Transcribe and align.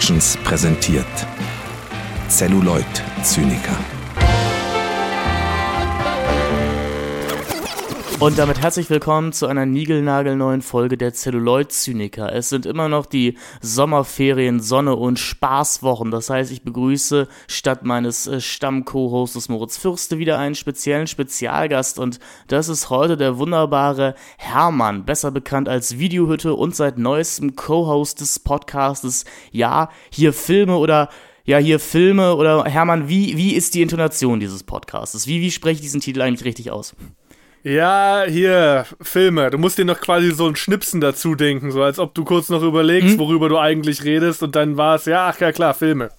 Productions 0.00 0.38
präsentiert 0.44 1.26
Celluloid 2.28 2.86
Zyniker. 3.22 3.99
Und 8.20 8.36
damit 8.36 8.60
herzlich 8.60 8.90
willkommen 8.90 9.32
zu 9.32 9.46
einer 9.46 9.64
niegelnagelneuen 9.64 10.60
Folge 10.60 10.98
der 10.98 11.14
Celluloid-Zyniker. 11.14 12.30
Es 12.34 12.50
sind 12.50 12.66
immer 12.66 12.90
noch 12.90 13.06
die 13.06 13.38
Sommerferien, 13.62 14.60
Sonne 14.60 14.94
und 14.94 15.18
Spaßwochen. 15.18 16.10
Das 16.10 16.28
heißt, 16.28 16.52
ich 16.52 16.62
begrüße 16.62 17.28
statt 17.48 17.86
meines 17.86 18.26
äh, 18.26 18.42
Stamm-Co-Hostes 18.42 19.48
Moritz 19.48 19.78
Fürste 19.78 20.18
wieder 20.18 20.38
einen 20.38 20.54
speziellen 20.54 21.06
Spezialgast. 21.06 21.98
Und 21.98 22.20
das 22.48 22.68
ist 22.68 22.90
heute 22.90 23.16
der 23.16 23.38
wunderbare 23.38 24.14
Hermann, 24.36 25.06
besser 25.06 25.30
bekannt 25.30 25.70
als 25.70 25.98
Videohütte 25.98 26.52
und 26.52 26.76
seit 26.76 26.98
neuestem 26.98 27.56
Co-Host 27.56 28.20
des 28.20 28.38
Podcastes. 28.38 29.24
Ja, 29.50 29.88
hier 30.10 30.34
Filme 30.34 30.76
oder 30.76 31.08
ja, 31.46 31.56
hier 31.56 31.80
Filme 31.80 32.36
oder 32.36 32.64
Hermann, 32.64 33.08
wie, 33.08 33.38
wie 33.38 33.54
ist 33.54 33.74
die 33.74 33.80
Intonation 33.80 34.40
dieses 34.40 34.62
Podcasts? 34.62 35.26
Wie, 35.26 35.40
wie 35.40 35.50
spreche 35.50 35.76
ich 35.76 35.80
diesen 35.80 36.02
Titel 36.02 36.20
eigentlich 36.20 36.44
richtig 36.44 36.70
aus? 36.70 36.94
Ja, 37.62 38.24
hier, 38.26 38.86
Filme. 39.02 39.50
Du 39.50 39.58
musst 39.58 39.76
dir 39.76 39.84
noch 39.84 40.00
quasi 40.00 40.30
so 40.30 40.46
ein 40.46 40.56
Schnipsen 40.56 41.00
dazu 41.00 41.34
denken, 41.34 41.70
so 41.70 41.82
als 41.82 41.98
ob 41.98 42.14
du 42.14 42.24
kurz 42.24 42.48
noch 42.48 42.62
überlegst, 42.62 43.12
hm? 43.12 43.18
worüber 43.18 43.48
du 43.50 43.58
eigentlich 43.58 44.02
redest 44.04 44.42
und 44.42 44.56
dann 44.56 44.78
war 44.78 44.94
es, 44.94 45.04
ja, 45.04 45.28
ach 45.28 45.38
ja 45.40 45.52
klar, 45.52 45.74
Filme. 45.74 46.10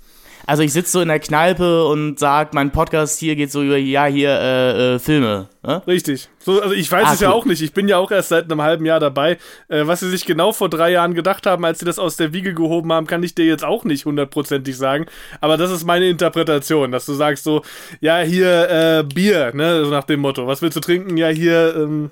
Also 0.47 0.63
ich 0.63 0.73
sitze 0.73 0.91
so 0.91 1.01
in 1.01 1.07
der 1.07 1.19
Kneipe 1.19 1.85
und 1.85 2.19
sag, 2.19 2.53
mein 2.53 2.71
Podcast 2.71 3.19
hier 3.19 3.35
geht 3.35 3.51
so 3.51 3.61
über, 3.61 3.77
ja, 3.77 4.05
hier, 4.05 4.29
äh, 4.29 4.95
äh, 4.95 4.99
Filme. 4.99 5.49
Ne? 5.63 5.81
Richtig. 5.85 6.29
So, 6.39 6.61
also 6.61 6.73
ich 6.73 6.91
weiß 6.91 7.05
ah, 7.05 7.13
es 7.13 7.21
cool. 7.21 7.27
ja 7.27 7.31
auch 7.31 7.45
nicht. 7.45 7.61
Ich 7.61 7.73
bin 7.73 7.87
ja 7.87 7.97
auch 7.97 8.11
erst 8.11 8.29
seit 8.29 8.45
einem 8.45 8.61
halben 8.61 8.85
Jahr 8.85 8.99
dabei. 8.99 9.37
Äh, 9.67 9.85
was 9.85 9.99
sie 9.99 10.09
sich 10.09 10.25
genau 10.25 10.51
vor 10.51 10.69
drei 10.69 10.91
Jahren 10.91 11.13
gedacht 11.13 11.45
haben, 11.45 11.63
als 11.65 11.79
sie 11.79 11.85
das 11.85 11.99
aus 11.99 12.17
der 12.17 12.33
Wiege 12.33 12.53
gehoben 12.53 12.91
haben, 12.91 13.07
kann 13.07 13.23
ich 13.23 13.35
dir 13.35 13.45
jetzt 13.45 13.63
auch 13.63 13.83
nicht 13.83 14.05
hundertprozentig 14.05 14.75
sagen. 14.75 15.05
Aber 15.39 15.57
das 15.57 15.71
ist 15.71 15.85
meine 15.85 16.07
Interpretation, 16.07 16.91
dass 16.91 17.05
du 17.05 17.13
sagst 17.13 17.43
so, 17.43 17.61
ja, 17.99 18.19
hier, 18.19 18.69
äh, 18.69 19.03
Bier, 19.03 19.51
ne, 19.53 19.85
so 19.85 19.91
nach 19.91 20.05
dem 20.05 20.21
Motto. 20.21 20.47
Was 20.47 20.61
willst 20.61 20.77
du 20.77 20.81
trinken? 20.81 21.17
Ja, 21.17 21.27
hier, 21.27 21.75
ähm, 21.75 22.11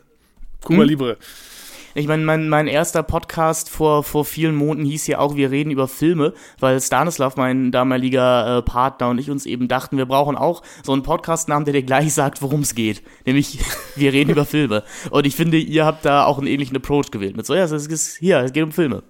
Cuba 0.63 0.81
hm? 0.81 0.87
Libre. 0.87 1.17
Ich 1.99 2.07
meine, 2.07 2.23
mein, 2.23 2.47
mein 2.47 2.67
erster 2.67 3.03
Podcast 3.03 3.69
vor, 3.69 4.05
vor 4.05 4.23
vielen 4.23 4.55
Monaten 4.55 4.85
hieß 4.85 5.05
ja 5.07 5.19
auch, 5.19 5.35
wir 5.35 5.51
reden 5.51 5.69
über 5.69 5.89
Filme, 5.89 6.33
weil 6.57 6.79
Stanislav, 6.79 7.35
mein 7.35 7.73
damaliger 7.73 8.59
äh, 8.59 8.61
Partner 8.61 9.09
und 9.09 9.17
ich 9.17 9.29
uns 9.29 9.45
eben 9.45 9.67
dachten, 9.67 9.97
wir 9.97 10.05
brauchen 10.05 10.37
auch 10.37 10.63
so 10.81 10.93
einen 10.93 11.03
Podcastnamen, 11.03 11.65
der 11.65 11.73
dir 11.73 11.83
gleich 11.83 12.13
sagt, 12.13 12.41
worum 12.41 12.61
es 12.61 12.73
geht. 12.73 13.03
Nämlich, 13.25 13.59
wir 13.97 14.13
reden 14.13 14.29
über 14.29 14.45
Filme. 14.45 14.83
Und 15.09 15.27
ich 15.27 15.35
finde, 15.35 15.57
ihr 15.57 15.85
habt 15.85 16.05
da 16.05 16.23
auch 16.23 16.37
einen 16.37 16.47
ähnlichen 16.47 16.77
Approach 16.77 17.11
gewählt. 17.11 17.35
Mit 17.35 17.45
so, 17.45 17.53
ja, 17.53 17.65
es 17.65 17.71
ist 17.73 18.17
hier, 18.17 18.39
es 18.39 18.53
geht 18.53 18.63
um 18.63 18.71
Filme. 18.71 19.03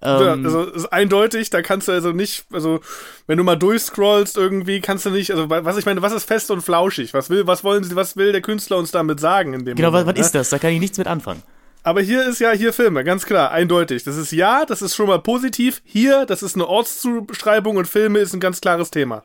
Ja, 0.00 0.34
ähm, 0.34 0.44
also 0.44 0.62
ist 0.62 0.86
eindeutig, 0.92 1.50
da 1.50 1.62
kannst 1.62 1.88
du 1.88 1.92
also 1.92 2.12
nicht, 2.12 2.44
also 2.52 2.78
wenn 3.26 3.38
du 3.38 3.44
mal 3.44 3.56
durchscrollst 3.56 4.36
irgendwie, 4.36 4.80
kannst 4.80 5.04
du 5.04 5.10
nicht, 5.10 5.32
also 5.32 5.50
was 5.50 5.76
ich 5.76 5.84
meine, 5.84 6.00
was 6.00 6.12
ist 6.12 6.26
fest 6.26 6.52
und 6.52 6.62
flauschig? 6.62 7.12
Was 7.12 7.28
will, 7.28 7.48
was 7.48 7.64
wollen 7.64 7.82
sie, 7.82 7.96
was 7.96 8.16
will 8.16 8.30
der 8.30 8.40
Künstler 8.40 8.76
uns 8.76 8.92
damit 8.92 9.18
sagen 9.18 9.52
in 9.52 9.64
dem 9.64 9.74
Genau, 9.74 9.90
Moment, 9.90 10.06
was, 10.06 10.14
was 10.14 10.18
ne? 10.20 10.26
ist 10.26 10.34
das? 10.36 10.50
Da 10.50 10.60
kann 10.60 10.70
ich 10.70 10.78
nichts 10.78 10.96
mit 10.96 11.08
anfangen. 11.08 11.42
Aber 11.82 12.02
hier 12.02 12.26
ist 12.28 12.40
ja 12.40 12.50
hier 12.52 12.72
Filme, 12.72 13.04
ganz 13.04 13.24
klar, 13.24 13.52
eindeutig. 13.52 14.04
Das 14.04 14.16
ist 14.16 14.32
ja, 14.32 14.66
das 14.66 14.82
ist 14.82 14.94
schon 14.94 15.06
mal 15.06 15.20
positiv. 15.20 15.80
Hier, 15.84 16.26
das 16.26 16.42
ist 16.42 16.54
eine 16.54 16.66
Ortszuschreibung 16.66 17.76
und 17.76 17.86
Filme 17.86 18.18
ist 18.18 18.34
ein 18.34 18.40
ganz 18.40 18.60
klares 18.60 18.90
Thema. 18.90 19.24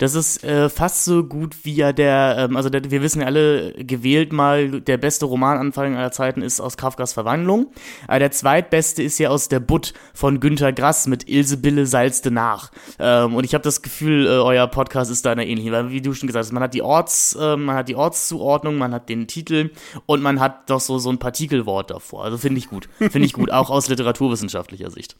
Das 0.00 0.14
ist 0.14 0.42
äh, 0.44 0.70
fast 0.70 1.04
so 1.04 1.24
gut 1.24 1.54
wie 1.64 1.74
ja 1.74 1.92
der, 1.92 2.36
ähm, 2.38 2.56
also 2.56 2.70
der, 2.70 2.90
wir 2.90 3.02
wissen 3.02 3.20
ja 3.20 3.26
alle, 3.26 3.74
gewählt 3.74 4.32
mal, 4.32 4.80
der 4.80 4.96
beste 4.96 5.26
Romananfang 5.26 5.94
aller 5.94 6.10
Zeiten 6.10 6.40
ist 6.40 6.58
aus 6.58 6.78
Kafkas 6.78 7.12
Verwandlung. 7.12 7.70
Aber 8.08 8.18
der 8.18 8.30
zweitbeste 8.30 9.02
ist 9.02 9.18
ja 9.18 9.28
aus 9.28 9.48
der 9.48 9.60
Butt 9.60 9.92
von 10.14 10.40
Günter 10.40 10.72
Grass 10.72 11.06
mit 11.06 11.28
Ilse 11.28 11.58
Bille 11.58 11.84
salzte 11.84 12.30
nach. 12.30 12.70
Ähm, 12.98 13.34
und 13.34 13.44
ich 13.44 13.52
habe 13.52 13.62
das 13.62 13.82
Gefühl, 13.82 14.26
äh, 14.26 14.30
euer 14.30 14.66
Podcast 14.68 15.10
ist 15.10 15.26
da 15.26 15.32
eine 15.32 15.46
ähnliche, 15.46 15.70
weil 15.70 15.90
wie 15.90 16.00
du 16.00 16.14
schon 16.14 16.28
gesagt 16.28 16.46
hast, 16.46 16.52
man 16.52 16.62
hat 16.62 16.72
die 16.72 16.80
Orts, 16.80 17.36
äh, 17.38 17.58
man 17.58 17.76
hat 17.76 17.90
die 17.90 17.96
Ortszuordnung, 17.96 18.78
man 18.78 18.94
hat 18.94 19.10
den 19.10 19.26
Titel 19.26 19.68
und 20.06 20.22
man 20.22 20.40
hat 20.40 20.70
doch 20.70 20.80
so, 20.80 20.98
so 20.98 21.10
ein 21.10 21.18
Partikelwort 21.18 21.90
davor. 21.90 22.24
Also 22.24 22.38
finde 22.38 22.58
ich 22.58 22.68
gut. 22.68 22.88
Finde 22.96 23.26
ich 23.26 23.34
gut, 23.34 23.50
auch 23.50 23.68
aus 23.68 23.88
literaturwissenschaftlicher 23.88 24.90
Sicht. 24.90 25.16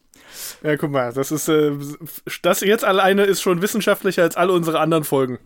Ja, 0.63 0.75
guck 0.75 0.89
mal, 0.89 1.13
das 1.13 1.31
ist, 1.31 1.49
äh, 1.49 1.73
das 2.41 2.61
jetzt 2.61 2.83
alleine 2.83 3.25
ist 3.25 3.41
schon 3.41 3.61
wissenschaftlicher 3.61 4.23
als 4.23 4.37
alle 4.37 4.53
unsere 4.53 4.70
anderen 4.75 5.03
Folgen. 5.03 5.39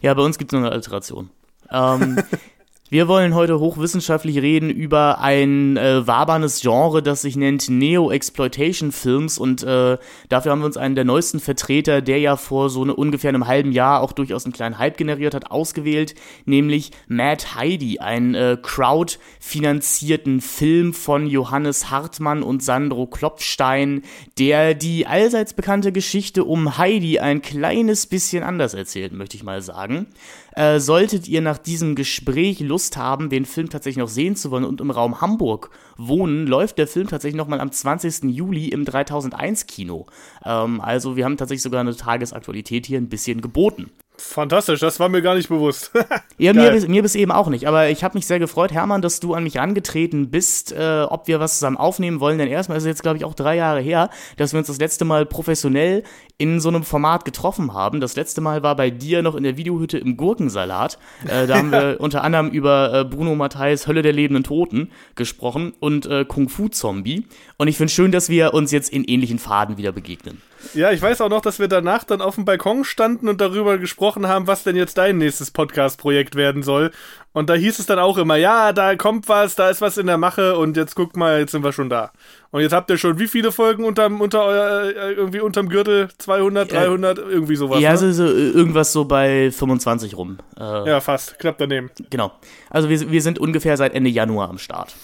Ja, 0.00 0.14
bei 0.14 0.22
uns 0.22 0.38
gibt 0.38 0.52
es 0.52 0.58
nur 0.58 0.66
eine 0.66 0.74
Alteration. 0.74 1.30
Ähm, 1.70 2.22
Wir 2.92 3.08
wollen 3.08 3.34
heute 3.34 3.58
hochwissenschaftlich 3.58 4.42
reden 4.42 4.68
über 4.68 5.18
ein 5.18 5.78
äh, 5.78 6.06
wabernes 6.06 6.60
Genre, 6.60 7.02
das 7.02 7.22
sich 7.22 7.36
nennt 7.36 7.70
Neo-Exploitation-Films 7.70 9.38
und 9.38 9.62
äh, 9.62 9.96
dafür 10.28 10.52
haben 10.52 10.58
wir 10.58 10.66
uns 10.66 10.76
einen 10.76 10.94
der 10.94 11.06
neuesten 11.06 11.40
Vertreter, 11.40 12.02
der 12.02 12.18
ja 12.18 12.36
vor 12.36 12.68
so 12.68 12.82
eine, 12.82 12.94
ungefähr 12.94 13.30
einem 13.30 13.46
halben 13.46 13.72
Jahr 13.72 14.02
auch 14.02 14.12
durchaus 14.12 14.44
einen 14.44 14.52
kleinen 14.52 14.76
Hype 14.76 14.98
generiert 14.98 15.32
hat, 15.32 15.50
ausgewählt, 15.50 16.14
nämlich 16.44 16.90
Mad 17.08 17.42
Heidi, 17.54 18.00
einen 18.00 18.34
äh, 18.34 18.58
crowd-finanzierten 18.60 20.42
Film 20.42 20.92
von 20.92 21.26
Johannes 21.26 21.90
Hartmann 21.90 22.42
und 22.42 22.62
Sandro 22.62 23.06
Klopfstein, 23.06 24.02
der 24.38 24.74
die 24.74 25.06
allseits 25.06 25.54
bekannte 25.54 25.92
Geschichte 25.92 26.44
um 26.44 26.76
Heidi 26.76 27.20
ein 27.20 27.40
kleines 27.40 28.06
bisschen 28.06 28.42
anders 28.42 28.74
erzählt, 28.74 29.14
möchte 29.14 29.38
ich 29.38 29.44
mal 29.44 29.62
sagen. 29.62 30.08
Äh, 30.54 30.80
solltet 30.80 31.28
ihr 31.28 31.40
nach 31.40 31.58
diesem 31.58 31.94
Gespräch 31.94 32.60
Lust 32.60 32.96
haben, 32.96 33.30
den 33.30 33.44
Film 33.44 33.70
tatsächlich 33.70 34.02
noch 34.02 34.08
sehen 34.08 34.36
zu 34.36 34.50
wollen 34.50 34.64
und 34.64 34.80
im 34.80 34.90
Raum 34.90 35.20
Hamburg 35.20 35.70
wohnen, 35.96 36.46
läuft 36.46 36.78
der 36.78 36.86
Film 36.86 37.08
tatsächlich 37.08 37.36
nochmal 37.36 37.60
am 37.60 37.72
20. 37.72 38.24
Juli 38.24 38.68
im 38.68 38.84
3001 38.84 39.66
Kino. 39.66 40.06
Ähm, 40.44 40.80
also 40.80 41.16
wir 41.16 41.24
haben 41.24 41.36
tatsächlich 41.36 41.62
sogar 41.62 41.80
eine 41.80 41.96
Tagesaktualität 41.96 42.86
hier 42.86 42.98
ein 42.98 43.08
bisschen 43.08 43.40
geboten. 43.40 43.90
Fantastisch, 44.24 44.80
das 44.80 45.00
war 45.00 45.08
mir 45.08 45.20
gar 45.20 45.34
nicht 45.34 45.48
bewusst. 45.48 45.90
ja, 46.38 46.52
mir, 46.52 46.72
mir 46.88 47.02
bis 47.02 47.14
eben 47.14 47.32
auch 47.32 47.48
nicht. 47.48 47.66
Aber 47.66 47.88
ich 47.88 48.04
habe 48.04 48.16
mich 48.16 48.26
sehr 48.26 48.38
gefreut, 48.38 48.72
Hermann, 48.72 49.02
dass 49.02 49.20
du 49.20 49.34
an 49.34 49.42
mich 49.42 49.60
angetreten 49.60 50.30
bist, 50.30 50.72
äh, 50.72 51.02
ob 51.08 51.26
wir 51.28 51.40
was 51.40 51.54
zusammen 51.54 51.76
aufnehmen 51.76 52.20
wollen. 52.20 52.38
Denn 52.38 52.48
erstmal 52.48 52.78
ist 52.78 52.84
es 52.84 52.88
jetzt, 52.88 53.02
glaube 53.02 53.18
ich, 53.18 53.24
auch 53.24 53.34
drei 53.34 53.56
Jahre 53.56 53.80
her, 53.80 54.10
dass 54.36 54.52
wir 54.52 54.58
uns 54.58 54.68
das 54.68 54.78
letzte 54.78 55.04
Mal 55.04 55.26
professionell 55.26 56.04
in 56.38 56.60
so 56.60 56.68
einem 56.68 56.84
Format 56.84 57.24
getroffen 57.24 57.74
haben. 57.74 58.00
Das 58.00 58.16
letzte 58.16 58.40
Mal 58.40 58.62
war 58.62 58.76
bei 58.76 58.90
dir 58.90 59.22
noch 59.22 59.34
in 59.34 59.42
der 59.42 59.56
Videohütte 59.56 59.98
im 59.98 60.16
Gurkensalat. 60.16 60.98
Äh, 61.26 61.46
da 61.46 61.56
haben 61.56 61.72
wir 61.72 61.96
unter 61.98 62.24
anderem 62.24 62.48
über 62.48 63.00
äh, 63.00 63.04
Bruno 63.04 63.34
Matthijs 63.34 63.86
Hölle 63.86 64.02
der 64.02 64.12
lebenden 64.12 64.44
Toten 64.44 64.90
gesprochen 65.14 65.74
und 65.80 66.06
äh, 66.06 66.24
Kung 66.24 66.48
Fu 66.48 66.68
Zombie. 66.68 67.26
Und 67.58 67.68
ich 67.68 67.76
finde 67.76 67.92
schön, 67.92 68.12
dass 68.12 68.28
wir 68.28 68.54
uns 68.54 68.70
jetzt 68.70 68.90
in 68.90 69.04
ähnlichen 69.04 69.38
Faden 69.38 69.76
wieder 69.76 69.92
begegnen. 69.92 70.40
Ja, 70.74 70.90
ich 70.90 71.02
weiß 71.02 71.20
auch 71.20 71.28
noch, 71.28 71.40
dass 71.40 71.58
wir 71.58 71.68
danach 71.68 72.04
dann 72.04 72.20
auf 72.20 72.36
dem 72.36 72.44
Balkon 72.44 72.84
standen 72.84 73.28
und 73.28 73.40
darüber 73.40 73.78
gesprochen 73.78 74.28
haben, 74.28 74.46
was 74.46 74.62
denn 74.62 74.76
jetzt 74.76 74.98
dein 74.98 75.18
nächstes 75.18 75.50
Podcast-Projekt 75.50 76.34
werden 76.34 76.62
soll. 76.62 76.90
Und 77.32 77.48
da 77.48 77.54
hieß 77.54 77.78
es 77.78 77.86
dann 77.86 77.98
auch 77.98 78.18
immer, 78.18 78.36
ja, 78.36 78.72
da 78.72 78.94
kommt 78.96 79.28
was, 79.28 79.54
da 79.54 79.70
ist 79.70 79.80
was 79.80 79.96
in 79.96 80.06
der 80.06 80.18
Mache 80.18 80.56
und 80.56 80.76
jetzt 80.76 80.94
guckt 80.94 81.16
mal, 81.16 81.40
jetzt 81.40 81.52
sind 81.52 81.64
wir 81.64 81.72
schon 81.72 81.88
da. 81.88 82.12
Und 82.50 82.60
jetzt 82.60 82.72
habt 82.72 82.90
ihr 82.90 82.98
schon 82.98 83.18
wie 83.18 83.28
viele 83.28 83.52
Folgen 83.52 83.84
unterm, 83.84 84.20
unter 84.20 84.44
euer, 84.44 84.82
äh, 84.84 85.12
irgendwie 85.12 85.40
unterm 85.40 85.68
Gürtel? 85.68 86.10
200, 86.18 86.70
300, 86.70 87.18
ja, 87.18 87.24
irgendwie 87.24 87.56
sowas? 87.56 87.80
Ja, 87.80 87.88
ne? 87.88 87.92
also 87.92 88.12
so, 88.12 88.24
irgendwas 88.26 88.92
so 88.92 89.06
bei 89.06 89.50
25 89.50 90.16
rum. 90.16 90.38
Äh, 90.58 90.88
ja, 90.88 91.00
fast, 91.00 91.38
knapp 91.38 91.56
daneben. 91.58 91.90
Genau. 92.10 92.32
Also 92.68 92.90
wir, 92.90 93.10
wir 93.10 93.22
sind 93.22 93.38
ungefähr 93.38 93.76
seit 93.78 93.94
Ende 93.94 94.10
Januar 94.10 94.50
am 94.50 94.58
Start. 94.58 94.94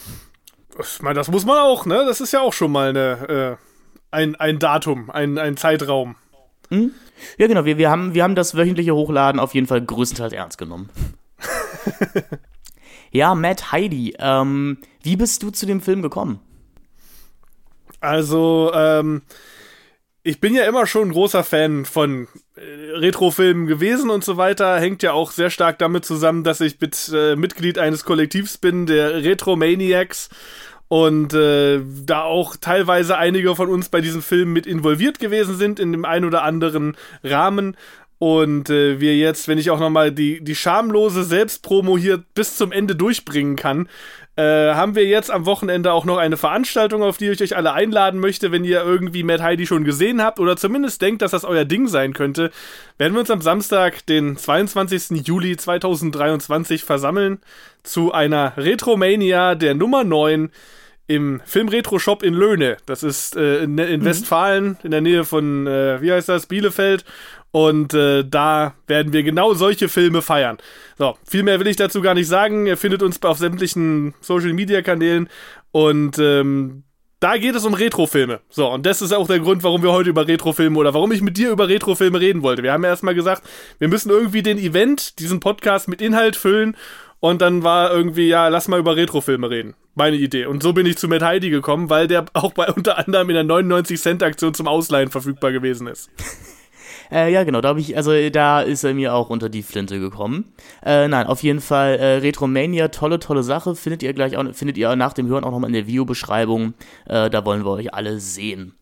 Ich 0.81 1.03
meine, 1.03 1.15
das 1.15 1.29
muss 1.29 1.45
man 1.45 1.59
auch, 1.59 1.87
ne? 1.87 2.05
Das 2.07 2.21
ist 2.21 2.33
ja 2.33 2.41
auch 2.41 2.53
schon 2.53 2.71
mal 2.71 2.91
eine, 2.91 3.59
äh, 3.59 3.68
ein, 4.11 4.37
ein 4.37 4.59
Datum, 4.59 5.11
ein, 5.11 5.39
ein 5.39 5.57
Zeitraum. 5.57 6.17
Hm? 6.71 6.93
Ja, 7.39 7.47
genau. 7.47 7.65
Wir, 7.65 7.79
wir, 7.79 7.91
haben, 7.91 8.15
wir 8.15 8.23
haben 8.23 8.35
das 8.35 8.57
wöchentliche 8.57 8.95
Hochladen 8.95 9.41
auf 9.41 9.55
jeden 9.55 9.67
Fall 9.67 9.83
größtenteils 9.83 10.33
ernst 10.33 10.59
genommen. 10.59 10.91
ja, 13.11 13.35
Matt 13.35 13.73
Heidi, 13.73 14.15
ähm, 14.19 14.79
wie 15.03 15.17
bist 15.17 15.43
du 15.43 15.51
zu 15.51 15.67
dem 15.67 15.81
Film 15.81 16.03
gekommen? 16.03 16.41
Also, 18.01 18.71
ähm, 18.75 19.23
ich 20.23 20.41
bin 20.41 20.55
ja 20.55 20.65
immer 20.65 20.87
schon 20.87 21.09
ein 21.09 21.13
großer 21.13 21.43
Fan 21.43 21.85
von 21.85 22.29
äh, 22.55 22.61
Retrofilmen 22.93 23.67
gewesen 23.67 24.11
und 24.11 24.23
so 24.25 24.37
weiter. 24.37 24.79
Hängt 24.79 25.03
ja 25.03 25.13
auch 25.13 25.31
sehr 25.31 25.51
stark 25.51 25.79
damit 25.79 26.05
zusammen, 26.05 26.45
dass 26.45 26.61
ich 26.61 26.81
mit, 26.81 27.11
äh, 27.15 27.35
Mitglied 27.35 27.79
eines 27.79 28.05
Kollektivs 28.05 28.59
bin, 28.59 28.87
der 28.87 29.25
Retromaniacs 29.25 30.29
und 30.89 31.35
äh, 31.35 31.81
da 32.05 32.23
auch 32.23 32.57
teilweise 32.57 33.17
einige 33.17 33.55
von 33.55 33.69
uns 33.69 33.89
bei 33.89 34.01
diesem 34.01 34.23
Film 34.23 34.53
mit 34.53 34.67
involviert 34.67 35.19
gewesen 35.19 35.57
sind 35.57 35.79
in 35.79 35.93
dem 35.93 36.05
einen 36.05 36.25
oder 36.25 36.43
anderen 36.43 36.97
Rahmen 37.23 37.77
und 38.19 38.69
äh, 38.69 38.99
wir 39.01 39.17
jetzt, 39.17 39.47
wenn 39.47 39.59
ich 39.59 39.71
auch 39.71 39.79
nochmal 39.79 40.11
die, 40.11 40.43
die 40.43 40.57
schamlose 40.57 41.23
Selbstpromo 41.23 41.97
hier 41.97 42.25
bis 42.35 42.57
zum 42.57 42.73
Ende 42.73 42.97
durchbringen 42.97 43.55
kann, 43.55 43.89
äh, 44.35 44.75
haben 44.75 44.97
wir 44.97 45.05
jetzt 45.05 45.31
am 45.31 45.47
Wochenende 45.47 45.93
auch 45.93 46.05
noch 46.05 46.17
eine 46.17 46.37
Veranstaltung, 46.37 47.03
auf 47.03 47.17
die 47.17 47.29
ich 47.29 47.41
euch 47.41 47.57
alle 47.57 47.73
einladen 47.73 48.19
möchte, 48.19 48.51
wenn 48.51 48.65
ihr 48.65 48.83
irgendwie 48.83 49.23
Mad 49.23 49.43
Heidi 49.43 49.67
schon 49.67 49.85
gesehen 49.85 50.21
habt 50.21 50.41
oder 50.41 50.57
zumindest 50.57 51.01
denkt, 51.01 51.23
dass 51.23 51.31
das 51.31 51.45
euer 51.45 51.65
Ding 51.65 51.87
sein 51.87 52.13
könnte, 52.13 52.51
werden 52.99 53.15
wir 53.15 53.21
uns 53.21 53.31
am 53.31 53.41
Samstag, 53.41 54.05
den 54.07 54.37
22. 54.37 55.25
Juli 55.27 55.57
2023 55.57 56.83
versammeln 56.85 57.39
zu 57.85 58.13
einer 58.13 58.57
Retromania 58.57 59.55
der 59.55 59.75
Nummer 59.75 60.03
9 60.03 60.51
im 61.09 61.41
Filmretro-Shop 61.45 62.23
in 62.23 62.35
Löhne. 62.35 62.77
Das 62.87 63.03
ist 63.03 63.35
äh, 63.35 63.65
in, 63.65 63.77
in 63.79 64.01
mhm. 64.01 64.05
Westfalen, 64.05 64.77
in 64.85 64.93
der 64.93 65.01
Nähe 65.01 65.25
von, 65.25 65.67
äh, 65.67 66.01
wie 66.01 66.13
heißt 66.13 66.29
das, 66.29 66.47
Bielefeld. 66.47 67.05
Und 67.51 67.95
äh, 67.95 68.25
da 68.25 68.75
werden 68.87 69.13
wir 69.15 69.23
genau 69.23 69.55
solche 69.55 69.89
Filme 69.89 70.21
feiern. 70.21 70.59
So, 70.99 71.17
viel 71.27 71.43
mehr 71.43 71.59
will 71.59 71.67
ich 71.67 71.77
dazu 71.77 72.03
gar 72.03 72.15
nicht 72.15 72.29
sagen. 72.29 72.67
Ihr 72.67 72.77
findet 72.77 73.03
uns 73.03 73.23
auf 73.23 73.39
sämtlichen 73.39 74.15
Social-Media-Kanälen. 74.21 75.29
Und 75.73 76.19
ähm, 76.19 76.85
da 77.21 77.37
geht 77.37 77.55
es 77.55 77.65
um 77.65 77.75
Retrofilme. 77.75 78.41
So, 78.49 78.71
und 78.71 78.87
das 78.87 79.03
ist 79.03 79.13
auch 79.13 79.27
der 79.27 79.41
Grund, 79.41 79.63
warum 79.63 79.83
wir 79.83 79.93
heute 79.93 80.11
über 80.11 80.29
Retrofilme 80.29 80.79
oder 80.79 80.95
warum 80.95 81.11
ich 81.13 81.21
mit 81.21 81.37
dir 81.37 81.51
über 81.51 81.69
Retrofilme 81.69 82.21
reden 82.21 82.43
wollte. 82.43 82.63
Wir 82.63 82.73
haben 82.73 82.85
ja 82.85 82.91
erstmal 82.91 83.15
gesagt, 83.15 83.43
wir 83.79 83.89
müssen 83.89 84.11
irgendwie 84.11 84.43
den 84.43 84.59
Event, 84.59 85.19
diesen 85.19 85.41
Podcast 85.41 85.89
mit 85.89 86.01
Inhalt 86.01 86.37
füllen. 86.37 86.77
Und 87.21 87.43
dann 87.43 87.65
war 87.65 87.91
irgendwie, 87.91 88.29
ja, 88.29 88.47
lass 88.47 88.69
mal 88.69 88.79
über 88.79 88.95
Retrofilme 88.95 89.51
reden. 89.51 89.75
Meine 89.97 90.17
Idee. 90.17 90.47
Und 90.47 90.63
so 90.63 90.73
bin 90.73 90.87
ich 90.87 90.97
zu 90.99 91.09
Matt 91.09 91.23
Heidi 91.23 91.51
gekommen, 91.51 91.91
weil 91.91 92.07
der 92.07 92.27
auch 92.33 92.53
bei 92.53 92.69
unter 92.73 92.99
anderem 92.99 93.29
in 93.31 93.35
der 93.35 93.45
99 93.45 94.01
Cent 94.01 94.23
Aktion 94.23 94.55
zum 94.55 94.69
Ausleihen 94.69 95.11
verfügbar 95.11 95.51
gewesen 95.51 95.89
ist. 95.89 96.11
Äh, 97.11 97.33
ja, 97.33 97.45
genau, 97.45 97.61
da 97.61 97.71
habe 97.71 97.81
ich, 97.81 97.97
also 97.97 98.13
da 98.31 98.61
ist 98.61 98.85
er 98.85 98.95
mir 98.95 99.15
auch 99.15 99.31
unter 99.31 99.49
die 99.49 99.63
Flinte 99.63 99.99
gekommen. 100.01 100.53
Äh, 100.85 101.09
nein, 101.09 101.27
auf 101.27 101.43
jeden 101.43 101.61
Fall 101.61 101.97
äh, 101.97 102.17
Retromania, 102.17 102.89
tolle, 102.89 103.19
tolle 103.19 103.43
Sache. 103.43 103.75
Findet 103.75 104.03
ihr 104.03 104.13
gleich 104.13 104.37
auch, 104.37 104.45
findet 104.53 104.77
ihr 104.79 104.95
nach 104.97 105.13
dem 105.13 105.29
Hören 105.29 105.45
auch 105.45 105.53
nochmal 105.53 105.71
in 105.71 105.75
der 105.75 105.87
Videobeschreibung. 105.87 106.75
Äh, 107.07 107.31
da 107.31 107.45
wollen 107.45 107.65
wir 107.65 107.71
euch 107.71 107.95
alle 107.95 108.21
sehen. 108.21 108.75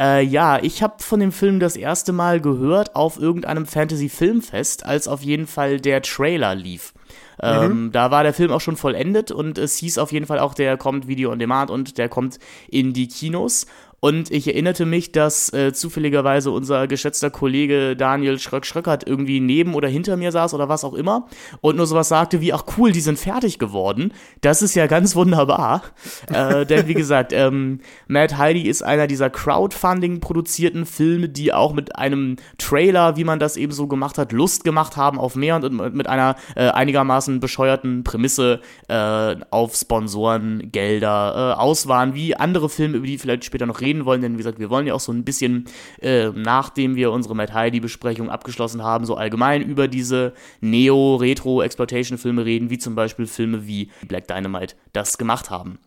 Äh, 0.00 0.24
ja, 0.24 0.58
ich 0.60 0.82
habe 0.82 1.02
von 1.02 1.20
dem 1.20 1.32
Film 1.32 1.60
das 1.60 1.76
erste 1.76 2.12
Mal 2.12 2.40
gehört 2.40 2.96
auf 2.96 3.18
irgendeinem 3.20 3.66
Fantasy-Filmfest, 3.66 4.86
als 4.86 5.06
auf 5.06 5.22
jeden 5.22 5.46
Fall 5.46 5.80
der 5.80 6.02
Trailer 6.02 6.54
lief. 6.54 6.94
Ähm, 7.40 7.84
mhm. 7.84 7.92
Da 7.92 8.10
war 8.10 8.22
der 8.22 8.34
Film 8.34 8.50
auch 8.52 8.60
schon 8.60 8.76
vollendet 8.76 9.30
und 9.30 9.58
es 9.58 9.76
hieß 9.76 9.98
auf 9.98 10.12
jeden 10.12 10.26
Fall 10.26 10.38
auch, 10.38 10.54
der 10.54 10.76
kommt 10.76 11.08
Video 11.08 11.30
on 11.30 11.38
Demand 11.38 11.70
und 11.70 11.98
der 11.98 12.08
kommt 12.08 12.38
in 12.68 12.92
die 12.92 13.08
Kinos. 13.08 13.66
Und 14.04 14.32
ich 14.32 14.48
erinnerte 14.48 14.84
mich, 14.84 15.12
dass 15.12 15.52
äh, 15.52 15.72
zufälligerweise 15.72 16.50
unser 16.50 16.88
geschätzter 16.88 17.30
Kollege 17.30 17.94
Daniel 17.94 18.40
Schröck-Schröckert 18.40 19.06
irgendwie 19.06 19.38
neben 19.38 19.74
oder 19.74 19.86
hinter 19.86 20.16
mir 20.16 20.32
saß 20.32 20.54
oder 20.54 20.68
was 20.68 20.82
auch 20.82 20.94
immer 20.94 21.28
und 21.60 21.76
nur 21.76 21.86
sowas 21.86 22.08
sagte 22.08 22.40
wie, 22.40 22.52
ach 22.52 22.64
cool, 22.76 22.90
die 22.90 23.00
sind 23.00 23.16
fertig 23.16 23.60
geworden. 23.60 24.12
Das 24.40 24.60
ist 24.60 24.74
ja 24.74 24.88
ganz 24.88 25.14
wunderbar. 25.14 25.82
äh, 26.26 26.66
denn 26.66 26.88
wie 26.88 26.94
gesagt, 26.94 27.32
ähm, 27.32 27.78
Mad 28.08 28.36
Heidi 28.38 28.62
ist 28.62 28.82
einer 28.82 29.06
dieser 29.06 29.30
Crowdfunding-produzierten 29.30 30.84
Filme, 30.84 31.28
die 31.28 31.52
auch 31.52 31.72
mit 31.72 31.94
einem 31.94 32.38
Trailer, 32.58 33.16
wie 33.16 33.22
man 33.22 33.38
das 33.38 33.56
eben 33.56 33.70
so 33.70 33.86
gemacht 33.86 34.18
hat, 34.18 34.32
Lust 34.32 34.64
gemacht 34.64 34.96
haben 34.96 35.20
auf 35.20 35.36
mehr 35.36 35.54
und 35.54 35.94
mit 35.94 36.08
einer 36.08 36.34
äh, 36.56 36.70
einigermaßen 36.70 37.38
bescheuerten 37.38 38.02
Prämisse 38.02 38.62
äh, 38.88 39.36
auf 39.50 39.76
Sponsoren, 39.76 40.72
Gelder 40.72 41.54
äh, 41.56 41.60
aus 41.60 41.86
waren, 41.86 42.16
wie 42.16 42.34
andere 42.34 42.68
Filme, 42.68 42.96
über 42.96 43.06
die 43.06 43.18
vielleicht 43.18 43.44
später 43.44 43.66
noch 43.66 43.80
reden 43.80 43.91
reden 43.92 44.04
wollen, 44.04 44.22
denn 44.22 44.34
wie 44.34 44.38
gesagt, 44.38 44.58
wir 44.58 44.70
wollen 44.70 44.86
ja 44.86 44.94
auch 44.94 45.00
so 45.00 45.12
ein 45.12 45.24
bisschen, 45.24 45.66
äh, 46.00 46.28
nachdem 46.28 46.96
wir 46.96 47.12
unsere 47.12 47.36
Matt 47.36 47.52
Heidi-Besprechung 47.52 48.30
abgeschlossen 48.30 48.82
haben, 48.82 49.04
so 49.04 49.16
allgemein 49.16 49.62
über 49.62 49.88
diese 49.88 50.32
Neo-Retro-Exploitation-Filme 50.60 52.44
reden, 52.44 52.70
wie 52.70 52.78
zum 52.78 52.94
Beispiel 52.94 53.26
Filme 53.26 53.66
wie 53.66 53.90
Black 54.06 54.28
Dynamite 54.28 54.74
das 54.92 55.18
gemacht 55.18 55.50
haben. 55.50 55.78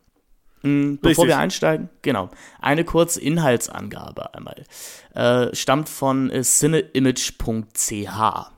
Mhm, 0.62 1.00
bevor 1.02 1.24
Richtig. 1.24 1.28
wir 1.28 1.38
einsteigen, 1.38 1.90
genau, 2.02 2.30
eine 2.60 2.86
kurze 2.86 3.22
Inhaltsangabe 3.22 4.34
einmal. 4.34 4.64
Äh, 5.14 5.56
stammt 5.56 5.90
von 5.90 6.30
äh, 6.30 6.42
cineimage.ch. 6.42 8.55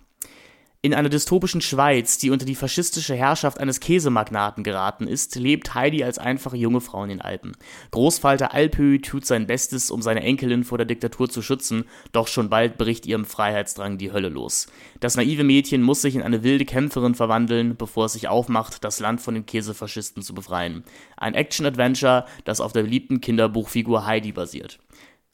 In 0.87 0.93
einer 0.93 1.09
dystopischen 1.09 1.59
Schweiz, 1.59 2.17
die 2.17 2.29
unter 2.29 2.45
die 2.45 2.55
faschistische 2.55 3.13
Herrschaft 3.13 3.59
eines 3.59 3.81
Käsemagnaten 3.81 4.63
geraten 4.63 5.05
ist, 5.05 5.35
lebt 5.35 5.75
Heidi 5.75 6.01
als 6.01 6.17
einfache 6.17 6.55
junge 6.55 6.79
Frau 6.79 7.03
in 7.03 7.09
den 7.09 7.19
Alpen. 7.19 7.57
Großvater 7.91 8.53
Alpö 8.53 8.97
tut 8.99 9.25
sein 9.25 9.47
Bestes, 9.47 9.91
um 9.91 10.01
seine 10.01 10.23
Enkelin 10.23 10.63
vor 10.63 10.77
der 10.77 10.87
Diktatur 10.87 11.29
zu 11.29 11.41
schützen, 11.41 11.83
doch 12.13 12.29
schon 12.29 12.49
bald 12.49 12.77
bricht 12.77 13.05
ihrem 13.05 13.25
Freiheitsdrang 13.25 13.97
die 13.97 14.13
Hölle 14.13 14.29
los. 14.29 14.67
Das 15.01 15.17
naive 15.17 15.43
Mädchen 15.43 15.81
muss 15.81 16.01
sich 16.01 16.15
in 16.15 16.21
eine 16.21 16.43
wilde 16.43 16.63
Kämpferin 16.63 17.15
verwandeln, 17.15 17.75
bevor 17.75 18.05
es 18.05 18.13
sich 18.13 18.29
aufmacht, 18.29 18.85
das 18.85 19.01
Land 19.01 19.19
von 19.19 19.33
den 19.33 19.45
Käsefaschisten 19.45 20.23
zu 20.23 20.33
befreien. 20.33 20.85
Ein 21.17 21.33
Action-Adventure, 21.33 22.23
das 22.45 22.61
auf 22.61 22.71
der 22.71 22.83
beliebten 22.83 23.19
Kinderbuchfigur 23.19 24.05
Heidi 24.05 24.31
basiert. 24.31 24.79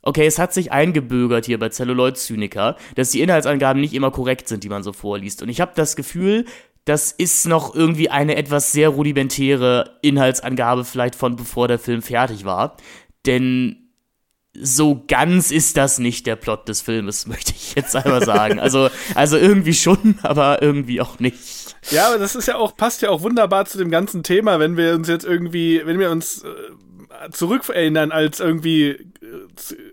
Okay, 0.03 0.25
es 0.25 0.37
hat 0.37 0.53
sich 0.53 0.71
eingebürgert 0.71 1.45
hier 1.45 1.57
bei 1.57 1.69
Celluloid 1.69 2.17
Zyniker, 2.17 2.75
dass 2.95 3.11
die 3.11 3.21
Inhaltsangaben 3.21 3.81
nicht 3.81 3.93
immer 3.93 4.11
korrekt 4.11 4.49
sind, 4.49 4.63
die 4.63 4.69
man 4.69 4.83
so 4.83 4.91
vorliest. 4.91 5.41
Und 5.41 5.49
ich 5.49 5.61
habe 5.61 5.71
das 5.75 5.95
Gefühl, 5.95 6.45
das 6.85 7.13
ist 7.13 7.47
noch 7.47 7.73
irgendwie 7.73 8.09
eine 8.09 8.35
etwas 8.35 8.73
sehr 8.73 8.89
rudimentäre 8.89 9.97
Inhaltsangabe 10.01 10.83
vielleicht 10.83 11.15
von 11.15 11.37
bevor 11.37 11.69
der 11.69 11.79
Film 11.79 12.01
fertig 12.01 12.43
war. 12.43 12.75
Denn 13.25 13.77
so 14.59 15.03
ganz 15.07 15.49
ist 15.49 15.77
das 15.77 15.97
nicht 15.97 16.27
der 16.27 16.35
Plot 16.35 16.67
des 16.67 16.81
Filmes, 16.81 17.25
möchte 17.27 17.53
ich 17.55 17.75
jetzt 17.75 17.95
einmal 17.95 18.23
sagen. 18.25 18.59
Also, 18.59 18.89
also 19.15 19.37
irgendwie 19.37 19.73
schon, 19.73 20.19
aber 20.23 20.61
irgendwie 20.61 20.99
auch 20.99 21.19
nicht. 21.19 21.75
Ja, 21.91 22.07
aber 22.07 22.17
das 22.17 22.35
ist 22.35 22.47
ja 22.47 22.55
auch, 22.55 22.75
passt 22.75 23.01
ja 23.01 23.09
auch 23.09 23.21
wunderbar 23.21 23.65
zu 23.65 23.77
dem 23.77 23.89
ganzen 23.89 24.23
Thema, 24.23 24.59
wenn 24.59 24.77
wir 24.77 24.93
uns 24.95 25.07
jetzt 25.07 25.25
irgendwie, 25.25 25.81
wenn 25.85 25.99
wir 25.99 26.11
uns 26.11 26.43
äh, 26.43 26.47
zurückerinnern 27.31 28.11
als 28.11 28.39
irgendwie 28.39 28.89
äh, 28.89 29.05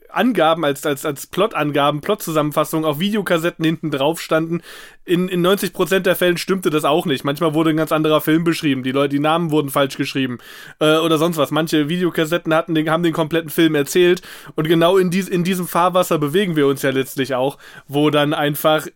Angaben, 0.08 0.64
als, 0.64 0.84
als, 0.84 1.04
als 1.04 1.26
Plot-Angaben, 1.26 2.00
Plot-Zusammenfassungen 2.00 2.84
auf 2.84 2.98
Videokassetten 2.98 3.64
hinten 3.64 3.90
drauf 3.90 4.20
standen. 4.20 4.62
In, 5.04 5.28
in 5.28 5.44
90% 5.46 6.00
der 6.00 6.16
Fällen 6.16 6.36
stimmte 6.36 6.70
das 6.70 6.84
auch 6.84 7.06
nicht. 7.06 7.24
Manchmal 7.24 7.54
wurde 7.54 7.70
ein 7.70 7.76
ganz 7.76 7.92
anderer 7.92 8.20
Film 8.20 8.44
beschrieben. 8.44 8.82
Die 8.82 8.92
Leute, 8.92 9.10
die 9.10 9.20
Namen 9.20 9.50
wurden 9.50 9.70
falsch 9.70 9.96
geschrieben. 9.96 10.38
Äh, 10.78 10.96
oder 10.98 11.18
sonst 11.18 11.36
was. 11.36 11.50
Manche 11.50 11.88
Videokassetten 11.88 12.54
hatten 12.54 12.74
den, 12.74 12.90
haben 12.90 13.02
den 13.02 13.12
kompletten 13.12 13.50
Film 13.50 13.74
erzählt. 13.74 14.22
Und 14.54 14.68
genau 14.68 14.96
in, 14.96 15.10
dies, 15.10 15.28
in 15.28 15.44
diesem 15.44 15.66
Fahrwasser 15.66 16.18
bewegen 16.18 16.56
wir 16.56 16.66
uns 16.66 16.82
ja 16.82 16.90
letztlich 16.90 17.34
auch, 17.34 17.58
wo 17.86 18.10
dann 18.10 18.34
einfach 18.34 18.86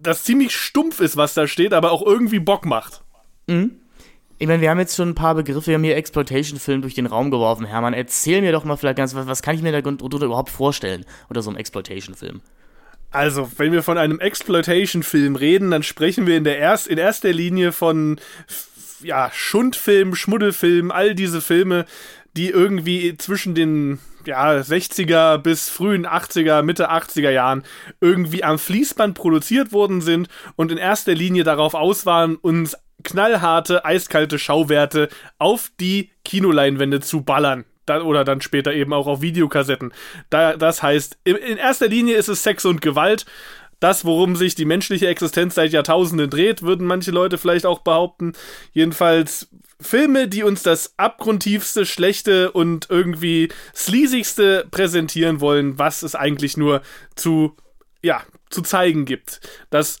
das 0.00 0.24
ziemlich 0.24 0.56
stumpf 0.56 1.00
ist, 1.00 1.16
was 1.16 1.34
da 1.34 1.46
steht, 1.46 1.72
aber 1.72 1.92
auch 1.92 2.04
irgendwie 2.04 2.40
Bock 2.40 2.66
macht. 2.66 3.02
Mhm. 3.46 3.81
Ich 4.42 4.48
meine, 4.48 4.60
wir 4.60 4.70
haben 4.70 4.80
jetzt 4.80 4.96
schon 4.96 5.10
ein 5.10 5.14
paar 5.14 5.36
Begriffe, 5.36 5.68
wir 5.68 5.74
haben 5.74 5.84
hier 5.84 5.96
Exploitation-Film 5.96 6.82
durch 6.82 6.94
den 6.94 7.06
Raum 7.06 7.30
geworfen. 7.30 7.64
Hermann, 7.64 7.94
erzähl 7.94 8.40
mir 8.40 8.50
doch 8.50 8.64
mal 8.64 8.76
vielleicht 8.76 8.96
ganz, 8.96 9.14
was, 9.14 9.28
was 9.28 9.40
kann 9.40 9.54
ich 9.54 9.62
mir 9.62 9.70
darunter 9.70 10.26
überhaupt 10.26 10.50
vorstellen 10.50 11.04
unter 11.28 11.42
so 11.42 11.50
einem 11.50 11.60
Exploitation-Film? 11.60 12.40
Also, 13.12 13.48
wenn 13.58 13.70
wir 13.70 13.84
von 13.84 13.98
einem 13.98 14.18
Exploitation-Film 14.18 15.36
reden, 15.36 15.70
dann 15.70 15.84
sprechen 15.84 16.26
wir 16.26 16.36
in, 16.36 16.42
der 16.42 16.58
erst, 16.58 16.88
in 16.88 16.98
erster 16.98 17.32
Linie 17.32 17.70
von 17.70 18.18
ja, 19.04 19.30
Schundfilm, 19.32 20.16
Schmuddelfilm, 20.16 20.90
all 20.90 21.14
diese 21.14 21.40
Filme, 21.40 21.84
die 22.36 22.48
irgendwie 22.48 23.16
zwischen 23.18 23.54
den 23.54 24.00
ja, 24.26 24.54
60er 24.54 25.38
bis 25.38 25.68
frühen 25.68 26.04
80er, 26.04 26.62
Mitte 26.62 26.90
80er 26.90 27.30
Jahren 27.30 27.62
irgendwie 28.00 28.42
am 28.42 28.58
Fließband 28.58 29.14
produziert 29.14 29.70
worden 29.70 30.00
sind 30.00 30.26
und 30.56 30.72
in 30.72 30.78
erster 30.78 31.14
Linie 31.14 31.44
darauf 31.44 31.74
aus 31.74 32.06
waren, 32.06 32.34
uns 32.34 32.76
knallharte, 33.02 33.84
eiskalte 33.84 34.38
Schauwerte 34.38 35.08
auf 35.38 35.70
die 35.80 36.10
Kinoleinwände 36.24 37.00
zu 37.00 37.22
ballern. 37.22 37.64
Dann, 37.84 38.02
oder 38.02 38.24
dann 38.24 38.40
später 38.40 38.72
eben 38.72 38.92
auch 38.92 39.08
auf 39.08 39.22
Videokassetten. 39.22 39.92
Da, 40.30 40.56
das 40.56 40.82
heißt, 40.82 41.18
in, 41.24 41.34
in 41.34 41.58
erster 41.58 41.88
Linie 41.88 42.16
ist 42.16 42.28
es 42.28 42.42
Sex 42.44 42.64
und 42.64 42.80
Gewalt. 42.80 43.26
Das, 43.80 44.04
worum 44.04 44.36
sich 44.36 44.54
die 44.54 44.64
menschliche 44.64 45.08
Existenz 45.08 45.56
seit 45.56 45.72
Jahrtausenden 45.72 46.30
dreht, 46.30 46.62
würden 46.62 46.86
manche 46.86 47.10
Leute 47.10 47.36
vielleicht 47.36 47.66
auch 47.66 47.80
behaupten. 47.80 48.34
Jedenfalls 48.72 49.48
Filme, 49.80 50.28
die 50.28 50.44
uns 50.44 50.62
das 50.62 50.94
abgrundtiefste, 50.96 51.84
schlechte 51.84 52.52
und 52.52 52.88
irgendwie 52.88 53.48
sleasigste 53.74 54.66
präsentieren 54.70 55.40
wollen, 55.40 55.78
was 55.80 56.02
es 56.02 56.14
eigentlich 56.14 56.56
nur 56.56 56.82
zu, 57.16 57.56
ja, 58.02 58.22
zu 58.50 58.62
zeigen 58.62 59.04
gibt. 59.04 59.40
Das 59.70 59.98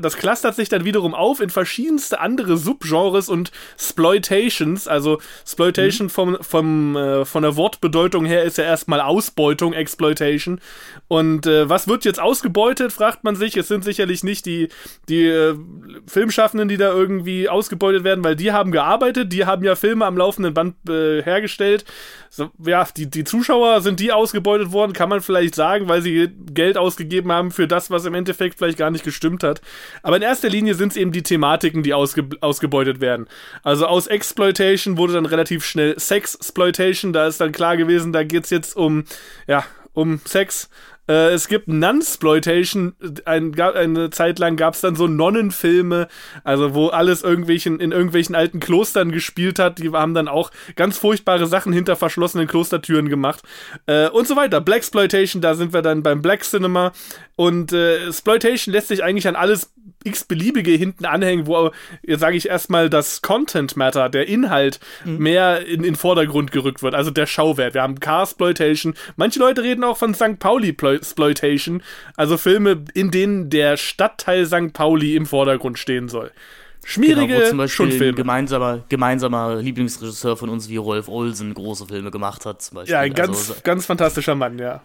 das 0.00 0.16
clustert 0.16 0.54
sich 0.54 0.68
dann 0.68 0.84
wiederum 0.84 1.14
auf 1.14 1.40
in 1.40 1.50
verschiedenste 1.50 2.20
andere 2.20 2.56
Subgenres 2.56 3.28
und 3.28 3.50
Sploitations. 3.78 4.88
Also 4.88 5.18
Sploitation 5.46 6.06
mhm. 6.06 6.10
vom, 6.10 6.38
vom, 6.40 6.96
äh, 6.96 7.24
von 7.24 7.42
der 7.42 7.56
Wortbedeutung 7.56 8.24
her 8.24 8.44
ist 8.44 8.58
ja 8.58 8.64
erstmal 8.64 9.00
Ausbeutung, 9.00 9.72
Exploitation. 9.72 10.60
Und 11.08 11.46
äh, 11.46 11.68
was 11.68 11.88
wird 11.88 12.04
jetzt 12.04 12.20
ausgebeutet, 12.20 12.92
fragt 12.92 13.24
man 13.24 13.36
sich. 13.36 13.56
Es 13.56 13.68
sind 13.68 13.84
sicherlich 13.84 14.24
nicht 14.24 14.46
die, 14.46 14.68
die 15.08 15.26
äh, 15.26 15.54
Filmschaffenden, 16.06 16.68
die 16.68 16.76
da 16.76 16.92
irgendwie 16.92 17.48
ausgebeutet 17.48 18.04
werden, 18.04 18.24
weil 18.24 18.36
die 18.36 18.52
haben 18.52 18.72
gearbeitet, 18.72 19.32
die 19.32 19.46
haben 19.46 19.64
ja 19.64 19.74
Filme 19.74 20.06
am 20.06 20.16
laufenden 20.16 20.54
Band 20.54 20.76
äh, 20.88 21.22
hergestellt. 21.22 21.84
So, 22.30 22.50
ja, 22.64 22.86
die, 22.96 23.08
die 23.08 23.24
Zuschauer 23.24 23.80
sind 23.80 24.00
die 24.00 24.12
ausgebeutet 24.12 24.72
worden, 24.72 24.92
kann 24.92 25.08
man 25.08 25.20
vielleicht 25.20 25.54
sagen, 25.54 25.88
weil 25.88 26.02
sie 26.02 26.28
Geld 26.52 26.76
ausgegeben 26.76 27.32
haben 27.32 27.50
für 27.50 27.66
das, 27.66 27.90
was 27.90 28.04
im 28.04 28.14
Endeffekt 28.14 28.58
vielleicht 28.58 28.78
gar 28.78 28.90
nicht 28.90 29.04
gestimmt 29.04 29.42
hat. 29.42 29.57
Aber 30.02 30.16
in 30.16 30.22
erster 30.22 30.48
Linie 30.48 30.74
sind 30.74 30.92
es 30.92 30.96
eben 30.96 31.12
die 31.12 31.22
Thematiken, 31.22 31.82
die 31.82 31.94
ausge 31.94 32.28
ausgebeutet 32.40 33.00
werden. 33.00 33.26
Also 33.62 33.86
aus 33.86 34.06
Exploitation 34.06 34.96
wurde 34.96 35.14
dann 35.14 35.26
relativ 35.26 35.64
schnell 35.64 35.98
Sexploitation. 35.98 37.12
Da 37.12 37.26
ist 37.26 37.40
dann 37.40 37.52
klar 37.52 37.76
gewesen, 37.76 38.12
da 38.12 38.24
geht 38.24 38.44
es 38.44 38.50
jetzt 38.50 38.76
um, 38.76 39.04
ja, 39.46 39.64
um 39.92 40.20
Sex 40.24 40.68
Äh, 41.08 41.30
es 41.30 41.48
gibt 41.48 41.68
Nunsploitation. 41.68 42.94
Ein, 43.24 43.58
eine 43.58 44.10
Zeit 44.10 44.38
lang 44.38 44.56
gab 44.56 44.74
es 44.74 44.80
dann 44.80 44.96
so 44.96 45.06
Nonnenfilme, 45.06 46.08
also 46.44 46.74
wo 46.74 46.88
alles 46.88 47.22
irgendwelchen, 47.22 47.80
in 47.80 47.92
irgendwelchen 47.92 48.34
alten 48.34 48.60
Klostern 48.60 49.10
gespielt 49.10 49.58
hat. 49.58 49.78
Die 49.78 49.90
haben 49.90 50.14
dann 50.14 50.28
auch 50.28 50.50
ganz 50.76 50.98
furchtbare 50.98 51.46
Sachen 51.46 51.72
hinter 51.72 51.96
verschlossenen 51.96 52.46
Klostertüren 52.46 53.08
gemacht. 53.08 53.42
Äh, 53.86 54.08
und 54.08 54.28
so 54.28 54.36
weiter. 54.36 54.60
Blaxploitation, 54.60 55.42
da 55.42 55.54
sind 55.54 55.72
wir 55.72 55.82
dann 55.82 56.02
beim 56.02 56.22
Black 56.22 56.44
Cinema. 56.44 56.92
Und 57.36 57.72
äh, 57.72 58.06
Exploitation 58.08 58.72
lässt 58.72 58.88
sich 58.88 59.02
eigentlich 59.02 59.28
an 59.28 59.36
alles 59.36 59.70
x-beliebige 60.04 60.72
hinten 60.72 61.04
anhängen, 61.04 61.46
wo, 61.46 61.70
sage 62.06 62.36
ich 62.36 62.48
erstmal, 62.48 62.88
das 62.88 63.22
Content 63.22 63.76
Matter, 63.76 64.08
der 64.08 64.28
Inhalt, 64.28 64.80
mhm. 65.04 65.18
mehr 65.18 65.66
in 65.66 65.82
den 65.82 65.96
Vordergrund 65.96 66.52
gerückt 66.52 66.82
wird, 66.82 66.94
also 66.94 67.10
der 67.10 67.26
Schauwert. 67.26 67.74
Wir 67.74 67.82
haben 67.82 68.00
Car-Exploitation. 68.00 68.94
Manche 69.16 69.38
Leute 69.38 69.62
reden 69.62 69.84
auch 69.84 69.96
von 69.96 70.14
St. 70.14 70.38
Pauli-Exploitation, 70.98 71.82
also 72.16 72.36
Filme, 72.36 72.84
in 72.94 73.10
denen 73.10 73.50
der 73.50 73.76
Stadtteil 73.76 74.46
St. 74.46 74.72
Pauli 74.72 75.16
im 75.16 75.26
Vordergrund 75.26 75.78
stehen 75.78 76.08
soll. 76.08 76.32
Schmierige 76.84 77.34
genau, 77.34 77.44
wo 77.44 77.48
zum 77.48 77.58
Beispiel 77.58 77.76
Schundfilme. 77.76 78.12
Ein 78.12 78.16
gemeinsamer, 78.16 78.84
gemeinsamer 78.88 79.56
Lieblingsregisseur 79.56 80.36
von 80.36 80.48
uns 80.48 80.68
wie 80.68 80.76
Rolf 80.76 81.08
Olsen 81.08 81.52
große 81.52 81.86
Filme 81.86 82.10
gemacht 82.10 82.46
hat, 82.46 82.62
zum 82.62 82.76
Beispiel. 82.76 82.94
Ja, 82.94 83.00
ein 83.00 83.14
ganz, 83.14 83.50
also, 83.50 83.60
ganz 83.62 83.86
fantastischer 83.86 84.34
Mann, 84.34 84.58
ja. 84.58 84.82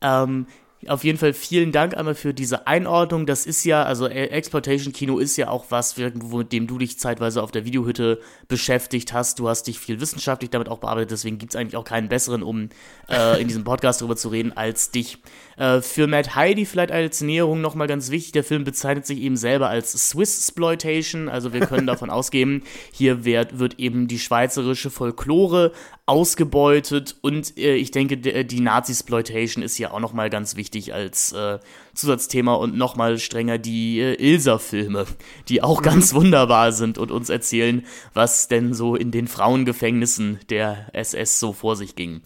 Ähm, 0.00 0.46
auf 0.88 1.04
jeden 1.04 1.18
Fall 1.18 1.32
vielen 1.32 1.72
Dank 1.72 1.96
einmal 1.96 2.14
für 2.14 2.34
diese 2.34 2.66
Einordnung. 2.66 3.26
Das 3.26 3.46
ist 3.46 3.64
ja, 3.64 3.82
also 3.82 4.06
e- 4.06 4.28
Exploitation 4.28 4.92
Kino 4.92 5.18
ist 5.18 5.36
ja 5.36 5.48
auch 5.48 5.66
was, 5.70 5.96
mit 5.96 6.52
dem 6.52 6.66
du 6.66 6.78
dich 6.78 6.98
zeitweise 6.98 7.42
auf 7.42 7.50
der 7.50 7.64
Videohütte 7.64 8.20
beschäftigt 8.48 9.12
hast. 9.12 9.38
Du 9.38 9.48
hast 9.48 9.66
dich 9.66 9.78
viel 9.78 10.00
wissenschaftlich 10.00 10.50
damit 10.50 10.68
auch 10.68 10.78
bearbeitet, 10.78 11.10
deswegen 11.12 11.38
gibt 11.38 11.54
es 11.54 11.60
eigentlich 11.60 11.76
auch 11.76 11.84
keinen 11.84 12.08
besseren, 12.08 12.42
um 12.42 12.68
äh, 13.10 13.40
in 13.40 13.48
diesem 13.48 13.64
Podcast 13.64 14.00
darüber 14.00 14.16
zu 14.16 14.28
reden, 14.28 14.52
als 14.52 14.90
dich. 14.90 15.18
Äh, 15.56 15.80
für 15.80 16.06
Matt 16.06 16.34
Heidi 16.34 16.66
vielleicht 16.66 16.90
als 16.90 17.20
Näherung 17.20 17.60
nochmal 17.60 17.86
ganz 17.86 18.10
wichtig, 18.10 18.32
der 18.32 18.44
Film 18.44 18.64
bezeichnet 18.64 19.06
sich 19.06 19.20
eben 19.20 19.36
selber 19.36 19.68
als 19.68 19.92
Swiss 19.92 20.38
Exploitation, 20.38 21.28
also 21.28 21.52
wir 21.52 21.60
können 21.60 21.86
davon 21.86 22.10
ausgehen, 22.14 22.62
hier 22.92 23.24
wird, 23.24 23.58
wird 23.58 23.78
eben 23.78 24.08
die 24.08 24.18
schweizerische 24.18 24.90
Folklore 24.90 25.72
ausgebeutet 26.06 27.16
und 27.22 27.56
äh, 27.56 27.76
ich 27.76 27.90
denke, 27.90 28.16
die 28.16 28.60
Nazi-Exploitation 28.60 29.62
ist 29.62 29.78
ja 29.78 29.90
auch 29.90 30.00
nochmal 30.00 30.28
ganz 30.28 30.56
wichtig 30.56 30.73
als 30.92 31.32
äh, 31.32 31.58
Zusatzthema 31.94 32.54
und 32.54 32.76
nochmal 32.76 33.18
strenger 33.18 33.58
die 33.58 34.00
äh, 34.00 34.14
Ilsa-Filme, 34.14 35.06
die 35.48 35.62
auch 35.62 35.80
mhm. 35.80 35.84
ganz 35.84 36.14
wunderbar 36.14 36.72
sind 36.72 36.98
und 36.98 37.10
uns 37.10 37.28
erzählen, 37.28 37.86
was 38.12 38.48
denn 38.48 38.74
so 38.74 38.96
in 38.96 39.10
den 39.10 39.28
Frauengefängnissen 39.28 40.40
der 40.50 40.88
SS 40.92 41.38
so 41.38 41.52
vor 41.52 41.76
sich 41.76 41.94
ging. 41.94 42.22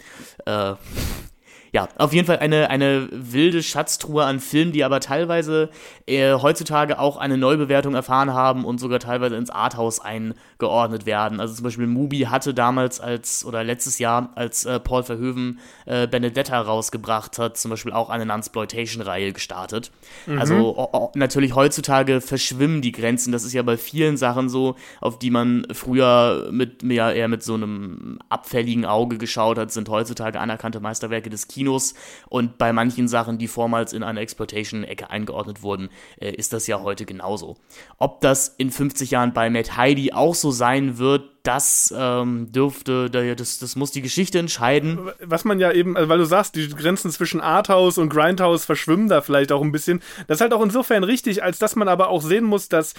Äh, 0.47 0.75
ja, 1.73 1.89
auf 1.99 2.13
jeden 2.13 2.27
Fall 2.27 2.39
eine, 2.39 2.71
eine 2.71 3.09
wilde 3.13 3.63
Schatztruhe 3.63 4.25
an 4.25 4.41
Filmen, 4.41 4.73
die 4.73 4.85
aber 4.85 5.01
teilweise 5.01 5.71
äh, 6.07 6.33
heutzutage 6.33 6.99
auch 6.99 7.17
eine 7.17 7.37
Neubewertung 7.37 7.95
erfahren 7.95 8.33
haben 8.33 8.65
und 8.65 8.79
sogar 8.79 9.01
teilweise 9.01 9.37
ins 9.37 9.51
Arthouse 9.51 10.01
eingeordnet 10.01 11.05
werden. 11.05 11.41
Also 11.41 11.55
zum 11.55 11.65
Beispiel 11.65 11.87
Mubi 11.87 12.21
hatte 12.21 12.55
damals 12.55 13.01
als, 13.01 13.45
oder 13.45 13.65
letztes 13.65 13.99
Jahr, 13.99 14.31
als 14.35 14.65
äh, 14.65 14.81
Paul 14.81 15.03
Verhoeven 15.03 15.59
äh, 15.85 16.07
Benedetta 16.07 16.61
rausgebracht 16.61 17.39
hat, 17.39 17.59
zum 17.59 17.71
Beispiel 17.71 17.93
auch 17.93 18.09
eine 18.09 18.25
Nunsploitation-Reihe 18.25 19.33
gestartet. 19.33 19.91
Mhm. 20.27 20.39
Also 20.39 20.55
o, 20.55 20.89
o, 20.93 21.13
natürlich 21.15 21.55
heutzutage 21.55 22.21
verschwimmen 22.21 22.81
die 22.81 22.93
Grenzen. 22.93 23.33
Das 23.33 23.45
ist 23.45 23.53
ja 23.53 23.63
bei 23.63 23.77
vielen 23.77 24.17
Sachen 24.17 24.49
so, 24.49 24.77
auf 25.01 25.19
die 25.19 25.31
man 25.31 25.67
früher 25.73 26.49
mit, 26.51 26.83
ja, 26.83 27.13
eher 27.13 27.29
mit 27.29 27.43
so 27.43 27.55
einem 27.55 28.19
abfälligen 28.31 28.87
Auge 28.87 29.19
geschaut 29.19 29.59
hat, 29.59 29.71
sind 29.71 29.89
heutzutage 29.89 30.41
anerkannte 30.41 30.81
Meisterwerke 30.81 31.29
des 31.29 31.49
Kinos 31.49 31.58
Kinos 31.59 31.95
und 32.29 32.59
bei 32.59 32.73
manchen 32.73 33.09
Sachen, 33.09 33.39
die 33.39 33.49
vormals 33.49 33.93
in 33.93 34.03
eine 34.03 34.21
Exploitation-Ecke 34.21 35.11
eingeordnet 35.11 35.63
wurden, 35.63 35.89
äh, 36.21 36.31
ist 36.31 36.53
das 36.53 36.67
ja 36.67 36.81
heute 36.81 37.05
genauso. 37.05 37.57
Ob 37.99 38.21
das 38.21 38.55
in 38.57 38.71
50 38.71 39.11
Jahren 39.11 39.33
bei 39.33 39.51
Matt 39.51 39.77
Heidi 39.77 40.13
auch 40.13 40.35
so 40.35 40.51
sein 40.51 40.99
wird, 40.99 41.25
das 41.43 41.95
ähm, 41.97 42.53
dürfte, 42.53 43.09
das, 43.09 43.59
das 43.59 43.75
muss 43.75 43.91
die 43.91 44.03
Geschichte 44.03 44.39
entscheiden. 44.39 44.99
Was 45.21 45.45
man 45.45 45.59
ja 45.59 45.73
eben, 45.73 45.97
also 45.97 46.09
weil 46.11 46.19
du 46.19 46.27
sagst, 46.27 46.57
die 46.57 46.69
Grenzen 46.69 47.11
zwischen 47.11 47.41
Arthouse 47.41 47.97
und 47.97 48.11
Grindhouse 48.11 48.67
verschwimmen 48.67 49.09
da 49.09 49.23
vielleicht 49.23 49.51
auch 49.51 49.63
ein 49.63 49.73
bisschen. 49.73 50.03
Das 50.27 50.37
ist 50.37 50.41
halt 50.43 50.53
auch 50.53 50.63
insofern 50.63 51.05
richtig, 51.05 51.43
als 51.43 51.59
dass 51.59 51.75
man 51.75 51.89
aber 51.89 52.09
auch 52.09 52.21
sehen 52.21 52.45
muss, 52.45 52.69
dass 52.69 52.93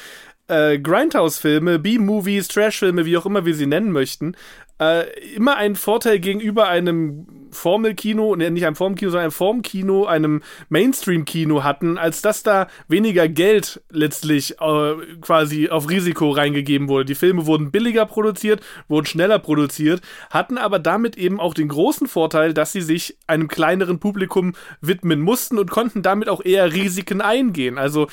äh, 0.50 0.80
Grindhouse-Filme, 0.80 1.80
B-Movies, 1.80 2.48
Trash-Filme, 2.50 3.06
wie 3.06 3.18
auch 3.18 3.26
immer 3.26 3.46
wir 3.46 3.56
sie 3.56 3.68
nennen 3.68 3.92
möchten, 3.92 4.36
äh, 4.80 5.10
immer 5.36 5.58
einen 5.58 5.76
Vorteil 5.76 6.20
gegenüber 6.20 6.68
einem 6.68 7.28
Formelkino, 7.52 8.36
ne, 8.36 8.50
nicht 8.52 8.66
einem 8.66 8.76
Formkino, 8.76 9.12
sondern 9.12 9.26
einem 9.26 9.32
Formkino, 9.32 10.06
einem 10.06 10.42
Mainstream-Kino 10.70 11.64
hatten, 11.64 11.98
als 11.98 12.22
dass 12.22 12.44
da 12.44 12.68
weniger 12.88 13.28
Geld 13.28 13.82
letztlich 13.90 14.62
äh, 14.62 14.94
quasi 15.20 15.70
auf 15.70 15.90
Risiko 15.90 16.30
reingegeben 16.30 16.88
wurde. 16.88 17.06
Die 17.06 17.16
Filme 17.16 17.46
wurden 17.46 17.72
billiger 17.72 18.06
produziert, 18.06 18.62
wurden 18.88 19.06
schneller 19.06 19.40
produziert, 19.40 20.02
hatten 20.30 20.58
aber 20.58 20.80
damit 20.80 21.18
eben 21.18 21.40
auch 21.40 21.54
den 21.54 21.68
großen 21.68 22.08
Vorteil, 22.08 22.54
dass 22.54 22.72
sie 22.72 22.82
sich 22.82 23.18
einem 23.28 23.48
kleineren 23.48 24.00
Publikum 24.00 24.54
widmen 24.82 25.20
mussten 25.20 25.58
und 25.58 25.72
konnten 25.72 26.04
damit 26.04 26.30
auch 26.30 26.44
eher 26.46 26.72
Risiken 26.72 27.22
eingehen. 27.22 27.78
Also 27.78 28.08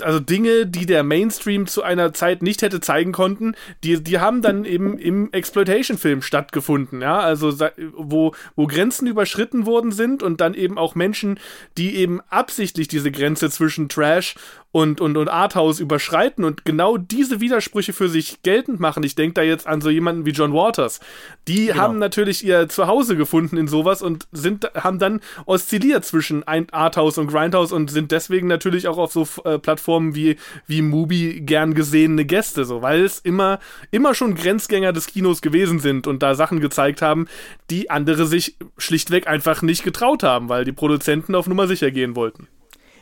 also 0.00 0.20
Dinge, 0.20 0.66
die 0.66 0.86
der 0.86 1.02
Mainstream 1.02 1.66
zu 1.66 1.82
einer 1.82 2.12
Zeit 2.12 2.42
nicht 2.42 2.62
hätte 2.62 2.80
zeigen 2.80 3.12
konnten, 3.12 3.54
die, 3.82 4.02
die 4.02 4.18
haben 4.18 4.42
dann 4.42 4.64
eben 4.64 4.98
im 4.98 5.32
Exploitation-Film 5.32 6.22
stattgefunden, 6.22 7.00
ja, 7.00 7.18
also 7.18 7.52
wo, 7.92 8.34
wo 8.56 8.66
Grenzen 8.66 9.06
überschritten 9.06 9.66
worden 9.66 9.92
sind 9.92 10.22
und 10.22 10.40
dann 10.40 10.54
eben 10.54 10.78
auch 10.78 10.94
Menschen, 10.94 11.38
die 11.78 11.96
eben 11.96 12.20
absichtlich 12.28 12.88
diese 12.88 13.10
Grenze 13.10 13.50
zwischen 13.50 13.88
Trash 13.88 14.34
und, 14.74 15.00
und, 15.00 15.16
und 15.16 15.28
Arthouse 15.28 15.78
überschreiten 15.78 16.42
und 16.42 16.64
genau 16.64 16.96
diese 16.96 17.38
Widersprüche 17.38 17.92
für 17.92 18.08
sich 18.08 18.42
geltend 18.42 18.80
machen. 18.80 19.04
Ich 19.04 19.14
denke 19.14 19.34
da 19.34 19.42
jetzt 19.42 19.68
an 19.68 19.80
so 19.80 19.88
jemanden 19.88 20.26
wie 20.26 20.32
John 20.32 20.52
Waters. 20.52 20.98
Die 21.46 21.66
genau. 21.66 21.78
haben 21.78 21.98
natürlich 22.00 22.44
ihr 22.44 22.68
Zuhause 22.68 23.16
gefunden 23.16 23.56
in 23.56 23.68
sowas 23.68 24.02
und 24.02 24.26
sind, 24.32 24.68
haben 24.74 24.98
dann 24.98 25.20
oszilliert 25.46 26.04
zwischen 26.04 26.42
Arthouse 26.48 27.18
und 27.18 27.28
Grindhouse 27.28 27.70
und 27.70 27.88
sind 27.88 28.10
deswegen 28.10 28.48
natürlich 28.48 28.88
auch 28.88 28.98
auf 28.98 29.12
so 29.12 29.28
äh, 29.44 29.60
Plattformen 29.60 30.16
wie, 30.16 30.38
wie 30.66 30.82
Mubi 30.82 31.42
gern 31.42 31.74
gesehene 31.74 32.24
Gäste, 32.24 32.64
so, 32.64 32.82
weil 32.82 33.04
es 33.04 33.20
immer, 33.20 33.60
immer 33.92 34.12
schon 34.16 34.34
Grenzgänger 34.34 34.92
des 34.92 35.06
Kinos 35.06 35.40
gewesen 35.40 35.78
sind 35.78 36.08
und 36.08 36.20
da 36.20 36.34
Sachen 36.34 36.58
gezeigt 36.58 37.00
haben, 37.00 37.28
die 37.70 37.90
andere 37.90 38.26
sich 38.26 38.56
schlichtweg 38.76 39.28
einfach 39.28 39.62
nicht 39.62 39.84
getraut 39.84 40.24
haben, 40.24 40.48
weil 40.48 40.64
die 40.64 40.72
Produzenten 40.72 41.36
auf 41.36 41.46
Nummer 41.46 41.68
sicher 41.68 41.92
gehen 41.92 42.16
wollten. 42.16 42.48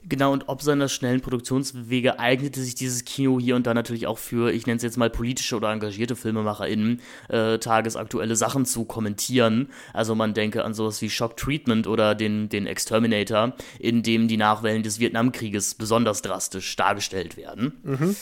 Genau, 0.08 0.32
und 0.32 0.48
ob 0.48 0.62
seiner 0.62 0.88
schnellen 0.88 1.20
Produktionswege 1.20 2.18
eignete 2.18 2.60
sich 2.60 2.74
dieses 2.74 3.04
Kino 3.04 3.38
hier 3.38 3.54
und 3.54 3.66
da 3.66 3.74
natürlich 3.74 4.06
auch 4.06 4.18
für, 4.18 4.52
ich 4.52 4.66
nenne 4.66 4.76
es 4.76 4.82
jetzt 4.82 4.96
mal 4.96 5.10
politische 5.10 5.56
oder 5.56 5.72
engagierte 5.72 6.16
FilmemacherInnen, 6.16 7.00
äh, 7.28 7.58
tagesaktuelle 7.58 8.34
Sachen 8.34 8.66
zu 8.66 8.84
kommentieren. 8.84 9.68
Also 9.92 10.14
man 10.14 10.34
denke 10.34 10.64
an 10.64 10.74
sowas 10.74 11.00
wie 11.02 11.10
Shock 11.10 11.36
Treatment 11.36 11.86
oder 11.86 12.14
den, 12.14 12.48
den 12.48 12.66
Exterminator, 12.66 13.54
in 13.78 14.02
dem 14.02 14.26
die 14.26 14.36
Nachwellen 14.36 14.82
des 14.82 14.98
Vietnamkrieges 14.98 15.76
besonders 15.76 16.22
drastisch 16.22 16.74
dargestellt 16.74 17.36
werden. 17.36 17.72
Mhm. 17.84 18.16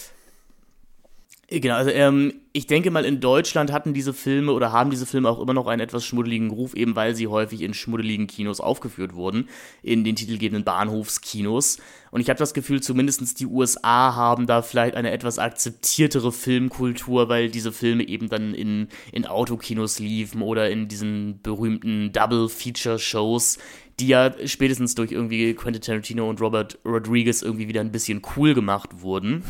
Genau, 1.53 1.75
also 1.75 1.91
ähm, 1.91 2.35
ich 2.53 2.69
denke 2.69 2.93
mal, 2.93 3.05
in 3.05 3.19
Deutschland 3.19 3.73
hatten 3.73 3.93
diese 3.93 4.15
Filme 4.15 4.53
oder 4.53 4.71
haben 4.71 4.91
diese 4.91 5.05
Filme 5.05 5.29
auch 5.29 5.41
immer 5.41 5.53
noch 5.53 5.67
einen 5.67 5.81
etwas 5.81 6.05
schmuddeligen 6.05 6.51
Ruf, 6.51 6.75
eben 6.75 6.95
weil 6.95 7.17
sie 7.17 7.27
häufig 7.27 7.63
in 7.63 7.75
schmuddeligen 7.75 8.29
Kinos 8.29 8.61
aufgeführt 8.61 9.17
wurden, 9.17 9.49
in 9.83 10.05
den 10.05 10.15
titelgebenden 10.15 10.63
Bahnhofskinos. 10.63 11.79
Und 12.13 12.21
ich 12.21 12.29
habe 12.29 12.39
das 12.39 12.55
Gefühl, 12.55 12.81
zumindest 12.81 13.41
die 13.41 13.47
USA 13.47 14.15
haben 14.15 14.47
da 14.47 14.63
vielleicht 14.63 14.95
eine 14.95 15.11
etwas 15.11 15.41
akzeptiertere 15.41 16.31
Filmkultur, 16.31 17.29
weil 17.29 17.51
diese 17.51 17.73
Filme 17.73 18.07
eben 18.07 18.29
dann 18.29 18.55
in, 18.55 18.87
in 19.11 19.27
Autokinos 19.27 19.99
liefen 19.99 20.43
oder 20.43 20.71
in 20.71 20.87
diesen 20.87 21.41
berühmten 21.43 22.13
Double-Feature-Shows, 22.13 23.59
die 23.99 24.09
ja 24.09 24.33
spätestens 24.47 24.95
durch 24.95 25.13
irgendwie 25.13 25.53
Quentin 25.55 25.83
Tarantino 25.83 26.31
und 26.31 26.41
Robert 26.41 26.79
Rodriguez 26.85 27.43
irgendwie 27.43 27.69
wieder 27.69 27.81
ein 27.81 27.93
bisschen 27.93 28.23
cool 28.37 28.55
gemacht 28.55 29.03
wurden. 29.03 29.45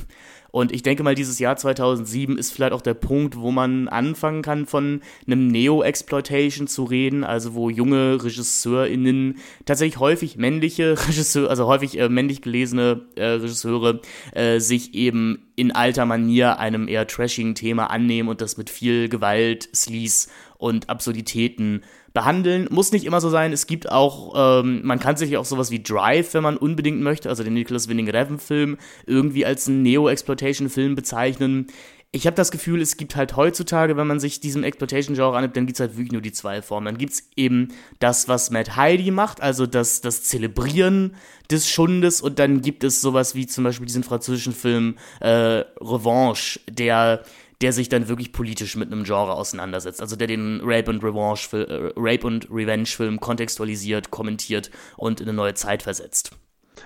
Und 0.53 0.73
ich 0.73 0.83
denke 0.83 1.03
mal, 1.03 1.15
dieses 1.15 1.39
Jahr 1.39 1.57
2007 1.57 2.39
ist 2.39 2.53
vielleicht 2.53 2.73
auch 2.73 2.81
der 2.81 2.95
Punkt, 2.95 3.37
wo 3.37 3.51
man 3.51 3.89
anfangen 3.89 4.43
kann, 4.43 4.67
von 4.67 5.01
einem 5.27 5.49
Neo-Exploitation 5.49 6.67
zu 6.67 6.85
reden, 6.85 7.25
also 7.25 7.55
wo 7.55 7.71
junge 7.71 8.23
RegisseurInnen, 8.23 9.39
tatsächlich 9.65 10.01
häufig 10.01 10.37
männliche 10.37 10.97
Regisseure, 11.09 11.51
also 11.51 11.67
häufig 11.67 11.99
äh, 11.99 12.09
männlich 12.09 12.43
gelesene 12.43 13.03
äh, 13.17 13.25
Regisseure, 13.25 14.01
äh, 14.33 14.59
sich 14.61 14.95
eben 14.95 15.51
in 15.57 15.73
alter 15.73 16.07
Manier 16.07 16.59
einem 16.59 16.89
eher 16.89 17.07
trashigen 17.07 17.55
Thema 17.55 17.91
annehmen 17.91 18.29
und 18.29 18.41
das 18.41 18.57
mit 18.57 18.71
viel 18.71 19.09
Gewalt, 19.09 19.69
Sleaze 19.75 20.29
und 20.59 20.89
Absurditäten 20.89 21.83
behandeln. 22.13 22.69
Muss 22.71 22.93
nicht 22.93 23.05
immer 23.05 23.21
so 23.21 23.31
sein. 23.31 23.53
Es 23.53 23.67
gibt 23.67 23.91
auch, 23.91 24.61
ähm, 24.63 24.81
man 24.85 24.99
kann 24.99 25.17
sich 25.17 25.37
auch 25.37 25.45
sowas 25.45 25.71
wie 25.71 25.83
Drive, 25.83 26.35
wenn 26.35 26.43
man 26.43 26.57
unbedingt 26.57 27.01
möchte, 27.01 27.29
also 27.29 27.45
den 27.45 27.55
Nicholas 27.55 27.89
Winning 27.89 28.09
Refn 28.09 28.39
Film, 28.39 28.79
irgendwie 29.07 29.47
als 29.47 29.69
einen 29.69 29.83
Neo-Exploitation-Film 29.83 30.95
bezeichnen. 30.95 31.67
ich 32.13 32.27
habe 32.27 32.35
das 32.35 32.51
Gefühl, 32.51 32.81
es 32.83 32.97
gibt 32.97 33.15
halt 33.15 33.37
heutzutage, 33.37 33.97
wenn 33.97 34.09
man 34.09 34.19
sich 34.19 34.41
diesem 34.41 34.65
Exploitation-Genre 34.65 35.37
annimmt, 35.37 35.57
dann 35.57 35.67
gibt 35.67 35.77
es 35.77 35.81
halt 35.81 35.93
wirklich 35.97 36.11
nur 36.11 36.21
die 36.21 36.33
zwei 36.33 36.61
Formen. 36.61 36.87
Dann 36.87 36.99
gibt 36.99 37.13
es 37.13 37.29
eben 37.37 37.69
das, 38.01 38.27
was 38.27 38.51
Matt 38.51 38.75
Heidi 38.75 39.13
macht, 39.13 39.41
also 39.41 39.67
das, 39.67 40.01
das 40.01 40.25
Zelebrieren 40.25 41.15
des 41.51 41.69
Schundes 41.71 42.21
und 42.21 42.41
dann 42.41 42.63
gibt 42.63 42.83
es 42.83 43.01
sowas 43.01 43.37
wie 43.37 43.47
zum 43.47 43.63
Beispiel 43.63 43.87
diesen 43.87 44.03
französischen 44.03 44.55
Film 44.55 44.97
äh, 45.21 45.65
Revanche, 45.81 46.59
der 46.69 47.23
der 47.61 47.73
sich 47.73 47.89
dann 47.89 48.09
wirklich 48.09 48.33
politisch 48.33 48.77
mit 48.77 48.91
einem 48.91 49.05
Genre 49.05 49.33
auseinandersetzt. 49.33 50.01
Also 50.01 50.17
der 50.17 50.27
den 50.27 50.61
Rape 50.65 50.91
und 50.91 51.03
Revenge, 51.03 51.41
äh, 51.53 51.93
Rape 51.97 52.27
und 52.27 52.49
Revenge 52.51 52.87
Film 52.87 53.21
kontextualisiert, 53.21 54.11
kommentiert 54.11 54.71
und 54.97 55.21
in 55.21 55.29
eine 55.29 55.37
neue 55.37 55.55
Zeit 55.55 55.83
versetzt. 55.83 56.33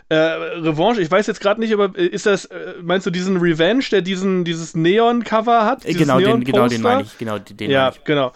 Äh, 0.08 0.16
Revanche, 0.16 1.00
ich 1.00 1.10
weiß 1.10 1.26
jetzt 1.28 1.40
gerade 1.40 1.60
nicht, 1.60 1.72
aber 1.72 1.96
äh, 1.96 2.06
ist 2.06 2.26
das, 2.26 2.46
äh, 2.46 2.74
meinst 2.82 3.06
du 3.06 3.10
diesen 3.10 3.36
Revenge, 3.38 3.84
der 3.90 4.02
diesen, 4.02 4.44
dieses 4.44 4.74
Neon-Cover 4.74 5.64
hat? 5.64 5.84
Genau 5.84 6.18
den, 6.18 6.44
genau 6.44 6.68
den 6.68 6.82
meine 6.82 7.02
ich. 7.02 7.16
Genau, 7.16 7.38
den 7.38 7.70
ja, 7.70 7.90
ich. 7.90 8.04
genau. 8.04 8.32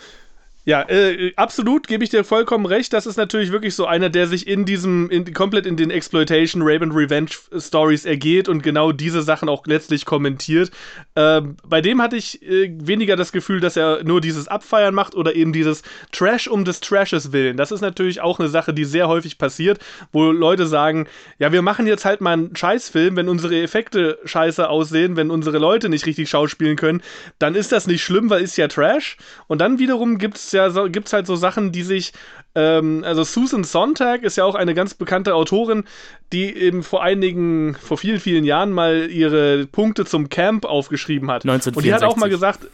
Ja, 0.68 0.82
äh, 0.82 1.32
absolut, 1.34 1.88
gebe 1.88 2.04
ich 2.04 2.10
dir 2.10 2.24
vollkommen 2.24 2.66
recht. 2.66 2.92
Das 2.92 3.06
ist 3.06 3.16
natürlich 3.16 3.52
wirklich 3.52 3.74
so 3.74 3.86
einer, 3.86 4.10
der 4.10 4.26
sich 4.26 4.46
in 4.46 4.66
diesem, 4.66 5.08
in, 5.08 5.32
komplett 5.32 5.64
in 5.64 5.78
den 5.78 5.90
Exploitation, 5.90 6.60
Rape 6.62 6.82
and 6.82 6.94
Revenge 6.94 7.30
Stories 7.58 8.04
ergeht 8.04 8.50
und 8.50 8.62
genau 8.62 8.92
diese 8.92 9.22
Sachen 9.22 9.48
auch 9.48 9.66
letztlich 9.66 10.04
kommentiert. 10.04 10.70
Ähm, 11.16 11.56
bei 11.66 11.80
dem 11.80 12.02
hatte 12.02 12.16
ich 12.16 12.42
äh, 12.42 12.70
weniger 12.82 13.16
das 13.16 13.32
Gefühl, 13.32 13.60
dass 13.60 13.78
er 13.78 14.04
nur 14.04 14.20
dieses 14.20 14.46
Abfeiern 14.46 14.94
macht 14.94 15.14
oder 15.14 15.34
eben 15.34 15.54
dieses 15.54 15.80
Trash 16.12 16.48
um 16.48 16.66
des 16.66 16.80
Trashes 16.80 17.32
willen. 17.32 17.56
Das 17.56 17.72
ist 17.72 17.80
natürlich 17.80 18.20
auch 18.20 18.38
eine 18.38 18.50
Sache, 18.50 18.74
die 18.74 18.84
sehr 18.84 19.08
häufig 19.08 19.38
passiert, 19.38 19.78
wo 20.12 20.32
Leute 20.32 20.66
sagen, 20.66 21.06
ja, 21.38 21.50
wir 21.50 21.62
machen 21.62 21.86
jetzt 21.86 22.04
halt 22.04 22.20
mal 22.20 22.34
einen 22.34 22.54
Scheißfilm, 22.54 23.16
wenn 23.16 23.30
unsere 23.30 23.58
Effekte 23.58 24.18
scheiße 24.26 24.68
aussehen, 24.68 25.16
wenn 25.16 25.30
unsere 25.30 25.56
Leute 25.56 25.88
nicht 25.88 26.04
richtig 26.04 26.28
schauspielen 26.28 26.76
können, 26.76 27.02
dann 27.38 27.54
ist 27.54 27.72
das 27.72 27.86
nicht 27.86 28.04
schlimm, 28.04 28.28
weil 28.28 28.42
ist 28.42 28.58
ja 28.58 28.68
Trash. 28.68 29.16
Und 29.46 29.62
dann 29.62 29.78
wiederum 29.78 30.18
gibt 30.18 30.36
es 30.36 30.52
ja 30.52 30.57
ja 30.58 30.70
so, 30.70 30.88
gibt's 30.90 31.12
halt 31.12 31.26
so 31.26 31.36
Sachen, 31.36 31.72
die 31.72 31.82
sich, 31.82 32.12
ähm, 32.54 33.02
also 33.04 33.24
Susan 33.24 33.64
Sontag 33.64 34.22
ist 34.22 34.36
ja 34.36 34.44
auch 34.44 34.54
eine 34.54 34.74
ganz 34.74 34.94
bekannte 34.94 35.34
Autorin, 35.34 35.84
die 36.32 36.54
eben 36.54 36.82
vor 36.82 37.02
einigen, 37.02 37.74
vor 37.74 37.98
vielen, 37.98 38.20
vielen 38.20 38.44
Jahren 38.44 38.72
mal 38.72 39.10
ihre 39.10 39.66
Punkte 39.66 40.04
zum 40.04 40.28
Camp 40.28 40.64
aufgeschrieben 40.64 41.30
hat. 41.30 41.44
1964. 41.44 41.76
Und 41.76 41.84
die 41.84 41.94
hat 41.94 42.04
auch 42.04 42.16
mal 42.16 42.28
gesagt, 42.28 42.66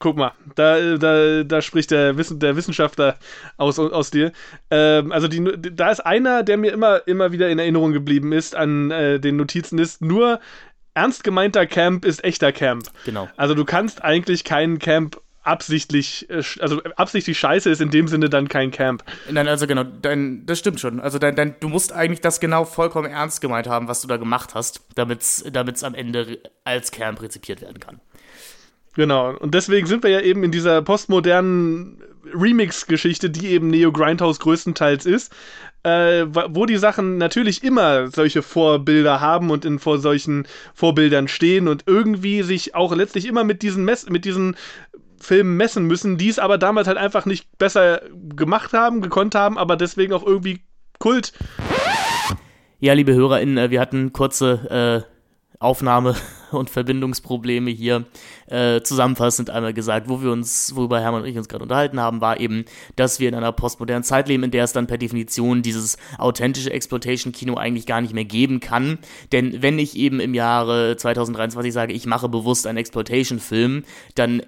guck 0.00 0.16
mal, 0.16 0.32
da, 0.56 0.96
da, 0.96 1.44
da 1.44 1.62
spricht 1.62 1.90
der, 1.90 2.16
Wissen, 2.16 2.40
der 2.40 2.56
Wissenschaftler 2.56 3.16
aus, 3.58 3.78
aus 3.78 4.10
dir. 4.10 4.32
Ähm, 4.70 5.12
also 5.12 5.28
die, 5.28 5.44
da 5.56 5.90
ist 5.90 6.00
einer, 6.00 6.42
der 6.42 6.56
mir 6.56 6.72
immer, 6.72 7.06
immer 7.06 7.32
wieder 7.32 7.50
in 7.50 7.58
Erinnerung 7.58 7.92
geblieben 7.92 8.32
ist 8.32 8.56
an 8.56 8.90
äh, 8.90 9.20
den 9.20 9.36
Notizen, 9.36 9.78
ist 9.78 10.00
nur 10.02 10.40
ernst 10.94 11.22
gemeinter 11.22 11.66
Camp 11.66 12.04
ist 12.04 12.24
echter 12.24 12.50
Camp. 12.52 12.84
Genau. 13.04 13.28
Also 13.36 13.54
du 13.54 13.64
kannst 13.64 14.02
eigentlich 14.02 14.44
keinen 14.44 14.78
Camp 14.78 15.20
absichtlich, 15.42 16.28
äh, 16.30 16.42
also 16.60 16.82
absichtlich 16.96 17.38
scheiße 17.38 17.70
ist 17.70 17.80
in 17.80 17.90
dem 17.90 18.08
Sinne 18.08 18.28
dann 18.28 18.48
kein 18.48 18.70
Camp. 18.70 19.04
Nein, 19.30 19.48
also 19.48 19.66
genau, 19.66 19.84
dein, 19.84 20.44
das 20.46 20.58
stimmt 20.58 20.80
schon. 20.80 21.00
Also 21.00 21.18
dein, 21.18 21.36
dein, 21.36 21.56
du 21.60 21.68
musst 21.68 21.92
eigentlich 21.92 22.20
das 22.20 22.40
genau 22.40 22.64
vollkommen 22.64 23.10
ernst 23.10 23.40
gemeint 23.40 23.66
haben, 23.66 23.88
was 23.88 24.00
du 24.00 24.08
da 24.08 24.16
gemacht 24.16 24.54
hast, 24.54 24.82
damit 24.94 25.20
es 25.22 25.84
am 25.84 25.94
Ende 25.94 26.38
als 26.64 26.90
Camp 26.90 27.22
rezipiert 27.22 27.62
werden 27.62 27.80
kann. 27.80 28.00
Genau, 28.94 29.36
und 29.36 29.54
deswegen 29.54 29.86
sind 29.86 30.02
wir 30.02 30.10
ja 30.10 30.20
eben 30.20 30.42
in 30.42 30.50
dieser 30.50 30.82
postmodernen 30.82 32.02
Remix-Geschichte, 32.34 33.30
die 33.30 33.48
eben 33.48 33.68
Neo 33.68 33.92
Grindhouse 33.92 34.40
größtenteils 34.40 35.06
ist, 35.06 35.32
äh, 35.82 36.26
wo 36.28 36.66
die 36.66 36.76
Sachen 36.76 37.16
natürlich 37.16 37.64
immer 37.64 38.08
solche 38.08 38.42
Vorbilder 38.42 39.20
haben 39.20 39.50
und 39.50 39.64
in, 39.64 39.78
vor 39.78 39.98
solchen 39.98 40.46
Vorbildern 40.74 41.28
stehen 41.28 41.68
und 41.68 41.84
irgendwie 41.86 42.42
sich 42.42 42.74
auch 42.74 42.94
letztlich 42.94 43.26
immer 43.26 43.44
mit 43.44 43.62
diesen, 43.62 43.84
Mess 43.84 44.08
mit 44.08 44.24
diesen 44.24 44.56
Filmen 45.20 45.56
messen 45.56 45.86
müssen, 45.86 46.18
die 46.18 46.28
es 46.28 46.38
aber 46.38 46.58
damals 46.58 46.88
halt 46.88 46.98
einfach 46.98 47.26
nicht 47.26 47.58
besser 47.58 48.02
gemacht 48.34 48.72
haben, 48.72 49.00
gekonnt 49.00 49.34
haben, 49.34 49.58
aber 49.58 49.76
deswegen 49.76 50.12
auch 50.12 50.26
irgendwie 50.26 50.60
Kult. 50.98 51.32
Ja, 52.78 52.94
liebe 52.94 53.14
HörerInnen, 53.14 53.58
äh, 53.58 53.70
wir 53.70 53.80
hatten 53.80 54.12
kurze 54.12 55.04
äh, 55.06 55.58
Aufnahme- 55.58 56.16
und 56.52 56.70
Verbindungsprobleme 56.70 57.70
hier. 57.70 58.04
Äh, 58.46 58.82
zusammenfassend 58.82 59.50
einmal 59.50 59.72
gesagt, 59.72 60.08
wo 60.08 60.22
wir 60.22 60.32
uns, 60.32 60.74
worüber 60.74 61.00
Hermann 61.00 61.22
und 61.22 61.28
ich 61.28 61.36
uns 61.36 61.48
gerade 61.48 61.62
unterhalten 61.62 62.00
haben, 62.00 62.20
war 62.20 62.40
eben, 62.40 62.64
dass 62.96 63.20
wir 63.20 63.28
in 63.28 63.34
einer 63.34 63.52
postmodernen 63.52 64.02
Zeit 64.02 64.28
leben, 64.28 64.42
in 64.42 64.50
der 64.50 64.64
es 64.64 64.72
dann 64.72 64.86
per 64.86 64.98
Definition 64.98 65.62
dieses 65.62 65.96
authentische 66.18 66.72
Exploitation-Kino 66.72 67.54
eigentlich 67.54 67.86
gar 67.86 68.00
nicht 68.00 68.14
mehr 68.14 68.24
geben 68.24 68.60
kann. 68.60 68.98
Denn 69.32 69.62
wenn 69.62 69.78
ich 69.78 69.96
eben 69.96 70.20
im 70.20 70.34
Jahre 70.34 70.96
2023 70.96 71.72
sage, 71.72 71.92
ich 71.92 72.06
mache 72.06 72.28
bewusst 72.28 72.66
einen 72.66 72.78
Exploitation-Film, 72.78 73.84
dann 74.14 74.42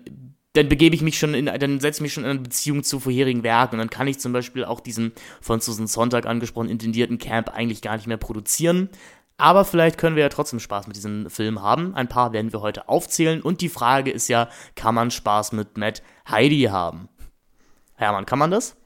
dann 0.54 0.68
begebe 0.68 0.94
ich 0.94 1.02
mich 1.02 1.18
schon 1.18 1.34
in, 1.34 1.46
dann 1.46 1.80
setze 1.80 1.98
ich 1.98 2.02
mich 2.02 2.12
schon 2.12 2.24
in 2.24 2.30
eine 2.30 2.40
Beziehung 2.40 2.82
zu 2.84 3.00
vorherigen 3.00 3.42
Werken 3.42 3.76
und 3.76 3.78
dann 3.78 3.90
kann 3.90 4.06
ich 4.06 4.18
zum 4.18 4.32
Beispiel 4.32 4.64
auch 4.64 4.80
diesen 4.80 5.12
von 5.40 5.60
Susan 5.60 5.86
Sonntag 5.86 6.26
angesprochenen 6.26 6.72
intendierten 6.72 7.18
Camp 7.18 7.48
eigentlich 7.48 7.80
gar 7.80 7.96
nicht 7.96 8.06
mehr 8.06 8.18
produzieren. 8.18 8.90
Aber 9.38 9.64
vielleicht 9.64 9.98
können 9.98 10.14
wir 10.14 10.22
ja 10.22 10.28
trotzdem 10.28 10.60
Spaß 10.60 10.86
mit 10.86 10.96
diesem 10.96 11.28
Film 11.30 11.62
haben. 11.62 11.94
Ein 11.94 12.08
paar 12.08 12.32
werden 12.32 12.52
wir 12.52 12.60
heute 12.60 12.88
aufzählen 12.88 13.40
und 13.40 13.60
die 13.60 13.70
Frage 13.70 14.10
ist 14.10 14.28
ja, 14.28 14.48
kann 14.76 14.94
man 14.94 15.10
Spaß 15.10 15.52
mit 15.52 15.78
Matt 15.78 16.02
Heidi 16.28 16.64
haben? 16.70 17.08
Hermann, 17.94 18.26
kann 18.26 18.38
man 18.38 18.50
das? 18.50 18.76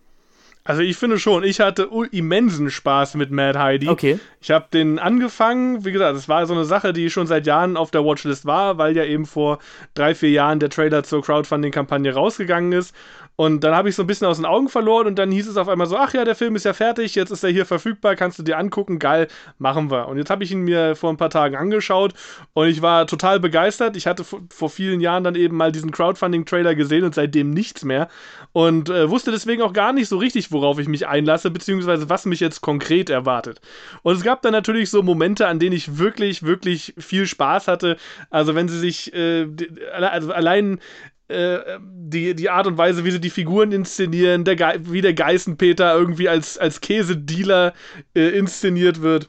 Also 0.67 0.83
ich 0.83 0.97
finde 0.97 1.19
schon, 1.21 1.45
ich 1.45 1.61
hatte 1.61 1.89
immensen 2.11 2.71
Spaß 2.71 3.15
mit 3.15 3.31
Mad 3.31 3.57
Heidi. 3.57 3.89
Okay. 3.89 4.19
Ich 4.41 4.51
habe 4.51 4.67
den 4.73 4.99
angefangen, 4.99 5.85
wie 5.85 5.93
gesagt, 5.93 6.17
es 6.17 6.29
war 6.29 6.45
so 6.47 6.55
eine 6.55 6.65
Sache, 6.65 6.93
die 6.93 7.09
schon 7.09 7.29
seit 7.29 7.47
Jahren 7.47 7.77
auf 7.77 7.93
der 7.93 8.05
Watchlist 8.05 8.47
war, 8.47 8.77
weil 8.77 8.97
ja 8.97 9.05
eben 9.05 9.27
vor 9.27 9.61
drei, 9.95 10.15
vier 10.15 10.31
Jahren 10.31 10.59
der 10.59 10.71
Trailer 10.71 11.05
zur 11.05 11.23
Crowdfunding-Kampagne 11.23 12.13
rausgegangen 12.13 12.73
ist. 12.73 12.95
Und 13.37 13.65
dann 13.65 13.75
habe 13.75 13.91
ich 13.91 13.95
so 13.95 14.03
ein 14.03 14.07
bisschen 14.07 14.27
aus 14.27 14.39
den 14.39 14.47
Augen 14.47 14.71
verloren 14.71 15.07
und 15.07 15.19
dann 15.19 15.31
hieß 15.31 15.47
es 15.47 15.59
auf 15.59 15.69
einmal 15.69 15.87
so, 15.87 15.97
ach 15.99 16.15
ja, 16.15 16.25
der 16.25 16.35
Film 16.35 16.57
ist 16.57 16.65
ja 16.65 16.73
fertig, 16.73 17.15
jetzt 17.15 17.31
ist 17.31 17.45
er 17.45 17.51
hier 17.51 17.67
verfügbar, 17.67 18.17
kannst 18.17 18.39
du 18.39 18.43
dir 18.43 18.57
angucken, 18.57 18.99
geil, 18.99 19.29
machen 19.59 19.91
wir. 19.91 20.09
Und 20.09 20.17
jetzt 20.17 20.31
habe 20.31 20.43
ich 20.43 20.51
ihn 20.53 20.63
mir 20.63 20.97
vor 20.97 21.11
ein 21.11 21.19
paar 21.19 21.29
Tagen 21.29 21.55
angeschaut 21.55 22.15
und 22.55 22.69
ich 22.69 22.81
war 22.81 23.07
total 23.07 23.39
begeistert. 23.39 23.95
Ich 23.95 24.07
hatte 24.07 24.25
vor 24.25 24.71
vielen 24.71 25.03
Jahren 25.03 25.23
dann 25.23 25.35
eben 25.35 25.55
mal 25.55 25.71
diesen 25.71 25.91
Crowdfunding-Trailer 25.91 26.75
gesehen 26.75 27.05
und 27.05 27.15
seitdem 27.15 27.51
nichts 27.51 27.85
mehr 27.85 28.09
und 28.57 28.89
äh, 28.89 29.11
wusste 29.11 29.33
deswegen 29.33 29.61
auch 29.61 29.75
gar 29.75 29.93
nicht 29.93 30.09
so 30.09 30.17
richtig, 30.17 30.51
worauf 30.51 30.79
ich 30.79 30.89
mich 30.89 31.07
einlasse, 31.07 31.51
beziehungsweise 31.51 32.09
was 32.09 32.25
mich 32.25 32.41
jetzt 32.41 32.63
konkret 32.63 33.11
erwartet. 33.11 33.61
Und 34.01 34.17
es 34.17 34.23
gab 34.23 34.41
dann 34.41 34.53
natürlich 34.53 34.89
so 34.89 35.03
Momente, 35.03 35.47
an 35.47 35.59
denen 35.59 35.77
ich 35.77 35.99
wirklich, 35.99 36.43
wirklich 36.43 36.95
viel 36.97 37.27
Spaß 37.27 37.69
hatte. 37.69 37.99
Also 38.31 38.55
wenn 38.55 38.67
sie 38.67 38.79
sich, 38.79 39.13
äh, 39.13 39.47
also 39.93 40.33
allein 40.33 40.81
äh, 41.29 41.59
die, 41.83 42.35
die 42.35 42.49
Art 42.49 42.67
und 42.67 42.79
Weise, 42.79 43.05
wie 43.05 43.11
sie 43.11 43.21
die 43.21 43.29
Figuren 43.29 43.73
inszenieren, 43.73 44.45
der 44.45 44.57
wie 44.91 45.03
der 45.03 45.13
Geißenpeter 45.13 45.95
irgendwie 45.95 46.31
als, 46.31 46.57
als 46.57 46.81
Käsedealer 46.81 47.75
äh, 48.15 48.39
inszeniert 48.39 49.03
wird. 49.03 49.29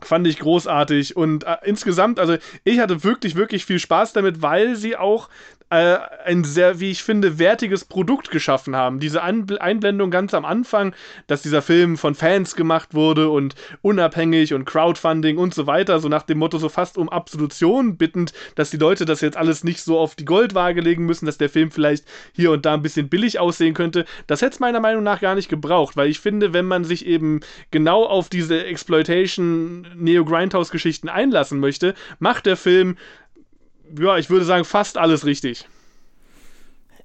Fand 0.00 0.26
ich 0.26 0.38
großartig 0.38 1.16
und 1.16 1.44
äh, 1.44 1.56
insgesamt, 1.64 2.20
also 2.20 2.36
ich 2.62 2.78
hatte 2.78 3.02
wirklich, 3.02 3.34
wirklich 3.34 3.64
viel 3.64 3.78
Spaß 3.78 4.12
damit, 4.12 4.40
weil 4.42 4.76
sie 4.76 4.96
auch 4.96 5.28
äh, 5.72 5.98
ein 6.26 6.44
sehr, 6.44 6.80
wie 6.80 6.90
ich 6.90 7.02
finde, 7.02 7.38
wertiges 7.38 7.86
Produkt 7.86 8.30
geschaffen 8.30 8.76
haben. 8.76 9.00
Diese 9.00 9.22
An 9.22 9.46
Einblendung 9.58 10.10
ganz 10.10 10.34
am 10.34 10.44
Anfang, 10.44 10.94
dass 11.26 11.40
dieser 11.40 11.62
Film 11.62 11.96
von 11.96 12.14
Fans 12.14 12.56
gemacht 12.56 12.92
wurde 12.92 13.30
und 13.30 13.54
unabhängig 13.80 14.52
und 14.52 14.66
Crowdfunding 14.66 15.38
und 15.38 15.54
so 15.54 15.66
weiter, 15.66 15.98
so 15.98 16.08
nach 16.08 16.24
dem 16.24 16.38
Motto 16.38 16.58
so 16.58 16.68
fast 16.68 16.98
um 16.98 17.08
Absolution 17.08 17.96
bittend, 17.96 18.34
dass 18.54 18.68
die 18.68 18.76
Leute 18.76 19.06
das 19.06 19.22
jetzt 19.22 19.38
alles 19.38 19.64
nicht 19.64 19.80
so 19.80 19.98
auf 19.98 20.14
die 20.14 20.26
Goldwaage 20.26 20.82
legen 20.82 21.06
müssen, 21.06 21.24
dass 21.24 21.38
der 21.38 21.48
Film 21.48 21.70
vielleicht 21.70 22.04
hier 22.32 22.50
und 22.50 22.66
da 22.66 22.74
ein 22.74 22.82
bisschen 22.82 23.08
billig 23.08 23.38
aussehen 23.38 23.72
könnte. 23.72 24.04
Das 24.26 24.42
hätte 24.42 24.52
es 24.52 24.60
meiner 24.60 24.80
Meinung 24.80 25.02
nach 25.02 25.20
gar 25.20 25.34
nicht 25.34 25.48
gebraucht, 25.48 25.96
weil 25.96 26.10
ich 26.10 26.20
finde, 26.20 26.52
wenn 26.52 26.66
man 26.66 26.84
sich 26.84 27.06
eben 27.06 27.40
genau 27.70 28.04
auf 28.04 28.28
diese 28.28 28.62
Exploitation 28.66 29.86
Neo 29.96 30.26
Grindhouse 30.26 30.70
Geschichten 30.70 31.08
einlassen 31.08 31.60
möchte, 31.60 31.94
macht 32.18 32.44
der 32.44 32.58
Film 32.58 32.96
ja, 33.98 34.18
ich 34.18 34.30
würde 34.30 34.44
sagen, 34.44 34.64
fast 34.64 34.98
alles 34.98 35.24
richtig. 35.24 35.66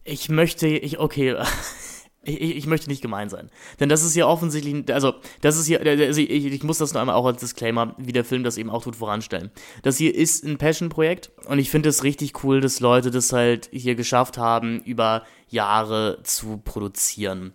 Ich 0.04 0.30
möchte, 0.30 0.68
ich, 0.68 1.00
okay, 1.00 1.36
ich, 2.24 2.58
ich, 2.58 2.68
möchte 2.68 2.90
nicht 2.90 3.02
gemein 3.02 3.30
sein. 3.30 3.50
Denn 3.80 3.90
das 3.90 4.04
ist 4.04 4.16
ja 4.16 4.26
offensichtlich, 4.26 4.94
also, 4.94 5.16
das 5.42 5.58
ist 5.58 5.68
hier, 5.68 5.82
also 5.82 6.22
ich, 6.22 6.30
ich, 6.30 6.64
muss 6.64 6.78
das 6.78 6.94
nur 6.94 7.02
einmal 7.02 7.16
auch 7.16 7.26
als 7.26 7.40
Disclaimer, 7.40 7.96
wie 7.98 8.12
der 8.12 8.26
Film 8.26 8.44
das 8.44 8.58
eben 8.58 8.70
auch 8.70 8.84
tut, 8.84 8.96
voranstellen. 8.96 9.52
Das 9.84 9.98
hier 9.98 10.14
ist 10.14 10.44
ein 10.44 10.58
Passion-Projekt 10.58 11.32
und 11.48 11.60
ich 11.60 11.70
finde 11.70 11.90
es 11.90 12.04
richtig 12.04 12.44
cool, 12.44 12.62
dass 12.62 12.80
Leute 12.80 13.12
das 13.12 13.34
halt 13.34 13.70
hier 13.72 13.96
geschafft 13.96 14.38
haben, 14.38 14.82
über 14.82 15.24
Jahre 15.50 16.20
zu 16.24 16.58
produzieren. 16.58 17.54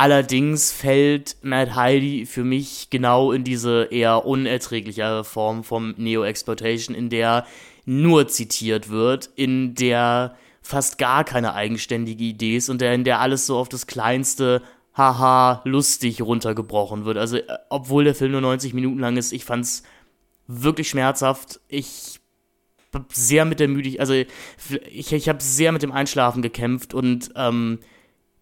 Allerdings 0.00 0.70
fällt 0.70 1.38
Mad 1.42 1.74
Heidi 1.74 2.24
für 2.24 2.44
mich 2.44 2.88
genau 2.88 3.32
in 3.32 3.42
diese 3.42 3.88
eher 3.90 4.24
unerträgliche 4.24 5.24
Form 5.24 5.64
vom 5.64 5.92
Neo-Exploitation, 5.96 6.94
in 6.94 7.10
der 7.10 7.44
nur 7.84 8.28
zitiert 8.28 8.90
wird, 8.90 9.28
in 9.34 9.74
der 9.74 10.36
fast 10.62 10.98
gar 10.98 11.24
keine 11.24 11.54
eigenständige 11.54 12.22
Idee 12.22 12.58
ist 12.58 12.68
und 12.68 12.80
in 12.80 13.02
der 13.02 13.18
alles 13.18 13.46
so 13.46 13.58
auf 13.58 13.68
das 13.68 13.88
kleinste 13.88 14.62
haha 14.94 15.62
lustig 15.64 16.22
runtergebrochen 16.22 17.04
wird. 17.04 17.18
Also, 17.18 17.38
äh, 17.38 17.58
obwohl 17.68 18.04
der 18.04 18.14
Film 18.14 18.30
nur 18.30 18.40
90 18.40 18.74
Minuten 18.74 19.00
lang 19.00 19.16
ist, 19.16 19.32
ich 19.32 19.44
fand's 19.44 19.82
wirklich 20.46 20.90
schmerzhaft. 20.90 21.58
Ich 21.66 22.20
habe 22.94 23.06
sehr 23.12 23.44
mit 23.44 23.58
der 23.58 23.66
Müdigkeit, 23.66 24.00
also 24.00 24.14
ich, 24.14 25.12
ich 25.12 25.28
habe 25.28 25.42
sehr 25.42 25.72
mit 25.72 25.82
dem 25.82 25.90
Einschlafen 25.90 26.40
gekämpft 26.40 26.94
und 26.94 27.30
ähm, 27.34 27.80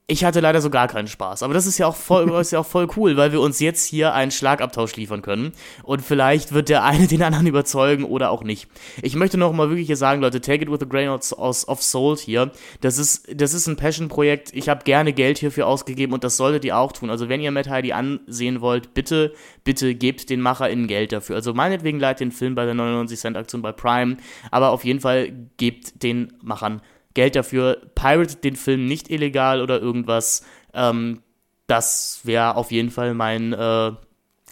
ich 0.08 0.24
hatte 0.24 0.38
leider 0.38 0.60
so 0.60 0.70
gar 0.70 0.86
keinen 0.86 1.08
Spaß. 1.08 1.42
Aber 1.42 1.52
das 1.52 1.66
ist 1.66 1.78
ja 1.78 1.86
auch 1.88 1.96
voll, 1.96 2.30
ist 2.40 2.52
ja 2.52 2.60
auch 2.60 2.66
voll 2.66 2.86
cool, 2.96 3.16
weil 3.16 3.32
wir 3.32 3.40
uns 3.40 3.58
jetzt 3.58 3.84
hier 3.84 4.14
einen 4.14 4.30
Schlagabtausch 4.30 4.94
liefern 4.94 5.20
können. 5.20 5.52
Und 5.82 6.00
vielleicht 6.00 6.52
wird 6.52 6.68
der 6.68 6.84
eine 6.84 7.08
den 7.08 7.22
anderen 7.22 7.46
überzeugen 7.46 8.04
oder 8.04 8.30
auch 8.30 8.44
nicht. 8.44 8.68
Ich 9.02 9.16
möchte 9.16 9.36
noch 9.36 9.52
mal 9.52 9.68
wirklich 9.68 9.88
hier 9.88 9.96
sagen, 9.96 10.20
Leute, 10.20 10.40
take 10.40 10.62
it 10.62 10.70
with 10.70 10.80
a 10.82 10.84
grain 10.84 11.08
of, 11.08 11.82
salt 11.82 12.20
hier. 12.20 12.52
Das 12.80 12.98
ist, 12.98 13.26
das 13.34 13.52
ist 13.52 13.66
ein 13.66 13.76
Passion-Projekt. 13.76 14.54
Ich 14.54 14.68
habe 14.68 14.84
gerne 14.84 15.12
Geld 15.12 15.38
hierfür 15.38 15.66
ausgegeben 15.66 16.12
und 16.12 16.22
das 16.22 16.36
solltet 16.36 16.64
ihr 16.64 16.76
auch 16.76 16.92
tun. 16.92 17.10
Also 17.10 17.28
wenn 17.28 17.40
ihr 17.40 17.50
Matt 17.50 17.68
Heidi 17.68 17.92
ansehen 17.92 18.60
wollt, 18.60 18.94
bitte, 18.94 19.34
bitte 19.64 19.96
gebt 19.96 20.30
den 20.30 20.40
MacherInnen 20.40 20.86
Geld 20.86 21.10
dafür. 21.10 21.34
Also 21.34 21.52
meinetwegen 21.52 21.98
leitet 21.98 22.20
den 22.20 22.32
Film 22.32 22.54
bei 22.54 22.64
der 22.64 22.74
99 22.74 23.18
Cent 23.18 23.36
Aktion 23.36 23.60
bei 23.60 23.72
Prime. 23.72 24.18
Aber 24.52 24.70
auf 24.70 24.84
jeden 24.84 25.00
Fall 25.00 25.32
gebt 25.56 26.04
den 26.04 26.32
Machern 26.42 26.74
Geld. 26.74 26.95
Geld 27.16 27.34
dafür, 27.34 27.80
piratet 27.94 28.44
den 28.44 28.56
Film 28.56 28.86
nicht 28.86 29.10
illegal 29.10 29.60
oder 29.62 29.80
irgendwas. 29.80 30.44
Ähm, 30.74 31.22
das 31.66 32.20
wäre 32.24 32.56
auf 32.56 32.70
jeden 32.70 32.90
Fall 32.90 33.14
mein, 33.14 33.54
äh, 33.54 33.92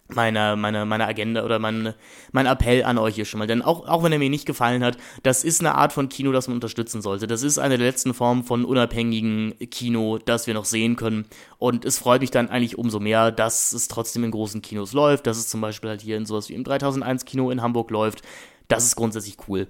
meine, 0.07 0.55
meine, 0.55 0.85
meine 0.85 1.07
Agenda 1.07 1.45
oder 1.45 1.59
mein, 1.59 1.93
mein 2.31 2.47
Appell 2.47 2.83
an 2.83 2.97
euch 2.97 3.15
hier 3.15 3.25
schon 3.25 3.37
mal. 3.37 3.47
Denn 3.47 3.61
auch, 3.61 3.87
auch 3.87 4.03
wenn 4.03 4.11
er 4.11 4.19
mir 4.19 4.31
nicht 4.31 4.47
gefallen 4.47 4.83
hat, 4.83 4.97
das 5.21 5.43
ist 5.43 5.61
eine 5.61 5.75
Art 5.75 5.93
von 5.93 6.09
Kino, 6.09 6.31
das 6.31 6.47
man 6.47 6.55
unterstützen 6.55 7.01
sollte. 7.03 7.27
Das 7.27 7.43
ist 7.43 7.59
eine 7.59 7.77
der 7.77 7.87
letzten 7.87 8.15
Formen 8.15 8.43
von 8.43 8.65
unabhängigen 8.65 9.53
Kino, 9.69 10.17
das 10.17 10.47
wir 10.47 10.55
noch 10.55 10.65
sehen 10.65 10.95
können. 10.95 11.25
Und 11.59 11.85
es 11.85 11.99
freut 11.99 12.21
mich 12.21 12.31
dann 12.31 12.49
eigentlich 12.49 12.77
umso 12.77 12.99
mehr, 12.99 13.31
dass 13.31 13.73
es 13.73 13.87
trotzdem 13.87 14.23
in 14.23 14.31
großen 14.31 14.63
Kinos 14.63 14.93
läuft, 14.93 15.27
dass 15.27 15.37
es 15.37 15.49
zum 15.49 15.61
Beispiel 15.61 15.91
halt 15.91 16.01
hier 16.01 16.17
in 16.17 16.25
sowas 16.25 16.49
wie 16.49 16.53
im 16.55 16.63
3001 16.63 17.25
Kino 17.25 17.51
in 17.51 17.61
Hamburg 17.61 17.91
läuft. 17.91 18.23
Das 18.67 18.83
ist 18.83 18.95
grundsätzlich 18.95 19.37
cool. 19.47 19.67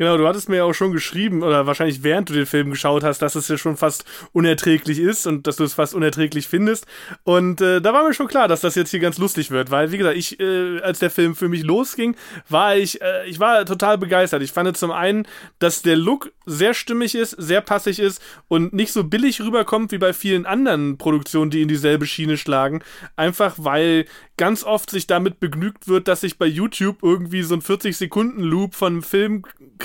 Genau, 0.00 0.16
du 0.16 0.26
hattest 0.26 0.48
mir 0.48 0.56
ja 0.56 0.64
auch 0.64 0.72
schon 0.72 0.92
geschrieben, 0.92 1.42
oder 1.42 1.66
wahrscheinlich 1.66 2.02
während 2.02 2.30
du 2.30 2.32
den 2.32 2.46
Film 2.46 2.70
geschaut 2.70 3.04
hast, 3.04 3.20
dass 3.20 3.34
es 3.34 3.48
ja 3.48 3.58
schon 3.58 3.76
fast 3.76 4.06
unerträglich 4.32 4.98
ist 4.98 5.26
und 5.26 5.46
dass 5.46 5.56
du 5.56 5.64
es 5.64 5.74
fast 5.74 5.94
unerträglich 5.94 6.48
findest. 6.48 6.86
Und 7.24 7.60
äh, 7.60 7.82
da 7.82 7.92
war 7.92 8.04
mir 8.04 8.14
schon 8.14 8.26
klar, 8.26 8.48
dass 8.48 8.62
das 8.62 8.76
jetzt 8.76 8.92
hier 8.92 9.00
ganz 9.00 9.18
lustig 9.18 9.50
wird, 9.50 9.70
weil, 9.70 9.92
wie 9.92 9.98
gesagt, 9.98 10.16
ich, 10.16 10.40
äh, 10.40 10.80
als 10.80 11.00
der 11.00 11.10
Film 11.10 11.36
für 11.36 11.50
mich 11.50 11.64
losging, 11.64 12.16
war 12.48 12.76
ich, 12.76 13.02
äh, 13.02 13.28
ich 13.28 13.40
war 13.40 13.66
total 13.66 13.98
begeistert. 13.98 14.40
Ich 14.42 14.52
fand 14.52 14.74
zum 14.74 14.90
einen, 14.90 15.26
dass 15.58 15.82
der 15.82 15.96
Look 15.96 16.32
sehr 16.46 16.72
stimmig 16.72 17.14
ist, 17.14 17.32
sehr 17.32 17.60
passig 17.60 17.98
ist 17.98 18.22
und 18.48 18.72
nicht 18.72 18.94
so 18.94 19.04
billig 19.04 19.42
rüberkommt 19.42 19.92
wie 19.92 19.98
bei 19.98 20.14
vielen 20.14 20.46
anderen 20.46 20.96
Produktionen, 20.96 21.50
die 21.50 21.60
in 21.60 21.68
dieselbe 21.68 22.06
Schiene 22.06 22.38
schlagen. 22.38 22.82
Einfach 23.16 23.56
weil 23.58 24.06
ganz 24.38 24.64
oft 24.64 24.88
sich 24.88 25.06
damit 25.06 25.38
begnügt 25.38 25.86
wird, 25.86 26.08
dass 26.08 26.22
sich 26.22 26.38
bei 26.38 26.46
YouTube 26.46 27.02
irgendwie 27.02 27.42
so 27.42 27.54
ein 27.54 27.60
40-Sekunden-Loop 27.60 28.74
von 28.74 29.02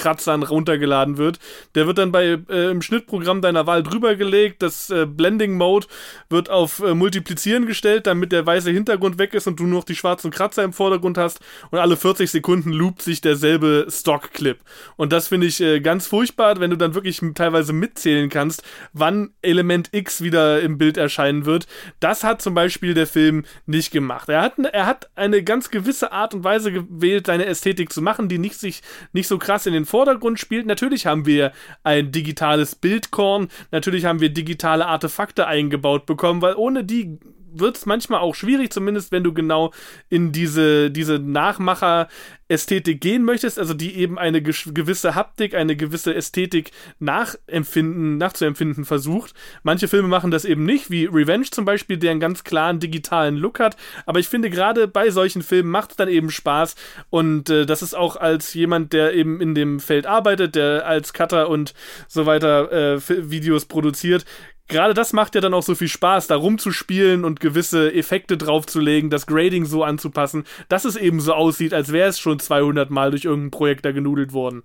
Filmkratzern 0.05 0.43
runtergeladen 0.43 1.17
wird. 1.17 1.39
Der 1.73 1.87
wird 1.87 1.97
dann 1.97 2.11
bei 2.11 2.37
äh, 2.49 2.69
im 2.69 2.81
Schnittprogramm 2.81 3.41
deiner 3.41 3.65
Wahl 3.65 3.81
drüber 3.81 4.15
gelegt. 4.15 4.61
Das 4.61 4.89
äh, 4.89 5.05
Blending-Mode 5.05 5.87
wird 6.29 6.49
auf 6.49 6.79
äh, 6.79 6.93
Multiplizieren 6.93 7.65
gestellt, 7.65 8.05
damit 8.07 8.31
der 8.31 8.45
weiße 8.45 8.69
Hintergrund 8.71 9.17
weg 9.17 9.33
ist 9.33 9.47
und 9.47 9.59
du 9.59 9.63
nur 9.63 9.79
noch 9.79 9.83
die 9.83 9.95
schwarzen 9.95 10.31
Kratzer 10.31 10.63
im 10.63 10.73
Vordergrund 10.73 11.17
hast. 11.17 11.39
Und 11.71 11.79
alle 11.79 11.97
40 11.97 12.29
Sekunden 12.29 12.71
loopt 12.71 13.01
sich 13.01 13.21
derselbe 13.21 13.87
Stock-Clip. 13.89 14.59
Und 14.95 15.11
das 15.11 15.27
finde 15.27 15.47
ich 15.47 15.59
äh, 15.61 15.79
ganz 15.79 16.07
furchtbar, 16.07 16.59
wenn 16.59 16.69
du 16.69 16.77
dann 16.77 16.93
wirklich 16.93 17.21
teilweise 17.33 17.73
mitzählen 17.73 18.29
kannst, 18.29 18.63
wann 18.93 19.31
Element 19.41 19.89
X 19.91 20.21
wieder 20.21 20.61
im 20.61 20.77
Bild 20.77 20.97
erscheinen 20.97 21.45
wird. 21.45 21.67
Das 21.99 22.23
hat 22.23 22.41
zum 22.41 22.53
Beispiel 22.53 22.93
der 22.93 23.07
Film 23.07 23.45
nicht 23.65 23.91
gemacht. 23.91 24.29
Er 24.29 24.41
hat, 24.41 24.59
er 24.59 24.85
hat 24.85 25.09
eine 25.15 25.43
ganz 25.43 25.71
gewisse 25.71 26.11
Art 26.11 26.33
und 26.33 26.43
Weise 26.43 26.71
gewählt, 26.71 27.25
seine 27.25 27.45
Ästhetik 27.45 27.91
zu 27.91 28.01
machen, 28.01 28.29
die 28.29 28.37
nicht 28.37 28.59
sich 28.59 28.81
nicht 29.13 29.27
so 29.27 29.37
krass 29.37 29.65
in 29.65 29.73
den 29.73 29.84
Vordergrund 29.85 30.39
spielt. 30.39 30.65
Natürlich 30.65 31.05
haben 31.05 31.25
wir 31.25 31.51
ein 31.83 32.11
digitales 32.11 32.75
Bildkorn, 32.75 33.49
natürlich 33.71 34.05
haben 34.05 34.21
wir 34.21 34.29
digitale 34.29 34.85
Artefakte 34.85 35.47
eingebaut 35.47 36.05
bekommen, 36.05 36.41
weil 36.41 36.55
ohne 36.55 36.83
die 36.83 37.19
wird 37.59 37.77
es 37.77 37.85
manchmal 37.85 38.19
auch 38.19 38.35
schwierig, 38.35 38.71
zumindest 38.71 39.11
wenn 39.11 39.23
du 39.23 39.33
genau 39.33 39.71
in 40.09 40.31
diese, 40.31 40.91
diese 40.91 41.19
Nachmacher-Ästhetik 41.19 43.01
gehen 43.01 43.23
möchtest, 43.23 43.59
also 43.59 43.73
die 43.73 43.95
eben 43.95 44.17
eine 44.17 44.41
gewisse 44.41 45.15
Haptik, 45.15 45.55
eine 45.55 45.75
gewisse 45.75 46.13
Ästhetik 46.13 46.71
nachempfinden, 46.99 48.17
nachzuempfinden 48.17 48.85
versucht. 48.85 49.33
Manche 49.63 49.87
Filme 49.87 50.07
machen 50.07 50.31
das 50.31 50.45
eben 50.45 50.65
nicht, 50.65 50.89
wie 50.89 51.05
Revenge 51.05 51.49
zum 51.51 51.65
Beispiel, 51.65 51.97
der 51.97 52.11
einen 52.11 52.19
ganz 52.19 52.43
klaren 52.43 52.79
digitalen 52.79 53.37
Look 53.37 53.59
hat. 53.59 53.77
Aber 54.05 54.19
ich 54.19 54.27
finde, 54.27 54.49
gerade 54.49 54.87
bei 54.87 55.09
solchen 55.09 55.41
Filmen 55.41 55.69
macht 55.69 55.91
es 55.91 55.97
dann 55.97 56.09
eben 56.09 56.31
Spaß. 56.31 56.75
Und 57.09 57.49
äh, 57.49 57.65
das 57.65 57.81
ist 57.81 57.95
auch 57.95 58.15
als 58.15 58.53
jemand, 58.53 58.93
der 58.93 59.13
eben 59.13 59.41
in 59.41 59.55
dem 59.55 59.79
Feld 59.79 60.05
arbeitet, 60.05 60.55
der 60.55 60.85
als 60.85 61.13
Cutter 61.13 61.49
und 61.49 61.73
so 62.07 62.25
weiter 62.25 62.71
äh, 62.71 62.99
Videos 63.07 63.65
produziert, 63.65 64.25
gerade 64.67 64.93
das 64.93 65.13
macht 65.13 65.35
ja 65.35 65.41
dann 65.41 65.53
auch 65.53 65.63
so 65.63 65.75
viel 65.75 65.87
Spaß, 65.87 66.27
da 66.27 66.35
rumzuspielen 66.35 67.23
und 67.23 67.39
gewisse 67.39 67.93
Effekte 67.93 68.37
draufzulegen, 68.37 69.09
das 69.09 69.27
Grading 69.27 69.65
so 69.65 69.83
anzupassen, 69.83 70.45
dass 70.69 70.85
es 70.85 70.95
eben 70.95 71.19
so 71.19 71.33
aussieht, 71.33 71.73
als 71.73 71.91
wäre 71.91 72.09
es 72.09 72.19
schon 72.19 72.39
200 72.39 72.89
Mal 72.89 73.11
durch 73.11 73.25
irgendeinen 73.25 73.51
Projektor 73.51 73.93
genudelt 73.93 74.33
worden. 74.33 74.63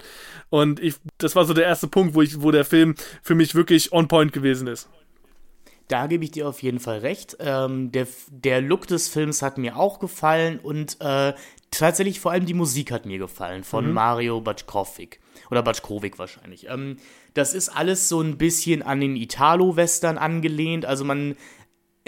Und 0.49 0.81
ich, 0.81 0.97
das 1.19 1.37
war 1.37 1.45
so 1.45 1.55
der 1.55 1.65
erste 1.65 1.89
Punkt, 1.89 2.15
wo 2.15 2.23
ich, 2.23 2.43
wo 2.43 2.51
der 2.51 2.65
Film 2.65 2.95
für 3.23 3.35
mich 3.35 3.55
wirklich 3.55 3.93
on 3.93 4.09
point 4.09 4.33
gewesen 4.33 4.67
ist. 4.67 4.89
Da 5.89 6.07
gebe 6.07 6.23
ich 6.23 6.31
dir 6.31 6.49
auf 6.49 6.63
jeden 6.63 6.79
Fall 6.79 6.99
recht. 6.99 7.37
Ähm, 7.41 7.91
der, 7.91 8.07
der 8.31 8.61
Look 8.61 8.87
des 8.87 9.09
Films 9.09 9.43
hat 9.43 9.59
mir 9.59 9.77
auch 9.77 9.99
gefallen 9.99 10.61
und 10.61 10.97
äh, 11.01 11.35
tatsächlich 11.73 12.21
vor 12.21 12.31
allem 12.31 12.47
die 12.47 12.55
Musik 12.55 12.93
hat 12.93 13.07
mir 13.07 13.19
gefallen 13.19 13.65
von 13.65 13.89
mhm. 13.89 13.95
Mario 13.95 14.41
Batschkovic. 14.41 15.19
Oder 15.51 15.65
Batschkovic 15.65 16.17
wahrscheinlich. 16.19 16.69
Ähm, 16.69 16.99
das 17.35 17.55
ist 17.55 17.69
alles 17.69 18.09
so 18.09 18.21
ein 18.21 18.39
bisschen 18.39 18.83
an 18.83 19.01
den 19.01 19.17
Italo-Western 19.17 20.19
angelehnt. 20.19 20.85
Also 20.85 21.05
man, 21.05 21.37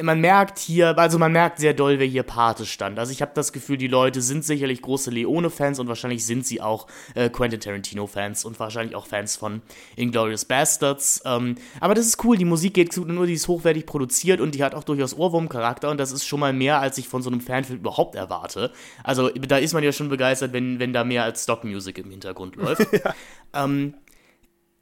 man 0.01 0.21
merkt 0.21 0.59
hier, 0.59 0.99
also 0.99 1.19
man 1.19 1.33
merkt 1.33 1.59
sehr 1.59 1.75
doll, 1.75 1.99
wer 1.99 2.07
hier 2.07 2.23
Pate 2.23 2.65
stand. 2.67 2.99
Also 2.99 3.13
ich 3.13 3.21
habe 3.21 3.33
das 3.35 3.53
Gefühl, 3.53 3.77
die 3.77 3.89
Leute 3.89 4.23
sind 4.23 4.45
sicherlich 4.45 4.83
große 4.83 5.11
Leone-Fans 5.11 5.79
und 5.79 5.89
wahrscheinlich 5.89 6.25
sind 6.25 6.47
sie 6.47 6.61
auch 6.61 6.87
äh, 7.15 7.29
Quentin 7.29 7.61
Tarantino-Fans 7.61 8.45
und 8.45 8.59
wahrscheinlich 8.59 8.97
auch 8.97 9.07
Fans 9.07 9.37
von 9.37 9.61
Inglourious 9.97 10.45
Bastards. 10.45 11.23
Ähm, 11.25 11.57
aber 11.81 11.95
das 11.95 12.07
ist 12.07 12.25
cool, 12.25 12.37
die 12.37 12.45
Musik 12.45 12.75
geht 12.75 12.95
gut, 12.95 13.09
nur 13.09 13.27
die 13.27 13.35
ist 13.35 13.49
hochwertig 13.49 13.87
produziert 13.87 14.41
und 14.41 14.55
die 14.55 14.65
hat 14.65 14.75
auch 14.75 14.85
durchaus 14.85 15.15
Ohrwurm-Charakter 15.17 15.91
und 15.91 15.99
das 15.99 16.11
ist 16.11 16.27
schon 16.27 16.41
mal 16.41 16.53
mehr, 16.53 16.81
als 16.81 16.97
ich 16.99 17.09
von 17.09 17.23
so 17.23 17.31
einem 17.31 17.41
Fanfilm 17.41 17.81
überhaupt 17.81 18.15
erwarte. 18.15 18.73
Also 19.05 19.29
da 19.29 19.59
ist 19.59 19.75
man 19.75 19.85
ja 19.85 19.93
schon 19.93 20.09
begeistert, 20.09 20.53
wenn, 20.53 20.79
wenn 20.79 20.93
da 20.93 21.05
mehr 21.05 21.25
als 21.25 21.45
Stock-Music 21.45 21.99
im 21.99 22.11
Hintergrund 22.11 22.57
läuft. 22.57 22.93
ja. 23.05 23.15
ähm, 23.53 23.95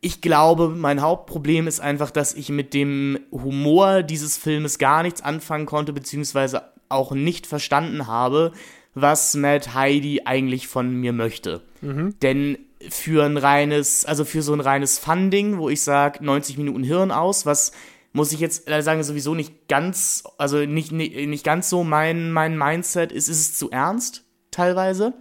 ich 0.00 0.20
glaube, 0.20 0.68
mein 0.68 1.02
Hauptproblem 1.02 1.66
ist 1.66 1.80
einfach, 1.80 2.10
dass 2.10 2.34
ich 2.34 2.48
mit 2.48 2.72
dem 2.72 3.18
Humor 3.30 4.02
dieses 4.02 4.38
Filmes 4.38 4.78
gar 4.78 5.02
nichts 5.02 5.20
anfangen 5.20 5.66
konnte, 5.66 5.92
beziehungsweise 5.92 6.62
auch 6.88 7.12
nicht 7.12 7.46
verstanden 7.46 8.06
habe, 8.06 8.52
was 8.94 9.34
Matt 9.34 9.74
Heidi 9.74 10.22
eigentlich 10.24 10.68
von 10.68 10.94
mir 10.94 11.12
möchte. 11.12 11.60
Mhm. 11.82 12.14
Denn 12.22 12.58
für 12.88 13.24
ein 13.24 13.36
reines, 13.36 14.06
also 14.06 14.24
für 14.24 14.42
so 14.42 14.54
ein 14.54 14.60
reines 14.60 14.98
Funding, 14.98 15.58
wo 15.58 15.68
ich 15.68 15.82
sage, 15.82 16.24
90 16.24 16.56
Minuten 16.56 16.82
Hirn 16.82 17.10
aus, 17.10 17.44
was 17.44 17.72
muss 18.12 18.32
ich 18.32 18.40
jetzt 18.40 18.68
sagen, 18.68 19.02
sowieso 19.02 19.34
nicht 19.34 19.68
ganz, 19.68 20.24
also 20.38 20.64
nicht, 20.64 20.90
nicht, 20.92 21.14
nicht 21.28 21.44
ganz 21.44 21.68
so 21.68 21.84
mein, 21.84 22.32
mein 22.32 22.56
Mindset 22.58 23.12
ist, 23.12 23.28
ist 23.28 23.40
es 23.40 23.58
zu 23.58 23.70
ernst, 23.70 24.24
teilweise. 24.50 25.12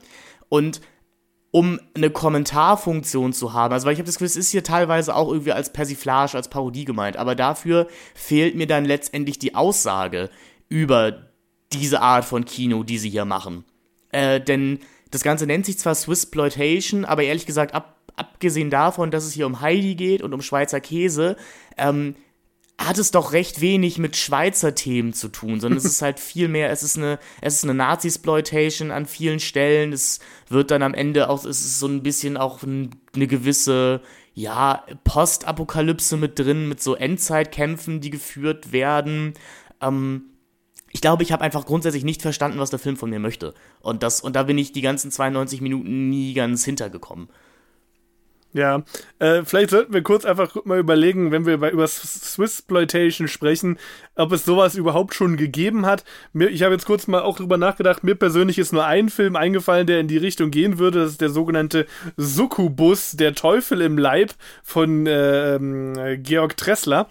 Und 0.48 0.82
um 1.52 1.80
eine 1.96 2.10
Kommentarfunktion 2.10 3.34
zu 3.34 3.54
haben. 3.54 3.74
Also, 3.74 3.86
weil 3.86 3.94
ich 3.94 4.00
habe 4.00 4.06
das 4.06 4.16
Gefühl, 4.16 4.28
es 4.28 4.36
ist 4.36 4.52
hier 4.52 4.64
teilweise 4.64 5.16
auch 5.16 5.32
irgendwie 5.32 5.52
als 5.52 5.74
Persiflage, 5.74 6.36
als 6.36 6.48
Parodie 6.48 6.86
gemeint. 6.86 7.18
Aber 7.18 7.36
dafür 7.36 7.88
fehlt 8.14 8.56
mir 8.56 8.68
dann 8.68 8.86
letztendlich 8.86 9.40
die 9.40 9.56
Aussage 9.56 10.30
über 10.68 11.30
diese 11.74 12.02
Art 12.02 12.26
von 12.26 12.46
Kino, 12.46 12.84
die 12.84 12.98
sie 12.98 13.10
hier 13.10 13.26
machen. 13.26 13.66
Äh, 14.12 14.40
denn 14.42 14.80
das 15.12 15.24
Ganze 15.24 15.48
nennt 15.48 15.66
sich 15.66 15.80
zwar 15.80 15.96
Swissploitation, 15.96 17.06
aber 17.06 17.24
ehrlich 17.24 17.48
gesagt, 17.48 17.74
ab, 17.74 18.00
abgesehen 18.16 18.70
davon, 18.70 19.10
dass 19.12 19.26
es 19.26 19.34
hier 19.34 19.48
um 19.48 19.62
Heidi 19.62 19.96
geht 19.96 20.22
und 20.22 20.34
um 20.34 20.42
Schweizer 20.42 20.82
Käse, 20.82 21.36
ähm, 21.78 22.16
hat 22.80 22.98
es 22.98 23.12
doch 23.12 23.34
recht 23.34 23.60
wenig 23.60 23.98
mit 23.98 24.16
Schweizer 24.16 24.74
Themen 24.74 25.14
zu 25.14 25.28
tun, 25.28 25.60
sondern 25.60 25.78
es 25.78 25.86
ist 25.86 26.02
halt 26.02 26.20
viel 26.20 26.48
mehr, 26.48 26.72
es 26.72 26.82
ist 26.82 26.98
eine, 26.98 27.20
es 27.42 27.56
ist 27.56 27.66
eine 27.66 27.74
Nazi-Sploitation 27.74 28.90
an 28.90 29.06
vielen 29.06 29.40
Stellen, 29.40 29.92
es 29.92 30.20
wird 30.48 30.72
dann 30.72 30.82
am 30.82 30.94
Ende 30.94 31.30
auch, 31.30 31.44
es 31.44 31.60
ist 31.60 31.80
so 31.80 31.88
ein 31.88 32.02
bisschen 32.02 32.38
auch 32.38 32.64
eine 32.64 33.28
gewisse, 33.28 34.02
ja, 34.34 34.86
Postapokalypse 35.04 36.16
mit 36.16 36.40
drin, 36.40 36.70
mit 36.70 36.82
so 36.82 36.96
Endzeitkämpfen, 36.96 38.00
die 38.00 38.10
geführt 38.10 38.72
werden. 38.72 39.34
Ähm, 39.82 40.30
ich 40.92 41.02
glaube, 41.02 41.24
ich 41.24 41.34
habe 41.34 41.44
einfach 41.44 41.66
grundsätzlich 41.66 42.06
nicht 42.06 42.22
verstanden, 42.22 42.60
was 42.60 42.70
der 42.70 42.80
Film 42.80 42.96
von 42.96 43.10
mir 43.10 43.20
möchte. 43.20 43.54
Und 43.82 44.02
das, 44.02 44.22
und 44.22 44.38
da 44.38 44.44
bin 44.44 44.58
ich 44.58 44.72
die 44.72 44.82
ganzen 44.82 45.12
92 45.12 45.60
Minuten 45.60 46.10
nie 46.10 46.34
ganz 46.34 46.64
hintergekommen. 46.64 47.28
Ja, 48.52 48.84
äh, 49.20 49.44
vielleicht 49.44 49.70
sollten 49.70 49.94
wir 49.94 50.02
kurz 50.02 50.26
einfach 50.26 50.66
mal 50.66 50.80
überlegen, 50.80 51.32
wenn 51.32 51.46
wir 51.46 51.54
über, 51.54 51.72
über 51.72 51.86
Swissploitation 51.88 53.28
sprechen, 53.28 53.78
ob 54.16 54.32
es 54.32 54.44
sowas 54.44 54.74
überhaupt 54.74 55.14
schon 55.14 55.38
gegeben 55.38 55.86
hat. 55.86 56.04
Mir, 56.34 56.50
ich 56.50 56.64
habe 56.64 56.74
jetzt 56.74 56.86
kurz 56.86 57.06
mal 57.06 57.22
auch 57.22 57.38
drüber 57.38 57.58
nachgedacht, 57.58 58.04
mir 58.04 58.16
persönlich 58.16 58.58
ist 58.58 58.74
nur 58.74 58.86
ein 58.86 59.10
Film 59.10 59.36
eingefallen, 59.36 59.86
der 59.86 60.00
in 60.00 60.08
die 60.08 60.18
Richtung 60.18 60.50
gehen 60.50 60.80
würde. 60.80 61.02
Das 61.02 61.12
ist 61.12 61.22
der 61.22 61.30
sogenannte 61.30 61.86
Succubus, 62.18 63.12
der 63.12 63.36
Teufel 63.36 63.82
im 63.82 64.00
Leib 64.00 64.32
von 64.64 65.06
äh, 65.06 66.18
Georg 66.18 66.58
Tressler. 66.58 67.08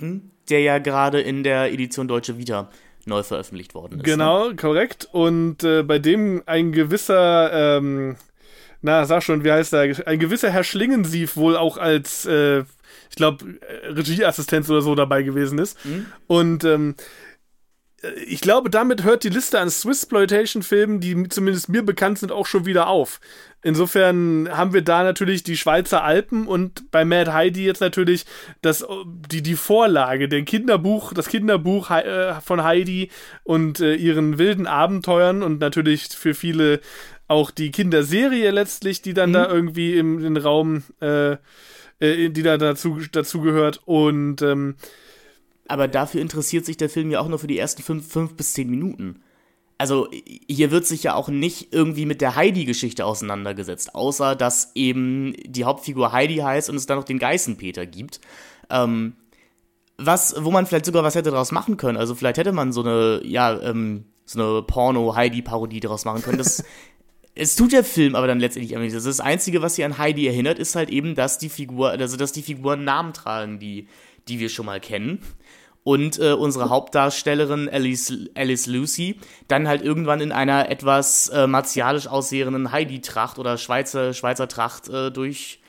Der 0.00 0.60
ja 0.60 0.78
gerade 0.78 1.20
in 1.20 1.44
der 1.44 1.72
Edition 1.72 2.08
Deutsche 2.08 2.36
Vita 2.36 2.68
neu 3.06 3.22
veröffentlicht 3.22 3.74
worden 3.74 4.00
ist. 4.00 4.04
Genau, 4.04 4.48
ne? 4.48 4.56
korrekt. 4.56 5.08
Und 5.12 5.62
äh, 5.62 5.82
bei 5.82 5.98
dem 5.98 6.42
ein 6.46 6.72
gewisser 6.72 7.76
ähm, 7.78 8.16
na, 8.80 9.04
sag 9.04 9.22
schon, 9.22 9.44
wie 9.44 9.52
heißt 9.52 9.72
er? 9.74 10.06
Ein 10.06 10.18
gewisser 10.18 10.50
Herr 10.50 10.64
Schlingensief 10.64 11.36
wohl 11.36 11.56
auch 11.56 11.78
als, 11.78 12.26
äh, 12.26 12.60
ich 13.10 13.16
glaube, 13.16 13.44
Regieassistenz 13.84 14.70
oder 14.70 14.82
so 14.82 14.94
dabei 14.94 15.22
gewesen 15.22 15.58
ist. 15.58 15.84
Mhm. 15.84 16.06
Und 16.26 16.64
ähm, 16.64 16.94
ich 18.26 18.40
glaube, 18.40 18.70
damit 18.70 19.02
hört 19.02 19.24
die 19.24 19.28
Liste 19.28 19.58
an 19.58 19.70
Swissploitation-Filmen, 19.70 21.00
die 21.00 21.28
zumindest 21.28 21.68
mir 21.68 21.82
bekannt 21.82 22.20
sind, 22.20 22.30
auch 22.30 22.46
schon 22.46 22.64
wieder 22.64 22.86
auf. 22.86 23.20
Insofern 23.60 24.48
haben 24.52 24.72
wir 24.72 24.82
da 24.82 25.02
natürlich 25.02 25.42
die 25.42 25.56
Schweizer 25.56 26.04
Alpen 26.04 26.46
und 26.46 26.92
bei 26.92 27.04
Mad 27.04 27.32
Heidi 27.32 27.64
jetzt 27.64 27.80
natürlich 27.80 28.24
das, 28.62 28.86
die, 29.32 29.42
die 29.42 29.56
Vorlage, 29.56 30.28
den 30.28 30.44
Kinderbuch, 30.44 31.12
das 31.12 31.28
Kinderbuch 31.28 31.90
äh, 31.90 32.40
von 32.40 32.62
Heidi 32.62 33.10
und 33.42 33.80
äh, 33.80 33.94
ihren 33.94 34.38
wilden 34.38 34.68
Abenteuern 34.68 35.42
und 35.42 35.58
natürlich 35.58 36.04
für 36.04 36.34
viele 36.34 36.80
auch 37.26 37.50
die 37.50 37.72
Kinderserie 37.72 38.52
letztlich, 38.52 39.02
die 39.02 39.12
dann 39.12 39.30
mhm. 39.30 39.34
da 39.34 39.48
irgendwie 39.48 39.98
im, 39.98 40.24
im 40.24 40.36
Raum, 40.36 40.84
äh, 41.00 41.32
äh, 41.98 42.30
die 42.30 42.42
da 42.42 42.58
dazu, 42.58 43.00
dazu 43.10 43.40
gehört. 43.40 43.80
Und 43.84 44.40
ähm, 44.40 44.76
aber 45.68 45.88
dafür 45.88 46.20
interessiert 46.20 46.64
sich 46.66 46.76
der 46.76 46.90
Film 46.90 47.10
ja 47.10 47.20
auch 47.20 47.28
nur 47.28 47.38
für 47.38 47.46
die 47.46 47.58
ersten 47.58 47.82
fünf, 47.82 48.10
fünf 48.10 48.34
bis 48.34 48.54
zehn 48.54 48.68
Minuten. 48.68 49.22
Also 49.76 50.08
hier 50.48 50.72
wird 50.72 50.86
sich 50.86 51.04
ja 51.04 51.14
auch 51.14 51.28
nicht 51.28 51.72
irgendwie 51.72 52.04
mit 52.04 52.20
der 52.20 52.34
Heidi-Geschichte 52.34 53.04
auseinandergesetzt, 53.04 53.94
außer 53.94 54.34
dass 54.34 54.72
eben 54.74 55.34
die 55.44 55.64
Hauptfigur 55.64 56.10
Heidi 56.10 56.36
heißt 56.36 56.68
und 56.68 56.76
es 56.76 56.86
dann 56.86 56.98
noch 56.98 57.04
den 57.04 57.20
Geißenpeter 57.20 57.86
gibt. 57.86 58.20
Ähm, 58.70 59.14
was, 59.96 60.34
wo 60.38 60.50
man 60.50 60.66
vielleicht 60.66 60.86
sogar 60.86 61.04
was 61.04 61.14
hätte 61.14 61.30
daraus 61.30 61.52
machen 61.52 61.76
können. 61.76 61.96
Also 61.96 62.14
vielleicht 62.14 62.38
hätte 62.38 62.52
man 62.52 62.72
so 62.72 62.82
eine, 62.82 63.20
ja, 63.24 63.60
ähm, 63.60 64.04
so 64.24 64.40
eine 64.40 64.62
Porno-Heidi-Parodie 64.62 65.80
daraus 65.80 66.04
machen 66.04 66.22
können. 66.22 66.38
Das 66.38 66.64
es 67.38 67.54
tut 67.54 67.72
der 67.72 67.84
Film 67.84 68.14
aber 68.16 68.26
dann 68.26 68.40
letztendlich 68.40 68.74
einfach 68.74 68.84
nicht. 68.84 68.96
Das, 68.96 69.04
das 69.04 69.20
Einzige, 69.20 69.62
was 69.62 69.76
sie 69.76 69.84
an 69.84 69.98
Heidi 69.98 70.26
erinnert, 70.26 70.58
ist 70.58 70.74
halt 70.74 70.90
eben, 70.90 71.14
dass 71.14 71.38
die 71.38 71.48
Figur, 71.48 71.90
also 71.90 72.16
dass 72.16 72.32
die 72.32 72.42
Figuren 72.42 72.84
Namen 72.84 73.12
tragen, 73.12 73.58
die, 73.58 73.86
die 74.26 74.40
wir 74.40 74.48
schon 74.48 74.66
mal 74.66 74.80
kennen. 74.80 75.20
Und 75.88 76.18
äh, 76.18 76.34
unsere 76.34 76.68
Hauptdarstellerin 76.68 77.66
Alice, 77.72 78.12
Alice 78.34 78.66
Lucy 78.66 79.18
dann 79.48 79.66
halt 79.66 79.80
irgendwann 79.80 80.20
in 80.20 80.32
einer 80.32 80.68
etwas 80.68 81.28
äh, 81.28 81.46
martialisch 81.46 82.08
aussehenden 82.08 82.72
Heidi-Tracht 82.72 83.38
oder 83.38 83.56
Schweizer, 83.56 84.12
Schweizer 84.12 84.48
Tracht 84.48 84.90
äh, 84.90 85.10
durch, 85.10 85.60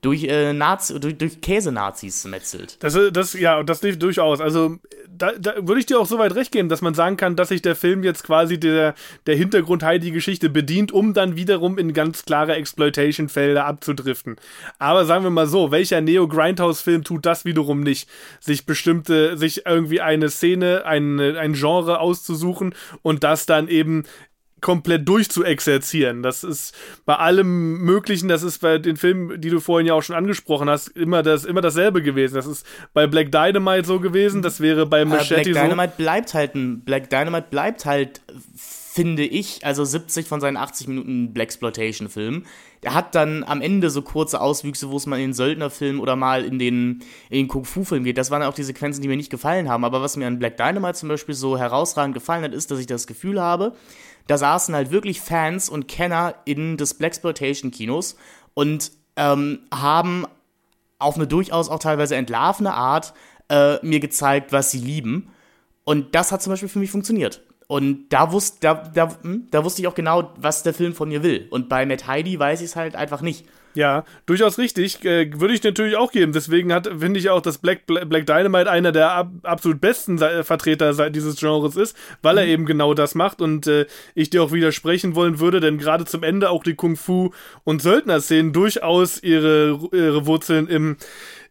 durch, 0.00 0.24
äh, 0.24 0.52
Nazi, 0.52 0.98
durch, 1.00 1.18
durch 1.18 1.40
Käsenazis 1.40 2.24
metzelt. 2.24 2.76
Das, 2.80 2.96
das, 3.12 3.32
ja, 3.32 3.62
das 3.62 3.80
durchaus. 3.80 4.40
Also 4.40 4.78
da, 5.08 5.32
da 5.32 5.54
würde 5.66 5.80
ich 5.80 5.86
dir 5.86 5.98
auch 5.98 6.06
so 6.06 6.18
weit 6.18 6.34
recht 6.34 6.52
geben, 6.52 6.68
dass 6.68 6.82
man 6.82 6.94
sagen 6.94 7.16
kann, 7.16 7.34
dass 7.36 7.48
sich 7.48 7.62
der 7.62 7.74
Film 7.74 8.04
jetzt 8.04 8.22
quasi 8.22 8.60
der, 8.60 8.94
der 9.26 9.36
Hintergrund 9.36 9.82
Heidi-Geschichte 9.82 10.50
bedient, 10.50 10.92
um 10.92 11.14
dann 11.14 11.36
wiederum 11.36 11.78
in 11.78 11.92
ganz 11.92 12.24
klare 12.24 12.54
Exploitation-Felder 12.54 13.64
abzudriften. 13.64 14.36
Aber 14.78 15.04
sagen 15.04 15.24
wir 15.24 15.30
mal 15.30 15.46
so, 15.46 15.70
welcher 15.72 16.00
Neo-Grindhouse-Film 16.00 17.02
tut 17.02 17.26
das 17.26 17.44
wiederum 17.44 17.80
nicht? 17.80 18.08
Sich 18.40 18.66
bestimmte, 18.66 19.36
sich 19.36 19.66
irgendwie 19.66 20.00
eine 20.00 20.30
Szene, 20.30 20.84
ein, 20.84 21.18
ein 21.18 21.54
Genre 21.54 22.00
auszusuchen 22.00 22.74
und 23.02 23.24
das 23.24 23.46
dann 23.46 23.68
eben 23.68 24.04
komplett 24.60 25.08
durchzuexerzieren. 25.08 26.22
Das 26.22 26.44
ist 26.44 26.74
bei 27.04 27.16
allem 27.16 27.78
Möglichen, 27.82 28.28
das 28.28 28.42
ist 28.42 28.58
bei 28.58 28.78
den 28.78 28.96
Filmen, 28.96 29.40
die 29.40 29.50
du 29.50 29.60
vorhin 29.60 29.86
ja 29.86 29.94
auch 29.94 30.02
schon 30.02 30.16
angesprochen 30.16 30.68
hast, 30.68 30.88
immer, 30.88 31.22
das, 31.22 31.44
immer 31.44 31.60
dasselbe 31.60 32.02
gewesen. 32.02 32.34
Das 32.34 32.46
ist 32.46 32.66
bei 32.92 33.06
Black 33.06 33.32
Dynamite 33.32 33.86
so 33.86 34.00
gewesen, 34.00 34.42
das 34.42 34.60
wäre 34.60 34.86
bei 34.86 35.04
Machete 35.04 35.42
Black 35.42 35.46
so. 35.46 35.52
Dynamite 35.52 35.92
bleibt 35.96 36.34
halt 36.34 36.54
ein, 36.54 36.80
Black 36.80 37.10
Dynamite 37.10 37.46
bleibt 37.50 37.84
halt, 37.84 38.20
finde 38.98 39.24
ich, 39.24 39.64
also 39.64 39.84
70 39.84 40.26
von 40.26 40.40
seinen 40.40 40.56
80 40.56 40.88
Minuten 40.88 41.32
Blaxploitation-Filmen. 41.32 42.46
Der 42.82 42.94
hat 42.94 43.14
dann 43.14 43.44
am 43.44 43.60
Ende 43.60 43.90
so 43.90 44.02
kurze 44.02 44.40
Auswüchse, 44.40 44.90
wo 44.90 44.96
es 44.96 45.06
mal 45.06 45.16
in 45.16 45.28
den 45.28 45.32
Söldnerfilm 45.34 46.00
oder 46.00 46.16
mal 46.16 46.44
in 46.44 46.58
den, 46.58 47.02
in 47.30 47.38
den 47.38 47.48
Kung-Fu-Film 47.48 48.02
geht. 48.02 48.18
Das 48.18 48.32
waren 48.32 48.42
auch 48.42 48.54
die 48.54 48.64
Sequenzen, 48.64 49.00
die 49.02 49.06
mir 49.06 49.16
nicht 49.16 49.30
gefallen 49.30 49.68
haben. 49.68 49.84
Aber 49.84 50.02
was 50.02 50.16
mir 50.16 50.26
an 50.26 50.40
Black 50.40 50.56
Dynamite 50.56 50.94
zum 50.94 51.08
Beispiel 51.08 51.36
so 51.36 51.56
herausragend 51.56 52.14
gefallen 52.14 52.42
hat, 52.42 52.52
ist, 52.52 52.72
dass 52.72 52.80
ich 52.80 52.86
das 52.86 53.06
Gefühl 53.06 53.40
habe, 53.40 53.74
da 54.28 54.38
saßen 54.38 54.74
halt 54.74 54.92
wirklich 54.92 55.20
Fans 55.20 55.68
und 55.68 55.88
Kenner 55.88 56.34
in 56.44 56.76
des 56.76 56.94
Blaxploitation-Kinos 56.94 58.16
und 58.54 58.92
ähm, 59.16 59.60
haben 59.74 60.26
auf 60.98 61.16
eine 61.16 61.26
durchaus 61.26 61.68
auch 61.68 61.78
teilweise 61.78 62.14
entlarvene 62.14 62.74
Art 62.74 63.14
äh, 63.48 63.84
mir 63.84 64.00
gezeigt, 64.00 64.52
was 64.52 64.70
sie 64.70 64.78
lieben. 64.78 65.30
Und 65.84 66.14
das 66.14 66.30
hat 66.30 66.42
zum 66.42 66.52
Beispiel 66.52 66.68
für 66.68 66.78
mich 66.78 66.90
funktioniert. 66.90 67.42
Und 67.66 68.10
da, 68.10 68.30
wusste, 68.32 68.58
da, 68.60 68.74
da, 68.74 69.16
hm, 69.22 69.46
da 69.50 69.64
wusste 69.64 69.82
ich 69.82 69.88
auch 69.88 69.94
genau, 69.94 70.32
was 70.36 70.62
der 70.62 70.74
Film 70.74 70.94
von 70.94 71.08
mir 71.08 71.22
will. 71.22 71.46
Und 71.50 71.68
bei 71.68 71.86
Matt 71.86 72.06
Heidi 72.06 72.38
weiß 72.38 72.60
ich 72.60 72.66
es 72.66 72.76
halt 72.76 72.96
einfach 72.96 73.22
nicht. 73.22 73.46
Ja, 73.78 74.04
durchaus 74.26 74.58
richtig. 74.58 75.04
Äh, 75.04 75.30
würde 75.38 75.54
ich 75.54 75.62
natürlich 75.62 75.94
auch 75.94 76.10
geben. 76.10 76.32
Deswegen 76.32 76.68
finde 76.98 77.20
ich 77.20 77.30
auch, 77.30 77.40
dass 77.40 77.58
Black, 77.58 77.86
Black 77.86 78.26
Dynamite 78.26 78.68
einer 78.68 78.90
der 78.90 79.12
ab, 79.12 79.30
absolut 79.44 79.80
besten 79.80 80.18
Vertreter 80.18 81.10
dieses 81.10 81.38
Genres 81.38 81.76
ist, 81.76 81.96
weil 82.20 82.32
mhm. 82.32 82.38
er 82.38 82.46
eben 82.46 82.66
genau 82.66 82.92
das 82.92 83.14
macht 83.14 83.40
und 83.40 83.68
äh, 83.68 83.86
ich 84.16 84.30
dir 84.30 84.42
auch 84.42 84.50
widersprechen 84.50 85.14
wollen 85.14 85.38
würde, 85.38 85.60
denn 85.60 85.78
gerade 85.78 86.06
zum 86.06 86.24
Ende 86.24 86.50
auch 86.50 86.64
die 86.64 86.74
Kung-Fu- 86.74 87.30
und 87.62 87.80
Söldner-Szenen 87.80 88.52
durchaus 88.52 89.22
ihre, 89.22 89.78
ihre 89.92 90.26
Wurzeln 90.26 90.66
im 90.66 90.96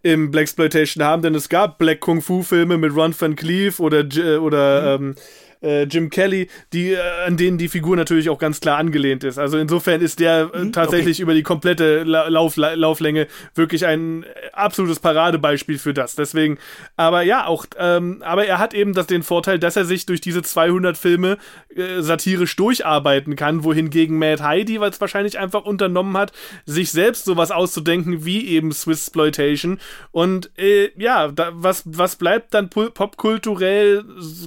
im 0.04 0.30
Blaxploitation 0.32 1.04
haben, 1.04 1.22
denn 1.22 1.34
es 1.34 1.50
gab 1.50 1.80
Black 1.80 2.02
Kung 2.02 2.22
Fu 2.22 2.44
Filme 2.44 2.78
mit 2.78 2.96
Ron 2.96 3.16
Van 3.18 3.36
Cleef 3.36 3.80
oder 3.80 4.06
oder 4.40 5.00
mhm. 5.00 5.06
ähm, 5.08 5.16
äh, 5.62 5.84
Jim 5.84 6.10
Kelly, 6.10 6.50
die, 6.74 6.92
äh, 6.92 7.00
an 7.26 7.38
denen 7.38 7.58
die 7.58 7.68
Figur 7.68 7.96
natürlich 7.96 8.30
auch 8.30 8.40
ganz 8.40 8.60
klar 8.60 8.78
angelehnt 8.78 9.24
ist. 9.24 9.38
Also 9.38 9.58
insofern 9.58 10.02
ist 10.02 10.20
der 10.20 10.52
äh, 10.54 10.66
mhm, 10.66 10.74
tatsächlich 10.74 11.18
okay. 11.18 11.24
über 11.24 11.34
die 11.34 11.44
komplette 11.44 12.04
La 12.04 12.28
Lauf 12.28 12.56
Lauflänge 12.58 13.28
wirklich 13.56 13.86
ein 13.86 14.24
äh, 14.24 14.28
absolutes 14.54 15.00
Paradebeispiel 15.00 15.78
für 15.78 15.94
das. 15.94 16.16
Deswegen, 16.16 16.58
aber 16.96 17.22
ja, 17.22 17.46
auch, 17.46 17.66
ähm, 17.78 18.22
aber 18.24 18.46
er 18.46 18.60
hat 18.60 18.74
eben 18.74 18.94
das, 18.94 19.08
den 19.08 19.24
Vorteil, 19.24 19.60
dass 19.60 19.76
er 19.76 19.86
sich 19.86 20.06
durch 20.06 20.22
diese 20.22 20.42
200 20.42 20.98
Filme 20.98 21.38
äh, 21.76 22.02
satirisch 22.02 22.56
durcharbeiten 22.56 23.36
kann, 23.36 23.64
wohingegen 23.64 24.18
Mad 24.18 24.44
Heidi, 24.44 24.80
weil 24.80 24.92
es 24.92 25.02
wahrscheinlich 25.02 25.40
einfach 25.40 25.66
unternommen 25.66 26.18
hat, 26.18 26.32
sich 26.66 26.92
selbst 26.92 27.26
sowas 27.26 27.52
auszudenken 27.52 28.26
wie 28.26 28.48
eben 28.48 28.72
Swissploitation. 28.72 29.80
Und 30.12 30.52
äh, 30.58 30.92
ja, 30.98 31.30
da, 31.30 31.52
was, 31.54 31.84
was 31.86 32.16
bleibt 32.16 32.54
dann 32.54 32.70
popkulturell 32.70 34.04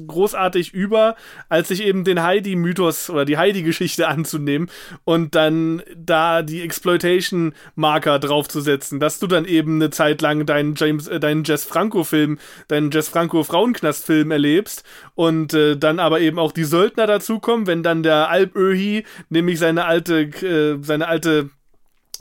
großartig 0.07 0.73
über? 0.73 1.00
Lieber, 1.01 1.17
als 1.49 1.69
sich 1.69 1.83
eben 1.83 2.05
den 2.05 2.23
Heidi-Mythos 2.23 3.11
oder 3.11 3.25
die 3.25 3.39
Heidi-Geschichte 3.39 4.09
anzunehmen 4.09 4.71
und 5.05 5.35
dann 5.35 5.83
da 5.97 6.43
die 6.43 6.63
Exploitation-Marker 6.63 8.19
draufzusetzen, 8.19 9.01
dass 9.01 9.19
du 9.19 9.27
dann 9.27 9.45
eben 9.45 9.77
eine 9.77 9.91
Zeit 9.91 10.21
lang 10.21 10.47
deinen 10.47 10.75
James, 10.75 11.09
äh, 11.09 11.21
deinen 11.21 11.45
Jess 11.45 11.65
Franco-Film, 11.65 12.39
deinen 12.69 12.91
Jess 12.91 13.09
Franco-Frauenknast-Film 13.09 14.31
erlebst 14.31 14.85
und 15.15 15.55
äh, 15.55 15.77
dann 15.77 15.99
aber 15.99 16.21
eben 16.21 16.39
auch 16.39 16.53
die 16.53 16.65
Söldner 16.65 17.07
dazukommen, 17.07 17.67
wenn 17.67 17.83
dann 17.83 18.03
der 18.03 18.29
Alp 18.31 18.57
Öhi 18.57 19.05
nämlich 19.29 19.59
seine 19.59 19.85
alte, 19.85 20.21
äh, 20.21 20.79
seine 20.83 21.09
alte 21.09 21.51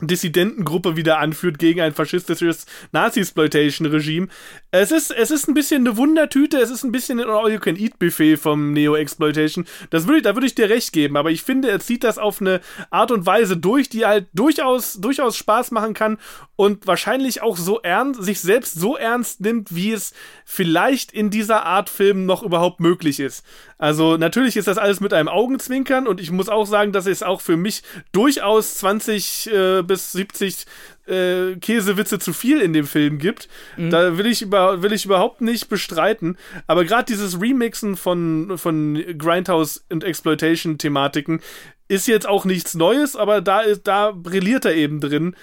Dissidentengruppe 0.01 0.95
wieder 0.95 1.19
anführt 1.19 1.59
gegen 1.59 1.81
ein 1.81 1.93
faschistisches 1.93 2.65
Nazi-Exploitation-Regime. 2.91 4.27
Es 4.71 4.91
ist, 4.91 5.12
es 5.12 5.31
ist 5.31 5.47
ein 5.47 5.53
bisschen 5.53 5.88
eine 5.88 5.97
Wundertüte, 5.97 6.57
es 6.57 6.69
ist 6.69 6.83
ein 6.83 6.91
bisschen 6.91 7.19
ein 7.19 7.29
All-You-Can-Eat-Buffet 7.29 8.38
vom 8.38 8.71
Neo-Exploitation. 8.73 9.65
Das 9.89 10.07
würde 10.07 10.21
da 10.21 10.35
würde 10.35 10.47
ich 10.47 10.55
dir 10.55 10.69
recht 10.69 10.93
geben, 10.93 11.17
aber 11.17 11.31
ich 11.31 11.43
finde, 11.43 11.69
er 11.69 11.79
zieht 11.79 12.03
das 12.03 12.17
auf 12.17 12.41
eine 12.41 12.62
Art 12.89 13.12
und 13.12 13.25
Weise 13.25 13.57
durch, 13.57 13.89
die 13.89 14.05
halt 14.05 14.27
durchaus, 14.33 14.93
durchaus 14.93 15.35
Spaß 15.38 15.71
machen 15.71 15.93
kann 15.93 16.17
und 16.55 16.88
wahrscheinlich 16.88 17.41
auch 17.41 17.57
so 17.57 17.79
ernst, 17.79 18.23
sich 18.23 18.39
selbst 18.41 18.75
so 18.75 18.95
ernst 18.95 19.41
nimmt, 19.41 19.73
wie 19.75 19.91
es 19.91 20.13
vielleicht 20.45 21.12
in 21.12 21.29
dieser 21.29 21.65
Art 21.65 21.89
Film 21.89 22.25
noch 22.25 22.43
überhaupt 22.43 22.79
möglich 22.79 23.19
ist. 23.19 23.43
Also 23.79 24.17
natürlich 24.17 24.57
ist 24.57 24.67
das 24.67 24.77
alles 24.77 24.99
mit 24.99 25.13
einem 25.13 25.29
Augenzwinkern 25.29 26.05
und 26.05 26.19
ich 26.19 26.31
muss 26.31 26.49
auch 26.49 26.65
sagen, 26.65 26.91
dass 26.91 27.07
es 27.07 27.23
auch 27.23 27.39
für 27.39 27.55
mich 27.55 27.81
durchaus 28.11 28.75
20 28.75 29.49
äh, 29.51 29.81
bis 29.83 30.11
70 30.11 30.65
äh, 31.07 31.55
Käsewitze 31.55 32.19
zu 32.19 32.33
viel 32.33 32.59
in 32.59 32.73
dem 32.73 32.85
Film 32.85 33.19
gibt. 33.19 33.47
Mhm. 33.77 33.89
Da 33.89 34.17
will 34.17 34.27
ich, 34.27 34.41
über, 34.41 34.81
will 34.81 34.91
ich 34.91 35.05
überhaupt 35.05 35.39
nicht 35.39 35.69
bestreiten. 35.69 36.37
Aber 36.67 36.83
gerade 36.83 37.05
dieses 37.05 37.39
Remixen 37.39 37.95
von, 37.95 38.57
von 38.57 39.01
Grindhouse 39.17 39.85
und 39.89 40.03
Exploitation-Thematiken 40.03 41.39
ist 41.87 42.07
jetzt 42.07 42.27
auch 42.27 42.43
nichts 42.45 42.75
Neues, 42.75 43.15
aber 43.15 43.41
da, 43.41 43.61
ist, 43.61 43.87
da 43.87 44.11
brilliert 44.11 44.65
er 44.65 44.75
eben 44.75 44.99
drin. 44.99 45.35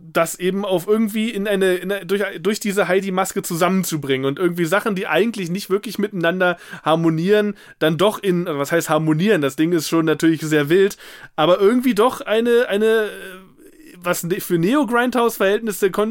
Das 0.00 0.38
eben 0.38 0.64
auf 0.64 0.86
irgendwie 0.86 1.30
in 1.30 1.46
eine, 1.46 1.74
in 1.74 1.92
eine 1.92 2.06
durch, 2.06 2.22
durch 2.40 2.60
diese 2.60 2.88
Heidi-Maske 2.88 3.42
zusammenzubringen 3.42 4.26
und 4.26 4.38
irgendwie 4.38 4.64
Sachen, 4.64 4.94
die 4.94 5.06
eigentlich 5.06 5.50
nicht 5.50 5.70
wirklich 5.70 5.98
miteinander 5.98 6.56
harmonieren, 6.82 7.56
dann 7.78 7.98
doch 7.98 8.22
in, 8.22 8.46
was 8.46 8.72
heißt 8.72 8.88
harmonieren? 8.88 9.42
Das 9.42 9.56
Ding 9.56 9.72
ist 9.72 9.88
schon 9.88 10.06
natürlich 10.06 10.40
sehr 10.40 10.68
wild, 10.68 10.96
aber 11.36 11.60
irgendwie 11.60 11.94
doch 11.94 12.20
eine, 12.20 12.68
eine 12.68 13.08
was 14.02 14.24
ne, 14.24 14.40
für 14.40 14.58
Neo-Grindhouse-Verhältnisse 14.58 15.90
ko 15.90 16.06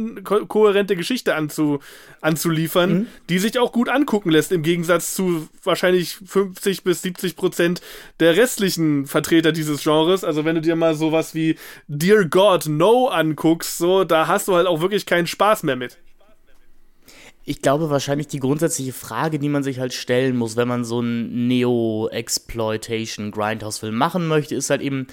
kohärente 0.47 0.95
Geschichte 0.95 1.35
anzu 1.35 1.79
anzuliefern, 2.21 2.93
mhm. 2.93 3.07
die 3.29 3.39
sich 3.39 3.59
auch 3.59 3.71
gut 3.71 3.89
angucken 3.89 4.29
lässt, 4.29 4.51
im 4.51 4.63
Gegensatz 4.63 5.13
zu 5.13 5.47
wahrscheinlich 5.63 6.17
50 6.25 6.83
bis 6.83 7.01
70 7.01 7.35
Prozent 7.35 7.81
der 8.19 8.35
restlichen 8.35 9.05
Vertreter 9.05 9.51
dieses 9.51 9.83
Genres. 9.83 10.23
Also 10.23 10.45
wenn 10.45 10.55
du 10.55 10.61
dir 10.61 10.75
mal 10.75 10.95
sowas 10.95 11.35
wie 11.35 11.57
Dear 11.87 12.25
God 12.25 12.67
No 12.67 13.07
anguckst, 13.07 13.77
so, 13.77 14.03
da 14.03 14.27
hast 14.27 14.47
du 14.47 14.55
halt 14.55 14.67
auch 14.67 14.81
wirklich 14.81 15.05
keinen 15.05 15.27
Spaß 15.27 15.63
mehr 15.63 15.75
mit. 15.75 15.97
Ich 17.49 17.61
glaube 17.61 17.89
wahrscheinlich 17.89 18.27
die 18.27 18.41
grundsätzliche 18.41 18.91
Frage, 18.91 19.39
die 19.39 19.47
man 19.47 19.63
sich 19.63 19.79
halt 19.79 19.93
stellen 19.93 20.35
muss, 20.35 20.57
wenn 20.57 20.67
man 20.67 20.83
so 20.83 20.99
einen 20.99 21.47
Neo-Exploitation-Grindhouse-Film 21.47 23.95
machen 23.95 24.27
möchte, 24.27 24.53
ist 24.53 24.69
halt 24.69 24.81
eben, 24.81 25.07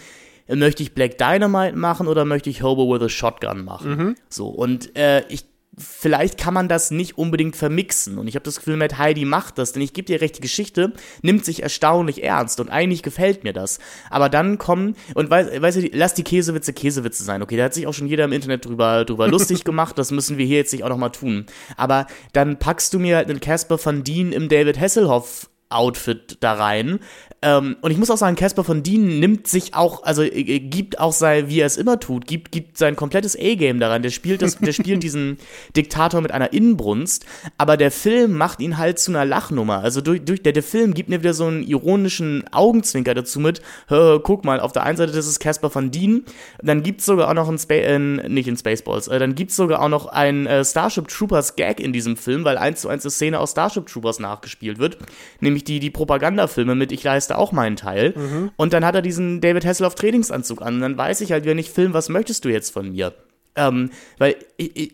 möchte 0.48 0.83
ich 0.83 0.94
Black 0.94 1.18
Dynamite 1.18 1.76
machen 1.76 2.07
oder 2.07 2.24
möchte 2.24 2.50
ich 2.50 2.62
Hobo 2.62 2.92
with 2.92 3.02
a 3.02 3.09
Shotgun 3.09 3.64
machen? 3.64 3.90
Mhm. 3.90 4.14
So, 4.28 4.48
und 4.48 4.96
äh, 4.96 5.26
ich 5.28 5.46
vielleicht 5.76 6.38
kann 6.38 6.54
man 6.54 6.68
das 6.68 6.90
nicht 6.90 7.18
unbedingt 7.18 7.57
vermixen. 7.57 8.18
Und 8.18 8.28
ich 8.28 8.35
habe 8.35 8.44
das 8.44 8.57
Gefühl, 8.57 8.76
Matt 8.76 8.98
Heidi 8.98 9.24
macht 9.24 9.59
das, 9.59 9.72
denn 9.72 9.83
ich 9.83 9.92
gebe 9.92 10.07
dir 10.07 10.20
recht, 10.20 10.37
die 10.37 10.40
Geschichte 10.40 10.92
nimmt 11.22 11.44
sich 11.44 11.62
erstaunlich 11.62 12.22
ernst 12.22 12.61
und 12.61 12.68
eigentlich 12.68 13.02
gefällt 13.02 13.44
mir 13.44 13.52
das. 13.52 13.78
Aber 14.11 14.28
dann 14.28 14.59
kommen, 14.59 14.96
und 15.14 15.30
weißt 15.30 15.61
weiß 15.61 15.74
du, 15.76 15.88
lass 15.92 16.14
die 16.14 16.24
Käsewitze 16.24 16.72
Käsewitze 16.72 17.24
sein, 17.24 17.42
okay, 17.42 17.57
da 17.57 17.64
hat 17.64 17.74
sich 17.74 17.87
auch 17.87 17.94
schon 17.94 18.07
jeder 18.07 18.24
im 18.24 18.33
Internet 18.33 18.64
drüber, 18.64 19.04
drüber 19.04 19.28
lustig 19.35 19.64
gemacht, 19.64 19.98
das 19.98 20.11
müssen 20.11 20.38
wir 20.38 20.46
hier 20.46 20.59
jetzt 20.59 20.72
nicht 20.72 20.85
auch 20.85 20.88
nochmal 20.88 21.12
tun. 21.12 21.46
Aber 21.76 22.07
dann 22.33 22.59
packst 22.59 22.94
du 22.94 22.98
mir 22.98 23.16
halt 23.16 23.28
einen 23.28 23.40
Casper 23.40 23.78
van 23.83 24.04
Dien 24.04 24.33
im 24.33 24.48
David 24.48 24.78
Hasselhoff 24.78 25.50
Outfit 25.68 26.38
da 26.40 26.53
rein. 26.55 27.00
Ähm, 27.44 27.77
und 27.83 27.90
ich 27.90 27.98
muss 27.98 28.11
auch 28.11 28.16
sagen, 28.16 28.37
Casper 28.37 28.64
von 28.64 28.83
Dien 28.83 29.20
nimmt 29.20 29.46
sich 29.46 29.74
auch, 29.74 30.03
also 30.03 30.22
äh, 30.22 30.29
äh, 30.29 30.61
gibt 30.61 30.98
auch 30.98 31.12
sein, 31.12 31.48
wie 31.48 31.61
er 31.61 31.66
es 31.66 31.77
immer 31.77 32.00
tut, 32.00 32.27
gibt, 32.27 32.53
gibt 32.53 32.79
sein 32.79 32.96
komplettes 32.96 33.37
A-Game 33.37 33.81
daran. 33.81 34.03
Der 34.03 34.11
spielt 34.11 34.40
das, 34.40 34.57
der 34.57 34.72
spielt 34.72 35.03
diesen 35.03 35.37
Diktator 35.77 36.22
mit 36.22 36.33
einer 36.33 36.53
Inbrunst, 36.55 37.27
aber 37.59 37.77
der 37.77 37.90
Film 37.90 38.33
macht 38.33 38.61
ihn 38.61 38.79
halt 38.79 38.98
zu 38.98 39.11
einer 39.11 39.27
Lachnummer. 39.27 39.81
Also 39.81 40.00
durch, 40.00 40.24
durch 40.24 40.42
der, 40.42 40.53
der 40.53 40.62
Film 40.62 40.94
gibt 40.94 41.11
mir 41.11 41.20
wieder 41.20 41.35
so 41.35 41.44
einen 41.44 41.62
ironischen 41.62 42.44
Augenzwinker 42.53 43.14
dazu 43.14 43.40
mit. 43.40 43.61
Hör, 43.88 44.22
guck 44.22 44.44
mal, 44.44 44.61
auf 44.61 44.72
der 44.72 44.85
einen 44.85 44.96
Seite 44.96 45.12
das 45.12 45.27
ist 45.27 45.38
Casper 45.38 45.68
von 45.70 45.90
Dien, 45.90 46.24
dann 46.62 46.83
gibt's 46.83 47.05
sogar 47.05 47.29
auch 47.29 47.35
noch 47.35 47.48
ein 47.48 47.59
Space, 47.59 47.87
äh, 47.87 47.98
nicht 47.98 48.48
in 48.48 48.57
Spaceballs, 48.57 49.09
äh, 49.09 49.18
dann 49.18 49.35
gibt's 49.35 49.57
sogar 49.57 49.83
auch 49.83 49.88
noch 49.88 50.07
ein 50.07 50.46
äh, 50.46 50.64
Starship 50.64 51.09
Troopers 51.09 51.57
Gag 51.57 51.79
in 51.81 51.92
diesem 51.92 52.16
Film, 52.16 52.44
weil 52.44 52.57
eins 52.57 52.81
zu 52.81 52.88
eins 52.88 53.05
eine 53.05 53.11
Szene 53.11 53.38
aus 53.38 53.50
Starship 53.50 53.87
Troopers 53.87 54.18
nachgespielt 54.18 54.79
wird, 54.79 54.96
nämlich 55.40 55.54
die 55.62 55.79
die 55.79 55.90
Propagandafilme 55.90 56.75
mit 56.75 56.90
Ich 56.90 57.05
leiste 57.05 57.38
auch 57.38 57.53
meinen 57.53 57.77
Teil. 57.77 58.14
Mhm. 58.17 58.51
Und 58.57 58.73
dann 58.73 58.85
hat 58.85 58.97
er 58.97 59.03
diesen 59.03 59.40
David 59.40 59.64
Hasselhoff 59.64 59.95
Trainingsanzug 59.95 60.61
an. 60.61 60.75
Und 60.75 60.81
dann 60.81 60.99
weiß 60.99 61.21
ich 61.21 61.31
halt, 61.31 61.45
wenn 61.45 61.59
ich 61.59 61.71
film, 61.71 61.95
was 61.95 62.09
möchtest 62.09 62.45
du 62.45 62.49
jetzt 62.49 62.73
von 62.73 62.90
mir? 62.90 63.14
Ähm, 63.57 63.90
weil 64.19 64.35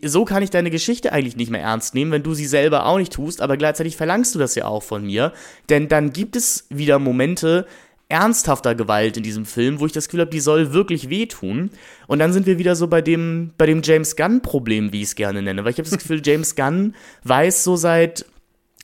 so 0.03 0.23
kann 0.25 0.43
ich 0.43 0.51
deine 0.51 0.69
Geschichte 0.69 1.11
eigentlich 1.11 1.35
nicht 1.35 1.49
mehr 1.49 1.61
ernst 1.61 1.95
nehmen, 1.95 2.11
wenn 2.11 2.21
du 2.21 2.35
sie 2.35 2.45
selber 2.45 2.85
auch 2.85 2.99
nicht 2.99 3.13
tust, 3.13 3.41
aber 3.41 3.57
gleichzeitig 3.57 3.97
verlangst 3.97 4.35
du 4.35 4.39
das 4.39 4.53
ja 4.53 4.65
auch 4.65 4.83
von 4.83 5.03
mir. 5.03 5.33
Denn 5.69 5.87
dann 5.87 6.13
gibt 6.13 6.35
es 6.35 6.67
wieder 6.69 6.99
Momente 6.99 7.65
ernsthafter 8.11 8.75
Gewalt 8.75 9.17
in 9.17 9.23
diesem 9.23 9.45
Film, 9.45 9.79
wo 9.79 9.85
ich 9.85 9.93
das 9.93 10.07
Gefühl 10.07 10.21
habe, 10.21 10.31
die 10.31 10.41
soll 10.41 10.73
wirklich 10.73 11.09
wehtun. 11.09 11.71
Und 12.07 12.19
dann 12.19 12.33
sind 12.33 12.45
wir 12.45 12.59
wieder 12.59 12.75
so 12.75 12.87
bei 12.87 13.01
dem, 13.01 13.51
bei 13.57 13.65
dem 13.65 13.81
James 13.83 14.15
Gunn-Problem, 14.15 14.91
wie 14.91 15.01
ich 15.01 15.09
es 15.09 15.15
gerne 15.15 15.41
nenne. 15.41 15.63
Weil 15.63 15.71
ich 15.71 15.77
habe 15.77 15.89
das 15.89 15.97
Gefühl, 15.97 16.21
James 16.25 16.55
Gunn 16.55 16.93
weiß 17.23 17.63
so 17.63 17.77
seit 17.77 18.25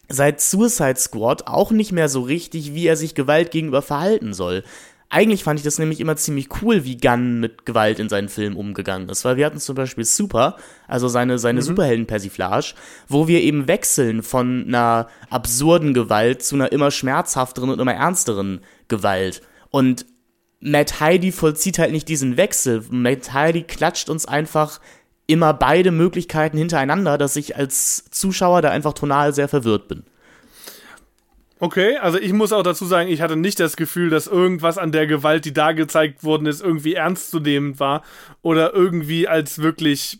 seit 0.10 0.41
Suicide 0.41 0.98
Squad 0.98 1.48
auch 1.48 1.72
nicht 1.72 1.91
mehr 1.91 2.10
so 2.10 2.22
richtig, 2.22 2.74
wie 2.74 2.88
er 2.88 2.96
sich 2.96 3.15
Gewalt 3.15 3.52
gegenüber 3.52 3.82
verhalten 3.82 4.34
soll. 4.34 4.63
Eigentlich 5.10 5.46
fand 5.46 5.58
ich 5.60 5.63
das 5.63 5.80
nämlich 5.80 6.02
immer 6.02 6.17
ziemlich 6.17 6.50
cool, 6.62 6.84
wie 6.84 6.98
Gunn 6.98 7.39
mit 7.39 7.65
Gewalt 7.65 7.98
in 8.00 8.10
seinen 8.10 8.28
Filmen 8.28 8.58
umgegangen 8.58 9.08
ist, 9.08 9.24
weil 9.24 9.38
wir 9.38 9.46
hatten 9.46 9.60
zum 9.60 9.76
Beispiel 9.76 10.04
Super, 10.04 10.58
also 10.86 11.08
seine, 11.08 11.39
seine 11.39 11.62
mhm. 11.62 11.65
Superhelden-Persiflage, 11.65 12.74
wo 13.08 13.28
wir 13.30 13.41
eben 13.41 13.70
wechseln 13.70 14.22
von 14.22 14.65
einer 14.67 15.08
absurden 15.30 15.93
Gewalt 15.93 16.43
zu 16.43 16.56
einer 16.56 16.74
immer 16.74 16.91
schmerzhafteren 16.91 17.70
und 17.70 17.80
immer 17.80 17.93
ernsteren 17.93 18.60
Gewalt. 18.89 19.41
Und 19.70 20.06
Matt 20.60 21.00
Heidi 21.00 21.32
vollzieht 21.32 21.80
halt 21.80 21.91
nicht 21.91 22.10
diesen 22.10 22.36
Wechsel. 22.36 22.84
Matt 22.89 23.32
Heidi 23.32 23.63
klatscht 23.63 24.10
uns 24.10 24.26
einfach 24.26 24.82
immer 25.28 25.54
beide 25.54 25.92
Möglichkeiten 25.92 26.58
hintereinander, 26.58 27.18
dass 27.18 27.36
ich 27.36 27.56
als 27.56 28.06
Zuschauer 28.10 28.62
da 28.62 28.70
einfach 28.70 28.94
tonal 28.94 29.34
sehr 29.34 29.48
verwirrt 29.48 29.88
bin. 29.88 30.04
Okay, 31.60 31.98
also 31.98 32.20
ich 32.20 32.34
muss 32.34 32.54
auch 32.54 32.62
dazu 32.62 32.86
sagen, 32.86 33.10
ich 33.10 33.22
hatte 33.22 33.36
nicht 33.36 33.60
das 33.60 33.78
Gefühl, 33.78 34.10
dass 34.10 34.28
irgendwas 34.28 34.78
an 34.78 34.92
der 34.92 35.08
Gewalt, 35.08 35.44
die 35.44 35.54
da 35.54 35.72
gezeigt 35.72 36.24
worden 36.24 36.46
ist, 36.46 36.62
irgendwie 36.62 36.94
ernstzunehmend 36.94 37.80
war 37.80 38.04
oder 38.44 38.74
irgendwie 38.74 39.28
als 39.28 39.60
wirklich 39.60 40.20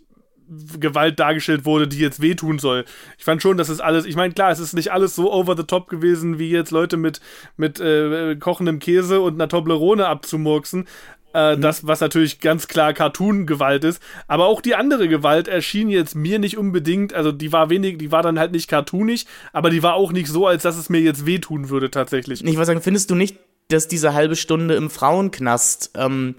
Gewalt 0.80 1.20
dargestellt 1.20 1.66
wurde, 1.66 1.88
die 1.88 2.00
jetzt 2.00 2.22
wehtun 2.22 2.58
soll. 2.58 2.86
Ich 3.18 3.26
fand 3.26 3.42
schon, 3.42 3.58
dass 3.58 3.70
es 3.70 3.82
alles, 3.82 4.06
ich 4.06 4.16
meine, 4.16 4.34
klar, 4.34 4.50
es 4.50 4.60
ist 4.60 4.74
nicht 4.74 4.92
alles 4.92 5.14
so 5.14 5.32
over 5.32 5.58
the 5.58 5.64
top 5.64 5.90
gewesen, 5.90 6.40
wie 6.40 6.50
jetzt 6.50 6.72
Leute 6.72 6.98
mit, 6.98 7.20
mit 7.58 7.80
äh, 7.80 8.36
kochendem 8.38 8.80
Käse 8.80 9.20
und 9.20 9.36
einer 9.36 9.50
Toblerone 9.50 10.08
abzumurksen, 10.08 10.88
äh, 11.34 11.56
mhm. 11.56 11.62
Das, 11.62 11.86
was 11.86 12.00
natürlich 12.00 12.40
ganz 12.40 12.68
klar 12.68 12.94
Cartoon-Gewalt 12.94 13.84
ist. 13.84 14.02
Aber 14.28 14.46
auch 14.46 14.62
die 14.62 14.76
andere 14.76 15.08
Gewalt 15.08 15.48
erschien 15.48 15.90
jetzt 15.90 16.16
mir 16.16 16.40
nicht 16.40 16.58
unbedingt, 16.58 17.14
also 17.14 17.32
die 17.32 17.52
war 17.52 17.70
wenig, 17.70 17.98
die 17.98 18.12
war 18.12 18.24
dann 18.24 18.40
halt 18.40 18.52
nicht 18.52 18.70
cartoonig, 18.70 19.26
aber 19.54 19.70
die 19.70 19.84
war 19.84 19.94
auch 19.96 20.12
nicht 20.12 20.28
so, 20.28 20.48
als 20.48 20.64
dass 20.64 20.78
es 20.78 20.90
mir 20.90 21.00
jetzt 21.00 21.26
wehtun 21.26 21.70
würde 21.70 21.92
tatsächlich. 21.92 22.44
Ich 22.44 22.56
wollte 22.56 22.66
sagen, 22.68 22.82
findest 22.82 23.10
du 23.12 23.16
nicht, 23.16 23.38
dass 23.70 23.88
diese 23.88 24.14
halbe 24.14 24.36
Stunde 24.36 24.76
im 24.76 24.90
Frauenknast, 24.90 25.92
ähm, 25.96 26.36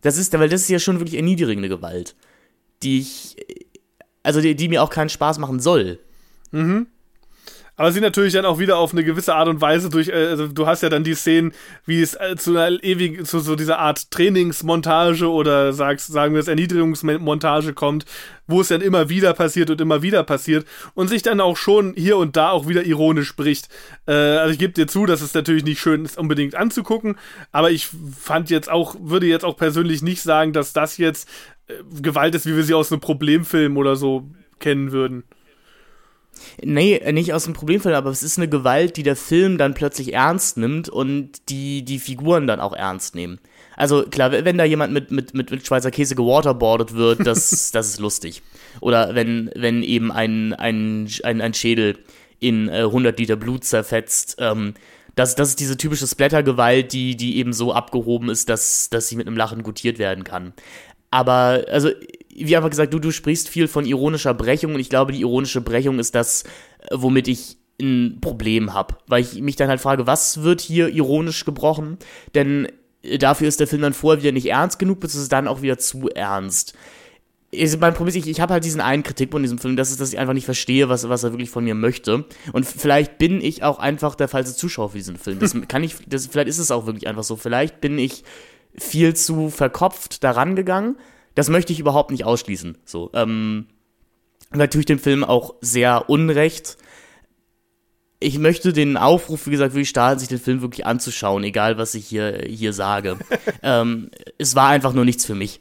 das 0.00 0.18
ist, 0.18 0.32
weil 0.36 0.48
das 0.48 0.62
ist 0.62 0.70
ja 0.70 0.80
schon 0.80 0.98
wirklich 0.98 1.16
erniedrigende 1.16 1.68
Gewalt, 1.68 2.16
die 2.82 3.00
ich, 3.00 3.36
also 4.22 4.40
die, 4.40 4.56
die 4.56 4.68
mir 4.68 4.82
auch 4.82 4.90
keinen 4.90 5.08
Spaß 5.08 5.38
machen 5.38 5.60
soll. 5.60 6.00
Mhm. 6.50 6.88
Aber 7.76 7.90
sie 7.90 8.00
natürlich 8.00 8.34
dann 8.34 8.44
auch 8.44 8.58
wieder 8.58 8.76
auf 8.76 8.92
eine 8.92 9.02
gewisse 9.02 9.34
Art 9.34 9.48
und 9.48 9.60
Weise 9.60 9.88
durch, 9.88 10.08
äh, 10.08 10.12
also 10.12 10.46
du 10.46 10.66
hast 10.66 10.82
ja 10.82 10.90
dann 10.90 11.04
die 11.04 11.14
Szenen, 11.14 11.52
wie 11.86 12.02
es 12.02 12.14
äh, 12.14 12.36
zu 12.36 12.56
einer 12.56 12.82
ewigen, 12.84 13.24
zu 13.24 13.40
so 13.40 13.56
dieser 13.56 13.78
Art 13.78 14.10
Trainingsmontage 14.10 15.30
oder 15.30 15.72
sagst, 15.72 16.08
sagen 16.08 16.34
wir 16.34 16.40
es 16.40 16.48
Erniedrigungsmontage 16.48 17.72
kommt, 17.72 18.04
wo 18.46 18.60
es 18.60 18.68
dann 18.68 18.82
immer 18.82 19.08
wieder 19.08 19.32
passiert 19.32 19.70
und 19.70 19.80
immer 19.80 20.02
wieder 20.02 20.22
passiert 20.22 20.66
und 20.94 21.08
sich 21.08 21.22
dann 21.22 21.40
auch 21.40 21.56
schon 21.56 21.94
hier 21.94 22.18
und 22.18 22.36
da 22.36 22.50
auch 22.50 22.68
wieder 22.68 22.84
ironisch 22.84 23.28
spricht. 23.28 23.68
Äh, 24.06 24.12
also 24.12 24.52
ich 24.52 24.58
gebe 24.58 24.74
dir 24.74 24.86
zu, 24.86 25.06
dass 25.06 25.22
es 25.22 25.32
natürlich 25.32 25.64
nicht 25.64 25.80
schön 25.80 26.04
ist, 26.04 26.18
unbedingt 26.18 26.54
anzugucken, 26.54 27.16
aber 27.52 27.70
ich 27.70 27.88
fand 28.20 28.50
jetzt 28.50 28.70
auch, 28.70 28.96
würde 29.00 29.26
jetzt 29.26 29.44
auch 29.46 29.56
persönlich 29.56 30.02
nicht 30.02 30.20
sagen, 30.20 30.52
dass 30.52 30.74
das 30.74 30.98
jetzt 30.98 31.26
äh, 31.68 31.74
Gewalt 32.02 32.34
ist, 32.34 32.44
wie 32.44 32.54
wir 32.54 32.64
sie 32.64 32.74
aus 32.74 32.92
einem 32.92 33.00
Problemfilm 33.00 33.78
oder 33.78 33.96
so 33.96 34.28
kennen 34.58 34.92
würden. 34.92 35.24
Nee, 36.62 37.00
nicht 37.12 37.32
aus 37.32 37.44
dem 37.44 37.52
Problemfall, 37.52 37.94
aber 37.94 38.10
es 38.10 38.22
ist 38.22 38.38
eine 38.38 38.48
Gewalt, 38.48 38.96
die 38.96 39.02
der 39.02 39.16
Film 39.16 39.58
dann 39.58 39.74
plötzlich 39.74 40.12
ernst 40.12 40.56
nimmt 40.56 40.88
und 40.88 41.48
die 41.48 41.84
die 41.84 41.98
Figuren 41.98 42.46
dann 42.46 42.60
auch 42.60 42.72
ernst 42.72 43.14
nehmen. 43.14 43.38
Also 43.76 44.04
klar, 44.04 44.32
wenn 44.32 44.58
da 44.58 44.64
jemand 44.64 44.92
mit, 44.92 45.10
mit, 45.10 45.34
mit, 45.34 45.50
mit 45.50 45.66
Schweizer 45.66 45.90
Käse 45.90 46.14
gewaterboardet 46.14 46.94
wird, 46.94 47.20
das, 47.26 47.70
das 47.70 47.88
ist 47.88 48.00
lustig. 48.00 48.42
Oder 48.80 49.14
wenn, 49.14 49.50
wenn 49.54 49.82
eben 49.82 50.12
ein, 50.12 50.52
ein, 50.54 51.08
ein, 51.24 51.40
ein 51.40 51.54
Schädel 51.54 51.98
in 52.38 52.68
äh, 52.68 52.82
100 52.82 53.18
Liter 53.18 53.36
Blut 53.36 53.64
zerfetzt, 53.64 54.36
ähm, 54.38 54.74
das, 55.14 55.34
das 55.34 55.50
ist 55.50 55.60
diese 55.60 55.76
typische 55.76 56.06
Splattergewalt, 56.06 56.92
die, 56.92 57.16
die 57.16 57.36
eben 57.36 57.52
so 57.52 57.72
abgehoben 57.72 58.30
ist, 58.30 58.48
dass, 58.48 58.88
dass 58.88 59.08
sie 59.08 59.16
mit 59.16 59.26
einem 59.26 59.36
Lachen 59.36 59.62
gutiert 59.62 59.98
werden 59.98 60.24
kann. 60.24 60.54
Aber, 61.10 61.64
also, 61.68 61.90
wie 62.34 62.56
einfach 62.56 62.70
gesagt, 62.70 62.94
du, 62.94 62.98
du 62.98 63.10
sprichst 63.10 63.48
viel 63.48 63.68
von 63.68 63.84
ironischer 63.84 64.34
Brechung 64.34 64.74
und 64.74 64.80
ich 64.80 64.88
glaube, 64.88 65.12
die 65.12 65.20
ironische 65.20 65.60
Brechung 65.60 65.98
ist 65.98 66.14
das, 66.14 66.44
womit 66.90 67.28
ich 67.28 67.58
ein 67.80 68.18
Problem 68.20 68.72
habe. 68.72 68.96
Weil 69.06 69.22
ich 69.22 69.40
mich 69.40 69.56
dann 69.56 69.68
halt 69.68 69.80
frage, 69.80 70.06
was 70.06 70.42
wird 70.42 70.60
hier 70.60 70.88
ironisch 70.88 71.44
gebrochen? 71.44 71.98
Denn 72.34 72.68
dafür 73.18 73.48
ist 73.48 73.60
der 73.60 73.66
Film 73.66 73.82
dann 73.82 73.92
vorher 73.92 74.22
wieder 74.22 74.32
nicht 74.32 74.46
ernst 74.46 74.78
genug, 74.78 75.00
bis 75.00 75.14
es 75.14 75.28
dann 75.28 75.48
auch 75.48 75.62
wieder 75.62 75.78
zu 75.78 76.08
ernst. 76.08 76.74
Ich, 77.50 77.78
mein 77.78 77.92
Problem 77.92 78.08
ist, 78.08 78.16
ich, 78.16 78.28
ich 78.28 78.40
habe 78.40 78.54
halt 78.54 78.64
diesen 78.64 78.80
einen 78.80 79.02
Kritikpunkt 79.02 79.40
in 79.40 79.44
diesem 79.44 79.58
Film, 79.58 79.76
das 79.76 79.90
ist, 79.90 80.00
dass 80.00 80.10
ich 80.10 80.18
einfach 80.18 80.32
nicht 80.32 80.46
verstehe, 80.46 80.88
was, 80.88 81.06
was 81.10 81.22
er 81.22 81.32
wirklich 81.32 81.50
von 81.50 81.64
mir 81.64 81.74
möchte. 81.74 82.24
Und 82.54 82.64
vielleicht 82.64 83.18
bin 83.18 83.42
ich 83.42 83.62
auch 83.62 83.78
einfach 83.78 84.14
der 84.14 84.28
falsche 84.28 84.54
Zuschauer 84.54 84.90
für 84.90 84.96
diesen 84.96 85.18
Film. 85.18 85.38
Das 85.38 85.54
kann 85.68 85.84
ich, 85.84 85.96
das, 86.06 86.28
vielleicht 86.28 86.48
ist 86.48 86.58
es 86.58 86.70
auch 86.70 86.86
wirklich 86.86 87.08
einfach 87.08 87.24
so. 87.24 87.36
Vielleicht 87.36 87.82
bin 87.82 87.98
ich 87.98 88.24
viel 88.74 89.14
zu 89.14 89.50
verkopft 89.50 90.24
daran 90.24 90.56
gegangen 90.56 90.96
das 91.34 91.48
möchte 91.48 91.72
ich 91.72 91.80
überhaupt 91.80 92.10
nicht 92.10 92.24
ausschließen. 92.24 92.78
So, 92.84 93.10
ähm, 93.14 93.66
natürlich 94.52 94.86
dem 94.86 94.98
Film 94.98 95.24
auch 95.24 95.54
sehr 95.60 96.08
unrecht. 96.08 96.76
Ich 98.20 98.38
möchte 98.38 98.72
den 98.72 98.96
Aufruf, 98.96 99.46
wie 99.46 99.50
gesagt, 99.50 99.74
wirklich 99.74 99.88
starten, 99.88 100.20
sich 100.20 100.28
den 100.28 100.38
Film 100.38 100.62
wirklich 100.62 100.86
anzuschauen, 100.86 101.42
egal 101.42 101.78
was 101.78 101.94
ich 101.94 102.06
hier, 102.06 102.44
hier 102.46 102.72
sage. 102.72 103.18
ähm, 103.62 104.10
es 104.38 104.54
war 104.54 104.68
einfach 104.68 104.92
nur 104.92 105.04
nichts 105.04 105.24
für 105.24 105.34
mich 105.34 105.60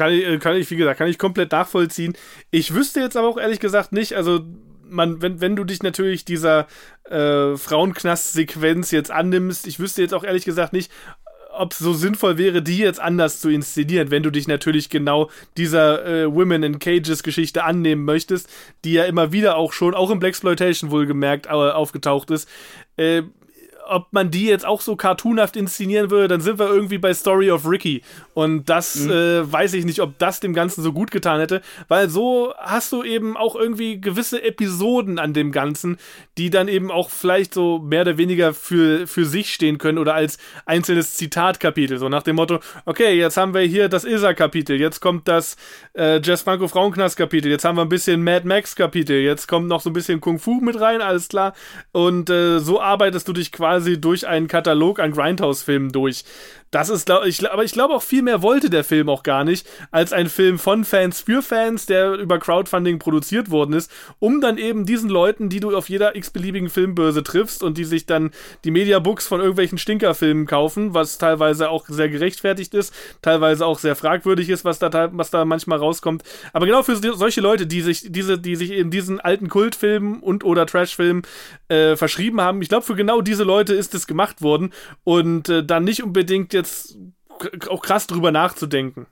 kann 0.00 0.12
ich, 0.12 0.26
äh, 0.26 0.38
kann 0.38 0.56
ich, 0.56 0.70
wie 0.70 0.76
gesagt, 0.76 0.96
kann 0.96 1.08
ich 1.08 1.18
komplett 1.18 1.52
nachvollziehen. 1.52 2.16
Ich 2.50 2.72
wüsste 2.72 3.00
jetzt 3.00 3.18
aber 3.18 3.28
auch 3.28 3.36
ehrlich 3.36 3.60
gesagt 3.60 3.92
nicht, 3.92 4.14
also 4.14 4.40
man, 4.88 5.20
wenn, 5.20 5.42
wenn 5.42 5.56
du 5.56 5.64
dich 5.64 5.82
natürlich 5.82 6.24
dieser 6.24 6.66
äh, 7.04 7.54
Frauenknast-Sequenz 7.54 8.92
jetzt 8.92 9.10
annimmst, 9.10 9.66
ich 9.66 9.78
wüsste 9.78 10.00
jetzt 10.00 10.14
auch 10.14 10.24
ehrlich 10.24 10.46
gesagt 10.46 10.72
nicht, 10.72 10.90
ob 11.52 11.72
es 11.72 11.78
so 11.78 11.92
sinnvoll 11.92 12.38
wäre, 12.38 12.62
die 12.62 12.78
jetzt 12.78 13.00
anders 13.00 13.40
zu 13.40 13.48
inszenieren, 13.48 14.10
wenn 14.10 14.22
du 14.22 14.30
dich 14.30 14.48
natürlich 14.48 14.88
genau 14.88 15.30
dieser 15.56 16.06
äh, 16.06 16.34
Women 16.34 16.62
in 16.62 16.78
Cages 16.78 17.22
Geschichte 17.22 17.64
annehmen 17.64 18.04
möchtest, 18.04 18.48
die 18.84 18.92
ja 18.92 19.04
immer 19.04 19.32
wieder 19.32 19.56
auch 19.56 19.72
schon, 19.72 19.94
auch 19.94 20.10
im 20.10 20.20
Blaxploitation 20.20 20.90
wohlgemerkt, 20.90 21.48
aufgetaucht 21.48 22.30
ist. 22.30 22.48
Äh, 22.96 23.22
ob 23.90 24.12
man 24.12 24.30
die 24.30 24.46
jetzt 24.46 24.64
auch 24.64 24.80
so 24.80 24.94
cartoonhaft 24.94 25.56
inszenieren 25.56 26.10
würde, 26.10 26.28
dann 26.28 26.40
sind 26.40 26.58
wir 26.58 26.68
irgendwie 26.68 26.98
bei 26.98 27.12
Story 27.12 27.50
of 27.50 27.68
Ricky. 27.68 28.02
Und 28.34 28.68
das 28.68 28.94
mhm. 28.94 29.10
äh, 29.10 29.52
weiß 29.52 29.74
ich 29.74 29.84
nicht, 29.84 30.00
ob 30.00 30.16
das 30.18 30.40
dem 30.40 30.54
Ganzen 30.54 30.82
so 30.82 30.92
gut 30.92 31.10
getan 31.10 31.40
hätte, 31.40 31.60
weil 31.88 32.08
so 32.08 32.54
hast 32.56 32.92
du 32.92 33.02
eben 33.02 33.36
auch 33.36 33.56
irgendwie 33.56 34.00
gewisse 34.00 34.42
Episoden 34.42 35.18
an 35.18 35.34
dem 35.34 35.50
Ganzen, 35.50 35.98
die 36.38 36.50
dann 36.50 36.68
eben 36.68 36.90
auch 36.90 37.10
vielleicht 37.10 37.52
so 37.52 37.80
mehr 37.80 38.02
oder 38.02 38.16
weniger 38.16 38.54
für, 38.54 39.06
für 39.08 39.24
sich 39.24 39.52
stehen 39.52 39.78
können 39.78 39.98
oder 39.98 40.14
als 40.14 40.38
einzelnes 40.66 41.14
Zitatkapitel. 41.14 41.98
So 41.98 42.08
nach 42.08 42.22
dem 42.22 42.36
Motto, 42.36 42.60
okay, 42.84 43.18
jetzt 43.18 43.36
haben 43.36 43.54
wir 43.54 43.62
hier 43.62 43.88
das 43.88 44.04
Isa-Kapitel, 44.04 44.80
jetzt 44.80 45.00
kommt 45.00 45.26
das 45.26 45.56
äh, 45.94 46.20
Jess 46.20 46.42
Franco 46.42 46.68
Frauenknast-Kapitel, 46.68 47.50
jetzt 47.50 47.64
haben 47.64 47.76
wir 47.76 47.82
ein 47.82 47.88
bisschen 47.88 48.22
Mad 48.22 48.46
Max-Kapitel, 48.46 49.16
jetzt 49.16 49.48
kommt 49.48 49.66
noch 49.66 49.80
so 49.80 49.90
ein 49.90 49.94
bisschen 49.94 50.20
Kung 50.20 50.38
Fu 50.38 50.60
mit 50.60 50.80
rein, 50.80 51.00
alles 51.00 51.28
klar. 51.28 51.54
Und 51.90 52.30
äh, 52.30 52.60
so 52.60 52.80
arbeitest 52.80 53.26
du 53.26 53.32
dich 53.32 53.50
quasi 53.50 53.79
quasi 53.80 53.98
durch 53.98 54.26
einen 54.26 54.46
Katalog 54.46 55.00
an 55.00 55.12
Grindhouse-Filmen 55.12 55.90
durch. 55.90 56.24
Das 56.70 56.88
ist, 56.88 57.06
glaube 57.06 57.28
ich, 57.28 57.50
aber 57.50 57.64
ich 57.64 57.72
glaube 57.72 57.94
auch 57.94 58.02
viel 58.02 58.22
mehr 58.22 58.42
wollte 58.42 58.70
der 58.70 58.84
Film 58.84 59.08
auch 59.08 59.24
gar 59.24 59.42
nicht, 59.42 59.66
als 59.90 60.12
ein 60.12 60.28
Film 60.28 60.56
von 60.56 60.84
Fans 60.84 61.20
für 61.20 61.42
Fans, 61.42 61.86
der 61.86 62.14
über 62.14 62.38
Crowdfunding 62.38 63.00
produziert 63.00 63.50
worden 63.50 63.72
ist, 63.72 63.90
um 64.20 64.40
dann 64.40 64.56
eben 64.56 64.86
diesen 64.86 65.10
Leuten, 65.10 65.48
die 65.48 65.58
du 65.58 65.76
auf 65.76 65.88
jeder 65.88 66.14
x-beliebigen 66.14 66.68
Filmbörse 66.68 67.24
triffst 67.24 67.64
und 67.64 67.76
die 67.76 67.84
sich 67.84 68.06
dann 68.06 68.30
die 68.62 68.70
Mediabooks 68.70 69.26
von 69.26 69.40
irgendwelchen 69.40 69.78
Stinkerfilmen 69.78 70.46
kaufen, 70.46 70.94
was 70.94 71.18
teilweise 71.18 71.70
auch 71.70 71.86
sehr 71.88 72.08
gerechtfertigt 72.08 72.72
ist, 72.74 72.94
teilweise 73.20 73.66
auch 73.66 73.80
sehr 73.80 73.96
fragwürdig 73.96 74.48
ist, 74.48 74.64
was 74.64 74.78
da, 74.78 75.10
was 75.12 75.30
da 75.30 75.44
manchmal 75.44 75.78
rauskommt. 75.78 76.22
Aber 76.52 76.66
genau 76.66 76.84
für 76.84 76.94
solche 76.94 77.40
Leute, 77.40 77.66
die 77.66 77.80
sich, 77.80 78.12
diese, 78.12 78.38
die 78.38 78.54
sich 78.54 78.70
eben 78.70 78.92
diesen 78.92 79.18
alten 79.18 79.48
Kultfilmen 79.48 80.20
und 80.20 80.44
oder 80.44 80.66
Trashfilmen 80.66 81.22
äh, 81.66 81.96
verschrieben 81.96 82.40
haben, 82.40 82.62
ich 82.62 82.68
glaube, 82.68 82.86
für 82.86 82.94
genau 82.94 83.22
diese 83.22 83.42
Leute 83.42 83.74
ist 83.74 83.92
es 83.96 84.06
gemacht 84.06 84.40
worden 84.40 84.72
und 85.02 85.48
äh, 85.48 85.64
dann 85.64 85.82
nicht 85.82 86.04
unbedingt 86.04 86.59
jetzt 86.60 86.96
auch 87.68 87.82
krass 87.82 88.06
drüber 88.06 88.30
nachzudenken 88.30 89.06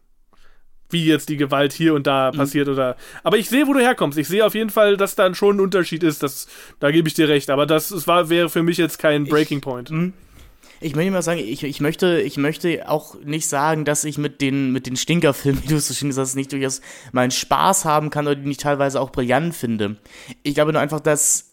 wie 0.90 1.04
jetzt 1.04 1.28
die 1.28 1.36
Gewalt 1.36 1.72
hier 1.72 1.94
und 1.94 2.06
da 2.06 2.30
mhm. 2.32 2.38
passiert 2.38 2.68
oder. 2.68 2.96
Aber 3.22 3.36
ich 3.36 3.48
sehe, 3.48 3.66
wo 3.66 3.72
du 3.72 3.80
herkommst. 3.80 4.18
Ich 4.18 4.28
sehe 4.28 4.44
auf 4.44 4.54
jeden 4.54 4.70
Fall, 4.70 4.96
dass 4.96 5.14
da 5.14 5.34
schon 5.34 5.56
ein 5.56 5.60
Unterschied 5.60 6.02
ist. 6.02 6.22
Das, 6.22 6.48
da 6.80 6.90
gebe 6.90 7.08
ich 7.08 7.14
dir 7.14 7.28
recht. 7.28 7.50
Aber 7.50 7.66
das, 7.66 7.88
das 7.88 8.06
war, 8.06 8.30
wäre 8.30 8.48
für 8.48 8.62
mich 8.62 8.78
jetzt 8.78 8.98
kein 8.98 9.24
Breaking 9.24 9.60
Point. 9.60 9.90
Mhm. 9.90 10.12
Ich 10.80 10.94
möchte 10.94 11.10
mal 11.10 11.22
sagen, 11.22 11.40
ich, 11.40 11.64
ich, 11.64 11.80
möchte, 11.80 12.20
ich 12.20 12.36
möchte 12.36 12.88
auch 12.88 13.16
nicht 13.24 13.48
sagen, 13.48 13.84
dass 13.84 14.04
ich 14.04 14.16
mit 14.16 14.40
den, 14.40 14.70
mit 14.70 14.86
den 14.86 14.96
Stinkerfilmen, 14.96 15.62
wie 15.64 15.68
du 15.68 15.76
es 15.76 15.88
so 15.88 15.94
schön 15.94 16.08
gesagt 16.08 16.28
hast, 16.28 16.36
nicht 16.36 16.52
durchaus 16.52 16.80
meinen 17.12 17.32
Spaß 17.32 17.84
haben 17.84 18.10
kann 18.10 18.26
oder 18.26 18.36
die 18.36 18.50
ich 18.50 18.58
teilweise 18.58 19.00
auch 19.00 19.10
brillant 19.10 19.54
finde. 19.54 19.96
Ich 20.42 20.54
glaube 20.54 20.72
nur 20.72 20.80
einfach, 20.80 21.00
dass 21.00 21.47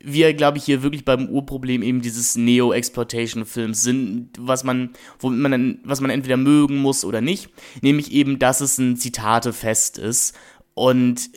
wir, 0.00 0.32
glaube 0.34 0.58
ich, 0.58 0.64
hier 0.64 0.82
wirklich 0.82 1.04
beim 1.04 1.28
Urproblem 1.28 1.82
eben 1.82 2.00
dieses 2.00 2.36
Neo-Exploitation-Films 2.36 3.82
sind, 3.82 4.30
was 4.38 4.64
man, 4.64 4.90
womit 5.18 5.40
man 5.40 5.80
was 5.84 6.00
man 6.00 6.10
entweder 6.10 6.36
mögen 6.36 6.76
muss 6.76 7.04
oder 7.04 7.20
nicht, 7.20 7.50
nämlich 7.82 8.12
eben, 8.12 8.38
dass 8.38 8.60
es 8.60 8.78
ein 8.78 8.96
Zitatefest 8.96 9.98
ist 9.98 10.36
und 10.74 11.30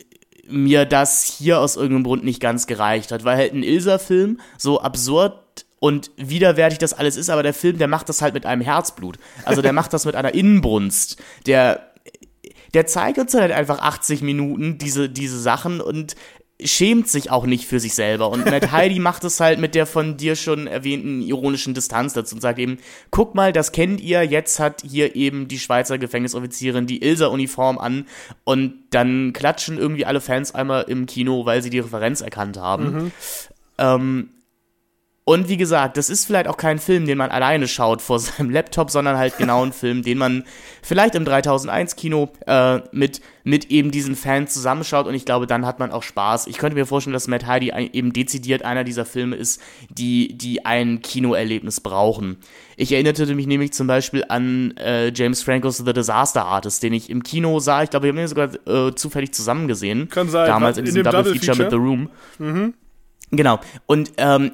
mir 0.48 0.84
das 0.84 1.24
hier 1.24 1.60
aus 1.60 1.76
irgendeinem 1.76 2.04
Grund 2.04 2.24
nicht 2.24 2.40
ganz 2.40 2.66
gereicht 2.66 3.10
hat, 3.10 3.24
weil 3.24 3.36
halt 3.36 3.52
ein 3.52 3.62
Ilsa-Film 3.62 4.40
so 4.58 4.80
absurd 4.80 5.66
und 5.80 6.12
widerwärtig 6.16 6.78
das 6.78 6.92
alles 6.92 7.16
ist, 7.16 7.30
aber 7.30 7.42
der 7.42 7.54
Film, 7.54 7.78
der 7.78 7.88
macht 7.88 8.08
das 8.08 8.22
halt 8.22 8.34
mit 8.34 8.46
einem 8.46 8.62
Herzblut. 8.62 9.18
Also 9.44 9.62
der 9.62 9.72
macht 9.72 9.92
das 9.92 10.04
mit 10.04 10.14
einer 10.14 10.34
Inbrunst. 10.34 11.20
Der 11.46 11.92
der 12.74 12.86
zeigt 12.86 13.18
uns 13.18 13.34
halt 13.34 13.52
einfach 13.52 13.80
80 13.80 14.22
Minuten 14.22 14.78
diese, 14.78 15.08
diese 15.08 15.38
Sachen 15.38 15.80
und 15.80 16.16
schämt 16.66 17.08
sich 17.08 17.30
auch 17.30 17.46
nicht 17.46 17.66
für 17.66 17.80
sich 17.80 17.94
selber. 17.94 18.30
Und 18.30 18.44
Matt 18.44 18.72
Heidi 18.72 18.98
macht 18.98 19.24
es 19.24 19.40
halt 19.40 19.58
mit 19.58 19.74
der 19.74 19.86
von 19.86 20.16
dir 20.16 20.36
schon 20.36 20.66
erwähnten 20.66 21.22
ironischen 21.22 21.74
Distanz 21.74 22.12
dazu 22.12 22.34
und 22.34 22.40
sagt 22.40 22.58
eben, 22.58 22.78
guck 23.10 23.34
mal, 23.34 23.52
das 23.52 23.72
kennt 23.72 24.00
ihr, 24.00 24.22
jetzt 24.22 24.60
hat 24.60 24.82
hier 24.88 25.16
eben 25.16 25.48
die 25.48 25.58
Schweizer 25.58 25.98
Gefängnisoffizierin 25.98 26.86
die 26.86 27.02
Ilsa-Uniform 27.02 27.78
an 27.78 28.06
und 28.44 28.74
dann 28.90 29.32
klatschen 29.32 29.78
irgendwie 29.78 30.06
alle 30.06 30.20
Fans 30.20 30.54
einmal 30.54 30.84
im 30.88 31.06
Kino, 31.06 31.46
weil 31.46 31.62
sie 31.62 31.70
die 31.70 31.80
Referenz 31.80 32.20
erkannt 32.20 32.58
haben. 32.58 32.84
Mhm. 32.84 33.12
Ähm, 33.78 34.28
und 35.24 35.48
wie 35.48 35.56
gesagt, 35.56 35.96
das 35.96 36.10
ist 36.10 36.24
vielleicht 36.24 36.48
auch 36.48 36.56
kein 36.56 36.80
Film, 36.80 37.06
den 37.06 37.16
man 37.16 37.30
alleine 37.30 37.68
schaut 37.68 38.02
vor 38.02 38.18
seinem 38.18 38.50
Laptop, 38.50 38.90
sondern 38.90 39.16
halt 39.16 39.38
genau 39.38 39.64
ein 39.64 39.72
Film, 39.72 40.02
den 40.02 40.18
man 40.18 40.44
vielleicht 40.82 41.14
im 41.14 41.24
3001 41.24 41.94
Kino 41.94 42.30
äh, 42.46 42.80
mit, 42.90 43.20
mit 43.44 43.70
eben 43.70 43.92
diesen 43.92 44.16
Fans 44.16 44.52
zusammenschaut 44.52 45.06
und 45.06 45.14
ich 45.14 45.24
glaube, 45.24 45.46
dann 45.46 45.64
hat 45.64 45.78
man 45.78 45.92
auch 45.92 46.02
Spaß. 46.02 46.48
Ich 46.48 46.58
könnte 46.58 46.76
mir 46.76 46.86
vorstellen, 46.86 47.14
dass 47.14 47.28
Matt 47.28 47.46
Hardy 47.46 47.72
eben 47.92 48.12
dezidiert 48.12 48.64
einer 48.64 48.82
dieser 48.82 49.04
Filme 49.04 49.36
ist, 49.36 49.62
die, 49.90 50.36
die 50.36 50.66
ein 50.66 51.02
Kinoerlebnis 51.02 51.80
brauchen. 51.80 52.38
Ich 52.76 52.90
erinnerte 52.90 53.32
mich 53.32 53.46
nämlich 53.46 53.72
zum 53.72 53.86
Beispiel 53.86 54.24
an 54.28 54.76
äh, 54.76 55.12
James 55.14 55.42
Francos 55.42 55.76
The 55.76 55.92
Disaster 55.92 56.44
Artist, 56.46 56.82
den 56.82 56.94
ich 56.94 57.10
im 57.10 57.22
Kino 57.22 57.60
sah. 57.60 57.84
Ich 57.84 57.90
glaube, 57.90 58.06
wir 58.06 58.12
haben 58.12 58.18
ihn 58.18 58.26
sogar 58.26 58.50
äh, 58.66 58.92
zufällig 58.96 59.32
zusammen 59.32 59.68
gesehen. 59.68 60.08
Kann 60.08 60.28
sein. 60.28 60.48
Damals 60.48 60.78
in, 60.78 60.82
in 60.82 60.86
diesem 60.86 61.04
Double, 61.04 61.22
Double 61.22 61.38
Feature, 61.38 61.56
Feature 61.56 61.64
mit 61.64 61.70
The 61.70 61.76
Room. 61.76 62.10
Mhm. 62.38 62.74
Genau. 63.30 63.60
Und 63.86 64.12
ähm, 64.16 64.52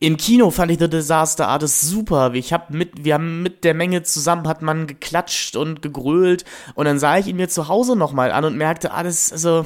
im 0.00 0.16
Kino 0.16 0.50
fand 0.50 0.70
ich 0.70 0.78
The 0.78 0.88
Disaster 0.88 1.48
Artist 1.48 1.80
super. 1.80 2.32
Ich 2.34 2.52
hab 2.52 2.70
mit, 2.70 3.04
wir 3.04 3.14
haben 3.14 3.42
mit 3.42 3.64
der 3.64 3.74
Menge 3.74 4.04
zusammen, 4.04 4.46
hat 4.46 4.62
man 4.62 4.86
geklatscht 4.86 5.56
und 5.56 5.82
gegrölt. 5.82 6.44
Und 6.74 6.84
dann 6.84 7.00
sah 7.00 7.18
ich 7.18 7.26
ihn 7.26 7.36
mir 7.36 7.48
zu 7.48 7.66
Hause 7.66 7.96
nochmal 7.96 8.30
an 8.30 8.44
und 8.44 8.56
merkte, 8.56 8.92
alles, 8.92 9.32
also, 9.32 9.64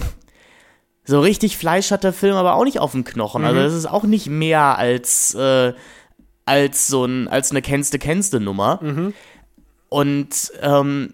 so 1.05 1.21
richtig 1.21 1.59
Fleisch 1.59 1.91
hat 1.91 2.05
der 2.05 2.15
Film 2.15 2.35
aber 2.37 2.55
auch 2.55 2.65
nicht 2.65 2.79
auf 2.79 2.93
dem 2.93 3.05
Knochen. 3.05 3.45
Also, 3.45 3.55
mhm. 3.55 3.63
Also, 3.63 3.77
das 3.77 3.85
ist 3.85 3.91
auch 3.91 4.05
nicht 4.05 4.29
mehr 4.29 4.79
als, 4.79 5.35
äh, 5.35 5.75
als 6.47 6.87
so 6.87 7.05
ein, 7.05 7.29
als 7.29 7.51
eine 7.51 7.61
kennste-kennste 7.61 8.41
Nummer. 8.41 8.79
Mhm. 8.83 9.13
Und, 9.91 10.53
ähm, 10.63 11.13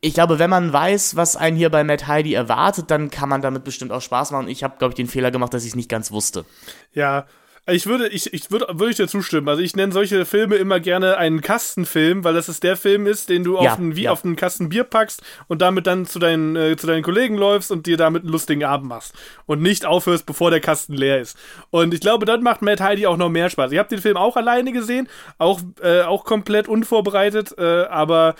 ich 0.00 0.14
glaube, 0.14 0.38
wenn 0.38 0.50
man 0.50 0.72
weiß, 0.72 1.14
was 1.14 1.36
einen 1.36 1.56
hier 1.56 1.70
bei 1.70 1.84
Matt 1.84 2.06
Heidi 2.08 2.32
erwartet, 2.32 2.90
dann 2.90 3.10
kann 3.10 3.28
man 3.28 3.42
damit 3.42 3.64
bestimmt 3.64 3.92
auch 3.92 4.00
Spaß 4.00 4.30
machen. 4.30 4.48
Ich 4.48 4.64
habe, 4.64 4.78
glaube 4.78 4.92
ich, 4.92 4.96
den 4.96 5.06
Fehler 5.06 5.30
gemacht, 5.30 5.52
dass 5.52 5.62
ich 5.62 5.70
es 5.70 5.76
nicht 5.76 5.90
ganz 5.90 6.10
wusste. 6.10 6.46
Ja, 6.92 7.26
ich 7.66 7.86
würde, 7.86 8.08
ich, 8.08 8.32
ich 8.32 8.50
würde, 8.50 8.66
würde 8.68 8.90
ich 8.90 8.96
dir 8.96 9.08
zustimmen. 9.08 9.48
Also 9.48 9.62
ich 9.62 9.76
nenne 9.76 9.92
solche 9.92 10.24
Filme 10.24 10.56
immer 10.56 10.80
gerne 10.80 11.18
einen 11.18 11.40
Kastenfilm, 11.40 12.24
weil 12.24 12.34
das 12.34 12.48
ist 12.48 12.62
der 12.62 12.76
Film 12.76 13.06
ist, 13.06 13.28
den 13.28 13.44
du 13.44 13.54
ja, 13.54 13.72
auf 13.72 13.78
einen, 13.78 13.96
wie 13.96 14.02
ja. 14.02 14.12
auf 14.12 14.24
einen 14.24 14.36
Kasten 14.36 14.70
Bier 14.70 14.84
packst 14.84 15.22
und 15.48 15.62
damit 15.62 15.86
dann 15.86 16.06
zu 16.06 16.18
deinen, 16.18 16.56
äh, 16.56 16.76
zu 16.76 16.86
deinen 16.86 17.02
Kollegen 17.02 17.36
läufst 17.36 17.70
und 17.70 17.86
dir 17.86 17.96
damit 17.96 18.22
einen 18.22 18.32
lustigen 18.32 18.64
Abend 18.64 18.88
machst. 18.88 19.14
Und 19.46 19.62
nicht 19.62 19.84
aufhörst, 19.84 20.26
bevor 20.26 20.50
der 20.50 20.60
Kasten 20.60 20.94
leer 20.94 21.20
ist. 21.20 21.36
Und 21.70 21.94
ich 21.94 22.00
glaube, 22.00 22.26
dann 22.26 22.42
macht 22.42 22.62
Matt 22.62 22.80
Heidi 22.80 23.06
auch 23.06 23.16
noch 23.16 23.28
mehr 23.28 23.50
Spaß. 23.50 23.72
Ich 23.72 23.78
habe 23.78 23.88
den 23.88 24.00
Film 24.00 24.16
auch 24.16 24.36
alleine 24.36 24.72
gesehen, 24.72 25.08
auch, 25.38 25.60
äh, 25.82 26.02
auch 26.02 26.24
komplett 26.24 26.68
unvorbereitet, 26.68 27.54
äh, 27.58 27.84
aber 27.84 28.34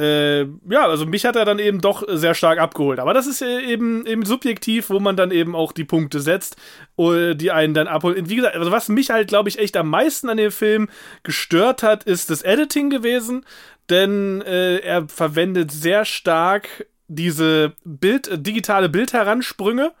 äh, 0.00 0.48
ja, 0.70 0.86
also 0.86 1.04
mich 1.04 1.26
hat 1.26 1.36
er 1.36 1.44
dann 1.44 1.58
eben 1.58 1.80
doch 1.80 2.02
sehr 2.08 2.34
stark 2.34 2.58
abgeholt. 2.58 2.98
Aber 2.98 3.12
das 3.12 3.26
ist 3.26 3.42
eben, 3.42 4.06
eben 4.06 4.24
subjektiv, 4.24 4.88
wo 4.88 4.98
man 4.98 5.16
dann 5.16 5.30
eben 5.30 5.54
auch 5.54 5.72
die 5.72 5.84
Punkte 5.84 6.20
setzt, 6.20 6.56
äh, 6.98 7.34
die 7.34 7.50
einen 7.50 7.74
dann 7.74 7.86
abholen. 7.86 8.28
Wie 8.28 8.36
gesagt, 8.36 8.56
also 8.56 8.70
was 8.70 8.88
mich 8.88 9.10
halt, 9.10 9.28
glaube 9.28 9.48
ich, 9.48 9.58
echt 9.58 9.76
am 9.76 9.90
meisten 9.90 10.28
an 10.30 10.38
dem 10.38 10.52
Film 10.52 10.88
gestört 11.22 11.82
hat, 11.82 12.04
ist 12.04 12.30
das 12.30 12.42
Editing 12.42 12.88
gewesen. 12.88 13.44
Denn 13.90 14.40
äh, 14.42 14.78
er 14.78 15.08
verwendet 15.08 15.70
sehr 15.70 16.04
stark 16.04 16.86
diese 17.08 17.74
Bild, 17.84 18.28
äh, 18.28 18.38
digitale 18.38 18.88
Bildheransprünge 18.88 19.92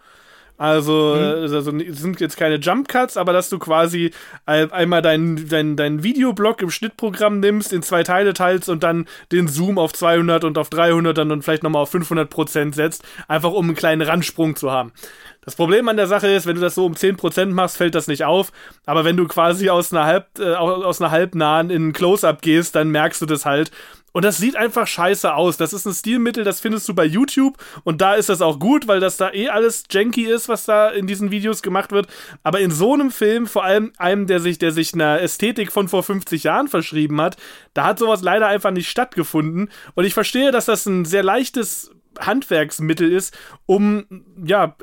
also, 0.60 1.16
mhm. 1.16 1.40
also 1.40 1.62
sind 1.62 2.20
jetzt 2.20 2.36
keine 2.36 2.56
Jump 2.56 2.86
Cuts, 2.86 3.16
aber 3.16 3.32
dass 3.32 3.48
du 3.48 3.58
quasi 3.58 4.10
einmal 4.44 5.00
deinen 5.00 5.48
dein, 5.48 5.74
dein 5.74 6.02
Videoblock 6.02 6.60
im 6.60 6.70
Schnittprogramm 6.70 7.40
nimmst, 7.40 7.72
in 7.72 7.82
zwei 7.82 8.02
Teile 8.02 8.34
teilst 8.34 8.68
und 8.68 8.82
dann 8.82 9.06
den 9.32 9.48
Zoom 9.48 9.78
auf 9.78 9.94
200 9.94 10.44
und 10.44 10.58
auf 10.58 10.68
300 10.68 11.16
dann 11.16 11.32
und 11.32 11.44
vielleicht 11.44 11.62
nochmal 11.62 11.80
auf 11.80 11.90
500 11.90 12.28
Prozent 12.28 12.74
setzt, 12.74 13.04
einfach 13.26 13.52
um 13.52 13.68
einen 13.68 13.74
kleinen 13.74 14.02
Randsprung 14.02 14.54
zu 14.54 14.70
haben. 14.70 14.92
Das 15.42 15.56
Problem 15.56 15.88
an 15.88 15.96
der 15.96 16.06
Sache 16.06 16.28
ist, 16.28 16.46
wenn 16.46 16.56
du 16.56 16.60
das 16.60 16.74
so 16.74 16.84
um 16.84 16.92
10% 16.92 17.46
machst, 17.46 17.78
fällt 17.78 17.94
das 17.94 18.06
nicht 18.06 18.24
auf. 18.24 18.52
Aber 18.84 19.06
wenn 19.06 19.16
du 19.16 19.26
quasi 19.26 19.70
aus 19.70 19.92
einer 19.92 20.04
halb, 20.04 20.38
äh, 20.38 20.52
aus 20.52 21.00
einer 21.00 21.10
halbnahen 21.10 21.70
in 21.70 21.88
ein 21.88 21.92
Close-Up 21.94 22.42
gehst, 22.42 22.76
dann 22.76 22.90
merkst 22.90 23.22
du 23.22 23.26
das 23.26 23.46
halt. 23.46 23.70
Und 24.12 24.24
das 24.24 24.38
sieht 24.38 24.56
einfach 24.56 24.86
scheiße 24.86 25.34
aus. 25.34 25.56
Das 25.56 25.72
ist 25.72 25.86
ein 25.86 25.94
Stilmittel, 25.94 26.44
das 26.44 26.60
findest 26.60 26.88
du 26.88 26.94
bei 26.94 27.04
YouTube 27.04 27.56
und 27.84 28.00
da 28.00 28.14
ist 28.14 28.28
das 28.28 28.42
auch 28.42 28.58
gut, 28.58 28.88
weil 28.88 29.00
das 29.00 29.16
da 29.16 29.32
eh 29.32 29.48
alles 29.48 29.84
janky 29.90 30.24
ist, 30.24 30.48
was 30.48 30.64
da 30.64 30.88
in 30.88 31.06
diesen 31.06 31.30
Videos 31.30 31.62
gemacht 31.62 31.92
wird. 31.92 32.08
Aber 32.42 32.60
in 32.60 32.70
so 32.70 32.94
einem 32.94 33.10
Film, 33.10 33.46
vor 33.46 33.64
allem 33.64 33.92
einem, 33.98 34.26
der 34.26 34.40
sich, 34.40 34.58
der 34.58 34.72
sich 34.72 34.94
einer 34.94 35.20
Ästhetik 35.20 35.72
von 35.72 35.88
vor 35.88 36.02
50 36.02 36.44
Jahren 36.44 36.68
verschrieben 36.68 37.20
hat, 37.20 37.36
da 37.74 37.84
hat 37.84 37.98
sowas 37.98 38.22
leider 38.22 38.46
einfach 38.46 38.70
nicht 38.70 38.88
stattgefunden. 38.88 39.70
Und 39.94 40.04
ich 40.04 40.14
verstehe, 40.14 40.50
dass 40.50 40.66
das 40.66 40.86
ein 40.86 41.04
sehr 41.04 41.22
leichtes 41.22 41.90
Handwerksmittel 42.18 43.10
ist, 43.12 43.36
um, 43.66 44.04
ja, 44.44 44.76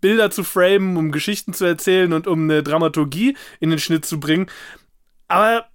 Bilder 0.00 0.30
zu 0.30 0.44
framen, 0.44 0.96
um 0.96 1.10
Geschichten 1.10 1.52
zu 1.52 1.64
erzählen 1.64 2.12
und 2.12 2.26
um 2.26 2.44
eine 2.44 2.62
Dramaturgie 2.62 3.36
in 3.58 3.70
den 3.70 3.80
Schnitt 3.80 4.04
zu 4.04 4.20
bringen. 4.20 4.46
Aber 5.26 5.66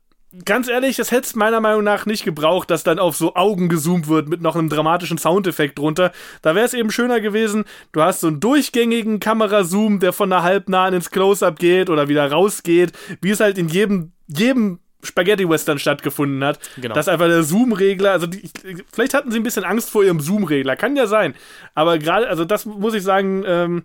ganz 0.45 0.67
ehrlich, 0.67 0.95
das 0.95 1.11
hätte 1.11 1.27
es 1.27 1.35
meiner 1.35 1.61
Meinung 1.61 1.83
nach 1.83 2.05
nicht 2.05 2.23
gebraucht, 2.23 2.69
dass 2.71 2.83
dann 2.83 2.99
auf 2.99 3.15
so 3.15 3.35
Augen 3.35 3.69
gezoomt 3.69 4.07
wird 4.07 4.27
mit 4.27 4.41
noch 4.41 4.55
einem 4.55 4.69
dramatischen 4.69 5.17
Soundeffekt 5.17 5.77
drunter. 5.77 6.11
Da 6.41 6.55
wäre 6.55 6.65
es 6.65 6.73
eben 6.73 6.91
schöner 6.91 7.19
gewesen, 7.19 7.65
du 7.91 8.01
hast 8.01 8.21
so 8.21 8.27
einen 8.27 8.39
durchgängigen 8.39 9.19
Kamerazoom, 9.19 9.99
der 9.99 10.13
von 10.13 10.29
der 10.29 10.43
halbnahen 10.43 10.93
ins 10.93 11.11
Close-Up 11.11 11.59
geht 11.59 11.89
oder 11.89 12.07
wieder 12.07 12.29
rausgeht, 12.31 12.93
wie 13.21 13.31
es 13.31 13.39
halt 13.39 13.57
in 13.57 13.69
jedem, 13.69 14.13
jedem 14.27 14.79
Spaghetti-Western 15.03 15.79
stattgefunden 15.79 16.43
hat. 16.43 16.59
Genau. 16.77 16.95
Das 16.95 17.07
ist 17.07 17.13
einfach 17.13 17.27
der 17.27 17.43
Zoom-Regler. 17.43 18.11
Also, 18.11 18.25
die, 18.25 18.49
vielleicht 18.91 19.13
hatten 19.13 19.31
sie 19.31 19.39
ein 19.39 19.43
bisschen 19.43 19.65
Angst 19.65 19.89
vor 19.89 20.03
ihrem 20.03 20.21
Zoom-Regler. 20.21 20.77
Kann 20.77 20.95
ja 20.95 21.07
sein. 21.07 21.35
Aber 21.75 21.97
gerade, 21.97 22.29
also, 22.29 22.45
das 22.45 22.65
muss 22.65 22.93
ich 22.93 23.03
sagen, 23.03 23.43
ähm, 23.45 23.83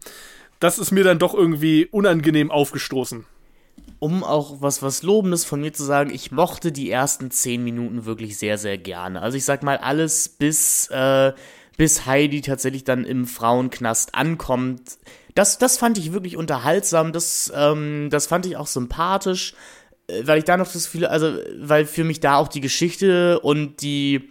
das 0.61 0.79
ist 0.79 0.93
mir 0.93 1.05
dann 1.05 1.19
doch 1.19 1.35
irgendwie 1.35 1.87
unangenehm 1.87 2.51
aufgestoßen 2.51 3.27
um 4.01 4.23
auch 4.23 4.61
was, 4.61 4.83
was 4.83 5.03
Lobendes 5.03 5.45
von 5.45 5.61
mir 5.61 5.73
zu 5.73 5.85
sagen, 5.85 6.11
ich 6.11 6.31
mochte 6.31 6.71
die 6.71 6.91
ersten 6.91 7.31
zehn 7.31 7.65
Minuten 7.65 8.05
wirklich 8.05 8.39
sehr, 8.39 8.59
sehr 8.59 8.79
gerne. 8.79 9.21
Also 9.21 9.37
ich 9.37 9.45
sag 9.45 9.63
mal, 9.63 9.79
alles 9.79 10.29
bis, 10.29 10.87
äh, 10.89 11.33
bis 11.77 12.07
Heidi 12.07 12.41
tatsächlich 12.41 12.85
dann 12.85 13.05
im 13.05 13.27
Frauenknast 13.27 14.15
ankommt. 14.15 14.99
Das, 15.35 15.59
das 15.59 15.79
fand 15.79 15.99
ich 15.99 16.13
wirklich 16.13 16.37
unterhaltsam, 16.37 17.13
das, 17.13 17.53
ähm, 17.55 18.09
das 18.11 18.27
fand 18.27 18.47
ich 18.47 18.57
auch 18.57 18.67
sympathisch, 18.67 19.55
äh, 20.07 20.23
weil 20.25 20.39
ich 20.39 20.45
da 20.45 20.57
noch 20.57 20.71
das 20.71 20.85
Gefühl, 20.85 21.07
also, 21.07 21.37
weil 21.59 21.85
für 21.85 22.05
mich 22.05 22.21
da 22.21 22.37
auch 22.37 22.49
die 22.49 22.61
Geschichte 22.61 23.41
und 23.41 23.83
die, 23.83 24.31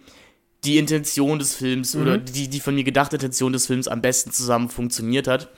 die 0.64 0.78
Intention 0.78 1.38
des 1.38 1.54
Films 1.54 1.94
mhm. 1.94 2.02
oder 2.02 2.18
die, 2.18 2.48
die 2.48 2.60
von 2.60 2.74
mir 2.74 2.84
gedachte 2.84 3.16
Intention 3.16 3.52
des 3.52 3.66
Films 3.66 3.86
am 3.86 4.00
besten 4.00 4.32
zusammen 4.32 4.70
funktioniert 4.70 5.26
hat. 5.26 5.50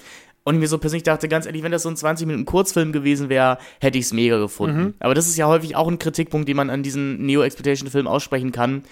Und 0.43 0.55
ich 0.55 0.61
mir 0.61 0.69
so 0.69 0.79
persönlich 0.79 1.03
dachte, 1.03 1.29
ganz 1.29 1.45
ehrlich, 1.45 1.63
wenn 1.63 1.71
das 1.71 1.83
so 1.83 1.91
ein 1.91 1.97
20 1.97 2.27
Minuten 2.27 2.47
Kurzfilm 2.47 2.93
gewesen 2.93 3.29
wäre, 3.29 3.59
hätte 3.79 3.99
ich 3.99 4.07
es 4.07 4.13
mega 4.13 4.39
gefunden. 4.39 4.81
Mhm. 4.81 4.95
Aber 4.99 5.15
das 5.15 5.29
ist 5.29 5.37
ja 5.37 5.47
häufig 5.47 5.77
auch 5.77 5.87
ein 5.87 5.99
Kritikpunkt, 5.99 6.49
den 6.49 6.57
man 6.57 6.71
an 6.71 6.83
diesen 6.83 7.25
Neo-Exploitation-Filmen 7.27 8.09
aussprechen 8.09 8.51
kann. 8.51 8.85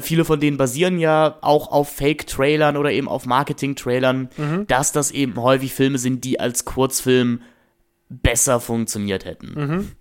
Viele 0.00 0.24
von 0.24 0.38
denen 0.38 0.56
basieren 0.56 0.98
ja 0.98 1.38
auch 1.42 1.72
auf 1.72 1.90
Fake-Trailern 1.90 2.76
oder 2.76 2.92
eben 2.92 3.08
auf 3.08 3.26
Marketing-Trailern, 3.26 4.28
mhm. 4.36 4.66
dass 4.68 4.92
das 4.92 5.10
eben 5.10 5.34
häufig 5.36 5.74
Filme 5.74 5.98
sind, 5.98 6.24
die 6.24 6.38
als 6.38 6.64
Kurzfilm 6.64 7.42
besser 8.08 8.60
funktioniert 8.60 9.24
hätten. 9.24 9.54
Mhm. 9.54 9.92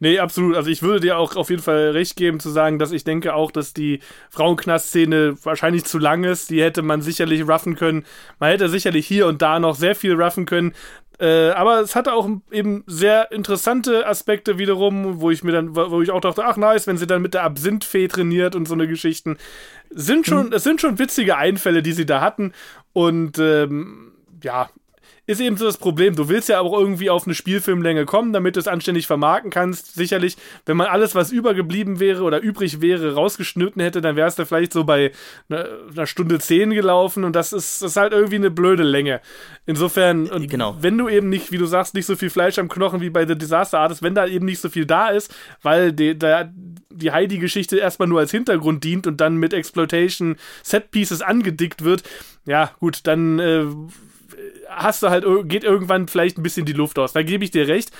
Nee, 0.00 0.18
absolut. 0.18 0.56
Also 0.56 0.70
ich 0.70 0.82
würde 0.82 1.00
dir 1.00 1.18
auch 1.18 1.36
auf 1.36 1.50
jeden 1.50 1.62
Fall 1.62 1.90
recht 1.90 2.16
geben 2.16 2.40
zu 2.40 2.50
sagen, 2.50 2.78
dass 2.78 2.92
ich 2.92 3.04
denke 3.04 3.34
auch, 3.34 3.50
dass 3.50 3.72
die 3.72 4.00
Frauenknast-Szene 4.30 5.36
wahrscheinlich 5.42 5.84
zu 5.84 5.98
lang 5.98 6.24
ist. 6.24 6.50
Die 6.50 6.62
hätte 6.62 6.82
man 6.82 7.02
sicherlich 7.02 7.48
ruffen 7.48 7.76
können. 7.76 8.04
Man 8.38 8.50
hätte 8.50 8.68
sicherlich 8.68 9.06
hier 9.06 9.26
und 9.26 9.42
da 9.42 9.58
noch 9.58 9.74
sehr 9.74 9.94
viel 9.94 10.20
ruffen 10.20 10.46
können. 10.46 10.72
Äh, 11.18 11.50
aber 11.50 11.80
es 11.80 11.96
hatte 11.96 12.12
auch 12.12 12.28
eben 12.50 12.84
sehr 12.86 13.32
interessante 13.32 14.06
Aspekte 14.06 14.58
wiederum, 14.58 15.20
wo 15.20 15.30
ich 15.30 15.42
mir 15.42 15.52
dann, 15.52 15.74
wo 15.74 16.02
ich 16.02 16.10
auch 16.10 16.20
dachte, 16.20 16.44
ach 16.44 16.58
nice, 16.58 16.86
wenn 16.86 16.98
sie 16.98 17.06
dann 17.06 17.22
mit 17.22 17.32
der 17.32 17.42
Absinthfee 17.42 18.08
trainiert 18.08 18.54
und 18.54 18.68
so 18.68 18.74
eine 18.74 18.86
Geschichten. 18.86 19.38
Sind 19.90 20.26
schon, 20.26 20.48
mhm. 20.48 20.52
es 20.52 20.64
sind 20.64 20.80
schon 20.80 20.98
witzige 20.98 21.38
Einfälle, 21.38 21.82
die 21.82 21.92
sie 21.92 22.04
da 22.04 22.20
hatten. 22.20 22.52
Und 22.92 23.38
ähm, 23.38 24.12
ja, 24.42 24.68
ist 25.26 25.40
eben 25.40 25.56
so 25.56 25.64
das 25.64 25.76
Problem. 25.76 26.14
Du 26.14 26.28
willst 26.28 26.48
ja 26.48 26.60
auch 26.60 26.78
irgendwie 26.78 27.10
auf 27.10 27.26
eine 27.26 27.34
Spielfilmlänge 27.34 28.04
kommen, 28.04 28.32
damit 28.32 28.56
du 28.56 28.60
es 28.60 28.68
anständig 28.68 29.06
vermarkten 29.06 29.50
kannst. 29.50 29.94
Sicherlich, 29.94 30.36
wenn 30.66 30.76
man 30.76 30.86
alles, 30.86 31.14
was 31.14 31.32
übergeblieben 31.32 31.98
wäre 31.98 32.22
oder 32.22 32.40
übrig 32.40 32.80
wäre, 32.80 33.14
rausgeschnitten 33.14 33.82
hätte, 33.82 34.00
dann 34.00 34.16
wäre 34.16 34.28
es 34.28 34.36
da 34.36 34.44
vielleicht 34.44 34.72
so 34.72 34.84
bei 34.84 35.12
einer, 35.48 36.06
Stunde 36.06 36.38
zehn 36.38 36.70
gelaufen 36.70 37.24
und 37.24 37.34
das 37.34 37.52
ist, 37.52 37.82
das 37.82 37.92
ist 37.92 37.96
halt 37.96 38.12
irgendwie 38.12 38.36
eine 38.36 38.50
blöde 38.50 38.84
Länge. 38.84 39.20
Insofern, 39.66 40.28
genau. 40.46 40.76
wenn 40.80 40.96
du 40.96 41.08
eben 41.08 41.28
nicht, 41.28 41.50
wie 41.50 41.58
du 41.58 41.66
sagst, 41.66 41.94
nicht 41.94 42.06
so 42.06 42.14
viel 42.14 42.30
Fleisch 42.30 42.58
am 42.58 42.68
Knochen 42.68 43.00
wie 43.00 43.10
bei 43.10 43.26
The 43.26 43.36
Disaster 43.36 43.80
Artist, 43.80 44.02
wenn 44.02 44.14
da 44.14 44.26
eben 44.26 44.46
nicht 44.46 44.60
so 44.60 44.68
viel 44.68 44.86
da 44.86 45.08
ist, 45.08 45.34
weil 45.62 45.92
die, 45.92 46.16
die 46.16 47.10
Heidi-Geschichte 47.10 47.78
erstmal 47.78 48.08
nur 48.08 48.20
als 48.20 48.30
Hintergrund 48.30 48.84
dient 48.84 49.06
und 49.06 49.20
dann 49.20 49.36
mit 49.36 49.52
Exploitation 49.52 50.36
Set-Pieces 50.62 51.22
angedickt 51.22 51.82
wird, 51.82 52.04
ja, 52.46 52.70
gut, 52.78 53.00
dann 53.04 53.38
äh, 53.40 53.64
hast 54.76 55.02
du 55.02 55.10
halt, 55.10 55.24
geht 55.48 55.64
irgendwann 55.64 56.08
vielleicht 56.08 56.38
ein 56.38 56.42
bisschen 56.42 56.66
die 56.66 56.72
Luft 56.72 56.98
aus. 56.98 57.12
Da 57.12 57.22
gebe 57.22 57.44
ich 57.44 57.50
dir 57.50 57.66
recht. 57.66 57.90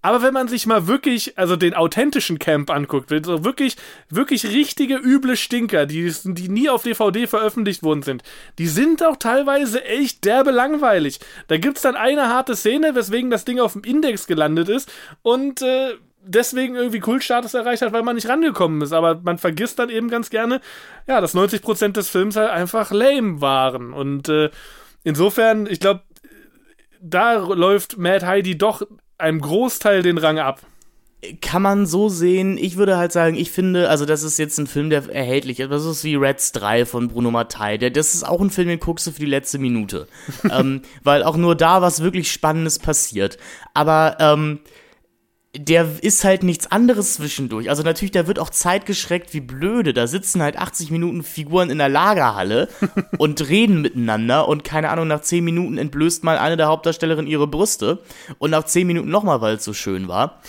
Aber 0.00 0.22
wenn 0.22 0.32
man 0.32 0.46
sich 0.46 0.64
mal 0.66 0.86
wirklich, 0.86 1.36
also 1.36 1.56
den 1.56 1.74
authentischen 1.74 2.38
Camp 2.38 2.70
anguckt, 2.70 3.10
so 3.26 3.44
wirklich, 3.44 3.76
wirklich 4.08 4.46
richtige 4.46 4.94
üble 4.94 5.36
Stinker, 5.36 5.86
die, 5.86 6.12
die 6.24 6.48
nie 6.48 6.68
auf 6.68 6.84
DVD 6.84 7.26
veröffentlicht 7.26 7.82
worden 7.82 8.02
sind, 8.02 8.22
die 8.58 8.68
sind 8.68 9.04
auch 9.04 9.16
teilweise 9.16 9.84
echt 9.84 10.24
derbe 10.24 10.52
langweilig. 10.52 11.18
Da 11.48 11.56
gibt's 11.56 11.82
dann 11.82 11.96
eine 11.96 12.28
harte 12.28 12.54
Szene, 12.54 12.94
weswegen 12.94 13.30
das 13.30 13.44
Ding 13.44 13.58
auf 13.58 13.72
dem 13.72 13.82
Index 13.82 14.28
gelandet 14.28 14.68
ist 14.68 14.88
und 15.22 15.62
äh, 15.62 15.94
deswegen 16.22 16.76
irgendwie 16.76 17.00
Kultstatus 17.00 17.54
erreicht 17.54 17.82
hat, 17.82 17.92
weil 17.92 18.02
man 18.02 18.14
nicht 18.14 18.28
rangekommen 18.28 18.82
ist. 18.82 18.92
Aber 18.92 19.20
man 19.22 19.38
vergisst 19.38 19.80
dann 19.80 19.90
eben 19.90 20.10
ganz 20.10 20.30
gerne, 20.30 20.60
ja, 21.08 21.20
dass 21.20 21.34
90% 21.34 21.92
des 21.92 22.08
Films 22.08 22.36
halt 22.36 22.50
einfach 22.50 22.92
lame 22.92 23.40
waren. 23.40 23.92
Und 23.92 24.28
äh, 24.28 24.50
insofern, 25.02 25.66
ich 25.66 25.80
glaube, 25.80 26.02
da 27.00 27.34
läuft 27.36 27.98
Mad 27.98 28.26
Heidi 28.26 28.56
doch 28.56 28.82
einem 29.18 29.40
Großteil 29.40 30.02
den 30.02 30.18
Rang 30.18 30.38
ab. 30.38 30.60
Kann 31.40 31.62
man 31.62 31.84
so 31.84 32.08
sehen. 32.08 32.56
Ich 32.58 32.76
würde 32.76 32.96
halt 32.96 33.10
sagen, 33.10 33.36
ich 33.36 33.50
finde, 33.50 33.88
also 33.90 34.06
das 34.06 34.22
ist 34.22 34.38
jetzt 34.38 34.56
ein 34.58 34.68
Film, 34.68 34.88
der 34.88 35.08
erhältlich 35.12 35.58
ist. 35.58 35.72
Das 35.72 35.84
ist 35.84 36.04
wie 36.04 36.14
Reds 36.14 36.52
3 36.52 36.86
von 36.86 37.08
Bruno 37.08 37.32
Mattei. 37.32 37.76
Der, 37.76 37.90
das 37.90 38.14
ist 38.14 38.22
auch 38.22 38.40
ein 38.40 38.50
Film, 38.50 38.68
den 38.68 38.78
guckst 38.78 39.04
du 39.08 39.10
für 39.10 39.18
die 39.18 39.26
letzte 39.26 39.58
Minute. 39.58 40.06
ähm, 40.50 40.82
weil 41.02 41.24
auch 41.24 41.36
nur 41.36 41.56
da 41.56 41.82
was 41.82 42.04
wirklich 42.04 42.30
Spannendes 42.30 42.78
passiert. 42.78 43.36
Aber 43.74 44.16
ähm, 44.20 44.60
der 45.56 45.88
ist 46.02 46.24
halt 46.24 46.42
nichts 46.42 46.70
anderes 46.70 47.14
zwischendurch. 47.14 47.70
Also 47.70 47.82
natürlich, 47.82 48.12
da 48.12 48.26
wird 48.26 48.38
auch 48.38 48.50
Zeit 48.50 48.84
geschreckt 48.84 49.32
wie 49.32 49.40
blöde. 49.40 49.94
Da 49.94 50.06
sitzen 50.06 50.42
halt 50.42 50.58
80 50.58 50.90
Minuten 50.90 51.22
Figuren 51.22 51.70
in 51.70 51.78
der 51.78 51.88
Lagerhalle 51.88 52.68
und 53.18 53.48
reden 53.48 53.80
miteinander 53.80 54.46
und 54.46 54.62
keine 54.62 54.90
Ahnung, 54.90 55.08
nach 55.08 55.22
10 55.22 55.42
Minuten 55.42 55.78
entblößt 55.78 56.22
mal 56.22 56.38
eine 56.38 56.58
der 56.58 56.68
Hauptdarstellerinnen 56.68 57.30
ihre 57.30 57.46
Brüste 57.46 58.02
und 58.38 58.50
nach 58.50 58.64
10 58.64 58.86
Minuten 58.86 59.08
nochmal, 59.08 59.40
weil 59.40 59.56
es 59.56 59.64
so 59.64 59.72
schön 59.72 60.06
war. 60.06 60.40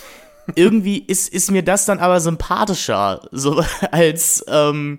Irgendwie 0.54 0.98
ist, 0.98 1.32
ist 1.32 1.50
mir 1.50 1.62
das 1.62 1.86
dann 1.86 1.98
aber 1.98 2.20
sympathischer, 2.20 3.22
so 3.30 3.64
als, 3.90 4.44
ähm, 4.48 4.98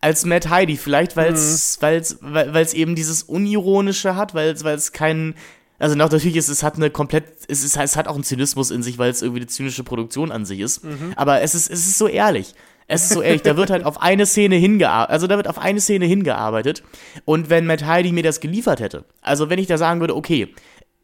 als 0.00 0.24
Matt 0.24 0.48
Heidi. 0.48 0.76
Vielleicht, 0.76 1.16
weil's, 1.16 1.78
mhm. 1.78 1.82
weil's, 1.82 2.18
weil 2.20 2.56
es 2.56 2.74
eben 2.74 2.94
dieses 2.94 3.24
Unironische 3.24 4.14
hat, 4.14 4.32
weil 4.34 4.50
es 4.50 4.92
keinen 4.92 5.34
also 5.78 5.96
noch, 5.96 6.10
natürlich 6.10 6.36
ist 6.36 6.48
es 6.48 6.62
hat 6.62 6.76
eine 6.76 6.90
komplett, 6.90 7.24
es, 7.48 7.64
ist, 7.64 7.76
es 7.76 7.96
hat 7.96 8.08
auch 8.08 8.14
einen 8.14 8.24
Zynismus 8.24 8.70
in 8.70 8.82
sich, 8.82 8.98
weil 8.98 9.10
es 9.10 9.22
irgendwie 9.22 9.40
eine 9.40 9.48
zynische 9.48 9.84
Produktion 9.84 10.30
an 10.30 10.44
sich 10.44 10.60
ist. 10.60 10.84
Mhm. 10.84 11.12
Aber 11.16 11.40
es 11.42 11.54
ist, 11.54 11.70
es 11.70 11.86
ist 11.86 11.98
so 11.98 12.08
ehrlich. 12.08 12.54
Es 12.86 13.04
ist 13.04 13.14
so 13.14 13.22
ehrlich, 13.22 13.42
da 13.42 13.56
wird 13.56 13.70
halt 13.70 13.86
auf 13.86 14.02
eine 14.02 14.26
Szene 14.26 14.56
hingearbeitet, 14.56 15.10
also 15.12 15.26
da 15.26 15.36
wird 15.36 15.48
auf 15.48 15.58
eine 15.58 15.80
Szene 15.80 16.04
hingearbeitet. 16.04 16.82
Und 17.24 17.48
wenn 17.48 17.64
Matt 17.64 17.86
Heidi 17.86 18.12
mir 18.12 18.22
das 18.22 18.40
geliefert 18.40 18.80
hätte, 18.80 19.04
also 19.22 19.48
wenn 19.48 19.58
ich 19.58 19.66
da 19.66 19.78
sagen 19.78 20.00
würde, 20.00 20.14
okay, 20.14 20.54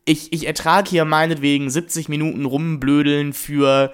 ich, 0.04 0.32
ich 0.32 0.46
ertrage 0.46 0.90
hier 0.90 1.04
meinetwegen 1.04 1.70
70 1.70 2.08
Minuten 2.08 2.44
rumblödeln 2.44 3.32
für 3.32 3.92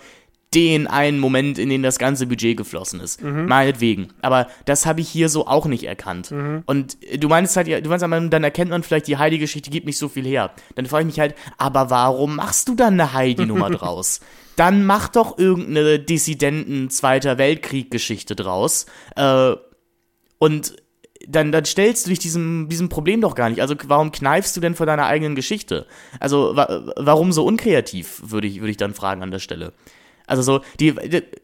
den 0.57 0.87
einen 0.87 1.19
Moment, 1.19 1.59
in 1.59 1.69
den 1.69 1.83
das 1.83 1.99
ganze 1.99 2.27
Budget 2.27 2.57
geflossen 2.57 2.99
ist. 2.99 3.23
Mhm. 3.23 3.45
Meinetwegen. 3.45 4.09
Aber 4.23 4.49
das 4.65 4.87
habe 4.87 5.03
ich 5.03 5.09
hier 5.09 5.29
so 5.29 5.47
auch 5.47 5.67
nicht 5.67 5.85
erkannt. 5.85 6.31
Mhm. 6.31 6.63
Und 6.65 6.97
du 7.15 7.29
meinst 7.29 7.55
halt, 7.57 7.69
du 7.69 7.89
meinst, 7.91 8.03
dann 8.03 8.45
erkennt 8.45 8.71
man 8.71 8.83
vielleicht, 8.83 9.07
die 9.07 9.19
Heidi-Geschichte 9.19 9.71
gibt 9.71 9.85
nicht 9.85 9.99
so 9.99 10.09
viel 10.09 10.25
her. 10.25 10.51
Dann 10.75 10.87
frage 10.87 11.03
ich 11.03 11.07
mich 11.09 11.21
halt, 11.21 11.35
aber 11.59 11.91
warum 11.91 12.37
machst 12.37 12.69
du 12.69 12.75
dann 12.75 12.95
eine 12.95 13.13
Heidi-Nummer 13.13 13.69
draus? 13.71 14.21
Dann 14.57 14.87
mach 14.87 15.09
doch 15.09 15.37
irgendeine 15.37 15.99
Dissidenten 15.99 16.89
Zweiter 16.89 17.37
Weltkrieg-Geschichte 17.37 18.35
draus. 18.35 18.87
Äh, 19.15 19.53
und 20.39 20.75
dann, 21.29 21.53
dann 21.53 21.67
stellst 21.67 22.07
du 22.07 22.11
dich 22.11 22.19
diesem, 22.19 22.69
diesem 22.71 22.89
Problem 22.89 23.21
doch 23.21 23.35
gar 23.35 23.51
nicht. 23.51 23.61
Also 23.61 23.75
warum 23.85 24.11
kneifst 24.11 24.57
du 24.57 24.63
denn 24.63 24.75
vor 24.75 24.87
deiner 24.87 25.05
eigenen 25.05 25.35
Geschichte? 25.35 25.87
Also 26.19 26.57
wa 26.57 26.93
warum 26.97 27.33
so 27.33 27.45
unkreativ, 27.45 28.23
würde 28.25 28.47
ich, 28.47 28.61
würde 28.61 28.71
ich 28.71 28.77
dann 28.79 28.95
fragen 28.95 29.23
an 29.23 29.31
der 29.31 29.39
Stelle. 29.39 29.75
Also 30.27 30.43
so, 30.43 30.61
die, 30.81 30.95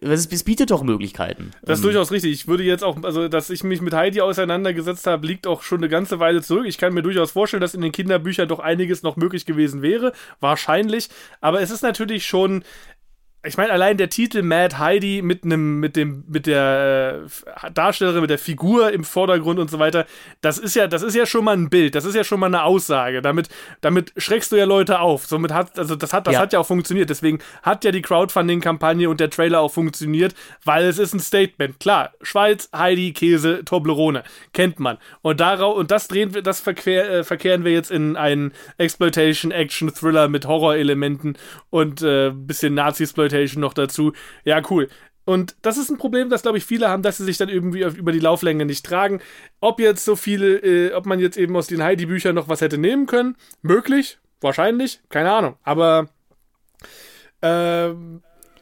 es 0.00 0.44
bietet 0.44 0.70
doch 0.70 0.82
Möglichkeiten. 0.82 1.52
Das 1.62 1.78
ist 1.78 1.84
um, 1.84 1.90
durchaus 1.90 2.10
richtig. 2.10 2.32
Ich 2.32 2.48
würde 2.48 2.64
jetzt 2.64 2.82
auch, 2.82 3.02
also 3.02 3.28
dass 3.28 3.50
ich 3.50 3.62
mich 3.62 3.80
mit 3.80 3.94
Heidi 3.94 4.20
auseinandergesetzt 4.20 5.06
habe, 5.06 5.26
liegt 5.26 5.46
auch 5.46 5.62
schon 5.62 5.78
eine 5.78 5.88
ganze 5.88 6.18
Weile 6.18 6.42
zurück. 6.42 6.66
Ich 6.66 6.78
kann 6.78 6.92
mir 6.92 7.02
durchaus 7.02 7.30
vorstellen, 7.30 7.60
dass 7.60 7.74
in 7.74 7.80
den 7.80 7.92
Kinderbüchern 7.92 8.48
doch 8.48 8.58
einiges 8.58 9.02
noch 9.02 9.16
möglich 9.16 9.46
gewesen 9.46 9.82
wäre. 9.82 10.12
Wahrscheinlich. 10.40 11.08
Aber 11.40 11.60
es 11.60 11.70
ist 11.70 11.82
natürlich 11.82 12.26
schon 12.26 12.64
ich 13.44 13.56
meine, 13.56 13.72
allein 13.72 13.96
der 13.96 14.08
Titel 14.08 14.42
Mad 14.42 14.78
Heidi 14.78 15.20
mit 15.20 15.42
einem, 15.44 15.80
mit 15.80 15.96
dem, 15.96 16.22
mit 16.28 16.46
der 16.46 17.24
äh, 17.64 17.70
Darstellerin, 17.72 18.20
mit 18.20 18.30
der 18.30 18.38
Figur 18.38 18.92
im 18.92 19.02
Vordergrund 19.02 19.58
und 19.58 19.68
so 19.68 19.80
weiter, 19.80 20.06
das 20.42 20.58
ist 20.58 20.76
ja, 20.76 20.86
das 20.86 21.02
ist 21.02 21.16
ja 21.16 21.26
schon 21.26 21.44
mal 21.44 21.56
ein 21.56 21.68
Bild, 21.68 21.96
das 21.96 22.04
ist 22.04 22.14
ja 22.14 22.22
schon 22.22 22.38
mal 22.38 22.46
eine 22.46 22.62
Aussage. 22.62 23.20
Damit, 23.20 23.48
damit 23.80 24.12
schreckst 24.16 24.52
du 24.52 24.56
ja 24.56 24.64
Leute 24.64 25.00
auf. 25.00 25.26
Somit 25.26 25.52
hat, 25.52 25.76
also 25.76 25.96
das 25.96 26.12
hat, 26.12 26.28
das 26.28 26.34
ja. 26.34 26.40
hat 26.40 26.52
ja 26.52 26.60
auch 26.60 26.66
funktioniert. 26.66 27.10
Deswegen 27.10 27.40
hat 27.64 27.84
ja 27.84 27.90
die 27.90 28.02
Crowdfunding-Kampagne 28.02 29.10
und 29.10 29.18
der 29.18 29.30
Trailer 29.30 29.58
auch 29.58 29.72
funktioniert, 29.72 30.36
weil 30.64 30.84
es 30.84 30.98
ist 30.98 31.12
ein 31.12 31.20
Statement. 31.20 31.80
Klar, 31.80 32.12
Schweiz, 32.22 32.68
Heidi, 32.72 33.12
Käse, 33.12 33.64
Toblerone. 33.64 34.22
Kennt 34.52 34.78
man. 34.78 34.98
Und 35.20 35.40
darauf, 35.40 35.76
und 35.76 35.90
das 35.90 36.06
drehen 36.06 36.32
wir, 36.32 36.42
das 36.42 36.60
verquer, 36.60 37.10
äh, 37.10 37.24
verkehren 37.24 37.64
wir 37.64 37.72
jetzt 37.72 37.90
in 37.90 38.16
einen 38.16 38.52
Exploitation, 38.78 39.50
Action, 39.50 39.92
Thriller 39.92 40.28
mit 40.28 40.46
Horrorelementen 40.46 41.36
und 41.70 42.02
äh, 42.02 42.30
bisschen 42.30 42.74
Nazi-Exploitation 42.74 43.31
Exploitation 43.32 43.60
noch 43.60 43.74
dazu. 43.74 44.12
Ja, 44.44 44.62
cool. 44.70 44.88
Und 45.24 45.54
das 45.62 45.76
ist 45.76 45.88
ein 45.88 45.98
Problem, 45.98 46.30
das 46.30 46.42
glaube 46.42 46.58
ich 46.58 46.64
viele 46.64 46.88
haben, 46.88 47.02
dass 47.02 47.18
sie 47.18 47.24
sich 47.24 47.38
dann 47.38 47.48
irgendwie 47.48 47.82
über 47.82 48.10
die 48.10 48.18
Lauflänge 48.18 48.64
nicht 48.64 48.84
tragen. 48.84 49.20
Ob 49.60 49.78
jetzt 49.78 50.04
so 50.04 50.16
viele, 50.16 50.56
äh, 50.58 50.94
ob 50.94 51.06
man 51.06 51.20
jetzt 51.20 51.36
eben 51.36 51.56
aus 51.56 51.68
den 51.68 51.82
Heidi-Büchern 51.82 52.34
noch 52.34 52.48
was 52.48 52.60
hätte 52.60 52.78
nehmen 52.78 53.06
können, 53.06 53.36
möglich, 53.62 54.18
wahrscheinlich, 54.40 55.00
keine 55.10 55.32
Ahnung. 55.32 55.56
Aber 55.62 56.08
äh, 57.40 57.90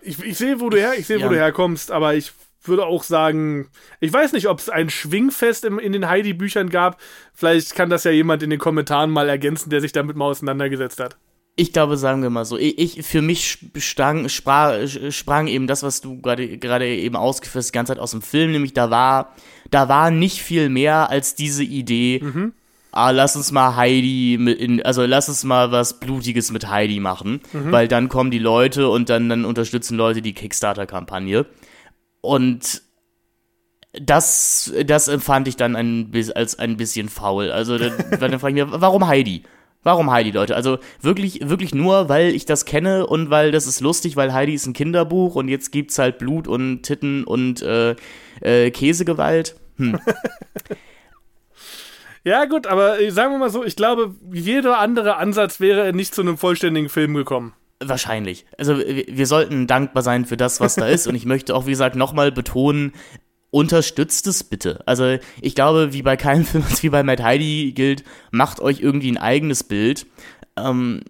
ich, 0.02 0.22
ich 0.22 0.36
sehe, 0.36 0.60
wo 0.60 0.68
du 0.68 0.76
her, 0.76 0.92
ich 0.98 1.06
sehe, 1.06 1.18
ja. 1.18 1.26
wo 1.26 1.30
du 1.30 1.36
herkommst, 1.36 1.90
aber 1.90 2.14
ich 2.14 2.32
würde 2.62 2.84
auch 2.84 3.04
sagen, 3.04 3.70
ich 4.00 4.12
weiß 4.12 4.32
nicht, 4.32 4.46
ob 4.46 4.58
es 4.58 4.68
ein 4.68 4.90
Schwingfest 4.90 5.64
im, 5.64 5.78
in 5.78 5.92
den 5.92 6.08
Heidi-Büchern 6.08 6.68
gab. 6.68 7.00
Vielleicht 7.32 7.74
kann 7.74 7.88
das 7.88 8.04
ja 8.04 8.10
jemand 8.10 8.42
in 8.42 8.50
den 8.50 8.58
Kommentaren 8.58 9.10
mal 9.10 9.30
ergänzen, 9.30 9.70
der 9.70 9.80
sich 9.80 9.92
damit 9.92 10.14
mal 10.14 10.26
auseinandergesetzt 10.26 11.00
hat. 11.00 11.16
Ich 11.56 11.72
glaube, 11.72 11.96
sagen 11.96 12.22
wir 12.22 12.30
mal 12.30 12.44
so, 12.44 12.56
ich, 12.56 13.02
für 13.02 13.20
mich 13.20 13.58
sprang, 13.76 14.28
sprang, 14.28 14.86
sprang 15.10 15.46
eben 15.46 15.66
das, 15.66 15.82
was 15.82 16.00
du 16.00 16.20
gerade 16.20 16.56
gerade 16.58 16.86
eben 16.86 17.16
ausgeführt 17.16 17.64
hast, 17.64 17.68
die 17.68 17.72
ganze 17.72 17.92
Zeit 17.92 18.00
aus 18.00 18.12
dem 18.12 18.22
Film, 18.22 18.52
nämlich 18.52 18.72
da 18.72 18.90
war 18.90 19.34
da 19.70 19.88
war 19.88 20.10
nicht 20.10 20.42
viel 20.42 20.68
mehr 20.68 21.10
als 21.10 21.34
diese 21.34 21.64
Idee. 21.64 22.20
Mhm. 22.22 22.52
Ah, 22.92 23.10
lass 23.10 23.36
uns 23.36 23.52
mal 23.52 23.76
Heidi 23.76 24.36
mit 24.38 24.58
in, 24.58 24.82
also 24.82 25.04
lass 25.04 25.28
uns 25.28 25.44
mal 25.44 25.70
was 25.70 26.00
Blutiges 26.00 26.50
mit 26.50 26.68
Heidi 26.68 26.98
machen, 26.98 27.40
mhm. 27.52 27.70
weil 27.70 27.86
dann 27.86 28.08
kommen 28.08 28.32
die 28.32 28.40
Leute 28.40 28.88
und 28.88 29.08
dann, 29.08 29.28
dann 29.28 29.44
unterstützen 29.44 29.96
Leute 29.96 30.22
die 30.22 30.34
Kickstarter-Kampagne. 30.34 31.46
Und 32.20 32.82
das, 33.92 34.72
das 34.84 35.06
empfand 35.06 35.46
ich 35.46 35.56
dann 35.56 35.76
ein, 35.76 36.12
als 36.34 36.58
ein 36.58 36.76
bisschen 36.76 37.08
faul. 37.08 37.52
Also 37.52 37.78
dann, 37.78 37.92
dann 38.20 38.38
frage 38.40 38.58
ich 38.58 38.64
mir, 38.64 38.80
warum 38.80 39.06
Heidi? 39.06 39.44
Warum 39.82 40.10
Heidi, 40.10 40.30
Leute? 40.30 40.56
Also 40.56 40.78
wirklich, 41.00 41.48
wirklich 41.48 41.74
nur, 41.74 42.10
weil 42.10 42.34
ich 42.34 42.44
das 42.44 42.66
kenne 42.66 43.06
und 43.06 43.30
weil 43.30 43.50
das 43.50 43.66
ist 43.66 43.80
lustig, 43.80 44.14
weil 44.14 44.32
Heidi 44.32 44.52
ist 44.52 44.66
ein 44.66 44.74
Kinderbuch 44.74 45.36
und 45.36 45.48
jetzt 45.48 45.72
gibt's 45.72 45.98
halt 45.98 46.18
Blut 46.18 46.46
und 46.46 46.82
Titten 46.82 47.24
und 47.24 47.62
äh, 47.62 47.96
äh, 48.40 48.70
Käsegewalt. 48.70 49.56
Hm. 49.76 49.98
ja, 52.24 52.44
gut, 52.44 52.66
aber 52.66 53.00
äh, 53.00 53.10
sagen 53.10 53.32
wir 53.32 53.38
mal 53.38 53.50
so, 53.50 53.64
ich 53.64 53.74
glaube, 53.74 54.14
jeder 54.30 54.78
andere 54.78 55.16
Ansatz 55.16 55.60
wäre 55.60 55.94
nicht 55.94 56.14
zu 56.14 56.20
einem 56.20 56.36
vollständigen 56.36 56.90
Film 56.90 57.14
gekommen. 57.14 57.54
Wahrscheinlich. 57.82 58.44
Also 58.58 58.76
wir 58.76 59.26
sollten 59.26 59.66
dankbar 59.66 60.02
sein 60.02 60.26
für 60.26 60.36
das, 60.36 60.60
was 60.60 60.74
da 60.74 60.86
ist. 60.86 61.06
Und 61.06 61.14
ich 61.14 61.24
möchte 61.24 61.54
auch, 61.54 61.64
wie 61.64 61.70
gesagt, 61.70 61.96
nochmal 61.96 62.30
betonen, 62.30 62.92
unterstützt 63.50 64.26
es 64.26 64.44
bitte. 64.44 64.80
Also 64.86 65.18
ich 65.40 65.54
glaube, 65.54 65.92
wie 65.92 66.02
bei 66.02 66.16
keinem 66.16 66.44
Film, 66.46 66.64
wie 66.80 66.88
bei 66.88 67.02
Matt 67.02 67.22
Heidi 67.22 67.72
gilt, 67.72 68.04
macht 68.30 68.60
euch 68.60 68.80
irgendwie 68.80 69.10
ein 69.10 69.18
eigenes 69.18 69.64
Bild. 69.64 70.06
Ähm, 70.56 71.02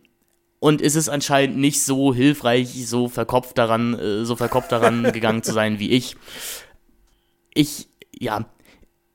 und 0.59 0.83
ist 0.83 0.95
es 0.95 1.09
anscheinend 1.09 1.57
nicht 1.57 1.83
so 1.83 2.15
hilfreich, 2.15 2.87
so 2.87 3.09
verkopft 3.09 3.57
daran, 3.57 3.99
äh, 3.99 4.25
so 4.25 4.37
verkopft 4.37 4.73
daran 4.73 5.05
gegangen 5.13 5.43
zu 5.43 5.53
sein 5.53 5.79
wie 5.79 5.91
ich. 5.91 6.17
Ich, 7.55 7.89
ja, 8.13 8.45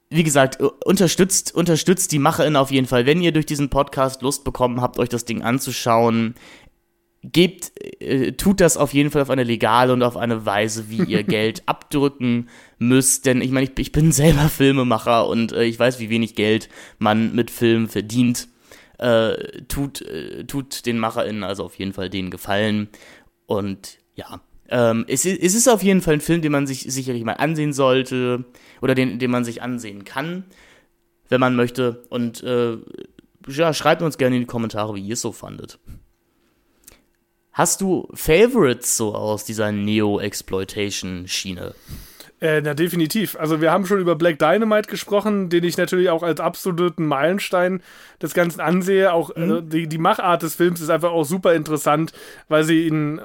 wie 0.10 0.24
gesagt, 0.24 0.60
unterstützt, 0.86 1.54
unterstützt 1.54 2.12
die 2.12 2.20
Macherin 2.20 2.56
auf 2.56 2.72
jeden 2.72 2.88
Fall. 2.88 3.06
Wenn 3.06 3.22
ihr 3.22 3.32
durch 3.32 3.46
diesen 3.46 3.70
Podcast 3.70 4.22
Lust 4.22 4.44
bekommen 4.44 4.82
habt, 4.82 5.00
euch 5.00 5.10
das 5.10 5.26
Ding 5.26 5.42
anzuschauen, 5.42 6.36
gebt, 7.32 7.72
äh, 8.02 8.34
tut 8.34 8.62
das 8.62 8.78
auf 8.78 8.94
jeden 8.94 9.12
Fall 9.12 9.22
auf 9.22 9.30
eine 9.30 9.44
legale 9.44 9.94
und 9.94 10.04
auf 10.04 10.18
eine 10.18 10.46
Weise, 10.46 10.90
wie 10.90 11.04
ihr 11.04 11.24
Geld 11.24 11.64
abdrücken 11.66 12.50
müsst. 12.78 13.26
Denn 13.26 13.42
ich 13.42 13.52
meine, 13.52 13.66
ich, 13.66 13.80
ich, 13.80 13.92
bin 13.92 14.12
selber 14.14 14.50
Filmemacher 14.50 15.28
und 15.28 15.52
äh, 15.52 15.64
ich 15.64 15.80
weiß, 15.80 16.00
wie 16.00 16.10
wenig 16.10 16.36
Geld 16.36 16.70
man 17.00 17.34
mit 17.36 17.52
Filmen 17.52 17.88
verdient. 17.88 18.48
Äh, 18.98 19.62
tut, 19.68 20.02
äh, 20.02 20.46
tut 20.46 20.86
den 20.86 21.00
MacherInnen 21.00 21.44
also 21.44 21.66
auf 21.66 21.76
jeden 21.76 21.94
Fall 21.94 22.10
den 22.10 22.32
Gefallen. 22.32 22.88
Und 23.46 23.98
ja, 24.16 24.42
ähm, 24.70 25.06
es, 25.08 25.26
es, 25.26 25.54
ist 25.54 25.68
auf 25.68 25.84
jeden 25.84 26.02
Fall 26.02 26.16
ein 26.16 26.22
Film, 26.22 26.42
den 26.42 26.52
man 26.52 26.66
sich 26.66 26.82
sicherlich 26.82 27.24
mal 27.24 27.34
ansehen 27.34 27.74
sollte 27.74 28.46
oder 28.82 28.96
den, 28.96 29.20
den 29.20 29.32
man 29.32 29.44
sich 29.44 29.62
ansehen 29.62 30.06
kann, 30.06 30.46
wenn 31.30 31.40
man 31.40 31.56
möchte. 31.56 32.04
Und 32.10 32.42
äh, 32.44 32.78
ja, 33.48 33.74
schreibt 33.74 34.02
uns 34.02 34.18
gerne 34.18 34.38
in 34.38 34.44
die 34.44 34.48
Kommentare, 34.48 34.96
wie 34.96 35.06
ihr 35.06 35.14
es 35.14 35.22
so 35.22 35.32
fandet. 35.32 35.78
Hast 37.56 37.80
du 37.80 38.10
Favorites 38.14 38.98
so 38.98 39.16
aus 39.16 39.46
dieser 39.46 39.72
Neo-Exploitation-Schiene? 39.72 41.74
Äh, 42.42 42.60
na, 42.60 42.74
definitiv. 42.74 43.38
Also, 43.40 43.62
wir 43.62 43.72
haben 43.72 43.86
schon 43.86 44.02
über 44.02 44.18
Black 44.18 44.40
Dynamite 44.40 44.90
gesprochen, 44.90 45.48
den 45.48 45.64
ich 45.64 45.78
natürlich 45.78 46.10
auch 46.10 46.22
als 46.22 46.42
absoluten 46.42 47.06
Meilenstein 47.06 47.82
des 48.22 48.34
Ganzen 48.34 48.60
ansehe. 48.60 49.14
Auch 49.14 49.34
mhm. 49.38 49.52
äh, 49.52 49.62
die, 49.62 49.88
die 49.88 49.98
Machart 49.98 50.44
des 50.44 50.56
Films 50.56 50.82
ist 50.82 50.90
einfach 50.90 51.12
auch 51.12 51.24
super 51.24 51.54
interessant, 51.54 52.12
weil 52.50 52.66
sie 52.66 52.88
ihn, 52.88 53.22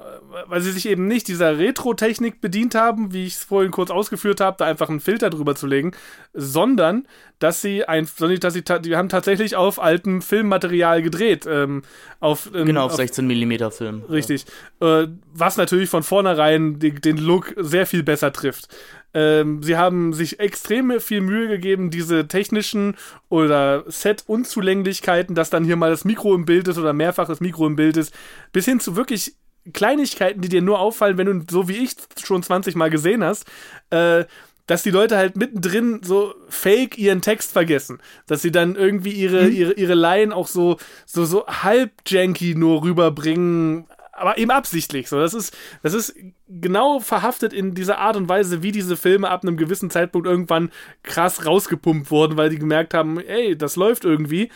weil 0.46 0.60
sie 0.60 0.72
sich 0.72 0.86
eben 0.86 1.06
nicht 1.06 1.28
dieser 1.28 1.58
Retro-Technik 1.58 2.40
bedient 2.40 2.74
haben, 2.74 3.12
wie 3.12 3.26
ich 3.26 3.34
es 3.34 3.44
vorhin 3.44 3.70
kurz 3.70 3.90
ausgeführt 3.90 4.40
habe, 4.40 4.56
da 4.58 4.66
einfach 4.66 4.88
einen 4.88 5.00
Filter 5.00 5.30
drüber 5.30 5.54
zu 5.54 5.66
legen, 5.66 5.92
sondern 6.32 7.06
dass 7.38 7.62
sie 7.62 7.84
ein, 7.84 8.04
sondern 8.04 8.40
dass 8.40 8.54
sie, 8.54 8.62
die 8.62 8.96
haben 8.96 9.08
tatsächlich 9.08 9.56
auf 9.56 9.80
altem 9.80 10.22
Filmmaterial 10.22 11.02
gedreht. 11.02 11.46
Ähm, 11.48 11.82
auf, 12.20 12.50
ähm, 12.54 12.66
genau, 12.66 12.84
auf, 12.84 12.92
auf 12.92 12.96
16 12.96 13.26
mm 13.26 13.70
Film. 13.70 14.02
Richtig. 14.08 14.44
Ja. 14.80 15.02
Äh, 15.02 15.08
was 15.32 15.56
natürlich 15.56 15.88
von 15.88 16.02
vornherein 16.02 16.78
den, 16.78 17.00
den 17.00 17.16
Look 17.16 17.54
sehr 17.56 17.86
viel 17.86 18.02
besser 18.02 18.32
trifft. 18.32 18.68
Ähm, 19.12 19.62
sie 19.62 19.76
haben 19.76 20.12
sich 20.12 20.38
extrem 20.38 21.00
viel 21.00 21.20
Mühe 21.20 21.48
gegeben, 21.48 21.90
diese 21.90 22.28
technischen 22.28 22.94
oder 23.28 23.84
Set-Unzulänglichkeiten, 23.88 25.34
dass 25.34 25.50
dann 25.50 25.64
hier 25.64 25.76
mal 25.76 25.90
das 25.90 26.04
Mikro 26.04 26.34
im 26.34 26.44
Bild 26.44 26.68
ist 26.68 26.78
oder 26.78 26.92
mehrfaches 26.92 27.40
Mikro 27.40 27.66
im 27.66 27.74
Bild 27.74 27.96
ist, 27.96 28.14
bis 28.52 28.66
hin 28.66 28.78
zu 28.78 28.94
wirklich 28.94 29.34
Kleinigkeiten, 29.72 30.40
die 30.40 30.48
dir 30.48 30.62
nur 30.62 30.78
auffallen, 30.78 31.18
wenn 31.18 31.26
du 31.26 31.44
so 31.50 31.68
wie 31.68 31.84
ich 31.84 31.92
schon 32.22 32.42
20 32.42 32.74
Mal 32.74 32.90
gesehen 32.90 33.22
hast, 33.22 33.46
äh, 33.90 34.24
dass 34.66 34.84
die 34.84 34.90
Leute 34.90 35.16
halt 35.16 35.36
mittendrin 35.36 36.00
so 36.04 36.32
fake 36.48 36.96
ihren 36.96 37.22
Text 37.22 37.52
vergessen. 37.52 37.98
Dass 38.26 38.40
sie 38.40 38.52
dann 38.52 38.76
irgendwie 38.76 39.10
ihre, 39.10 39.44
mhm. 39.44 39.52
ihre, 39.52 39.72
ihre 39.72 39.94
Line 39.94 40.34
auch 40.34 40.46
so, 40.46 40.76
so, 41.06 41.24
so 41.24 41.46
halb 41.46 41.90
janky 42.06 42.54
nur 42.54 42.84
rüberbringen, 42.84 43.86
aber 44.12 44.38
eben 44.38 44.50
absichtlich. 44.50 45.08
So, 45.08 45.18
das 45.18 45.34
ist, 45.34 45.56
das 45.82 45.94
ist 45.94 46.14
genau 46.48 47.00
verhaftet 47.00 47.52
in 47.52 47.74
dieser 47.74 47.98
Art 47.98 48.16
und 48.16 48.28
Weise, 48.28 48.62
wie 48.62 48.70
diese 48.70 48.96
Filme 48.96 49.28
ab 49.28 49.42
einem 49.42 49.56
gewissen 49.56 49.90
Zeitpunkt 49.90 50.28
irgendwann 50.28 50.70
krass 51.02 51.46
rausgepumpt 51.46 52.10
wurden, 52.10 52.36
weil 52.36 52.50
die 52.50 52.58
gemerkt 52.58 52.94
haben, 52.94 53.18
ey, 53.18 53.56
das 53.56 53.76
läuft 53.76 54.04
irgendwie. 54.04 54.50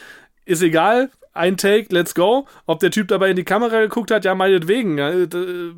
Ist 0.44 0.62
egal, 0.62 1.10
ein 1.34 1.56
Take, 1.56 1.92
let's 1.92 2.14
go. 2.14 2.46
Ob 2.66 2.78
der 2.78 2.92
Typ 2.92 3.08
dabei 3.08 3.30
in 3.30 3.36
die 3.36 3.44
Kamera 3.44 3.80
geguckt 3.80 4.10
hat, 4.10 4.24
ja, 4.24 4.34
meinetwegen, 4.34 4.96
ja, 4.98 5.12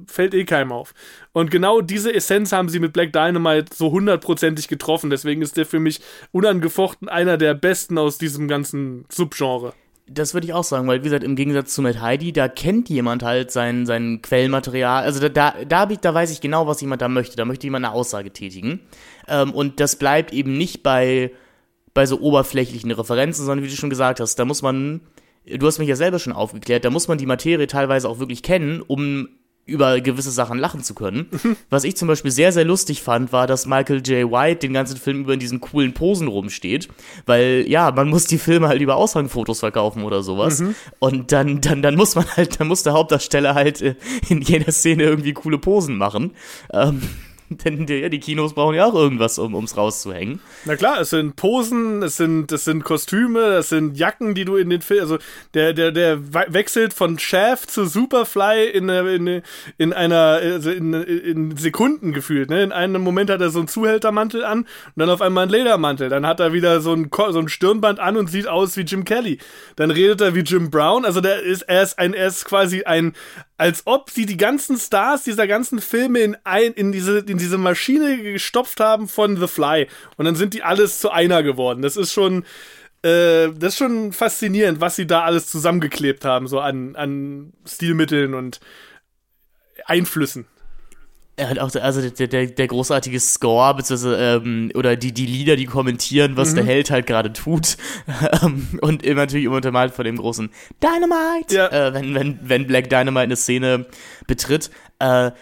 fällt 0.07 0.35
eh 0.35 0.45
keinem 0.45 0.71
auf. 0.71 0.95
Und 1.33 1.51
genau 1.51 1.81
diese 1.81 2.15
Essenz 2.15 2.53
haben 2.53 2.69
sie 2.69 2.79
mit 2.79 2.93
Black 2.93 3.13
Dynamite 3.13 3.75
so 3.75 3.91
hundertprozentig 3.91 4.69
getroffen. 4.69 5.11
Deswegen 5.11 5.43
ist 5.43 5.57
der 5.57 5.67
für 5.67 5.81
mich 5.81 6.01
unangefochten 6.31 7.09
einer 7.09 7.39
der 7.39 7.55
besten 7.55 7.99
aus 7.99 8.19
diesem 8.19 8.49
ganzen 8.49 9.07
Subgenre. 9.11 9.73
Das 10.09 10.35
würde 10.35 10.47
ich 10.47 10.53
auch 10.53 10.63
sagen, 10.63 10.87
weil 10.87 11.01
wie 11.01 11.05
gesagt, 11.05 11.25
im 11.25 11.35
Gegensatz 11.35 11.75
zu 11.75 11.83
Matt 11.83 12.01
Heidi, 12.01 12.33
da 12.33 12.47
kennt 12.47 12.89
jemand 12.89 13.25
halt 13.25 13.51
sein, 13.51 13.87
sein 13.87 14.23
Quellmaterial. 14.23 15.03
Also 15.03 15.21
da, 15.21 15.29
da, 15.29 15.65
da, 15.65 15.87
da 15.87 16.15
weiß 16.15 16.31
ich 16.31 16.41
genau, 16.41 16.69
was 16.69 16.81
jemand 16.81 17.03
da 17.03 17.09
möchte. 17.09 17.37
Da 17.37 17.45
möchte 17.45 17.67
jemand 17.67 17.85
eine 17.85 17.95
Aussage 17.95 18.31
tätigen. 18.31 18.81
Ähm, 19.27 19.53
und 19.53 19.81
das 19.81 19.97
bleibt 19.97 20.33
eben 20.33 20.57
nicht 20.57 20.85
bei, 20.85 21.33
bei 21.93 22.07
so 22.07 22.21
oberflächlichen 22.21 22.93
Referenzen, 22.93 23.45
sondern 23.45 23.65
wie 23.65 23.71
du 23.71 23.75
schon 23.75 23.91
gesagt 23.91 24.21
hast, 24.21 24.37
da 24.37 24.45
muss 24.45 24.63
man 24.63 25.01
du 25.47 25.67
hast 25.67 25.79
mich 25.79 25.89
ja 25.89 25.97
selber 25.97 26.19
schon 26.19 26.33
aufgeklärt, 26.33 26.85
da 26.85 26.91
muss 26.91 27.09
man 27.09 27.19
die 27.19 27.27
Materie 27.27 27.67
teilweise 27.67 28.09
auch 28.09 28.19
wirklich 28.19 28.43
kennen, 28.43 28.83
um 28.83 29.29
über 29.67 30.01
gewisse 30.01 30.31
Sachen 30.31 30.59
lachen 30.59 30.83
zu 30.83 30.95
können. 30.95 31.27
Was 31.71 31.83
ich 31.83 31.97
zum 31.97 32.07
Beispiel 32.07 32.31
sehr, 32.31 32.53
sehr 32.53 32.65
lustig 32.65 33.03
fand, 33.03 33.33
war, 33.33 33.49
dass 33.49 33.67
Michael 33.67 34.01
J. 34.07 34.31
White 34.31 34.61
den 34.61 34.73
ganzen 34.73 34.97
Film 34.97 35.23
über 35.23 35.35
in 35.35 35.41
diesen 35.41 35.61
coolen 35.61 35.93
Posen 35.93 36.29
rumsteht. 36.29 36.89
Weil, 37.27 37.65
ja, 37.67 37.91
man 37.91 38.09
muss 38.09 38.27
die 38.27 38.39
Filme 38.39 38.69
halt 38.69 38.81
über 38.81 38.95
Aushangfotos 38.95 39.59
verkaufen 39.61 40.05
oder 40.05 40.23
sowas. 40.23 40.61
Mhm. 40.61 40.77
Und 41.01 41.33
dann, 41.33 41.61
dann, 41.61 41.83
dann 41.83 41.97
muss 41.97 42.15
man 42.15 42.27
halt, 42.37 42.61
dann 42.61 42.69
muss 42.69 42.85
der 42.85 42.93
Hauptdarsteller 42.93 43.55
halt 43.57 43.83
äh, 43.83 43.97
in 44.29 44.41
jeder 44.41 44.71
Szene 44.71 45.03
irgendwie 45.03 45.33
coole 45.33 45.59
Posen 45.59 45.97
machen. 45.97 46.31
Ähm, 46.73 47.03
Denn 47.65 47.87
die, 47.87 48.09
die 48.11 48.19
Kinos 48.21 48.55
brauchen 48.55 48.75
ja 48.75 48.87
auch 48.87 48.95
irgendwas, 48.95 49.39
um 49.39 49.55
es 49.63 49.77
rauszuhängen. 49.77 50.41
Na 50.65 50.77
klar, 50.77 51.01
es 51.01 51.11
sind 51.11 51.37
Posen, 51.37 52.03
es 52.03 52.17
sind, 52.17 52.51
es 52.51 52.65
sind 52.65 52.83
Kostüme, 52.85 53.41
es 53.57 53.69
sind 53.69 53.97
Jacken, 53.97 54.35
die 54.35 54.45
du 54.45 54.57
in 54.57 54.71
den 54.71 54.81
Film, 54.81 55.01
also 55.01 55.19
der, 55.55 55.73
der, 55.73 55.93
der 55.93 56.33
wechselt 56.33 56.93
von 56.93 57.19
Shaft 57.19 57.71
zu 57.71 57.85
Superfly 57.87 58.67
in, 58.69 58.89
in, 58.89 59.43
in 59.79 59.93
einer, 59.93 60.41
also 60.43 60.71
in, 60.71 60.93
in 60.93 61.57
Sekunden 61.57 62.13
gefühlt. 62.13 62.51
Ne? 62.51 62.63
In 62.63 62.73
einem 62.73 63.03
Moment 63.03 63.31
hat 63.31 63.41
er 63.41 63.51
so 63.51 63.61
einen 63.61 63.69
Zuhältermantel 63.69 64.45
an 64.45 64.61
und 64.61 64.67
dann 64.97 65.11
auf 65.11 65.23
einmal 65.23 65.43
einen 65.43 65.53
Ledermantel. 65.53 66.09
Dann 66.09 66.27
hat 66.27 66.41
er 66.41 66.53
wieder 66.53 66.81
so 66.81 66.95
ein, 66.95 67.11
so 67.31 67.39
ein 67.39 67.49
Stirnband 67.49 68.01
an 68.01 68.17
und 68.17 68.29
sieht 68.29 68.49
aus 68.49 68.77
wie 68.77 68.83
Jim 68.83 69.05
Kelly. 69.05 69.39
Dann 69.77 69.91
redet 69.91 70.21
er 70.21 70.35
wie 70.35 70.41
Jim 70.41 70.71
Brown. 70.71 71.05
Also 71.05 71.21
der 71.21 71.43
ist, 71.43 71.63
er 71.63 71.83
ist 71.83 71.99
ein, 71.99 72.13
er 72.13 72.27
ist 72.27 72.45
quasi 72.45 72.83
ein, 72.85 73.15
als 73.59 73.83
ob 73.87 74.11
sie 74.11 74.27
die 74.27 74.37
ganzen 74.37 74.79
Stars 74.79 75.23
dieser 75.23 75.47
ganzen 75.47 75.81
Filme 75.81 76.21
in 76.21 76.37
ein, 76.45 76.73
in 76.73 76.93
diese, 76.93 77.21
in 77.21 77.39
diese 77.39 77.59
Maschine 77.59 78.23
gestopft 78.23 78.81
haben 78.81 79.09
von 79.09 79.37
The 79.37 79.47
Fly. 79.47 79.89
Und 80.17 80.27
dann 80.27 80.37
sind 80.37 80.55
die 80.55 80.63
alles 80.63 81.01
zu 81.01 81.11
einer 81.11 81.43
geworden. 81.43 81.83
Das 81.83 81.97
ist 81.97 82.13
schon, 82.13 82.45
äh, 83.03 83.49
das 83.53 83.75
ist 83.75 83.79
schon 83.79 84.13
faszinierend, 84.13 84.81
was 84.81 84.97
sie 84.97 85.07
da 85.07 85.23
alles 85.23 85.47
zusammengeklebt 85.49 86.25
haben, 86.25 86.49
so 86.49 86.61
an, 86.61 86.97
an 86.97 87.53
Stilmitteln 87.67 88.35
und 88.35 88.61
Einflüssen. 89.87 90.47
Er 91.39 91.51
hat 91.51 91.59
auch, 91.59 91.75
also 91.75 92.09
der, 92.09 92.29
der, 92.29 92.47
der 92.47 92.67
großartige 92.67 93.21
Score, 93.21 93.75
beziehungsweise, 93.75 94.17
ähm, 94.17 94.73
oder 94.75 94.97
die, 94.97 95.13
die 95.13 95.27
Lieder, 95.27 95.57
die 95.57 95.67
kommentieren, 95.67 96.39
was 96.39 96.53
mhm. 96.53 96.57
der 96.57 96.65
Held 96.65 96.91
halt 96.91 97.07
gerade 97.07 97.33
tut. 97.33 97.77
Ähm, 98.43 98.67
und 98.81 99.03
immer 99.03 99.23
natürlich 99.23 99.49
untermalt 99.49 99.95
von 99.95 100.05
dem 100.05 100.17
großen 100.17 100.51
Dynamite, 100.83 101.55
ja. 101.55 101.69
äh, 101.69 101.95
wenn, 101.95 102.15
wenn, 102.15 102.39
wenn 102.43 102.67
Black 102.67 102.89
Dynamite 102.91 103.25
eine 103.25 103.37
Szene 103.37 103.87
betritt. 104.27 104.71
Äh, 104.99 105.33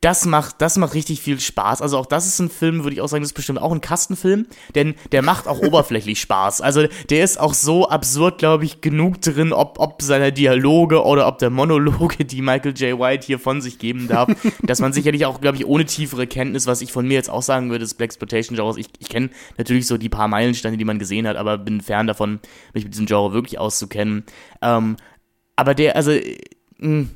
das 0.00 0.24
macht, 0.24 0.62
das 0.62 0.78
macht 0.78 0.94
richtig 0.94 1.20
viel 1.20 1.38
Spaß. 1.38 1.82
Also 1.82 1.98
auch 1.98 2.06
das 2.06 2.26
ist 2.26 2.38
ein 2.38 2.48
Film, 2.48 2.84
würde 2.84 2.94
ich 2.94 3.02
auch 3.02 3.08
sagen, 3.08 3.22
das 3.22 3.30
ist 3.30 3.36
bestimmt 3.36 3.60
auch 3.60 3.70
ein 3.70 3.82
Kastenfilm, 3.82 4.46
denn 4.74 4.94
der 5.12 5.20
macht 5.20 5.46
auch 5.46 5.60
oberflächlich 5.60 6.20
Spaß. 6.22 6.62
Also 6.62 6.86
der 7.10 7.22
ist 7.22 7.38
auch 7.38 7.52
so 7.52 7.86
absurd, 7.88 8.38
glaube 8.38 8.64
ich, 8.64 8.80
genug 8.80 9.20
drin, 9.20 9.52
ob, 9.52 9.78
ob 9.78 10.00
seiner 10.00 10.30
Dialoge 10.30 11.04
oder 11.04 11.26
ob 11.26 11.38
der 11.38 11.50
Monologe, 11.50 12.24
die 12.24 12.40
Michael 12.40 12.72
J. 12.72 12.98
White 12.98 13.26
hier 13.26 13.38
von 13.38 13.60
sich 13.60 13.78
geben 13.78 14.08
darf, 14.08 14.30
dass 14.62 14.80
man 14.80 14.94
sicherlich 14.94 15.26
auch, 15.26 15.42
glaube 15.42 15.58
ich, 15.58 15.66
ohne 15.66 15.84
tiefere 15.84 16.26
Kenntnis, 16.26 16.66
was 16.66 16.80
ich 16.80 16.92
von 16.92 17.06
mir 17.06 17.14
jetzt 17.14 17.28
auch 17.28 17.42
sagen 17.42 17.68
würde, 17.70 17.84
des 17.84 17.94
Black 17.94 18.10
Exploitation 18.10 18.56
Genres, 18.56 18.78
ich, 18.78 18.88
ich 18.98 19.08
kenne 19.08 19.28
natürlich 19.58 19.86
so 19.86 19.98
die 19.98 20.08
paar 20.08 20.28
Meilensteine, 20.28 20.78
die 20.78 20.84
man 20.84 20.98
gesehen 20.98 21.28
hat, 21.28 21.36
aber 21.36 21.58
bin 21.58 21.82
fern 21.82 22.06
davon, 22.06 22.40
mich 22.72 22.84
mit 22.84 22.94
diesem 22.94 23.06
Genre 23.06 23.32
wirklich 23.34 23.58
auszukennen. 23.58 24.24
Ähm, 24.62 24.96
aber 25.56 25.74
der, 25.74 25.94
also, 25.94 26.10
mh, 26.10 26.20
hm, 26.78 27.10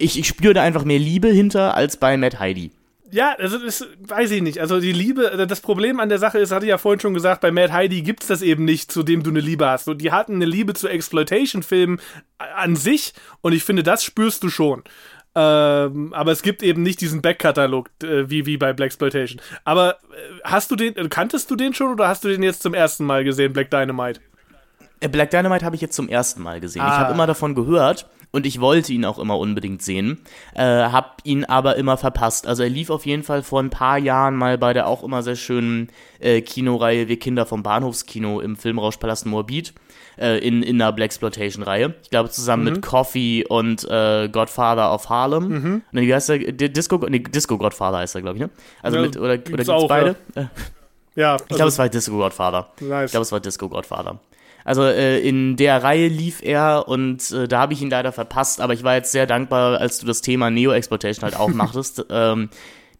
ich, 0.00 0.18
ich 0.18 0.26
spüre 0.26 0.54
da 0.54 0.62
einfach 0.62 0.84
mehr 0.84 0.98
Liebe 0.98 1.28
hinter 1.28 1.74
als 1.74 1.96
bei 1.96 2.16
Matt 2.16 2.40
Heidi. 2.40 2.72
Ja, 3.12 3.34
also 3.38 3.58
das 3.58 3.86
weiß 4.00 4.30
ich 4.30 4.42
nicht. 4.42 4.60
Also 4.60 4.80
die 4.80 4.92
Liebe, 4.92 5.30
also 5.30 5.44
das 5.44 5.60
Problem 5.60 5.98
an 5.98 6.08
der 6.08 6.18
Sache 6.18 6.38
ist, 6.38 6.52
hatte 6.52 6.64
ich 6.64 6.70
ja 6.70 6.78
vorhin 6.78 7.00
schon 7.00 7.14
gesagt, 7.14 7.40
bei 7.40 7.50
Matt 7.50 7.72
Heidi 7.72 8.02
gibt 8.02 8.22
es 8.22 8.28
das 8.28 8.40
eben 8.40 8.64
nicht, 8.64 8.92
zu 8.92 9.02
dem 9.02 9.22
du 9.22 9.30
eine 9.30 9.40
Liebe 9.40 9.66
hast. 9.66 9.88
Und 9.88 9.98
die 9.98 10.12
hatten 10.12 10.36
eine 10.36 10.44
Liebe 10.44 10.74
zu 10.74 10.88
Exploitation-Filmen 10.88 12.00
an 12.38 12.76
sich 12.76 13.12
und 13.40 13.52
ich 13.52 13.64
finde, 13.64 13.82
das 13.82 14.04
spürst 14.04 14.44
du 14.44 14.48
schon. 14.48 14.84
Ähm, 15.34 16.12
aber 16.12 16.32
es 16.32 16.42
gibt 16.42 16.62
eben 16.62 16.82
nicht 16.82 17.00
diesen 17.00 17.22
Backkatalog 17.22 17.88
äh, 18.02 18.28
wie, 18.28 18.46
wie 18.46 18.56
bei 18.56 18.72
Black 18.72 18.86
Exploitation. 18.86 19.40
Aber 19.64 19.94
äh, 19.94 20.40
hast 20.44 20.70
du 20.70 20.76
den, 20.76 20.94
kanntest 21.08 21.50
du 21.50 21.56
den 21.56 21.74
schon 21.74 21.92
oder 21.92 22.08
hast 22.08 22.24
du 22.24 22.28
den 22.28 22.42
jetzt 22.42 22.62
zum 22.62 22.74
ersten 22.74 23.04
Mal 23.04 23.24
gesehen, 23.24 23.52
Black 23.52 23.70
Dynamite? 23.70 24.20
Äh, 25.00 25.08
Black 25.08 25.30
Dynamite 25.30 25.64
habe 25.64 25.76
ich 25.76 25.82
jetzt 25.82 25.94
zum 25.94 26.08
ersten 26.08 26.42
Mal 26.42 26.60
gesehen. 26.60 26.82
Ah. 26.82 26.88
Ich 26.88 26.98
habe 26.98 27.12
immer 27.14 27.26
davon 27.26 27.54
gehört 27.54 28.06
und 28.32 28.46
ich 28.46 28.60
wollte 28.60 28.92
ihn 28.92 29.04
auch 29.04 29.18
immer 29.18 29.38
unbedingt 29.38 29.82
sehen, 29.82 30.20
äh, 30.54 30.62
hab 30.62 31.20
ihn 31.24 31.44
aber 31.44 31.76
immer 31.76 31.96
verpasst. 31.96 32.46
Also 32.46 32.62
er 32.62 32.68
lief 32.68 32.90
auf 32.90 33.06
jeden 33.06 33.22
Fall 33.22 33.42
vor 33.42 33.60
ein 33.60 33.70
paar 33.70 33.98
Jahren 33.98 34.36
mal 34.36 34.58
bei 34.58 34.72
der 34.72 34.86
auch 34.86 35.02
immer 35.02 35.22
sehr 35.22 35.36
schönen 35.36 35.88
äh, 36.20 36.40
Kinoreihe 36.40 37.08
Wir 37.08 37.18
Kinder 37.18 37.46
vom 37.46 37.62
Bahnhofskino 37.62 38.40
im 38.40 38.56
Filmrauschpalast 38.56 39.26
Morbid 39.26 39.74
äh, 40.18 40.38
in, 40.38 40.62
in 40.62 40.80
einer 40.80 40.92
Blaxploitation-Reihe. 40.92 41.94
Ich 42.02 42.10
glaube 42.10 42.30
zusammen 42.30 42.64
mhm. 42.64 42.72
mit 42.72 42.82
Coffee 42.82 43.44
und 43.48 43.84
äh, 43.90 44.28
Godfather 44.28 44.92
of 44.92 45.08
Harlem. 45.08 45.48
Mhm. 45.48 45.82
Nee, 45.92 46.06
wie 46.06 46.14
heißt 46.14 46.28
der? 46.28 46.38
Disco, 46.52 46.98
nee, 47.08 47.20
Disco 47.20 47.58
Godfather 47.58 47.98
heißt 47.98 48.14
er, 48.14 48.22
glaube 48.22 48.36
ich, 48.36 48.42
ne? 48.42 48.50
Also 48.82 48.98
ja, 48.98 49.02
mit, 49.02 49.16
oder, 49.16 49.38
gibt's 49.38 49.50
oder 49.50 49.56
gibt's 49.56 49.68
auch, 49.70 49.88
beide? 49.88 50.16
Ja. 50.34 50.50
ja 51.16 51.36
ich 51.36 51.46
glaube, 51.48 51.64
also, 51.64 51.66
es 51.66 51.78
war 51.78 51.88
Disco 51.88 52.16
Godfather. 52.16 52.70
Nice. 52.80 53.06
Ich 53.06 53.10
glaube, 53.12 53.22
es 53.22 53.32
war 53.32 53.40
Disco 53.40 53.68
Godfather. 53.68 54.20
Also 54.64 54.82
äh, 54.84 55.20
in 55.20 55.56
der 55.56 55.82
Reihe 55.82 56.08
lief 56.08 56.42
er 56.42 56.88
und 56.88 57.30
äh, 57.30 57.48
da 57.48 57.60
habe 57.60 57.72
ich 57.72 57.82
ihn 57.82 57.90
leider 57.90 58.12
verpasst, 58.12 58.60
aber 58.60 58.72
ich 58.72 58.84
war 58.84 58.94
jetzt 58.94 59.12
sehr 59.12 59.26
dankbar, 59.26 59.80
als 59.80 59.98
du 59.98 60.06
das 60.06 60.20
Thema 60.20 60.50
Neo-Exploitation 60.50 61.24
halt 61.24 61.36
aufmachtest. 61.36 62.06
ähm, 62.10 62.50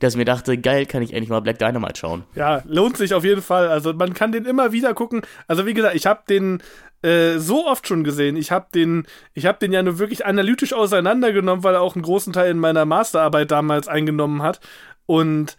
dass 0.01 0.15
ich 0.15 0.19
mir 0.19 0.25
dachte, 0.25 0.57
geil, 0.57 0.87
kann 0.87 1.03
ich 1.03 1.13
endlich 1.13 1.29
mal 1.29 1.41
Black 1.41 1.59
Dynamite 1.59 1.99
schauen. 1.99 2.25
Ja, 2.35 2.63
lohnt 2.65 2.97
sich 2.97 3.13
auf 3.13 3.23
jeden 3.23 3.43
Fall. 3.43 3.69
Also 3.69 3.93
man 3.93 4.15
kann 4.15 4.33
den 4.33 4.47
immer 4.47 4.73
wieder 4.73 4.95
gucken. 4.95 5.21
Also 5.47 5.67
wie 5.67 5.75
gesagt, 5.75 5.95
ich 5.95 6.07
habe 6.07 6.23
den 6.29 6.63
äh, 7.03 7.39
so 7.39 7.67
oft 7.67 7.87
schon 7.87 8.03
gesehen. 8.03 8.37
Ich 8.37 8.51
habe 8.51 8.67
den, 8.75 9.07
ich 9.35 9.47
habe 9.47 9.59
den 9.59 9.73
ja 9.73 9.83
nur 9.83 9.99
wirklich 9.99 10.27
analytisch 10.27 10.73
auseinandergenommen, 10.73 11.65
weil 11.65 11.75
er 11.75 11.83
auch 11.83 11.95
einen 11.95 12.03
großen 12.03 12.33
Teil 12.33 12.51
in 12.51 12.59
meiner 12.59 12.85
Masterarbeit 12.85 13.51
damals 13.51 13.89
eingenommen 13.89 14.43
hat. 14.43 14.61
Und 15.07 15.57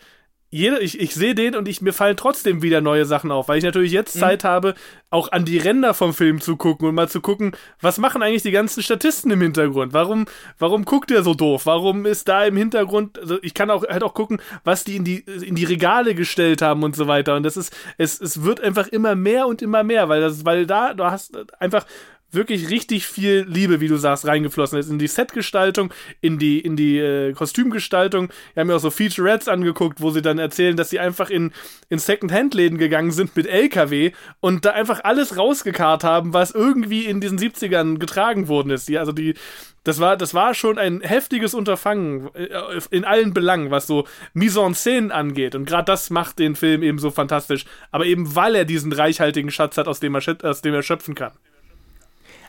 jeder, 0.54 0.82
ich, 0.82 1.00
ich 1.00 1.16
sehe 1.16 1.34
den 1.34 1.56
und 1.56 1.70
ich, 1.70 1.82
mir 1.82 1.94
fallen 1.94 2.18
trotzdem 2.18 2.62
wieder 2.62 2.82
neue 2.82 3.06
Sachen 3.06 3.32
auf, 3.32 3.48
weil 3.48 3.58
ich 3.58 3.64
natürlich 3.64 3.94
jetzt 3.94 4.18
mhm. 4.18 4.20
Zeit 4.20 4.44
habe, 4.44 4.76
auch 5.10 5.32
an 5.32 5.46
die 5.46 5.58
Ränder 5.58 5.94
vom 5.94 6.14
Film 6.14 6.42
zu 6.42 6.58
gucken 6.58 6.90
und 6.90 6.94
mal 6.94 7.08
zu 7.08 7.22
gucken, 7.22 7.54
was 7.80 7.98
machen 7.98 8.22
eigentlich 8.22 8.44
die 8.44 8.52
ganzen 8.52 8.84
Statisten 8.84 9.32
im 9.32 9.42
Hintergrund? 9.42 9.94
Warum, 9.94 10.26
warum 10.60 10.84
guckt 10.84 11.10
der 11.10 11.24
so 11.24 11.34
doof? 11.34 11.66
Warum 11.66 12.06
ist 12.06 12.28
da 12.28 12.44
im 12.44 12.58
Hintergrund, 12.58 13.18
also 13.18 13.38
ich 13.42 13.54
kann 13.54 13.70
auch 13.70 13.88
halt 13.88 14.04
auch 14.04 14.14
gucken, 14.14 14.42
was 14.66 14.84
die 14.84 14.98
in 14.98 15.06
die, 15.06 15.20
in 15.20 15.56
die 15.56 15.64
Regale 15.64 16.16
gestellt 16.16 16.62
haben 16.62 16.84
und 16.84 16.98
so 16.98 17.08
weiter. 17.08 17.38
Und 17.38 17.44
das 17.44 17.56
ist, 17.56 17.74
es, 17.98 18.20
es 18.20 18.44
wird 18.44 18.60
einfach 18.60 18.88
immer 18.88 19.16
mehr 19.16 19.48
und 19.48 19.62
immer 19.62 19.84
mehr, 19.84 20.10
weil 20.10 20.20
das, 20.20 20.44
weil 20.44 20.66
da, 20.66 20.94
du 20.94 21.06
hast 21.06 21.32
einfach 21.60 21.86
wirklich 22.32 22.70
richtig 22.70 23.06
viel 23.08 23.46
Liebe, 23.48 23.82
wie 23.82 23.88
du 23.88 23.98
sagst, 23.98 24.26
reingeflossen 24.26 24.80
ist. 24.80 24.90
In 24.90 25.00
die 25.00 25.08
Setgestaltung, 25.08 25.94
in 26.22 26.40
die, 26.40 26.60
in 26.60 26.76
die 26.76 26.98
äh, 26.98 27.34
Kostümgestaltung. 27.34 28.30
Wir 28.54 28.62
haben 28.62 28.70
ja 28.70 28.76
auch 28.78 28.82
so 28.82 28.92
Featurettes 28.92 29.48
angeguckt, 29.48 30.02
wo 30.02 30.12
sie 30.12 30.22
dann 30.22 30.40
erzählen, 30.40 30.76
dass 30.76 30.90
sie 30.90 31.00
einfach 31.00 31.30
in, 31.30 31.52
in 31.90 32.00
Second-Hand-Läden 32.00 32.78
gegangen 32.78 33.12
sind 33.12 33.36
mit 33.36 33.48
LKW 33.48 34.12
und 34.40 34.66
da 34.66 34.72
einfach 34.72 35.04
alles 35.04 35.38
rausgekarrt 35.38 36.04
haben, 36.04 36.34
was 36.34 36.52
irgendwie 36.52 37.06
in 37.06 37.20
diesen 37.20 37.38
70ern 37.38 37.98
getragen 37.98 38.48
worden 38.48 38.72
ist. 38.72 38.88
Die, 38.88 38.98
also 38.98 39.12
die, 39.12 39.36
das 39.84 40.00
war, 40.00 40.16
das 40.16 40.34
war 40.34 40.54
schon 40.54 40.78
ein 40.78 41.02
heftiges 41.02 41.54
Unterfangen 41.54 42.30
äh, 42.36 42.48
in 42.92 43.04
allen 43.04 43.34
Belangen, 43.34 43.72
was 43.72 43.88
so 43.88 44.08
Mise 44.34 44.62
en 44.62 44.74
Scène 44.74 45.12
angeht. 45.12 45.56
Und 45.56 45.66
gerade 45.66 45.86
das 45.86 46.10
macht 46.10 46.40
den 46.40 46.56
Film 46.56 46.84
eben 46.84 47.00
so 47.00 47.12
fantastisch. 47.12 47.66
Aber 47.92 48.06
eben 48.06 48.36
weil 48.36 48.56
er 48.56 48.66
diesen 48.66 48.94
reichhaltigen 48.94 49.52
Schatz 49.52 49.78
hat, 49.78 49.88
aus 49.88 50.00
dem 50.00 50.16
er, 50.16 50.22
aus 50.44 50.62
dem 50.62 50.74
er 50.74 50.84
schöpfen 50.84 51.16
kann 51.16 51.34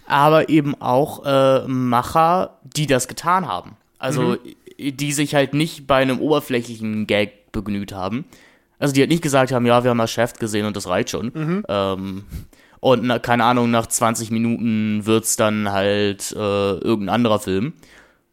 aber 0.07 0.49
eben 0.49 0.81
auch 0.81 1.25
äh, 1.25 1.67
Macher, 1.67 2.59
die 2.65 2.87
das 2.87 3.09
getan 3.09 3.47
haben. 3.47 3.77
Also 3.99 4.37
mhm. 4.79 4.97
die 4.97 5.13
sich 5.13 5.35
halt 5.35 5.55
nicht 5.55 5.87
bei 5.87 5.97
einem 5.97 6.21
oberflächlichen 6.21 7.07
Gag 7.07 7.53
begnügt 7.53 7.93
haben. 7.93 8.25
Also 8.79 8.93
die 8.93 9.01
halt 9.01 9.11
nicht 9.11 9.23
gesagt 9.23 9.53
haben, 9.53 9.65
ja, 9.65 9.85
wir 9.85 9.91
haben 9.91 9.99
das 9.99 10.11
Chef 10.11 10.35
gesehen 10.35 10.67
und 10.67 10.77
das 10.77 10.89
reicht 10.89 11.11
schon. 11.11 11.31
Mhm. 11.33 11.65
Ähm, 11.69 12.25
und 12.81 13.05
na, 13.05 13.21
keine 13.21 13.45
Ahnung, 13.45 13.71
nach 13.71 13.87
20 13.87 14.33
Minuten 14.33 15.07
wird's 15.07 15.37
dann 15.37 15.71
halt 15.71 16.33
äh, 16.33 16.73
irgendein 16.79 17.15
anderer 17.15 17.39
Film. 17.39 17.75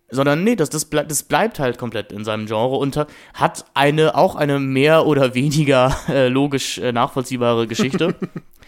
Sondern 0.09 0.43
nee, 0.43 0.55
das, 0.55 0.71
das, 0.71 0.85
ble 0.85 1.05
das 1.05 1.21
bleibt 1.21 1.59
halt 1.59 1.77
komplett 1.77 2.11
in 2.11 2.25
seinem 2.25 2.47
Genre 2.47 2.77
und 2.77 2.97
hat 3.35 3.65
eine 3.75 4.15
auch 4.15 4.35
eine 4.35 4.57
mehr 4.59 5.05
oder 5.05 5.35
weniger 5.35 5.95
äh, 6.09 6.29
logisch 6.29 6.79
äh, 6.79 6.91
nachvollziehbare 6.91 7.67
Geschichte. 7.67 8.15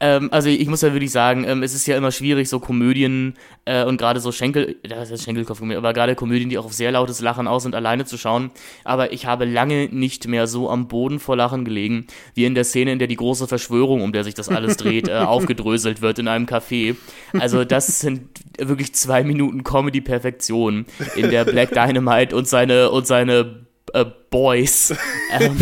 Ähm, 0.00 0.28
also 0.32 0.48
ich 0.48 0.66
muss 0.66 0.82
ja 0.82 0.92
wirklich 0.92 1.10
sagen, 1.10 1.44
ähm, 1.46 1.62
es 1.62 1.74
ist 1.74 1.86
ja 1.86 1.96
immer 1.96 2.10
schwierig, 2.10 2.48
so 2.48 2.58
Komödien 2.58 3.34
äh, 3.64 3.84
und 3.84 3.98
gerade 3.98 4.20
so 4.20 4.32
Schenkel, 4.32 4.76
das 4.82 5.10
ist 5.10 5.24
Schenkelkopf, 5.24 5.62
aber 5.62 5.92
gerade 5.92 6.14
Komödien, 6.14 6.48
die 6.48 6.58
auch 6.58 6.64
auf 6.64 6.72
sehr 6.72 6.92
lautes 6.92 7.20
Lachen 7.20 7.46
aus 7.46 7.64
sind, 7.64 7.74
alleine 7.74 8.04
zu 8.04 8.16
schauen. 8.16 8.50
Aber 8.84 9.12
ich 9.12 9.26
habe 9.26 9.44
lange 9.44 9.88
nicht 9.90 10.26
mehr 10.26 10.46
so 10.46 10.70
am 10.70 10.88
Boden 10.88 11.18
vor 11.18 11.36
Lachen 11.36 11.64
gelegen, 11.64 12.06
wie 12.34 12.44
in 12.44 12.54
der 12.54 12.64
Szene, 12.64 12.92
in 12.92 12.98
der 12.98 13.08
die 13.08 13.16
große 13.16 13.46
Verschwörung, 13.46 14.02
um 14.02 14.12
der 14.12 14.24
sich 14.24 14.34
das 14.34 14.48
alles 14.48 14.76
dreht, 14.76 15.08
äh, 15.08 15.12
aufgedröselt 15.18 16.00
wird 16.00 16.18
in 16.18 16.28
einem 16.28 16.46
Café. 16.46 16.96
Also 17.38 17.64
das 17.64 18.00
sind 18.00 18.22
wirklich 18.58 18.94
zwei 18.94 19.24
Minuten 19.24 19.64
Comedy-Perfektion, 19.64 20.86
in 21.16 21.30
der 21.30 21.44
Black 21.44 21.70
Dynamite 21.70 22.34
und 22.34 22.48
seine 22.48 22.90
und 22.90 23.06
seine 23.06 23.66
äh, 23.92 24.04
Boys 24.30 24.94
ähm, 25.40 25.56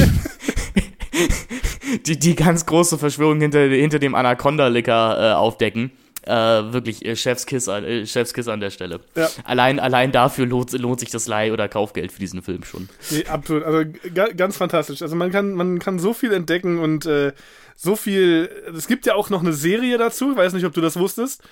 die, 2.07 2.19
die 2.19 2.35
ganz 2.35 2.67
große 2.67 2.99
Verschwörung 2.99 3.41
hinter, 3.41 3.61
hinter 3.61 3.99
dem 3.99 4.15
Anaconda-Licker 4.15 5.33
äh, 5.33 5.35
aufdecken. 5.35 5.93
Äh, 6.29 6.73
wirklich 6.73 7.05
äh, 7.07 7.17
Chefskiss, 7.17 7.69
an, 7.69 7.85
äh, 7.85 8.05
Chefskiss 8.05 8.49
an 8.49 8.61
der 8.61 8.69
Stelle. 8.69 9.01
Ja. 9.15 9.31
Allein, 9.45 9.81
allein 9.81 10.13
dafür 10.13 10.45
lohnt, 10.45 10.73
lohnt 10.73 11.01
sich 11.01 11.11
das 11.11 11.27
Leih- 11.27 11.53
oder 11.53 11.69
Kaufgeld 11.69 12.13
für 12.13 12.19
diesen 12.19 12.43
Film 12.43 12.65
schon. 12.65 12.89
Nee, 13.11 13.25
absolut. 13.25 13.63
Also 13.63 13.91
ganz 14.37 14.59
fantastisch. 14.59 15.01
Also 15.01 15.17
man 15.17 15.33
kann, 15.33 15.55
man 15.55 15.79
kann 15.79 15.99
so 15.99 16.13
viel 16.13 16.33
entdecken 16.35 16.81
und 16.81 17.07
äh, 17.07 17.33
so 17.77 17.97
viel. 17.97 18.51
Es 18.77 18.89
gibt 18.89 19.07
ja 19.07 19.15
auch 19.15 19.31
noch 19.31 19.41
eine 19.41 19.55
Serie 19.55 19.97
dazu. 19.97 20.33
Ich 20.33 20.37
weiß 20.37 20.53
nicht, 20.53 20.67
ob 20.67 20.75
du 20.75 20.83
das 20.83 20.99
wusstest. 20.99 21.43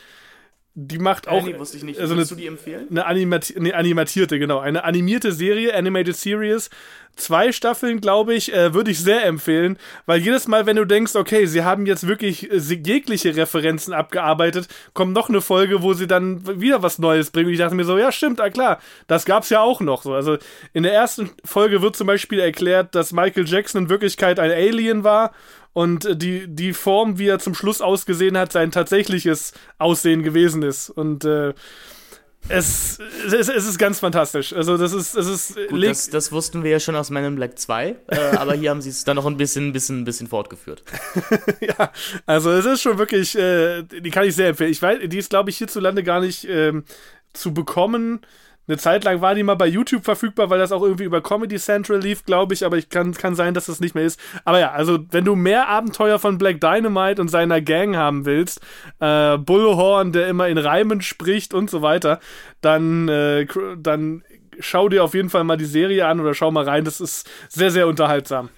Die 0.74 0.98
macht 0.98 1.26
auch. 1.26 1.42
nee, 1.42 1.58
wusste 1.58 1.78
ich 1.78 1.84
nicht. 1.84 1.98
Also 1.98 2.12
eine, 2.12 2.26
du 2.26 2.34
die 2.34 2.46
empfehlen? 2.46 2.86
Eine, 2.90 3.06
animati 3.06 3.56
eine 3.56 3.74
animatierte, 3.74 4.38
genau. 4.38 4.58
Eine 4.58 4.84
animierte 4.84 5.32
Serie, 5.32 5.74
Animated 5.74 6.14
Series 6.14 6.68
zwei 7.16 7.50
Staffeln, 7.50 8.00
glaube 8.00 8.34
ich, 8.34 8.52
äh, 8.52 8.74
würde 8.74 8.90
ich 8.90 9.00
sehr 9.00 9.24
empfehlen, 9.24 9.78
weil 10.04 10.20
jedes 10.20 10.46
Mal, 10.46 10.66
wenn 10.66 10.76
du 10.76 10.84
denkst, 10.84 11.16
okay, 11.16 11.46
sie 11.46 11.64
haben 11.64 11.86
jetzt 11.86 12.06
wirklich 12.06 12.50
äh, 12.50 12.56
jegliche 12.56 13.34
Referenzen 13.34 13.92
abgearbeitet, 13.92 14.68
kommt 14.94 15.14
noch 15.14 15.28
eine 15.28 15.40
Folge, 15.40 15.82
wo 15.82 15.94
sie 15.94 16.06
dann 16.06 16.60
wieder 16.60 16.82
was 16.82 16.98
Neues 16.98 17.30
bringen. 17.30 17.48
Und 17.48 17.54
ich 17.54 17.58
dachte 17.58 17.74
mir 17.74 17.84
so, 17.84 17.98
ja, 17.98 18.12
stimmt, 18.12 18.40
ah 18.40 18.50
klar, 18.50 18.78
das 19.06 19.24
gab's 19.24 19.50
ja 19.50 19.60
auch 19.60 19.80
noch 19.80 20.02
so. 20.02 20.14
Also 20.14 20.36
in 20.72 20.82
der 20.82 20.92
ersten 20.92 21.30
Folge 21.44 21.82
wird 21.82 21.96
zum 21.96 22.06
Beispiel 22.06 22.38
erklärt, 22.38 22.94
dass 22.94 23.12
Michael 23.12 23.48
Jackson 23.48 23.84
in 23.84 23.88
Wirklichkeit 23.88 24.38
ein 24.38 24.50
Alien 24.50 25.02
war 25.02 25.32
und 25.72 26.04
äh, 26.04 26.16
die, 26.16 26.46
die 26.48 26.72
Form, 26.72 27.18
wie 27.18 27.28
er 27.28 27.38
zum 27.38 27.54
Schluss 27.54 27.80
ausgesehen 27.80 28.38
hat, 28.38 28.52
sein 28.52 28.70
tatsächliches 28.70 29.52
Aussehen 29.78 30.22
gewesen 30.22 30.62
ist. 30.62 30.90
Und 30.90 31.24
äh, 31.24 31.54
es, 32.48 32.98
es, 33.26 33.48
es, 33.48 33.66
ist 33.66 33.78
ganz 33.78 33.98
fantastisch. 33.98 34.52
Also 34.52 34.76
das 34.76 34.92
ist, 34.92 35.16
es 35.16 35.26
ist 35.26 35.68
Gut, 35.68 35.84
das, 35.84 36.10
das, 36.10 36.32
wussten 36.32 36.62
wir 36.62 36.70
ja 36.70 36.80
schon 36.80 36.96
aus 36.96 37.10
Men 37.10 37.24
in 37.24 37.36
Black 37.36 37.58
2, 37.58 37.96
äh, 38.08 38.18
aber 38.36 38.54
hier 38.54 38.70
haben 38.70 38.80
sie 38.80 38.90
es 38.90 39.04
dann 39.04 39.16
noch 39.16 39.26
ein 39.26 39.36
bisschen, 39.36 39.72
bisschen, 39.72 40.04
bisschen 40.04 40.26
fortgeführt. 40.26 40.82
ja, 41.60 41.92
also 42.26 42.50
es 42.52 42.64
ist 42.64 42.82
schon 42.82 42.98
wirklich, 42.98 43.36
äh, 43.36 43.82
die 43.82 44.10
kann 44.10 44.26
ich 44.26 44.34
sehr 44.34 44.48
empfehlen. 44.48 44.70
Ich 44.70 44.82
weiß, 44.82 45.00
die 45.04 45.18
ist, 45.18 45.30
glaube 45.30 45.50
ich, 45.50 45.58
hierzulande 45.58 46.02
gar 46.02 46.20
nicht 46.20 46.46
ähm, 46.48 46.84
zu 47.32 47.52
bekommen. 47.52 48.20
Eine 48.68 48.78
Zeit 48.78 49.04
lang 49.04 49.20
war 49.20 49.34
die 49.34 49.42
mal 49.42 49.54
bei 49.54 49.66
YouTube 49.66 50.04
verfügbar, 50.04 50.50
weil 50.50 50.58
das 50.58 50.72
auch 50.72 50.82
irgendwie 50.82 51.04
über 51.04 51.20
Comedy 51.20 51.56
Central 51.56 52.00
lief, 52.00 52.24
glaube 52.24 52.54
ich, 52.54 52.64
aber 52.64 52.76
ich 52.76 52.88
kann, 52.88 53.12
kann 53.12 53.34
sein, 53.34 53.54
dass 53.54 53.66
das 53.66 53.80
nicht 53.80 53.94
mehr 53.94 54.04
ist. 54.04 54.18
Aber 54.44 54.58
ja, 54.58 54.72
also 54.72 54.98
wenn 55.10 55.24
du 55.24 55.36
mehr 55.36 55.68
Abenteuer 55.68 56.18
von 56.18 56.38
Black 56.38 56.60
Dynamite 56.60 57.20
und 57.20 57.28
seiner 57.28 57.60
Gang 57.60 57.96
haben 57.96 58.24
willst, 58.24 58.60
äh, 58.98 59.38
Bullhorn, 59.38 60.12
der 60.12 60.26
immer 60.28 60.48
in 60.48 60.58
Reimen 60.58 61.00
spricht 61.00 61.54
und 61.54 61.70
so 61.70 61.82
weiter, 61.82 62.18
dann, 62.60 63.08
äh, 63.08 63.46
dann 63.78 64.24
schau 64.58 64.88
dir 64.88 65.04
auf 65.04 65.14
jeden 65.14 65.30
Fall 65.30 65.44
mal 65.44 65.56
die 65.56 65.64
Serie 65.64 66.06
an 66.06 66.20
oder 66.20 66.34
schau 66.34 66.50
mal 66.50 66.64
rein. 66.64 66.84
Das 66.84 67.00
ist 67.00 67.28
sehr, 67.48 67.70
sehr 67.70 67.86
unterhaltsam. 67.86 68.48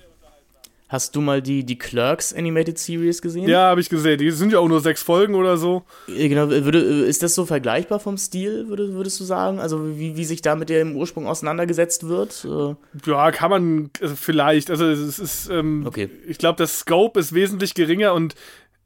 Hast 0.89 1.15
du 1.15 1.21
mal 1.21 1.43
die, 1.43 1.65
die 1.65 1.77
Clerks 1.77 2.33
Animated 2.33 2.79
Series 2.79 3.21
gesehen? 3.21 3.47
Ja, 3.47 3.69
habe 3.69 3.81
ich 3.81 3.91
gesehen. 3.91 4.19
Die 4.19 4.31
sind 4.31 4.53
ja 4.53 4.59
auch 4.59 4.69
nur 4.69 4.81
sechs 4.81 5.03
Folgen 5.03 5.35
oder 5.35 5.59
so. 5.59 5.83
Genau, 6.07 6.49
würde, 6.49 6.79
ist 6.79 7.23
das 7.23 7.35
so 7.35 7.45
vergleichbar 7.45 8.01
vom 8.01 8.17
Stil, 8.17 8.69
würde, 8.69 8.95
würdest 8.95 9.21
du 9.21 9.25
sagen? 9.25 9.61
Also 9.61 9.99
wie, 9.99 10.17
wie 10.17 10.25
sich 10.25 10.41
da 10.41 10.57
mit 10.57 10.71
dem 10.71 10.97
Ursprung 10.97 11.27
auseinandergesetzt 11.27 12.09
wird? 12.09 12.47
Äh, 12.47 12.75
ja, 13.11 13.31
kann 13.33 13.51
man 13.51 13.91
vielleicht. 14.15 14.71
Also 14.71 14.87
es 14.87 15.19
ist, 15.19 15.51
ähm, 15.51 15.85
okay. 15.87 16.09
ich 16.27 16.39
glaube, 16.39 16.57
das 16.57 16.79
Scope 16.79 17.21
ist 17.21 17.35
wesentlich 17.35 17.75
geringer 17.75 18.15
und 18.15 18.35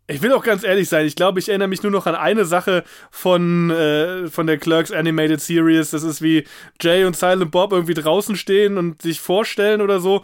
ich 0.08 0.20
will 0.20 0.32
auch 0.32 0.42
ganz 0.42 0.64
ehrlich 0.64 0.88
sein, 0.88 1.06
ich 1.06 1.14
glaube, 1.14 1.38
ich 1.38 1.48
erinnere 1.48 1.68
mich 1.68 1.82
nur 1.82 1.92
noch 1.92 2.06
an 2.06 2.16
eine 2.16 2.44
Sache 2.44 2.84
von, 3.10 3.70
äh, 3.70 4.26
von 4.28 4.46
der 4.46 4.58
Clerks 4.58 4.90
Animated 4.90 5.40
Series. 5.40 5.90
Das 5.90 6.02
ist 6.02 6.20
wie 6.20 6.44
Jay 6.80 7.04
und 7.04 7.16
Silent 7.16 7.50
Bob 7.50 7.72
irgendwie 7.72 7.94
draußen 7.94 8.36
stehen 8.36 8.78
und 8.78 9.00
sich 9.02 9.20
vorstellen 9.20 9.80
oder 9.80 10.00
so. 10.00 10.22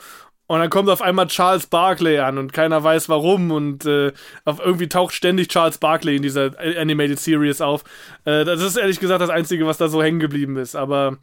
Und 0.49 0.61
dann 0.61 0.71
kommt 0.71 0.89
auf 0.89 1.03
einmal 1.03 1.27
Charles 1.27 1.67
Barkley 1.67 2.19
an 2.19 2.39
und 2.39 2.55
keiner 2.55 2.83
weiß 2.83 3.11
warum. 3.11 3.51
Und 3.51 3.85
äh, 3.85 4.13
auf, 4.47 4.61
irgendwie 4.61 4.89
taucht 4.89 5.13
ständig 5.15 5.49
Charles 5.49 5.77
Barkley 5.77 6.17
in 6.17 6.23
dieser 6.23 6.59
Animated 6.59 7.21
Series 7.21 7.61
auf. 7.61 7.85
Äh, 8.25 8.47
das 8.47 8.63
ist 8.63 8.77
ehrlich 8.77 8.99
gesagt 8.99 9.21
das 9.21 9.29
Einzige, 9.29 9.67
was 9.67 9.77
da 9.77 9.89
so 9.89 10.03
hängen 10.03 10.21
geblieben 10.21 10.57
ist. 10.57 10.75
Aber 10.75 11.19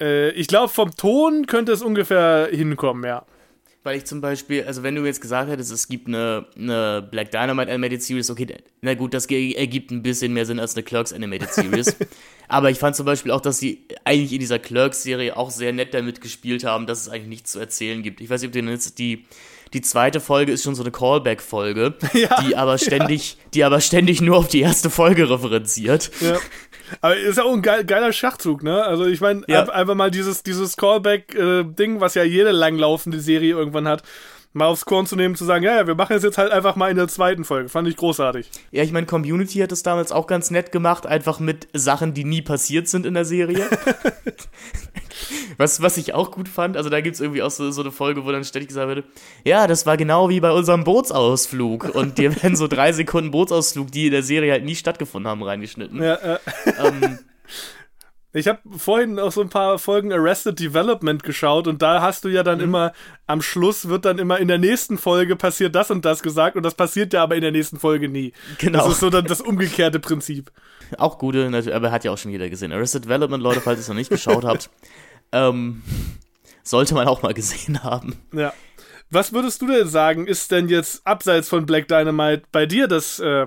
äh, 0.00 0.30
ich 0.32 0.48
glaube, 0.48 0.68
vom 0.68 0.94
Ton 0.94 1.46
könnte 1.46 1.72
es 1.72 1.80
ungefähr 1.80 2.48
hinkommen, 2.52 3.04
ja. 3.04 3.24
Weil 3.82 3.96
ich 3.96 4.04
zum 4.04 4.20
Beispiel, 4.20 4.64
also 4.64 4.82
wenn 4.82 4.94
du 4.94 5.06
jetzt 5.06 5.22
gesagt 5.22 5.48
hättest, 5.50 5.72
es 5.72 5.88
gibt 5.88 6.06
eine, 6.06 6.44
eine 6.54 7.06
Black 7.10 7.30
Dynamite 7.30 7.70
Animated 7.70 8.02
Series, 8.02 8.28
okay, 8.28 8.46
na 8.82 8.92
gut, 8.92 9.14
das 9.14 9.24
ergibt 9.24 9.90
ein 9.90 10.02
bisschen 10.02 10.34
mehr 10.34 10.44
Sinn 10.44 10.60
als 10.60 10.74
eine 10.74 10.82
Clerks 10.82 11.14
Animated 11.14 11.50
Series. 11.50 11.96
Aber 12.48 12.70
ich 12.70 12.78
fand 12.78 12.94
zum 12.94 13.06
Beispiel 13.06 13.32
auch, 13.32 13.40
dass 13.40 13.58
sie 13.58 13.86
eigentlich 14.04 14.34
in 14.34 14.40
dieser 14.40 14.58
Clerks-Serie 14.58 15.34
auch 15.34 15.50
sehr 15.50 15.72
nett 15.72 15.94
damit 15.94 16.20
gespielt 16.20 16.64
haben, 16.64 16.86
dass 16.86 17.00
es 17.00 17.08
eigentlich 17.08 17.28
nichts 17.28 17.52
zu 17.52 17.58
erzählen 17.58 18.02
gibt. 18.02 18.20
Ich 18.20 18.28
weiß 18.28 18.42
nicht, 18.42 18.48
ob 18.48 18.52
du 18.52 18.70
jetzt 18.70 18.98
die, 18.98 19.24
die 19.72 19.80
zweite 19.80 20.20
Folge 20.20 20.52
ist 20.52 20.64
schon 20.64 20.74
so 20.74 20.82
eine 20.82 20.90
Callback-Folge, 20.90 21.94
ja, 22.12 22.42
die 22.42 22.56
aber 22.56 22.76
ständig, 22.76 23.32
ja. 23.32 23.38
die 23.54 23.64
aber 23.64 23.80
ständig 23.80 24.20
nur 24.20 24.36
auf 24.36 24.48
die 24.48 24.60
erste 24.60 24.90
Folge 24.90 25.30
referenziert. 25.30 26.10
Ja. 26.20 26.38
Aber 27.00 27.16
ist 27.16 27.38
ja 27.38 27.44
auch 27.44 27.54
ein 27.54 27.62
geiler 27.62 28.12
Schachzug, 28.12 28.62
ne? 28.62 28.82
Also 28.82 29.06
ich 29.06 29.20
meine, 29.20 29.42
ja. 29.46 29.68
einfach 29.68 29.94
mal 29.94 30.10
dieses, 30.10 30.42
dieses 30.42 30.76
Callback-Ding, 30.76 31.96
äh, 31.96 32.00
was 32.00 32.14
ja 32.14 32.24
jede 32.24 32.50
langlaufende 32.50 33.20
Serie 33.20 33.54
irgendwann 33.54 33.88
hat, 33.88 34.02
mal 34.52 34.66
aufs 34.66 34.84
Korn 34.84 35.06
zu 35.06 35.16
nehmen, 35.16 35.36
zu 35.36 35.44
sagen, 35.44 35.64
ja, 35.64 35.76
ja, 35.76 35.86
wir 35.86 35.94
machen 35.94 36.16
es 36.16 36.22
jetzt 36.22 36.38
halt 36.38 36.50
einfach 36.50 36.74
mal 36.74 36.90
in 36.90 36.96
der 36.96 37.08
zweiten 37.08 37.44
Folge. 37.44 37.68
Fand 37.68 37.86
ich 37.86 37.96
großartig. 37.96 38.50
Ja, 38.72 38.82
ich 38.82 38.92
meine, 38.92 39.06
Community 39.06 39.58
hat 39.58 39.70
es 39.72 39.82
damals 39.82 40.10
auch 40.10 40.26
ganz 40.26 40.50
nett 40.50 40.72
gemacht, 40.72 41.06
einfach 41.06 41.38
mit 41.38 41.68
Sachen, 41.72 42.14
die 42.14 42.24
nie 42.24 42.42
passiert 42.42 42.88
sind 42.88 43.06
in 43.06 43.14
der 43.14 43.24
Serie. 43.24 43.68
was, 45.56 45.82
was 45.82 45.96
ich 45.96 46.14
auch 46.14 46.32
gut 46.32 46.48
fand, 46.48 46.76
also 46.76 46.90
da 46.90 47.00
gibt 47.00 47.14
es 47.14 47.20
irgendwie 47.20 47.42
auch 47.42 47.50
so, 47.50 47.70
so 47.70 47.82
eine 47.82 47.92
Folge, 47.92 48.24
wo 48.24 48.32
dann 48.32 48.44
ständig 48.44 48.68
gesagt 48.68 48.88
wird, 48.88 49.04
ja, 49.44 49.66
das 49.66 49.86
war 49.86 49.96
genau 49.96 50.28
wie 50.28 50.40
bei 50.40 50.50
unserem 50.50 50.82
Bootsausflug. 50.82 51.94
Und 51.94 52.18
dir 52.18 52.34
werden 52.42 52.56
so 52.56 52.66
drei 52.66 52.92
Sekunden 52.92 53.30
Bootsausflug, 53.30 53.92
die 53.92 54.06
in 54.06 54.12
der 54.12 54.24
Serie 54.24 54.50
halt 54.52 54.64
nie 54.64 54.74
stattgefunden 54.74 55.30
haben, 55.30 55.42
reingeschnitten. 55.42 56.02
Ja, 56.02 56.14
äh. 56.14 56.38
ähm, 56.82 57.18
ich 58.32 58.46
habe 58.46 58.60
vorhin 58.76 59.18
auch 59.18 59.32
so 59.32 59.40
ein 59.40 59.48
paar 59.48 59.78
Folgen 59.78 60.12
Arrested 60.12 60.60
Development 60.60 61.22
geschaut 61.22 61.66
und 61.66 61.82
da 61.82 62.00
hast 62.00 62.24
du 62.24 62.28
ja 62.28 62.44
dann 62.44 62.58
mhm. 62.58 62.64
immer, 62.64 62.92
am 63.26 63.42
Schluss 63.42 63.88
wird 63.88 64.04
dann 64.04 64.18
immer 64.18 64.38
in 64.38 64.46
der 64.46 64.58
nächsten 64.58 64.98
Folge 64.98 65.34
passiert 65.34 65.74
das 65.74 65.90
und 65.90 66.04
das 66.04 66.22
gesagt 66.22 66.56
und 66.56 66.62
das 66.62 66.74
passiert 66.74 67.12
ja 67.12 67.24
aber 67.24 67.34
in 67.34 67.42
der 67.42 67.50
nächsten 67.50 67.80
Folge 67.80 68.08
nie. 68.08 68.32
Genau. 68.58 68.84
Das 68.84 68.92
ist 68.92 69.00
so 69.00 69.10
dann 69.10 69.24
das 69.24 69.40
umgekehrte 69.40 69.98
Prinzip. 69.98 70.52
Auch 70.98 71.18
gute, 71.18 71.46
aber 71.72 71.90
hat 71.90 72.04
ja 72.04 72.10
auch 72.10 72.18
schon 72.18 72.32
jeder 72.32 72.50
gesehen. 72.50 72.72
Arrested 72.72 73.04
Development, 73.04 73.40
Leute, 73.40 73.60
falls 73.60 73.78
ihr 73.78 73.82
es 73.82 73.88
noch 73.88 73.94
nicht 73.94 74.10
geschaut 74.10 74.44
habt, 74.44 74.70
ähm, 75.32 75.82
sollte 76.64 76.94
man 76.94 77.06
auch 77.06 77.22
mal 77.22 77.32
gesehen 77.32 77.84
haben. 77.84 78.16
Ja. 78.32 78.52
Was 79.08 79.32
würdest 79.32 79.62
du 79.62 79.68
denn 79.68 79.86
sagen, 79.86 80.26
ist 80.26 80.50
denn 80.50 80.68
jetzt 80.68 81.06
abseits 81.06 81.48
von 81.48 81.64
Black 81.64 81.86
Dynamite 81.86 82.42
bei 82.50 82.66
dir 82.66 82.88
das, 82.88 83.20
äh, 83.20 83.46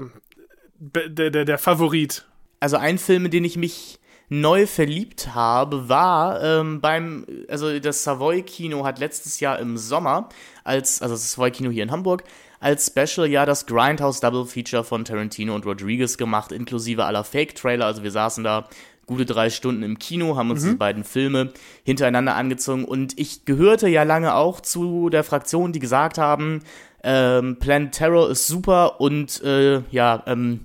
der, 0.78 1.32
der, 1.32 1.46
der 1.46 1.58
Favorit? 1.58 2.26
Also 2.62 2.78
ein 2.78 2.98
Film, 2.98 3.26
in 3.26 3.32
den 3.32 3.44
ich 3.44 3.58
mich 3.58 4.00
neu 4.30 4.66
verliebt 4.66 5.34
habe, 5.36 5.90
war 5.90 6.42
ähm, 6.42 6.82
beim, 6.82 7.26
also 7.48 7.80
das 7.80 8.04
Savoy 8.04 8.42
Kino 8.42 8.86
hat 8.86 9.00
letztes 9.00 9.40
Jahr 9.40 9.60
im 9.60 9.78
Sommer 9.78 10.30
als, 10.64 11.02
also 11.02 11.16
das 11.16 11.34
Savoy 11.34 11.52
Kino 11.52 11.70
hier 11.70 11.84
in 11.84 11.92
Hamburg, 11.92 12.24
als 12.60 12.88
Special 12.88 13.28
ja 13.28 13.46
das 13.46 13.66
Grindhouse 13.66 14.22
Double 14.22 14.46
Feature 14.46 14.84
von 14.84 15.04
Tarantino 15.04 15.54
und 15.54 15.66
Rodriguez 15.66 16.18
gemacht, 16.18 16.52
inklusive 16.52 17.04
aller 17.04 17.26
Fake-Trailer. 17.26 17.86
Also 17.86 18.04
wir 18.04 18.12
saßen 18.12 18.44
da 18.44 18.70
gute 19.06 19.26
drei 19.26 19.50
Stunden 19.50 19.84
im 19.84 20.00
Kino, 20.00 20.38
haben 20.38 20.50
uns 20.50 20.64
mhm. 20.64 20.72
die 20.72 20.76
beiden 20.76 21.04
Filme 21.04 21.52
hintereinander 21.84 22.36
angezogen 22.36 22.86
und 22.86 23.20
ich 23.20 23.44
gehörte 23.44 23.90
ja 23.90 24.04
lange 24.04 24.34
auch 24.36 24.62
zu 24.62 25.10
der 25.10 25.26
Fraktion, 25.26 25.74
die 25.74 25.80
gesagt 25.80 26.18
haben, 26.18 26.62
ähm, 27.04 27.58
Planet 27.60 27.92
Terror 27.92 28.30
ist 28.30 28.48
super 28.48 29.02
und 29.02 29.44
äh, 29.44 29.82
ja, 29.92 30.24
ähm, 30.26 30.62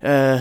äh, 0.00 0.40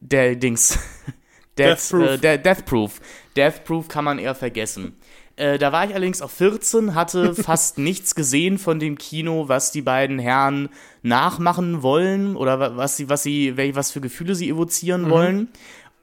der 0.00 0.36
Dings. 0.36 0.78
Death, 1.60 1.90
Death, 1.90 1.90
Proof. 1.90 2.24
Äh, 2.24 2.38
Death 2.38 2.64
Proof. 2.64 3.00
Death 3.36 3.64
Proof 3.64 3.88
kann 3.88 4.04
man 4.04 4.18
eher 4.18 4.34
vergessen. 4.34 4.96
Äh, 5.36 5.58
da 5.58 5.72
war 5.72 5.86
ich 5.86 5.94
allerdings 5.94 6.20
auch 6.20 6.30
14, 6.30 6.94
hatte 6.94 7.34
fast 7.42 7.78
nichts 7.78 8.14
gesehen 8.14 8.58
von 8.58 8.78
dem 8.78 8.98
Kino, 8.98 9.48
was 9.48 9.72
die 9.72 9.80
beiden 9.80 10.18
Herren 10.18 10.68
nachmachen 11.02 11.82
wollen 11.82 12.36
oder 12.36 12.76
was 12.76 12.98
sie, 12.98 13.08
was 13.08 13.22
sie, 13.22 13.56
was 13.74 13.90
für 13.90 14.02
Gefühle 14.02 14.34
sie 14.34 14.50
evozieren 14.50 15.04
mhm. 15.04 15.10
wollen. 15.10 15.48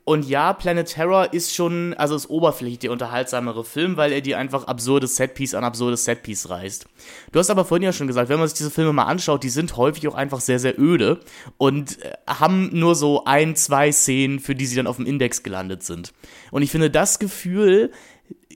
Und 0.08 0.26
ja, 0.26 0.53
Planet 0.53 0.88
Terror 0.88 1.34
ist 1.34 1.53
schon, 1.53 1.93
also 1.95 2.16
ist 2.16 2.30
oberflächlich 2.30 2.80
der 2.80 2.93
unterhaltsamere 2.93 3.66
Film, 3.66 3.97
weil 3.97 4.14
er 4.14 4.22
dir 4.22 4.38
einfach 4.38 4.64
absurdes 4.64 5.18
Setpiece 5.18 5.53
an 5.53 5.66
absurdes 5.66 6.05
Setpiece 6.05 6.49
reißt. 6.49 6.88
Du 7.34 7.39
hast 7.39 7.49
aber 7.49 7.66
vorhin 7.66 7.84
ja 7.84 7.91
schon 7.91 8.08
gesagt, 8.08 8.30
wenn 8.30 8.39
man 8.39 8.47
sich 8.47 8.58
diese 8.58 8.72
Filme 8.72 8.93
mal 8.93 9.03
anschaut, 9.03 9.43
die 9.43 9.49
sind 9.49 9.76
häufig 9.76 10.08
auch 10.08 10.16
einfach 10.16 10.39
sehr, 10.39 10.60
sehr 10.60 10.80
öde 10.80 11.20
und 11.58 12.01
äh, 12.01 12.14
haben 12.26 12.70
nur 12.72 12.95
so 12.95 13.26
ein, 13.26 13.58
zwei 13.58 13.91
Szenen, 13.91 14.39
für 14.39 14.55
die 14.55 14.66
sie 14.66 14.78
dann 14.78 14.88
auf 14.88 14.95
dem 14.95 15.05
Index 15.05 15.43
gelandet 15.43 15.84
sind. 15.84 16.14
Und 16.51 16.62
ich 16.62 16.72
finde, 16.72 16.89
das 16.89 17.20
Gefühl 17.20 17.91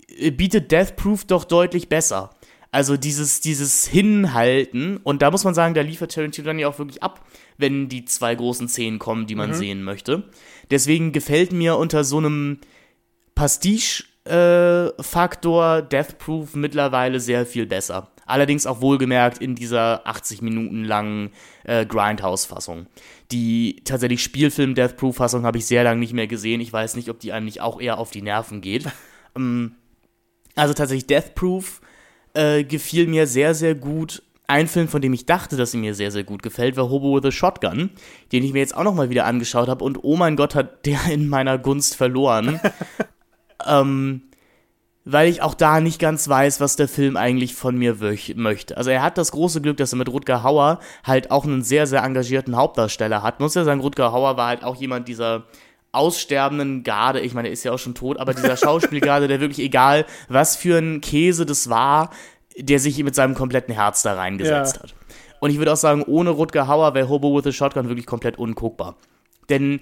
äh, 0.08 0.32
bietet 0.32 0.72
Death 0.72 0.96
Proof 0.96 1.26
doch 1.26 1.44
deutlich 1.44 1.90
besser. 1.90 2.30
Also 2.74 2.96
dieses, 2.96 3.42
dieses 3.42 3.86
Hinhalten, 3.86 4.96
und 5.04 5.22
da 5.22 5.30
muss 5.30 5.44
man 5.44 5.54
sagen, 5.54 5.74
da 5.74 5.82
liefert 5.82 6.14
Tarantino 6.14 6.46
dann 6.46 6.60
ja 6.60 6.70
auch 6.70 6.80
wirklich 6.80 7.04
ab, 7.04 7.26
wenn 7.58 7.90
die 7.90 8.06
zwei 8.06 8.34
großen 8.34 8.70
Szenen 8.70 8.98
kommen, 8.98 9.28
die 9.28 9.36
man 9.36 9.50
mhm. 9.50 9.56
sehen 9.56 9.84
möchte. 9.84 10.24
Deswegen 10.72 11.12
gefällt 11.12 11.52
mir 11.52 11.78
unter 11.78 12.04
so 12.04 12.18
einem 12.18 12.58
Pastiche-Faktor 13.36 15.78
äh, 15.78 15.88
Death 15.88 16.18
Proof 16.18 16.56
mittlerweile 16.56 17.20
sehr 17.20 17.46
viel 17.46 17.68
besser. 17.68 18.10
Allerdings 18.26 18.66
auch 18.66 18.82
wohlgemerkt 18.82 19.38
in 19.40 19.54
dieser 19.56 20.08
80 20.08 20.42
Minuten 20.42 20.86
langen 20.86 21.32
äh, 21.66 21.86
Grindhouse-Fassung. 21.86 22.88
Die 23.32 23.82
tatsächlich 23.84 24.24
Spielfilm 24.24 24.74
Death 24.74 24.96
Proof-Fassung 24.96 25.44
habe 25.44 25.58
ich 25.58 25.66
sehr 25.66 25.84
lange 25.84 26.00
nicht 26.00 26.14
mehr 26.14 26.28
gesehen. 26.28 26.62
Ich 26.62 26.72
weiß 26.72 26.96
nicht, 26.96 27.10
ob 27.10 27.20
die 27.20 27.34
einem 27.34 27.44
nicht 27.46 27.60
auch 27.60 27.82
eher 27.82 27.98
auf 27.98 28.12
die 28.12 28.22
Nerven 28.22 28.62
geht. 28.62 28.86
ähm, 29.36 29.76
also 30.56 30.74
tatsächlich 30.74 31.08
Death 31.08 31.36
Proof 31.36 31.82
äh, 32.34 32.64
gefiel 32.64 33.08
mir 33.08 33.28
sehr, 33.28 33.54
sehr 33.54 33.76
gut. 33.76 34.24
Ein 34.52 34.68
Film, 34.68 34.90
von 34.90 35.02
dem 35.02 35.14
ich 35.14 35.26
dachte, 35.26 35.56
dass 35.56 35.74
er 35.74 35.80
mir 35.80 35.96
sehr, 35.96 36.12
sehr 36.12 36.26
gut 36.26 36.44
gefällt, 36.44 36.76
war 36.76 36.90
Hobo 36.90 37.16
with 37.16 37.24
a 37.26 37.32
Shotgun, 37.32 37.90
den 38.34 38.44
ich 38.44 38.52
mir 38.52 38.60
jetzt 38.60 38.76
auch 38.76 38.84
nochmal 38.84 39.10
wieder 39.10 39.26
angeschaut 39.26 39.70
habe 39.70 39.86
und 39.86 40.04
oh 40.04 40.18
mein 40.18 40.36
Gott, 40.36 40.56
hat 40.56 40.86
der 40.86 41.00
in 41.10 41.30
meiner 41.30 41.58
Gunst 41.58 41.96
verloren. 41.96 42.60
ähm, 43.66 44.24
weil 45.06 45.30
ich 45.30 45.42
auch 45.42 45.54
da 45.54 45.80
nicht 45.80 46.00
ganz 46.00 46.28
weiß, 46.28 46.60
was 46.60 46.76
der 46.76 46.90
Film 46.90 47.16
eigentlich 47.16 47.56
von 47.56 47.78
mir 47.78 47.96
möchte. 48.36 48.76
Also 48.76 48.90
er 48.90 49.02
hat 49.02 49.18
das 49.18 49.32
große 49.32 49.62
Glück, 49.62 49.78
dass 49.78 49.94
er 49.94 49.98
mit 49.98 50.10
Rutger 50.10 50.44
Hauer 50.44 50.80
halt 51.06 51.32
auch 51.32 51.46
einen 51.46 51.64
sehr, 51.64 51.88
sehr 51.88 52.04
engagierten 52.04 52.58
Hauptdarsteller 52.58 53.24
hat. 53.24 53.40
Muss 53.40 53.56
ja 53.56 53.64
sagen, 53.64 53.80
Rutger 53.80 54.12
Hauer 54.12 54.36
war 54.36 54.50
halt 54.50 54.66
auch 54.66 54.76
jemand 54.76 55.08
dieser 55.08 55.46
aussterbenden 55.94 56.84
Garde, 56.84 57.22
ich 57.22 57.34
meine, 57.34 57.48
er 57.48 57.54
ist 57.54 57.64
ja 57.64 57.72
auch 57.72 57.80
schon 57.80 57.96
tot, 57.96 58.18
aber 58.18 58.34
dieser 58.34 58.58
Schauspielgarde, 58.58 59.30
der 59.30 59.40
wirklich 59.40 59.66
egal, 59.66 60.06
was 60.28 60.58
für 60.58 60.78
ein 60.78 61.00
Käse 61.00 61.46
das 61.46 61.70
war, 61.70 62.10
der 62.58 62.80
sich 62.80 63.02
mit 63.04 63.16
seinem 63.16 63.36
kompletten 63.36 63.74
Herz 63.74 64.02
da 64.02 64.14
reingesetzt 64.14 64.78
ja. 64.78 64.84
hat. 64.84 64.96
Und 65.40 65.50
ich 65.50 65.58
würde 65.58 65.74
auch 65.74 65.78
sagen, 65.78 66.04
ohne 66.04 66.30
Rutger 66.30 66.68
Hauer 66.68 66.94
wäre 66.94 67.10
Hobo 67.10 67.36
with 67.36 67.48
a 67.48 67.52
Shotgun 67.52 67.88
wirklich 67.88 68.06
komplett 68.06 68.38
unguckbar. 68.38 68.96
Denn 69.50 69.82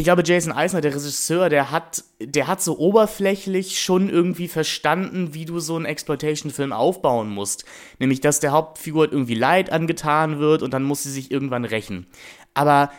ich 0.00 0.04
glaube, 0.04 0.22
Jason 0.24 0.52
Eisner, 0.52 0.80
der 0.80 0.94
Regisseur, 0.94 1.50
der 1.50 1.70
hat, 1.70 2.04
der 2.20 2.46
hat 2.46 2.62
so 2.62 2.78
oberflächlich 2.78 3.80
schon 3.80 4.08
irgendwie 4.08 4.48
verstanden, 4.48 5.34
wie 5.34 5.44
du 5.44 5.60
so 5.60 5.76
einen 5.76 5.84
Exploitation-Film 5.84 6.72
aufbauen 6.72 7.28
musst. 7.28 7.64
Nämlich, 7.98 8.20
dass 8.20 8.40
der 8.40 8.52
Hauptfigur 8.52 9.12
irgendwie 9.12 9.34
Leid 9.34 9.70
angetan 9.70 10.38
wird 10.38 10.62
und 10.62 10.72
dann 10.72 10.84
muss 10.84 11.02
sie 11.02 11.10
sich 11.10 11.30
irgendwann 11.30 11.66
rächen. 11.66 12.06
Aber 12.54 12.90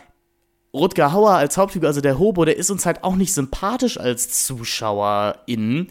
Rutger 0.72 1.12
Hauer 1.12 1.32
als 1.32 1.58
Hauptfigur, 1.58 1.88
also 1.88 2.00
der 2.00 2.18
Hobo, 2.18 2.44
der 2.44 2.56
ist 2.56 2.70
uns 2.70 2.86
halt 2.86 3.04
auch 3.04 3.16
nicht 3.16 3.34
sympathisch 3.34 3.98
als 3.98 4.46
ZuschauerInnen, 4.46 5.88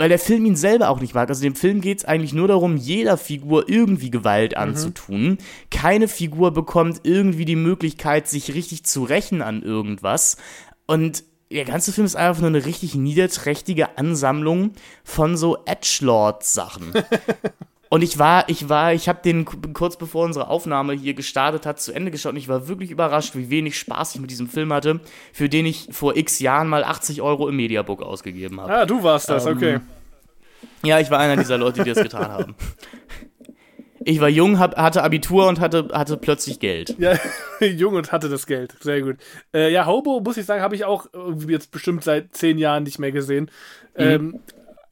weil 0.00 0.08
der 0.08 0.18
Film 0.18 0.46
ihn 0.46 0.56
selber 0.56 0.88
auch 0.88 0.98
nicht 0.98 1.14
mag. 1.14 1.28
Also 1.28 1.42
dem 1.42 1.54
Film 1.54 1.82
geht 1.82 1.98
es 1.98 2.04
eigentlich 2.06 2.32
nur 2.32 2.48
darum, 2.48 2.78
jeder 2.78 3.18
Figur 3.18 3.68
irgendwie 3.68 4.10
Gewalt 4.10 4.52
mhm. 4.52 4.62
anzutun. 4.62 5.22
Mhm. 5.22 5.38
Keine 5.70 6.08
Figur 6.08 6.52
bekommt 6.52 7.02
irgendwie 7.02 7.44
die 7.44 7.54
Möglichkeit, 7.54 8.26
sich 8.26 8.54
richtig 8.54 8.84
zu 8.84 9.04
rächen 9.04 9.42
an 9.42 9.62
irgendwas. 9.62 10.38
Und 10.86 11.22
der 11.52 11.66
ganze 11.66 11.92
Film 11.92 12.06
ist 12.06 12.16
einfach 12.16 12.40
nur 12.40 12.48
eine 12.48 12.64
richtig 12.64 12.94
niederträchtige 12.94 13.98
Ansammlung 13.98 14.70
von 15.04 15.36
so 15.36 15.58
Edgelord-Sachen. 15.66 16.94
Und 17.92 18.02
ich 18.02 18.20
war, 18.20 18.48
ich 18.48 18.68
war, 18.68 18.94
ich 18.94 19.08
habe 19.08 19.18
den 19.20 19.44
kurz 19.44 19.96
bevor 19.96 20.24
unsere 20.24 20.46
Aufnahme 20.46 20.92
hier 20.92 21.12
gestartet 21.12 21.66
hat, 21.66 21.80
zu 21.80 21.92
Ende 21.92 22.12
geschaut 22.12 22.32
und 22.32 22.38
ich 22.38 22.46
war 22.46 22.68
wirklich 22.68 22.92
überrascht, 22.92 23.34
wie 23.34 23.50
wenig 23.50 23.76
Spaß 23.76 24.14
ich 24.14 24.20
mit 24.20 24.30
diesem 24.30 24.48
Film 24.48 24.72
hatte, 24.72 25.00
für 25.32 25.48
den 25.48 25.66
ich 25.66 25.88
vor 25.90 26.16
x 26.16 26.38
Jahren 26.38 26.68
mal 26.68 26.84
80 26.84 27.20
Euro 27.20 27.48
im 27.48 27.56
Mediabook 27.56 28.00
ausgegeben 28.00 28.60
habe. 28.60 28.72
Ah, 28.72 28.86
du 28.86 29.02
warst 29.02 29.28
das, 29.28 29.44
ähm, 29.44 29.56
okay. 29.56 29.80
Ja, 30.84 31.00
ich 31.00 31.10
war 31.10 31.18
einer 31.18 31.36
dieser 31.36 31.58
Leute, 31.58 31.82
die 31.82 31.90
das 31.90 32.00
getan 32.00 32.28
haben. 32.28 32.54
Ich 34.04 34.20
war 34.20 34.28
jung, 34.28 34.58
hab, 34.58 34.76
hatte 34.76 35.02
Abitur 35.02 35.48
und 35.48 35.60
hatte, 35.60 35.88
hatte 35.92 36.16
plötzlich 36.16 36.58
Geld. 36.58 36.96
Ja, 36.98 37.18
jung 37.60 37.94
und 37.94 38.12
hatte 38.12 38.28
das 38.28 38.46
Geld. 38.46 38.74
Sehr 38.80 39.02
gut. 39.02 39.16
Äh, 39.52 39.70
ja, 39.72 39.84
Hobo, 39.84 40.20
muss 40.20 40.36
ich 40.36 40.46
sagen, 40.46 40.62
habe 40.62 40.74
ich 40.74 40.84
auch 40.84 41.06
jetzt 41.46 41.70
bestimmt 41.70 42.04
seit 42.04 42.34
zehn 42.34 42.56
Jahren 42.56 42.84
nicht 42.84 42.98
mehr 42.98 43.12
gesehen. 43.12 43.50
Mhm. 43.98 44.02
Ähm, 44.02 44.40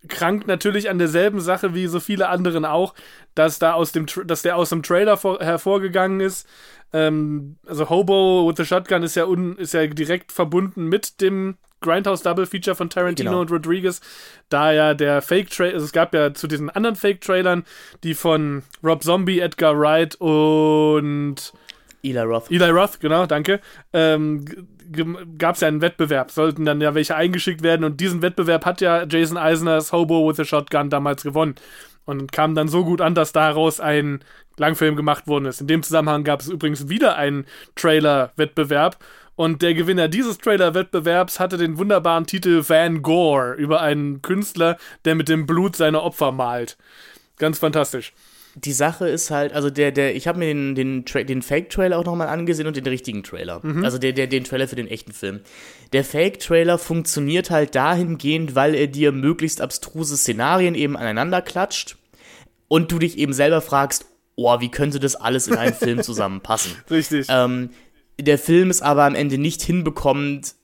krankt 0.06 0.46
natürlich 0.46 0.88
an 0.90 0.98
derselben 0.98 1.40
Sache 1.40 1.74
wie 1.74 1.86
so 1.86 2.00
viele 2.00 2.28
anderen 2.28 2.64
auch, 2.64 2.94
dass 3.34 3.58
da 3.58 3.72
aus 3.72 3.92
dem, 3.92 4.06
dass 4.26 4.42
der 4.42 4.56
aus 4.56 4.70
dem 4.70 4.82
Trailer 4.82 5.16
vor, 5.16 5.40
hervorgegangen 5.40 6.20
ist. 6.20 6.46
Ähm, 6.92 7.56
also 7.66 7.90
Hobo 7.90 8.48
with 8.48 8.56
the 8.56 8.64
Shotgun 8.64 9.02
ist 9.02 9.16
ja, 9.16 9.26
un, 9.26 9.56
ist 9.56 9.74
ja 9.74 9.86
direkt 9.86 10.32
verbunden 10.32 10.86
mit 10.86 11.20
dem 11.20 11.56
Grindhouse 11.80 12.22
Double 12.22 12.46
Feature 12.46 12.74
von 12.74 12.90
Tarantino 12.90 13.30
genau. 13.30 13.40
und 13.40 13.50
Rodriguez, 13.50 14.00
da 14.48 14.72
ja 14.72 14.94
der 14.94 15.22
Fake 15.22 15.50
Trailer, 15.50 15.74
also 15.74 15.86
es 15.86 15.92
gab 15.92 16.12
ja 16.14 16.34
zu 16.34 16.46
diesen 16.46 16.70
anderen 16.70 16.96
Fake 16.96 17.20
Trailern, 17.20 17.64
die 18.02 18.14
von 18.14 18.62
Rob 18.82 19.02
Zombie, 19.02 19.40
Edgar 19.40 19.78
Wright 19.78 20.16
und 20.16 21.52
Eli 22.02 22.20
Roth. 22.20 22.50
Eli 22.50 22.70
Roth, 22.70 23.00
genau, 23.00 23.26
danke. 23.26 23.60
Ähm, 23.92 24.44
gab 25.38 25.54
es 25.54 25.60
ja 25.60 25.68
einen 25.68 25.80
Wettbewerb, 25.80 26.30
sollten 26.30 26.64
dann 26.64 26.80
ja 26.80 26.94
welche 26.94 27.16
eingeschickt 27.16 27.62
werden. 27.62 27.84
Und 27.84 28.00
diesen 28.00 28.22
Wettbewerb 28.22 28.64
hat 28.64 28.80
ja 28.80 29.04
Jason 29.04 29.36
Eisners 29.36 29.92
Hobo 29.92 30.28
with 30.28 30.40
a 30.40 30.44
Shotgun 30.44 30.90
damals 30.90 31.22
gewonnen. 31.22 31.54
Und 32.04 32.32
kam 32.32 32.54
dann 32.54 32.68
so 32.68 32.84
gut 32.84 33.00
an, 33.00 33.14
dass 33.14 33.32
daraus 33.32 33.80
ein 33.80 34.20
Langfilm 34.56 34.96
gemacht 34.96 35.26
worden 35.26 35.44
ist. 35.44 35.60
In 35.60 35.66
dem 35.66 35.82
Zusammenhang 35.82 36.24
gab 36.24 36.40
es 36.40 36.48
übrigens 36.48 36.88
wieder 36.88 37.16
einen 37.16 37.44
Trailer-Wettbewerb. 37.76 38.96
Und 39.36 39.62
der 39.62 39.74
Gewinner 39.74 40.08
dieses 40.08 40.38
Trailer-Wettbewerbs 40.38 41.38
hatte 41.38 41.58
den 41.58 41.78
wunderbaren 41.78 42.26
Titel 42.26 42.64
Van 42.66 43.02
Gore 43.02 43.54
über 43.54 43.82
einen 43.82 44.22
Künstler, 44.22 44.78
der 45.04 45.14
mit 45.14 45.28
dem 45.28 45.46
Blut 45.46 45.76
seiner 45.76 46.02
Opfer 46.02 46.32
malt. 46.32 46.78
Ganz 47.36 47.58
fantastisch 47.58 48.12
die 48.64 48.72
Sache 48.72 49.08
ist 49.08 49.30
halt, 49.30 49.52
also 49.52 49.70
der, 49.70 49.92
der, 49.92 50.16
ich 50.16 50.26
habe 50.26 50.38
mir 50.38 50.46
den, 50.46 50.74
den, 50.74 51.04
den 51.04 51.42
Fake-Trailer 51.42 51.98
auch 51.98 52.04
nochmal 52.04 52.28
angesehen 52.28 52.66
und 52.66 52.76
den 52.76 52.86
richtigen 52.86 53.22
Trailer. 53.22 53.60
Mhm. 53.62 53.84
Also 53.84 53.98
der, 53.98 54.12
der, 54.12 54.26
den 54.26 54.44
Trailer 54.44 54.66
für 54.66 54.76
den 54.76 54.88
echten 54.88 55.12
Film. 55.12 55.40
Der 55.92 56.04
Fake-Trailer 56.04 56.78
funktioniert 56.78 57.50
halt 57.50 57.74
dahingehend, 57.74 58.54
weil 58.54 58.74
er 58.74 58.86
dir 58.86 59.12
möglichst 59.12 59.60
abstruse 59.60 60.16
Szenarien 60.16 60.74
eben 60.74 60.96
aneinander 60.96 61.42
klatscht 61.42 61.96
und 62.68 62.90
du 62.90 62.98
dich 62.98 63.18
eben 63.18 63.32
selber 63.32 63.60
fragst, 63.60 64.06
oh, 64.34 64.60
wie 64.60 64.70
könnte 64.70 64.98
das 64.98 65.14
alles 65.16 65.46
in 65.48 65.56
einem 65.56 65.74
Film 65.74 66.02
zusammenpassen? 66.02 66.72
Richtig. 66.90 67.26
Ähm, 67.28 67.70
der 68.18 68.38
Film 68.38 68.70
ist 68.70 68.82
aber 68.82 69.04
am 69.04 69.14
Ende 69.14 69.38
nicht 69.38 69.62
hinbekommt, 69.62 70.54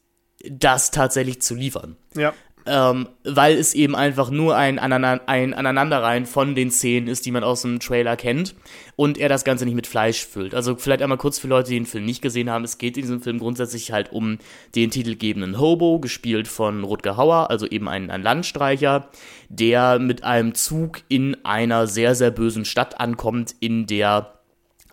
das 0.51 0.91
tatsächlich 0.91 1.41
zu 1.43 1.55
liefern. 1.55 1.97
Ja 2.17 2.35
ähm, 2.67 3.09
weil 3.25 3.57
es 3.57 3.75
eben 3.75 3.95
einfach 3.95 4.31
nur 4.31 4.57
ein, 4.57 4.79
ein 4.79 5.55
Aneinanderreihen 5.55 6.27
von 6.27 6.55
den 6.55 6.71
Szenen 6.71 7.09
ist, 7.09 7.27
die 7.27 7.31
man 7.31 7.45
aus 7.45 7.63
dem 7.63 7.81
Trailer 7.81 8.17
kennt 8.17 8.55
und 8.97 9.19
er 9.19 9.29
das 9.29 9.45
Ganze 9.45 9.65
nicht 9.65 9.75
mit 9.75 9.87
Fleisch 9.87 10.25
füllt. 10.25 10.55
Also 10.55 10.77
vielleicht 10.77 11.03
einmal 11.03 11.19
kurz 11.19 11.39
für 11.39 11.49
Leute, 11.49 11.71
die 11.71 11.77
den 11.77 11.87
Film 11.87 12.05
nicht 12.05 12.23
gesehen 12.23 12.51
haben, 12.51 12.65
es 12.65 12.79
geht 12.79 12.97
in 12.97 13.03
diesem 13.03 13.21
Film 13.21 13.39
grundsätzlich 13.39 13.93
halt 13.93 14.13
um 14.13 14.39
den 14.75 14.91
titelgebenden 14.91 15.59
Hobo, 15.59 15.99
gespielt 15.99 16.49
von 16.49 16.85
Rutger 16.85 17.17
Hauer, 17.17 17.51
also 17.51 17.67
eben 17.67 17.89
ein, 17.89 18.11
ein 18.11 18.23
Landstreicher, 18.23 19.09
der 19.49 19.99
mit 19.99 20.25
einem 20.25 20.55
Zug 20.55 21.03
in 21.09 21.37
einer 21.45 21.87
sehr, 21.87 22.15
sehr 22.15 22.31
bösen 22.31 22.65
Stadt 22.65 23.01
ankommt, 23.01 23.55
in 23.61 23.87
der 23.87 24.35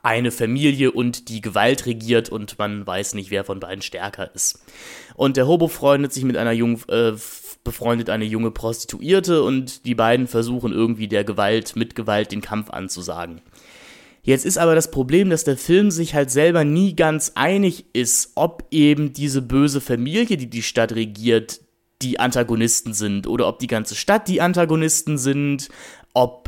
eine 0.04 0.32
Familie 0.32 0.92
und 0.92 1.30
die 1.30 1.42
Gewalt 1.42 1.86
regiert 1.86 2.30
und 2.30 2.58
man 2.58 2.86
weiß 2.86 3.14
nicht, 3.14 3.30
wer 3.30 3.44
von 3.44 3.60
beiden 3.60 3.82
stärker 3.82 4.34
ist. 4.34 4.64
Und 5.16 5.38
der 5.38 5.48
Hobo 5.48 5.68
freundet 5.68 6.12
sich 6.12 6.24
mit 6.24 6.38
einer 6.38 6.52
jungen 6.52 6.82
äh, 6.90 7.14
befreundet 7.64 8.10
eine 8.10 8.26
junge 8.26 8.52
Prostituierte 8.52 9.44
und 9.44 9.86
die 9.86 9.96
beiden 9.96 10.28
versuchen 10.28 10.72
irgendwie 10.72 11.08
der 11.08 11.24
Gewalt 11.24 11.76
mit 11.76 11.96
Gewalt 11.96 12.32
den 12.32 12.42
Kampf 12.42 12.70
anzusagen. 12.70 13.42
Jetzt 14.24 14.46
ist 14.46 14.58
aber 14.58 14.76
das 14.76 14.92
Problem, 14.92 15.30
dass 15.30 15.44
der 15.44 15.58
Film 15.58 15.90
sich 15.90 16.14
halt 16.14 16.30
selber 16.30 16.64
nie 16.64 16.96
ganz 16.96 17.32
einig 17.36 17.86
ist, 17.94 18.34
ob 18.36 18.66
eben 18.70 19.14
diese 19.14 19.42
böse 19.42 19.82
Familie, 19.82 20.38
die 20.38 20.50
die 20.50 20.62
Stadt 20.62 20.94
regiert, 20.94 21.62
die 22.02 22.20
Antagonisten 22.20 22.94
sind 22.94 23.28
oder 23.28 23.48
ob 23.48 23.60
die 23.60 23.68
ganze 23.68 23.96
Stadt 23.96 24.28
die 24.28 24.42
Antagonisten 24.42 25.18
sind, 25.18 25.70
ob 26.14 26.41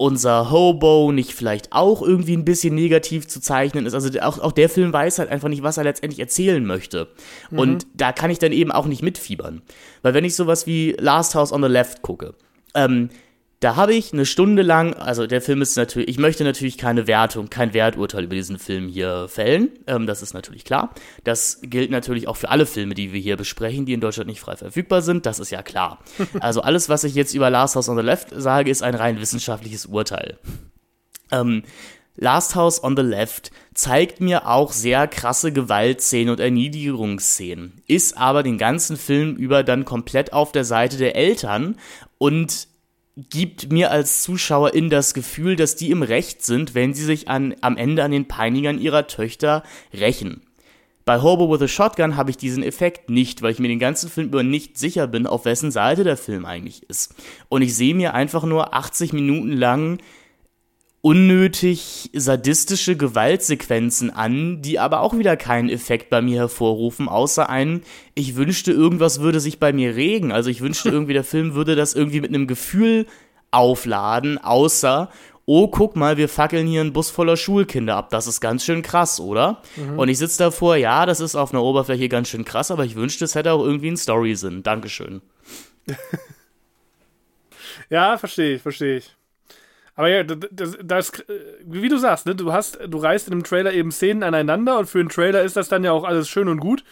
unser 0.00 0.50
Hobo 0.50 1.12
nicht 1.12 1.34
vielleicht 1.34 1.74
auch 1.74 2.00
irgendwie 2.00 2.34
ein 2.34 2.46
bisschen 2.46 2.74
negativ 2.74 3.28
zu 3.28 3.38
zeichnen 3.38 3.84
ist. 3.84 3.92
Also 3.92 4.18
auch, 4.20 4.38
auch 4.38 4.52
der 4.52 4.70
Film 4.70 4.94
weiß 4.94 5.18
halt 5.18 5.28
einfach 5.28 5.50
nicht, 5.50 5.62
was 5.62 5.76
er 5.76 5.84
letztendlich 5.84 6.20
erzählen 6.20 6.64
möchte. 6.64 7.08
Mhm. 7.50 7.58
Und 7.58 7.86
da 7.92 8.10
kann 8.12 8.30
ich 8.30 8.38
dann 8.38 8.52
eben 8.52 8.72
auch 8.72 8.86
nicht 8.86 9.02
mitfiebern. 9.02 9.60
Weil 10.00 10.14
wenn 10.14 10.24
ich 10.24 10.34
sowas 10.34 10.66
wie 10.66 10.96
Last 10.98 11.34
House 11.34 11.52
on 11.52 11.62
the 11.62 11.68
Left 11.68 12.00
gucke, 12.00 12.32
ähm, 12.74 13.10
da 13.60 13.76
habe 13.76 13.92
ich 13.92 14.14
eine 14.14 14.24
Stunde 14.24 14.62
lang, 14.62 14.94
also 14.94 15.26
der 15.26 15.42
Film 15.42 15.60
ist 15.60 15.76
natürlich, 15.76 16.08
ich 16.08 16.18
möchte 16.18 16.44
natürlich 16.44 16.78
keine 16.78 17.06
Wertung, 17.06 17.50
kein 17.50 17.74
Werturteil 17.74 18.24
über 18.24 18.34
diesen 18.34 18.58
Film 18.58 18.88
hier 18.88 19.28
fällen, 19.28 19.68
ähm, 19.86 20.06
das 20.06 20.22
ist 20.22 20.32
natürlich 20.32 20.64
klar. 20.64 20.94
Das 21.24 21.60
gilt 21.62 21.90
natürlich 21.90 22.26
auch 22.26 22.38
für 22.38 22.48
alle 22.48 22.64
Filme, 22.64 22.94
die 22.94 23.12
wir 23.12 23.20
hier 23.20 23.36
besprechen, 23.36 23.84
die 23.84 23.92
in 23.92 24.00
Deutschland 24.00 24.30
nicht 24.30 24.40
frei 24.40 24.56
verfügbar 24.56 25.02
sind, 25.02 25.26
das 25.26 25.38
ist 25.38 25.50
ja 25.50 25.62
klar. 25.62 25.98
Also 26.40 26.62
alles, 26.62 26.88
was 26.88 27.04
ich 27.04 27.14
jetzt 27.14 27.34
über 27.34 27.50
Last 27.50 27.76
House 27.76 27.88
on 27.90 27.96
the 27.96 28.02
Left 28.02 28.28
sage, 28.34 28.70
ist 28.70 28.82
ein 28.82 28.94
rein 28.94 29.20
wissenschaftliches 29.20 29.86
Urteil. 29.86 30.38
Ähm, 31.30 31.62
Last 32.16 32.54
House 32.54 32.82
on 32.82 32.96
the 32.96 33.02
Left 33.02 33.50
zeigt 33.74 34.20
mir 34.20 34.46
auch 34.46 34.72
sehr 34.72 35.06
krasse 35.06 35.52
Gewaltszenen 35.52 36.30
und 36.30 36.40
Erniedrigungsszenen, 36.40 37.82
ist 37.86 38.16
aber 38.16 38.42
den 38.42 38.58
ganzen 38.58 38.96
Film 38.96 39.36
über 39.36 39.62
dann 39.64 39.84
komplett 39.84 40.32
auf 40.32 40.52
der 40.52 40.64
Seite 40.64 40.96
der 40.96 41.14
Eltern 41.14 41.76
und 42.18 42.69
gibt 43.28 43.72
mir 43.72 43.90
als 43.90 44.22
Zuschauerin 44.22 44.90
das 44.90 45.14
Gefühl, 45.14 45.56
dass 45.56 45.76
die 45.76 45.90
im 45.90 46.02
Recht 46.02 46.44
sind, 46.44 46.74
wenn 46.74 46.94
sie 46.94 47.04
sich 47.04 47.28
an, 47.28 47.54
am 47.60 47.76
Ende 47.76 48.04
an 48.04 48.12
den 48.12 48.28
Peinigern 48.28 48.80
ihrer 48.80 49.06
Töchter 49.06 49.62
rächen. 49.92 50.42
Bei 51.04 51.22
Hobo 51.22 51.50
with 51.50 51.62
a 51.62 51.68
Shotgun 51.68 52.16
habe 52.16 52.30
ich 52.30 52.36
diesen 52.36 52.62
Effekt 52.62 53.10
nicht, 53.10 53.42
weil 53.42 53.52
ich 53.52 53.58
mir 53.58 53.68
den 53.68 53.78
ganzen 53.78 54.08
Film 54.08 54.28
über 54.28 54.42
nicht 54.42 54.78
sicher 54.78 55.06
bin, 55.06 55.26
auf 55.26 55.44
wessen 55.44 55.70
Seite 55.70 56.04
der 56.04 56.16
Film 56.16 56.44
eigentlich 56.44 56.84
ist. 56.88 57.14
Und 57.48 57.62
ich 57.62 57.74
sehe 57.74 57.94
mir 57.94 58.14
einfach 58.14 58.44
nur 58.44 58.74
80 58.74 59.12
Minuten 59.12 59.52
lang 59.52 59.98
unnötig 61.02 62.10
sadistische 62.12 62.96
Gewaltsequenzen 62.96 64.10
an, 64.10 64.60
die 64.60 64.78
aber 64.78 65.00
auch 65.00 65.16
wieder 65.16 65.36
keinen 65.36 65.70
Effekt 65.70 66.10
bei 66.10 66.20
mir 66.20 66.40
hervorrufen, 66.40 67.08
außer 67.08 67.48
einen, 67.48 67.82
ich 68.14 68.36
wünschte, 68.36 68.72
irgendwas 68.72 69.20
würde 69.20 69.40
sich 69.40 69.58
bei 69.58 69.72
mir 69.72 69.96
regen. 69.96 70.30
Also 70.30 70.50
ich 70.50 70.60
wünschte 70.60 70.88
irgendwie, 70.90 71.14
der 71.14 71.24
Film 71.24 71.54
würde 71.54 71.74
das 71.74 71.94
irgendwie 71.94 72.20
mit 72.20 72.30
einem 72.30 72.46
Gefühl 72.46 73.06
aufladen, 73.50 74.38
außer, 74.38 75.10
oh, 75.46 75.68
guck 75.68 75.96
mal, 75.96 76.18
wir 76.18 76.28
fackeln 76.28 76.66
hier 76.66 76.82
einen 76.82 76.92
Bus 76.92 77.10
voller 77.10 77.36
Schulkinder 77.36 77.96
ab. 77.96 78.10
Das 78.10 78.26
ist 78.26 78.40
ganz 78.40 78.64
schön 78.64 78.82
krass, 78.82 79.20
oder? 79.20 79.62
Mhm. 79.76 79.98
Und 79.98 80.08
ich 80.08 80.18
sitze 80.18 80.38
davor, 80.38 80.76
ja, 80.76 81.06
das 81.06 81.20
ist 81.20 81.34
auf 81.34 81.52
einer 81.52 81.62
Oberfläche 81.62 82.08
ganz 82.08 82.28
schön 82.28 82.44
krass, 82.44 82.70
aber 82.70 82.84
ich 82.84 82.94
wünschte, 82.94 83.24
es 83.24 83.34
hätte 83.34 83.52
auch 83.52 83.64
irgendwie 83.64 83.88
einen 83.88 83.96
Story-Sinn. 83.96 84.62
Dankeschön. 84.62 85.22
Ja, 87.88 88.16
verstehe 88.18 88.54
ich, 88.54 88.62
verstehe 88.62 88.98
ich. 88.98 89.16
Aber 89.94 90.08
ja, 90.08 90.22
das, 90.22 90.78
das, 90.82 91.12
wie 91.64 91.88
du 91.88 91.98
sagst, 91.98 92.26
ne, 92.26 92.34
du 92.34 92.52
hast, 92.52 92.78
du 92.86 92.98
reißt 92.98 93.28
in 93.28 93.34
einem 93.34 93.44
Trailer 93.44 93.72
eben 93.72 93.92
Szenen 93.92 94.22
aneinander 94.22 94.78
und 94.78 94.86
für 94.86 95.00
einen 95.00 95.08
Trailer 95.08 95.42
ist 95.42 95.56
das 95.56 95.68
dann 95.68 95.84
ja 95.84 95.92
auch 95.92 96.04
alles 96.04 96.28
schön 96.28 96.48
und 96.48 96.60
gut. 96.60 96.84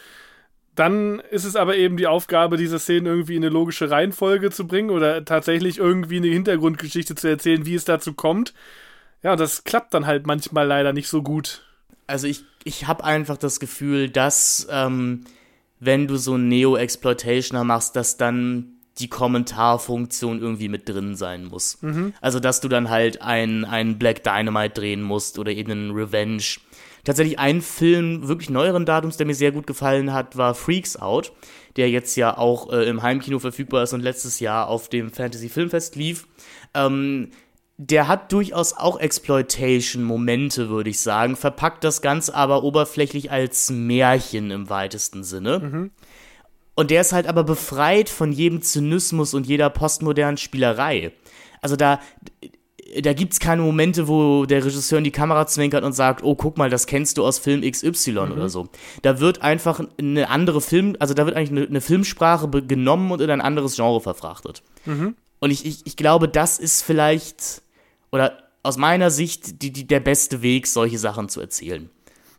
Dann 0.75 1.19
ist 1.31 1.43
es 1.43 1.55
aber 1.55 1.75
eben 1.75 1.97
die 1.97 2.07
Aufgabe, 2.07 2.55
diese 2.55 2.79
Szenen 2.79 3.07
irgendwie 3.07 3.35
in 3.35 3.43
eine 3.43 3.51
logische 3.51 3.89
Reihenfolge 3.89 4.49
zu 4.51 4.67
bringen 4.67 4.91
oder 4.91 5.25
tatsächlich 5.25 5.77
irgendwie 5.77 6.17
eine 6.17 6.27
Hintergrundgeschichte 6.27 7.15
zu 7.15 7.27
erzählen, 7.27 7.65
wie 7.65 7.75
es 7.75 7.85
dazu 7.85 8.13
kommt. 8.13 8.53
Ja, 9.21 9.35
das 9.35 9.65
klappt 9.65 9.93
dann 9.93 10.05
halt 10.05 10.25
manchmal 10.25 10.67
leider 10.67 10.93
nicht 10.93 11.09
so 11.09 11.21
gut. 11.21 11.65
Also 12.07 12.27
ich, 12.27 12.43
ich 12.63 12.87
habe 12.87 13.03
einfach 13.03 13.37
das 13.37 13.59
Gefühl, 13.59 14.09
dass 14.09 14.67
ähm, 14.71 15.25
wenn 15.79 16.07
du 16.07 16.17
so 16.17 16.37
Neo-Exploitationer 16.37 17.63
machst, 17.63 17.95
dass 17.95 18.17
dann 18.17 18.78
die 18.99 19.07
Kommentarfunktion 19.07 20.41
irgendwie 20.41 20.69
mit 20.69 20.87
drin 20.89 21.15
sein 21.15 21.45
muss. 21.45 21.81
Mhm. 21.81 22.13
Also, 22.21 22.39
dass 22.39 22.61
du 22.61 22.67
dann 22.67 22.89
halt 22.89 23.21
ein, 23.21 23.65
ein 23.65 23.97
Black 23.97 24.23
Dynamite 24.23 24.81
drehen 24.81 25.01
musst 25.01 25.39
oder 25.39 25.51
eben 25.51 25.71
einen 25.71 25.91
Revenge 25.91 26.43
Tatsächlich 27.03 27.39
ein 27.39 27.61
Film 27.61 28.27
wirklich 28.27 28.49
neueren 28.49 28.85
Datums, 28.85 29.17
der 29.17 29.25
mir 29.25 29.33
sehr 29.33 29.51
gut 29.51 29.65
gefallen 29.65 30.11
hat, 30.13 30.37
war 30.37 30.53
Freaks 30.53 30.97
Out, 30.97 31.31
der 31.75 31.89
jetzt 31.89 32.15
ja 32.17 32.37
auch 32.37 32.71
äh, 32.71 32.83
im 32.87 33.01
Heimkino 33.01 33.39
verfügbar 33.39 33.83
ist 33.83 33.93
und 33.93 34.01
letztes 34.01 34.39
Jahr 34.39 34.67
auf 34.67 34.89
dem 34.89 35.11
Fantasy 35.11 35.49
Filmfest 35.49 35.95
lief. 35.95 36.27
Ähm, 36.73 37.31
der 37.77 38.09
hat 38.09 38.33
durchaus 38.33 38.73
auch 38.73 38.99
Exploitation-Momente, 38.99 40.69
würde 40.69 40.89
ich 40.89 40.99
sagen, 40.99 41.37
verpackt 41.37 41.85
das 41.85 42.01
Ganze 42.01 42.35
aber 42.35 42.63
oberflächlich 42.63 43.31
als 43.31 43.69
Märchen 43.69 44.51
im 44.51 44.69
weitesten 44.69 45.23
Sinne. 45.23 45.59
Mhm. 45.59 45.91
Und 46.79 46.91
der 46.91 47.01
ist 47.01 47.11
halt 47.11 47.27
aber 47.27 47.43
befreit 47.43 48.07
von 48.07 48.31
jedem 48.31 48.61
Zynismus 48.61 49.33
und 49.33 49.45
jeder 49.45 49.69
postmodernen 49.69 50.37
Spielerei. 50.37 51.11
Also 51.59 51.75
da, 51.75 51.99
da 53.01 53.11
gibt 53.11 53.33
es 53.33 53.41
keine 53.41 53.63
Momente, 53.63 54.07
wo 54.07 54.45
der 54.45 54.63
Regisseur 54.63 54.99
in 54.99 55.03
die 55.03 55.11
Kamera 55.11 55.45
zwinkert 55.45 55.83
und 55.83 55.91
sagt, 55.91 56.23
oh, 56.23 56.35
guck 56.35 56.57
mal, 56.57 56.69
das 56.69 56.87
kennst 56.87 57.17
du 57.17 57.25
aus 57.25 57.37
Film 57.37 57.69
XY 57.69 58.11
mhm. 58.11 58.31
oder 58.31 58.47
so. 58.47 58.69
Da 59.01 59.19
wird 59.19 59.41
einfach 59.41 59.81
eine 59.97 60.29
andere 60.29 60.61
Film, 60.61 60.95
also 60.99 61.13
da 61.13 61.25
wird 61.25 61.35
eigentlich 61.35 61.51
eine, 61.51 61.67
eine 61.67 61.81
Filmsprache 61.81 62.47
genommen 62.47 63.11
und 63.11 63.19
in 63.19 63.29
ein 63.29 63.41
anderes 63.41 63.75
Genre 63.75 63.99
verfrachtet. 63.99 64.63
Mhm. 64.85 65.15
Und 65.39 65.51
ich, 65.51 65.65
ich, 65.65 65.85
ich 65.85 65.97
glaube, 65.97 66.29
das 66.29 66.59
ist 66.59 66.81
vielleicht, 66.81 67.61
oder 68.13 68.37
aus 68.63 68.77
meiner 68.77 69.11
Sicht, 69.11 69.61
die, 69.63 69.73
die, 69.73 69.85
der 69.85 69.99
beste 69.99 70.41
Weg, 70.41 70.65
solche 70.65 70.97
Sachen 70.97 71.27
zu 71.27 71.41
erzählen. 71.41 71.89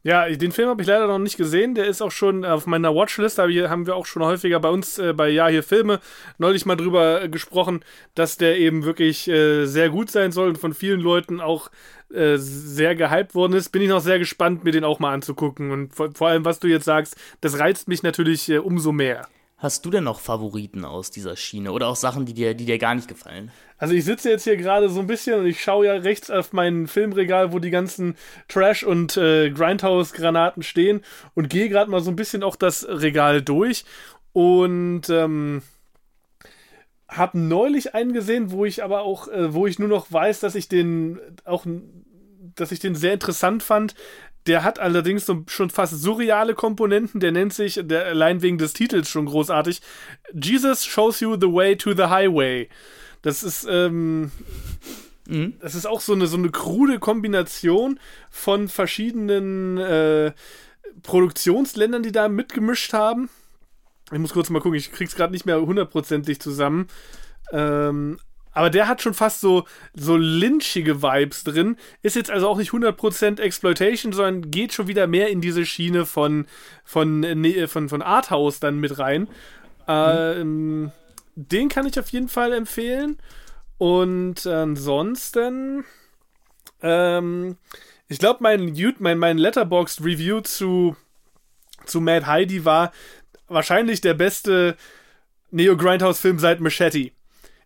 Ja, 0.02 0.26
den 0.30 0.50
Film 0.50 0.70
habe 0.70 0.80
ich 0.80 0.88
leider 0.88 1.06
noch 1.06 1.18
nicht 1.18 1.36
gesehen. 1.36 1.74
Der 1.74 1.86
ist 1.86 2.00
auch 2.00 2.10
schon 2.10 2.44
auf 2.44 2.66
meiner 2.66 2.94
Watchlist. 2.94 3.38
Da 3.38 3.46
haben 3.68 3.86
wir 3.86 3.96
auch 3.96 4.06
schon 4.06 4.24
häufiger 4.24 4.58
bei 4.58 4.70
uns 4.70 4.98
äh, 4.98 5.12
bei 5.12 5.28
Ja 5.28 5.48
hier 5.48 5.62
Filme 5.62 6.00
neulich 6.38 6.64
mal 6.64 6.76
drüber 6.76 7.22
äh, 7.22 7.28
gesprochen, 7.28 7.84
dass 8.14 8.38
der 8.38 8.58
eben 8.58 8.84
wirklich 8.84 9.28
äh, 9.28 9.66
sehr 9.66 9.90
gut 9.90 10.10
sein 10.10 10.32
soll 10.32 10.48
und 10.48 10.58
von 10.58 10.72
vielen 10.72 11.00
Leuten 11.00 11.40
auch 11.40 11.70
äh, 12.14 12.38
sehr 12.38 12.94
gehypt 12.94 13.34
worden 13.34 13.52
ist. 13.52 13.70
Bin 13.70 13.82
ich 13.82 13.90
noch 13.90 14.00
sehr 14.00 14.18
gespannt, 14.18 14.64
mir 14.64 14.72
den 14.72 14.84
auch 14.84 15.00
mal 15.00 15.12
anzugucken. 15.12 15.70
Und 15.70 15.94
vor, 15.94 16.10
vor 16.14 16.28
allem, 16.28 16.46
was 16.46 16.60
du 16.60 16.68
jetzt 16.68 16.86
sagst, 16.86 17.16
das 17.42 17.58
reizt 17.58 17.86
mich 17.86 18.02
natürlich 18.02 18.48
äh, 18.48 18.58
umso 18.58 18.92
mehr. 18.92 19.28
Hast 19.60 19.84
du 19.84 19.90
denn 19.90 20.04
noch 20.04 20.20
Favoriten 20.20 20.86
aus 20.86 21.10
dieser 21.10 21.36
Schiene 21.36 21.72
oder 21.72 21.88
auch 21.88 21.96
Sachen, 21.96 22.24
die 22.24 22.32
dir, 22.32 22.54
die 22.54 22.64
dir 22.64 22.78
gar 22.78 22.94
nicht 22.94 23.08
gefallen? 23.08 23.50
Also 23.76 23.92
ich 23.92 24.06
sitze 24.06 24.30
jetzt 24.30 24.44
hier 24.44 24.56
gerade 24.56 24.88
so 24.88 25.00
ein 25.00 25.06
bisschen 25.06 25.38
und 25.38 25.46
ich 25.46 25.62
schaue 25.62 25.84
ja 25.84 25.92
rechts 25.92 26.30
auf 26.30 26.54
mein 26.54 26.86
Filmregal, 26.86 27.52
wo 27.52 27.58
die 27.58 27.68
ganzen 27.68 28.16
Trash- 28.48 28.84
und 28.84 29.18
äh, 29.18 29.50
Grindhouse-Granaten 29.50 30.62
stehen 30.62 31.02
und 31.34 31.50
gehe 31.50 31.68
gerade 31.68 31.90
mal 31.90 32.00
so 32.00 32.10
ein 32.10 32.16
bisschen 32.16 32.42
auch 32.42 32.56
das 32.56 32.88
Regal 32.88 33.42
durch 33.42 33.84
und 34.32 35.10
ähm, 35.10 35.60
habe 37.06 37.38
neulich 37.38 37.94
einen 37.94 38.14
gesehen, 38.14 38.52
wo 38.52 38.64
ich 38.64 38.82
aber 38.82 39.02
auch, 39.02 39.28
äh, 39.28 39.52
wo 39.52 39.66
ich 39.66 39.78
nur 39.78 39.88
noch 39.88 40.10
weiß, 40.10 40.40
dass 40.40 40.54
ich 40.54 40.68
den 40.68 41.20
auch, 41.44 41.66
dass 42.54 42.72
ich 42.72 42.80
den 42.80 42.94
sehr 42.94 43.12
interessant 43.12 43.62
fand. 43.62 43.94
Der 44.46 44.64
hat 44.64 44.78
allerdings 44.78 45.26
so 45.26 45.44
schon 45.46 45.70
fast 45.70 46.00
surreale 46.00 46.54
Komponenten. 46.54 47.20
Der 47.20 47.32
nennt 47.32 47.52
sich, 47.52 47.80
der 47.82 48.06
allein 48.06 48.42
wegen 48.42 48.58
des 48.58 48.72
Titels 48.72 49.08
schon 49.08 49.26
großartig, 49.26 49.80
Jesus 50.32 50.84
shows 50.84 51.20
you 51.20 51.36
the 51.38 51.52
way 51.52 51.76
to 51.76 51.92
the 51.92 52.04
highway. 52.04 52.68
Das 53.22 53.42
ist, 53.42 53.66
ähm, 53.68 54.30
mhm. 55.26 55.54
das 55.60 55.74
ist 55.74 55.86
auch 55.86 56.00
so 56.00 56.14
eine, 56.14 56.26
so 56.26 56.36
eine 56.36 56.50
krude 56.50 56.98
Kombination 56.98 58.00
von 58.30 58.68
verschiedenen 58.68 59.76
äh, 59.76 60.32
Produktionsländern, 61.02 62.02
die 62.02 62.12
da 62.12 62.28
mitgemischt 62.28 62.92
haben. 62.92 63.28
Ich 64.12 64.18
muss 64.18 64.32
kurz 64.32 64.50
mal 64.50 64.60
gucken, 64.60 64.78
ich 64.78 64.90
krieg's 64.90 65.14
gerade 65.14 65.32
nicht 65.32 65.46
mehr 65.46 65.60
hundertprozentig 65.60 66.40
zusammen. 66.40 66.88
Ähm, 67.52 68.18
aber 68.60 68.68
der 68.68 68.88
hat 68.88 69.00
schon 69.00 69.14
fast 69.14 69.40
so, 69.40 69.64
so 69.94 70.18
lynchige 70.18 71.00
Vibes 71.00 71.44
drin. 71.44 71.78
Ist 72.02 72.14
jetzt 72.14 72.30
also 72.30 72.46
auch 72.46 72.58
nicht 72.58 72.72
100% 72.72 73.40
Exploitation, 73.40 74.12
sondern 74.12 74.50
geht 74.50 74.74
schon 74.74 74.86
wieder 74.86 75.06
mehr 75.06 75.30
in 75.30 75.40
diese 75.40 75.64
Schiene 75.64 76.04
von, 76.04 76.44
von, 76.84 77.20
nee, 77.20 77.66
von, 77.68 77.88
von 77.88 78.02
Arthouse 78.02 78.60
dann 78.60 78.78
mit 78.78 78.98
rein. 78.98 79.28
Ähm, 79.88 80.92
den 81.36 81.70
kann 81.70 81.86
ich 81.86 81.98
auf 81.98 82.10
jeden 82.10 82.28
Fall 82.28 82.52
empfehlen. 82.52 83.16
Und 83.78 84.46
ansonsten, 84.46 85.84
ähm, 86.82 87.56
ich 88.08 88.18
glaube, 88.18 88.40
mein, 88.42 88.76
mein, 88.98 89.16
mein 89.16 89.38
Letterboxd-Review 89.38 90.42
zu, 90.42 90.96
zu 91.86 92.02
Mad 92.02 92.26
Heidi 92.26 92.66
war 92.66 92.92
wahrscheinlich 93.48 94.02
der 94.02 94.12
beste 94.12 94.76
Neo-Grindhouse-Film 95.50 96.38
seit 96.38 96.60
Machete. 96.60 97.12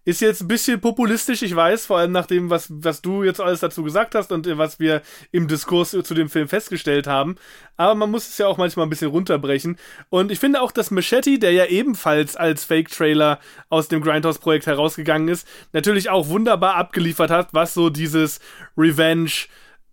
Ist 0.07 0.21
jetzt 0.21 0.43
ein 0.43 0.49
bisschen 0.49 0.83
populistisch, 0.83 1.41
ich 1.43 1.57
weiß, 1.57 1.87
vor 1.87 1.99
allem 1.99 2.13
nach 2.13 2.27
dem, 2.27 2.51
was, 2.51 2.67
was 2.71 3.01
du 3.01 3.23
jetzt 3.23 3.41
alles 3.41 3.61
dazu 3.61 3.83
gesagt 3.83 4.15
hast 4.15 4.33
und 4.33 4.47
was 4.59 4.79
wir 4.79 5.01
im 5.33 5.49
Diskurs 5.49 5.91
zu 5.91 6.15
dem 6.15 6.29
Film 6.29 6.47
festgestellt 6.47 7.07
haben. 7.07 7.37
Aber 7.79 7.95
man 7.95 8.11
muss 8.11 8.29
es 8.29 8.37
ja 8.37 8.47
auch 8.47 8.59
manchmal 8.59 8.85
ein 8.87 8.91
bisschen 8.91 9.11
runterbrechen. 9.11 9.79
Und 10.11 10.31
ich 10.31 10.39
finde 10.39 10.61
auch, 10.61 10.73
dass 10.73 10.91
Machete, 10.91 11.39
der 11.39 11.53
ja 11.53 11.65
ebenfalls 11.65 12.37
als 12.37 12.65
Fake-Trailer 12.65 13.41
aus 13.71 13.89
dem 13.89 14.03
Grindhouse-Projekt 14.03 14.67
herausgegangen 14.67 15.29
ist, 15.29 15.49
natürlich 15.73 16.11
auch 16.11 16.29
wunderbar 16.29 16.75
abgeliefert 16.75 17.31
hat, 17.31 17.49
was 17.53 17.73
so 17.73 17.89
dieses 17.89 18.41
Revenge, 18.77 19.31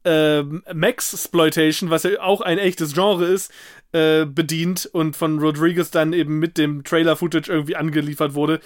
äh, 0.03 0.41
Max-Sploitation, 0.73 1.89
was 1.89 2.03
ja 2.03 2.19
auch 2.21 2.41
ein 2.41 2.57
echtes 2.57 2.93
Genre 2.93 3.25
ist, 3.25 3.51
äh, 3.93 4.25
bedient 4.25 4.89
und 4.91 5.15
von 5.15 5.39
Rodriguez 5.39 5.91
dann 5.91 6.13
eben 6.13 6.39
mit 6.39 6.57
dem 6.57 6.83
Trailer-Footage 6.83 7.51
irgendwie 7.51 7.75
angeliefert 7.75 8.33
wurde 8.33 8.59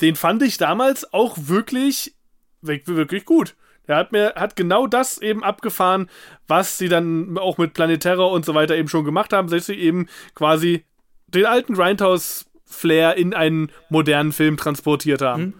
den 0.00 0.16
fand 0.16 0.42
ich 0.42 0.58
damals 0.58 1.12
auch 1.12 1.36
wirklich, 1.40 2.14
wirklich 2.60 3.24
gut. 3.24 3.54
Er 3.86 3.96
hat 3.96 4.12
mir, 4.12 4.34
hat 4.34 4.56
genau 4.56 4.86
das 4.86 5.18
eben 5.18 5.44
abgefahren, 5.44 6.10
was 6.48 6.76
sie 6.78 6.88
dann 6.88 7.38
auch 7.38 7.56
mit 7.58 7.72
Planet 7.72 8.02
Terror 8.02 8.32
und 8.32 8.44
so 8.44 8.54
weiter 8.54 8.76
eben 8.76 8.88
schon 8.88 9.04
gemacht 9.04 9.32
haben, 9.32 9.48
dass 9.48 9.66
sie 9.66 9.74
eben 9.74 10.08
quasi 10.34 10.84
den 11.28 11.46
alten 11.46 11.74
Grindhouse-Flair 11.74 13.16
in 13.16 13.32
einen 13.32 13.70
modernen 13.88 14.32
Film 14.32 14.56
transportiert 14.56 15.22
haben. 15.22 15.42
Mhm. 15.42 15.54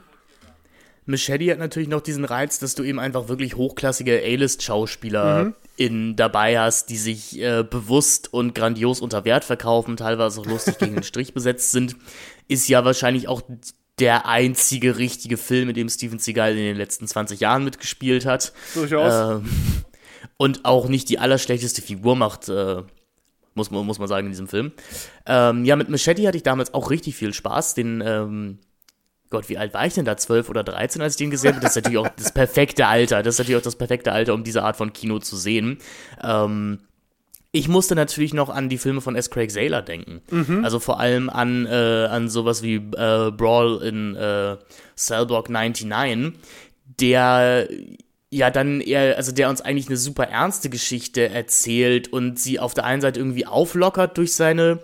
Machete 1.08 1.52
hat 1.52 1.60
natürlich 1.60 1.88
noch 1.88 2.00
diesen 2.00 2.24
Reiz, 2.24 2.58
dass 2.58 2.74
du 2.74 2.82
eben 2.82 2.98
einfach 2.98 3.28
wirklich 3.28 3.54
hochklassige 3.54 4.22
A-List-Schauspieler 4.24 5.44
mhm. 5.44 5.54
in 5.76 6.16
dabei 6.16 6.58
hast, 6.58 6.90
die 6.90 6.96
sich 6.96 7.40
äh, 7.40 7.62
bewusst 7.62 8.32
und 8.32 8.56
grandios 8.56 9.00
unter 9.00 9.24
Wert 9.24 9.44
verkaufen, 9.44 9.96
teilweise 9.96 10.40
auch 10.40 10.46
lustig 10.46 10.78
gegen 10.78 10.94
den 10.94 11.02
Strich 11.04 11.32
besetzt 11.32 11.70
sind. 11.70 11.94
Ist 12.48 12.68
ja 12.68 12.84
wahrscheinlich 12.84 13.28
auch 13.28 13.40
der 13.98 14.26
einzige 14.26 14.98
richtige 14.98 15.36
Film, 15.36 15.70
in 15.70 15.74
dem 15.74 15.88
Steven 15.88 16.18
Seagal 16.18 16.52
in 16.52 16.58
den 16.58 16.76
letzten 16.76 17.06
20 17.06 17.40
Jahren 17.40 17.64
mitgespielt 17.64 18.26
hat. 18.26 18.52
Durchaus. 18.74 19.40
Ähm, 19.40 19.48
und 20.36 20.64
auch 20.64 20.88
nicht 20.88 21.08
die 21.08 21.18
allerschlechteste 21.18 21.80
Figur 21.80 22.14
macht, 22.14 22.48
äh, 22.48 22.82
muss, 23.54 23.70
man, 23.70 23.86
muss 23.86 23.98
man 23.98 24.08
sagen, 24.08 24.26
in 24.26 24.32
diesem 24.32 24.48
Film. 24.48 24.72
Ähm, 25.24 25.64
ja, 25.64 25.76
mit 25.76 25.88
Machete 25.88 26.26
hatte 26.26 26.36
ich 26.36 26.42
damals 26.42 26.74
auch 26.74 26.90
richtig 26.90 27.16
viel 27.16 27.32
Spaß. 27.32 27.74
Den, 27.74 28.02
ähm, 28.04 28.58
Gott, 29.30 29.48
wie 29.48 29.56
alt 29.56 29.72
war 29.72 29.86
ich 29.86 29.94
denn 29.94 30.04
da? 30.04 30.16
12 30.16 30.50
oder 30.50 30.62
13, 30.62 31.00
als 31.00 31.14
ich 31.14 31.18
den 31.18 31.30
gesehen 31.30 31.54
habe? 31.54 31.62
Das 31.62 31.74
ist 31.74 31.82
natürlich 31.82 31.98
auch 31.98 32.08
das 32.16 32.32
perfekte 32.32 32.86
Alter. 32.86 33.22
Das 33.22 33.36
ist 33.36 33.38
natürlich 33.38 33.58
auch 33.58 33.64
das 33.64 33.76
perfekte 33.76 34.12
Alter, 34.12 34.34
um 34.34 34.44
diese 34.44 34.62
Art 34.62 34.76
von 34.76 34.92
Kino 34.92 35.18
zu 35.18 35.36
sehen. 35.36 35.78
Ähm, 36.22 36.80
ich 37.56 37.68
musste 37.68 37.94
natürlich 37.94 38.34
noch 38.34 38.50
an 38.50 38.68
die 38.68 38.76
Filme 38.76 39.00
von 39.00 39.16
S. 39.16 39.30
Craig 39.30 39.50
Saylor 39.50 39.80
denken. 39.80 40.20
Mhm. 40.30 40.62
Also 40.62 40.78
vor 40.78 41.00
allem 41.00 41.30
an, 41.30 41.64
äh, 41.64 42.06
an 42.10 42.28
sowas 42.28 42.62
wie 42.62 42.74
äh, 42.74 43.30
Brawl 43.30 43.82
in 43.82 44.14
äh, 44.14 44.56
Cellblock 44.94 45.48
99, 45.48 46.34
der 47.00 47.66
ja 48.30 48.50
dann 48.50 48.82
eher, 48.82 49.16
also 49.16 49.32
der 49.32 49.48
uns 49.48 49.62
eigentlich 49.62 49.86
eine 49.86 49.96
super 49.96 50.24
ernste 50.24 50.68
Geschichte 50.68 51.30
erzählt 51.30 52.12
und 52.12 52.38
sie 52.38 52.60
auf 52.60 52.74
der 52.74 52.84
einen 52.84 53.00
Seite 53.00 53.20
irgendwie 53.20 53.46
auflockert 53.46 54.18
durch 54.18 54.34
seine 54.34 54.80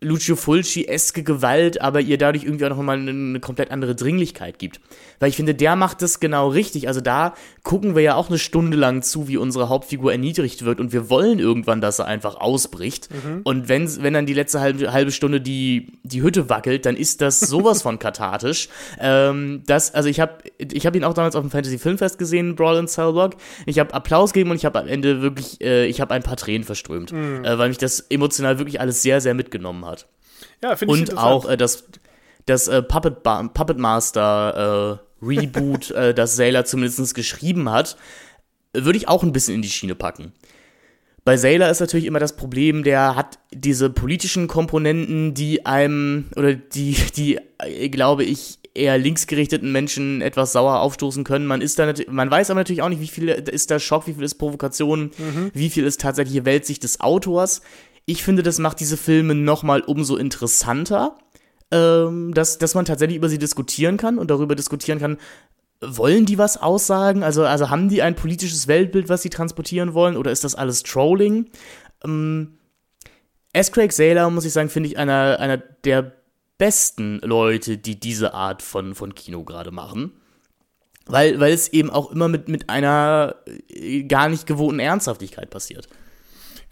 Lucio 0.00 0.34
Fulci-eske 0.34 1.22
Gewalt, 1.22 1.80
aber 1.80 2.00
ihr 2.00 2.18
dadurch 2.18 2.44
irgendwie 2.44 2.64
auch 2.66 2.70
nochmal 2.70 2.98
eine, 2.98 3.10
eine 3.10 3.40
komplett 3.40 3.70
andere 3.70 3.94
Dringlichkeit 3.94 4.58
gibt. 4.58 4.80
Weil 5.18 5.30
ich 5.30 5.36
finde, 5.36 5.54
der 5.54 5.76
macht 5.76 6.02
das 6.02 6.20
genau 6.20 6.48
richtig. 6.48 6.88
Also 6.88 7.00
da 7.00 7.34
gucken 7.62 7.94
wir 7.94 8.02
ja 8.02 8.14
auch 8.14 8.28
eine 8.28 8.38
Stunde 8.38 8.76
lang 8.76 9.02
zu, 9.02 9.28
wie 9.28 9.36
unsere 9.36 9.68
Hauptfigur 9.68 10.12
erniedrigt 10.12 10.64
wird 10.64 10.80
und 10.80 10.92
wir 10.92 11.10
wollen 11.10 11.38
irgendwann, 11.38 11.80
dass 11.80 11.98
er 11.98 12.06
einfach 12.06 12.36
ausbricht. 12.36 13.08
Mhm. 13.10 13.40
Und 13.44 13.68
wenn, 13.68 14.02
wenn 14.02 14.14
dann 14.14 14.26
die 14.26 14.34
letzte 14.34 14.60
halbe, 14.60 14.92
halbe 14.92 15.10
Stunde 15.10 15.40
die, 15.40 15.98
die 16.02 16.22
Hütte 16.22 16.48
wackelt, 16.48 16.86
dann 16.86 16.96
ist 16.96 17.20
das 17.20 17.40
sowas 17.40 17.82
von 17.82 17.98
kathartisch. 18.06 18.68
Ähm, 19.00 19.62
das, 19.66 19.94
also 19.94 20.08
ich 20.08 20.20
habe 20.20 20.34
ich 20.58 20.86
hab 20.86 20.94
ihn 20.94 21.04
auch 21.04 21.14
damals 21.14 21.34
auf 21.36 21.42
dem 21.42 21.50
Fantasy 21.50 21.78
Filmfest 21.78 22.18
gesehen, 22.18 22.54
Brawl 22.54 22.76
in 22.76 22.88
Cellblock. 22.88 23.36
Ich 23.64 23.78
habe 23.78 23.94
Applaus 23.94 24.32
gegeben 24.32 24.50
und 24.50 24.56
ich 24.56 24.64
habe 24.64 24.78
am 24.78 24.88
Ende 24.88 25.22
wirklich, 25.22 25.60
äh, 25.60 25.86
ich 25.86 26.00
habe 26.00 26.14
ein 26.14 26.22
paar 26.22 26.36
Tränen 26.36 26.64
verströmt, 26.64 27.12
mhm. 27.12 27.44
äh, 27.44 27.58
weil 27.58 27.68
mich 27.68 27.78
das 27.78 28.00
emotional 28.00 28.58
wirklich 28.58 28.80
alles 28.80 29.02
sehr, 29.02 29.20
sehr 29.20 29.34
mitgenommen 29.34 29.84
hat. 29.84 30.06
Ja, 30.62 30.76
finde 30.76 30.94
ich 30.94 31.00
Und 31.10 31.18
auch 31.18 31.48
äh, 31.48 31.56
das, 31.56 31.84
das 32.46 32.68
äh, 32.68 32.82
Puppet, 32.82 33.22
Puppet 33.22 33.78
Master 33.78 35.00
äh, 35.00 35.05
Reboot, 35.22 35.90
äh, 35.92 36.14
das 36.14 36.36
Sailor 36.36 36.64
zumindest 36.64 37.14
geschrieben 37.14 37.70
hat, 37.70 37.96
würde 38.72 38.98
ich 38.98 39.08
auch 39.08 39.22
ein 39.22 39.32
bisschen 39.32 39.54
in 39.54 39.62
die 39.62 39.68
Schiene 39.68 39.94
packen. 39.94 40.32
Bei 41.24 41.36
Sailor 41.36 41.70
ist 41.70 41.80
natürlich 41.80 42.06
immer 42.06 42.20
das 42.20 42.36
Problem, 42.36 42.84
der 42.84 43.16
hat 43.16 43.40
diese 43.52 43.90
politischen 43.90 44.46
Komponenten, 44.46 45.34
die 45.34 45.66
einem, 45.66 46.26
oder 46.36 46.54
die, 46.54 46.96
die, 47.16 47.38
äh, 47.58 47.88
glaube 47.88 48.22
ich, 48.24 48.60
eher 48.76 48.98
linksgerichteten 48.98 49.72
Menschen 49.72 50.20
etwas 50.20 50.52
sauer 50.52 50.80
aufstoßen 50.80 51.24
können. 51.24 51.46
Man 51.46 51.62
ist 51.62 51.78
da 51.78 51.92
man 52.08 52.30
weiß 52.30 52.50
aber 52.50 52.60
natürlich 52.60 52.82
auch 52.82 52.88
nicht, 52.88 53.00
wie 53.00 53.08
viel 53.08 53.28
ist 53.28 53.70
da 53.70 53.80
Schock, 53.80 54.06
wie 54.06 54.14
viel 54.14 54.22
ist 54.22 54.34
Provokation, 54.34 55.10
mhm. 55.18 55.50
wie 55.52 55.70
viel 55.70 55.84
ist 55.84 56.00
tatsächliche 56.00 56.44
Weltsicht 56.44 56.84
des 56.84 57.00
Autors. 57.00 57.62
Ich 58.04 58.22
finde, 58.22 58.44
das 58.44 58.60
macht 58.60 58.78
diese 58.78 58.96
Filme 58.96 59.34
nochmal 59.34 59.80
umso 59.80 60.16
interessanter, 60.16 61.18
ähm, 61.70 62.32
dass, 62.34 62.58
dass 62.58 62.74
man 62.74 62.84
tatsächlich 62.84 63.16
über 63.16 63.28
sie 63.28 63.38
diskutieren 63.38 63.96
kann 63.96 64.18
und 64.18 64.30
darüber 64.30 64.54
diskutieren 64.54 64.98
kann, 64.98 65.18
wollen 65.80 66.26
die 66.26 66.38
was 66.38 66.60
aussagen? 66.60 67.22
Also, 67.22 67.44
also 67.44 67.70
haben 67.70 67.88
die 67.88 68.02
ein 68.02 68.14
politisches 68.14 68.68
Weltbild, 68.68 69.08
was 69.08 69.22
sie 69.22 69.30
transportieren 69.30 69.94
wollen, 69.94 70.16
oder 70.16 70.30
ist 70.30 70.44
das 70.44 70.54
alles 70.54 70.82
Trolling? 70.82 71.50
Ähm, 72.04 72.58
S. 73.52 73.72
Craig 73.72 73.92
Saylor, 73.92 74.30
muss 74.30 74.44
ich 74.44 74.52
sagen, 74.52 74.68
finde 74.68 74.88
ich 74.88 74.98
einer, 74.98 75.38
einer 75.40 75.56
der 75.56 76.12
besten 76.58 77.20
Leute, 77.20 77.78
die 77.78 77.98
diese 77.98 78.34
Art 78.34 78.62
von, 78.62 78.94
von 78.94 79.14
Kino 79.14 79.44
gerade 79.44 79.70
machen. 79.70 80.12
Weil, 81.06 81.38
weil 81.38 81.52
es 81.52 81.68
eben 81.68 81.88
auch 81.88 82.10
immer 82.10 82.28
mit, 82.28 82.48
mit 82.48 82.68
einer 82.68 83.36
äh, 83.68 84.02
gar 84.04 84.28
nicht 84.28 84.46
gewohnten 84.46 84.80
Ernsthaftigkeit 84.80 85.50
passiert. 85.50 85.88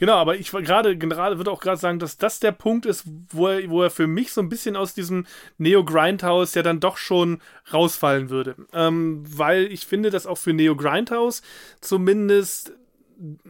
Genau, 0.04 0.16
aber 0.16 0.36
ich 0.36 0.50
gerade 0.50 0.98
gerade 0.98 1.38
würde 1.38 1.50
auch 1.50 1.62
gerade 1.62 1.80
sagen, 1.80 1.98
dass 1.98 2.18
das 2.18 2.38
der 2.38 2.52
Punkt 2.52 2.84
ist, 2.84 3.04
wo 3.30 3.48
er, 3.48 3.70
wo 3.70 3.82
er 3.82 3.88
für 3.88 4.06
mich 4.06 4.34
so 4.34 4.42
ein 4.42 4.50
bisschen 4.50 4.76
aus 4.76 4.92
diesem 4.92 5.24
Neo 5.56 5.82
Grindhouse 5.82 6.54
ja 6.54 6.62
dann 6.62 6.78
doch 6.78 6.98
schon 6.98 7.40
rausfallen 7.72 8.28
würde, 8.28 8.54
ähm, 8.74 9.24
weil 9.26 9.72
ich 9.72 9.86
finde, 9.86 10.10
dass 10.10 10.26
auch 10.26 10.36
für 10.36 10.52
Neo 10.52 10.76
Grindhouse 10.76 11.40
zumindest 11.80 12.74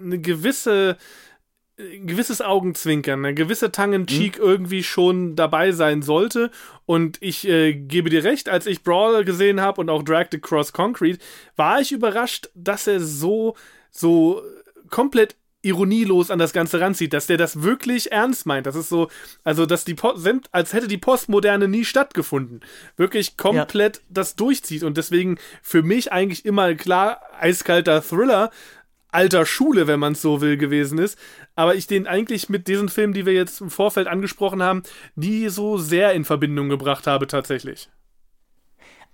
eine 0.01 0.21
gewisse 0.21 0.97
ein 1.77 2.07
gewisses 2.07 2.41
Augenzwinkern, 2.41 3.25
eine 3.25 3.35
gewisse 3.35 3.73
Tongue-in-Cheek 3.73 4.39
mhm. 4.39 4.45
irgendwie 4.45 4.85
schon 4.85 5.35
dabei 5.35 5.73
sein 5.73 6.03
sollte. 6.03 6.53
Und 6.87 7.19
ich 7.21 7.49
äh, 7.49 7.75
gebe 7.75 8.11
dir 8.11 8.23
recht, 8.23 8.49
als 8.49 8.67
ich 8.67 8.85
Brawler 8.85 9.25
gesehen 9.25 9.61
habe 9.61 9.81
und 9.81 9.91
auch 9.91 10.05
Dragged 10.05 10.37
Across 10.37 10.73
Concrete, 10.73 11.19
war 11.57 11.81
ich 11.81 11.91
überrascht, 11.91 12.49
dass 12.55 12.87
er 12.87 13.01
so, 13.01 13.57
so 13.91 14.41
komplett 14.89 15.35
ironielos 15.65 16.31
an 16.31 16.39
das 16.39 16.53
Ganze 16.53 16.81
ranzieht, 16.81 17.13
dass 17.13 17.27
der 17.27 17.37
das 17.37 17.63
wirklich 17.63 18.13
ernst 18.13 18.47
meint. 18.47 18.67
Das 18.67 18.77
ist 18.77 18.89
so, 18.89 19.09
also, 19.43 19.67
dass 19.67 19.85
die 19.85 19.95
Post, 19.95 20.27
als 20.53 20.73
hätte 20.73 20.89
die 20.89 20.99
Postmoderne 20.99 21.69
nie 21.69 21.85
stattgefunden. 21.85 22.61
Wirklich 22.97 23.37
komplett 23.37 23.97
ja. 23.97 24.03
das 24.11 24.37
durchzieht 24.37 24.83
und 24.83 24.97
deswegen 24.97 25.39
für 25.63 25.83
mich 25.83 26.13
eigentlich 26.13 26.45
immer 26.45 26.75
klar 26.75 27.21
eiskalter 27.39 28.03
Thriller, 28.03 28.51
alter 29.15 29.47
Schule, 29.47 29.87
wenn 29.87 30.01
man 30.01 30.13
es 30.13 30.23
so 30.23 30.41
will, 30.41 30.57
gewesen 30.57 30.99
ist. 30.99 31.19
Aber 31.55 31.75
ich 31.77 31.87
den 31.87 32.07
eigentlich 32.07 32.49
mit 32.49 32.67
diesen 32.69 32.89
Filmen, 32.89 33.15
die 33.15 33.27
wir 33.27 33.33
jetzt 33.33 33.61
im 33.61 33.71
Vorfeld 33.71 34.09
angesprochen 34.09 34.63
haben, 34.63 34.83
nie 35.15 35.49
so 35.49 35.79
sehr 35.79 36.13
in 36.13 36.25
Verbindung 36.25 36.69
gebracht 36.69 37.07
habe, 37.07 37.27
tatsächlich. 37.27 37.89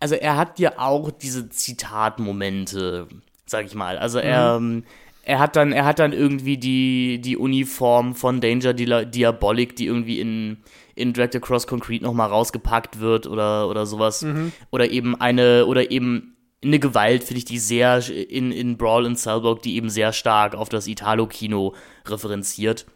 Also 0.01 0.14
er 0.14 0.39
hat 0.39 0.59
ja 0.59 0.78
auch 0.78 1.10
diese 1.10 1.51
Zitatmomente, 1.51 3.06
sag 3.44 3.66
ich 3.66 3.74
mal. 3.74 3.98
Also 3.98 4.18
er, 4.18 4.59
mhm. 4.59 4.85
Er 5.22 5.38
hat 5.38 5.56
dann, 5.56 5.72
er 5.72 5.84
hat 5.84 5.98
dann 5.98 6.12
irgendwie 6.12 6.56
die, 6.56 7.20
die 7.20 7.36
Uniform 7.36 8.14
von 8.14 8.40
Danger 8.40 8.72
Diabolic, 8.72 9.76
die 9.76 9.86
irgendwie 9.86 10.20
in, 10.20 10.59
in 10.94 11.12
Dragged 11.12 11.36
Across 11.36 11.66
Concrete 11.66 12.05
nochmal 12.05 12.28
rausgepackt 12.28 13.01
wird 13.01 13.26
oder, 13.26 13.68
oder 13.68 13.86
sowas. 13.86 14.22
Mhm. 14.22 14.52
Oder 14.70 14.90
eben 14.90 15.20
eine, 15.20 15.66
oder 15.66 15.90
eben 15.90 16.36
eine 16.62 16.78
Gewalt, 16.78 17.24
finde 17.24 17.38
ich, 17.38 17.44
die 17.44 17.59
sehr 17.59 18.06
in, 18.09 18.52
in 18.52 18.76
Brawl 18.76 19.06
in 19.06 19.16
Cellblock, 19.16 19.62
die 19.62 19.76
eben 19.76 19.90
sehr 19.90 20.12
stark 20.12 20.55
auf 20.55 20.68
das 20.68 20.86
Italo-Kino 20.86 21.74
referenziert. 22.06 22.86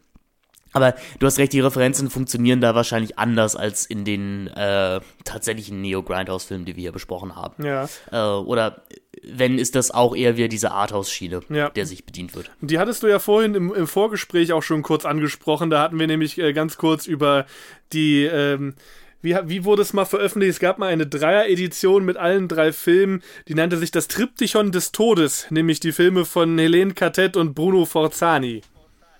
Aber 0.75 0.95
du 1.21 1.27
hast 1.27 1.39
recht, 1.39 1.53
die 1.53 1.61
Referenzen 1.61 2.11
funktionieren 2.11 2.61
da 2.61 2.75
wahrscheinlich 2.75 3.17
anders 3.17 3.57
als 3.57 3.87
in 3.87 4.05
den 4.05 4.49
äh, 4.49 5.01
tatsächlichen 5.25 5.81
Neo-Grindhouse-Filmen, 5.81 6.67
die 6.67 6.77
wir 6.77 6.83
hier 6.83 6.93
besprochen 6.93 7.37
haben. 7.37 7.65
Ja. 7.65 7.89
Äh, 8.11 8.19
oder 8.19 8.83
wenn, 9.23 9.59
ist 9.59 9.77
das 9.77 9.93
auch 9.93 10.15
eher 10.17 10.37
wieder 10.37 10.49
diese 10.49 10.73
Arthouse-Schiene, 10.73 11.41
ja. 11.49 11.71
der 11.71 11.87
sich 11.87 12.05
bedient 12.05 12.35
wird. 12.35 12.51
Die 12.61 12.79
hattest 12.79 13.05
du 13.05 13.07
ja 13.07 13.21
vorhin 13.21 13.55
im, 13.55 13.73
im 13.73 13.87
Vorgespräch 13.87 14.53
auch 14.53 14.65
schon 14.65 14.83
kurz 14.83 15.05
angesprochen. 15.05 15.71
Da 15.71 15.81
hatten 15.81 15.99
wir 15.99 16.09
nämlich 16.09 16.39
äh, 16.39 16.53
ganz 16.53 16.77
kurz 16.77 17.07
über 17.07 17.47
die. 17.93 18.25
Ähm, 18.25 18.75
wie, 19.23 19.35
wie 19.45 19.65
wurde 19.65 19.81
es 19.81 19.95
mal 19.95 20.05
veröffentlicht? 20.05 20.51
Es 20.51 20.61
gab 20.61 20.77
mal 20.77 20.89
eine 20.89 21.07
Dreier-Edition 21.07 22.05
mit 22.05 22.19
allen 22.19 22.47
drei 22.47 22.73
Filmen, 22.73 23.23
die 23.49 23.55
nannte 23.55 23.79
sich 23.79 23.91
das 23.91 24.07
Triptychon 24.07 24.71
des 24.71 24.93
Todes, 24.93 25.47
nämlich 25.49 25.81
die 25.81 25.93
Filme 25.93 26.27
von 26.27 26.59
Helene 26.59 26.93
Catet 26.93 27.39
und 27.39 27.55
Bruno 27.55 27.87
Forzani. 27.87 28.61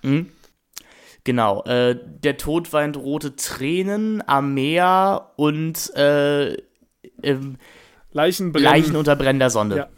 Mhm. 0.03 0.29
Genau, 1.25 1.63
äh, 1.63 1.97
der 2.23 2.37
Tod 2.37 2.71
weint 2.71 2.97
rote 2.97 3.35
Tränen 3.35 4.23
am 4.27 4.53
Meer 4.53 5.31
und 5.37 5.93
äh, 5.95 6.53
ähm, 7.23 7.57
Leichen, 8.13 8.53
Leichen 8.53 8.95
unter 8.95 9.15
brennender 9.15 9.49
Sonne. 9.49 9.75
Ja. 9.75 9.89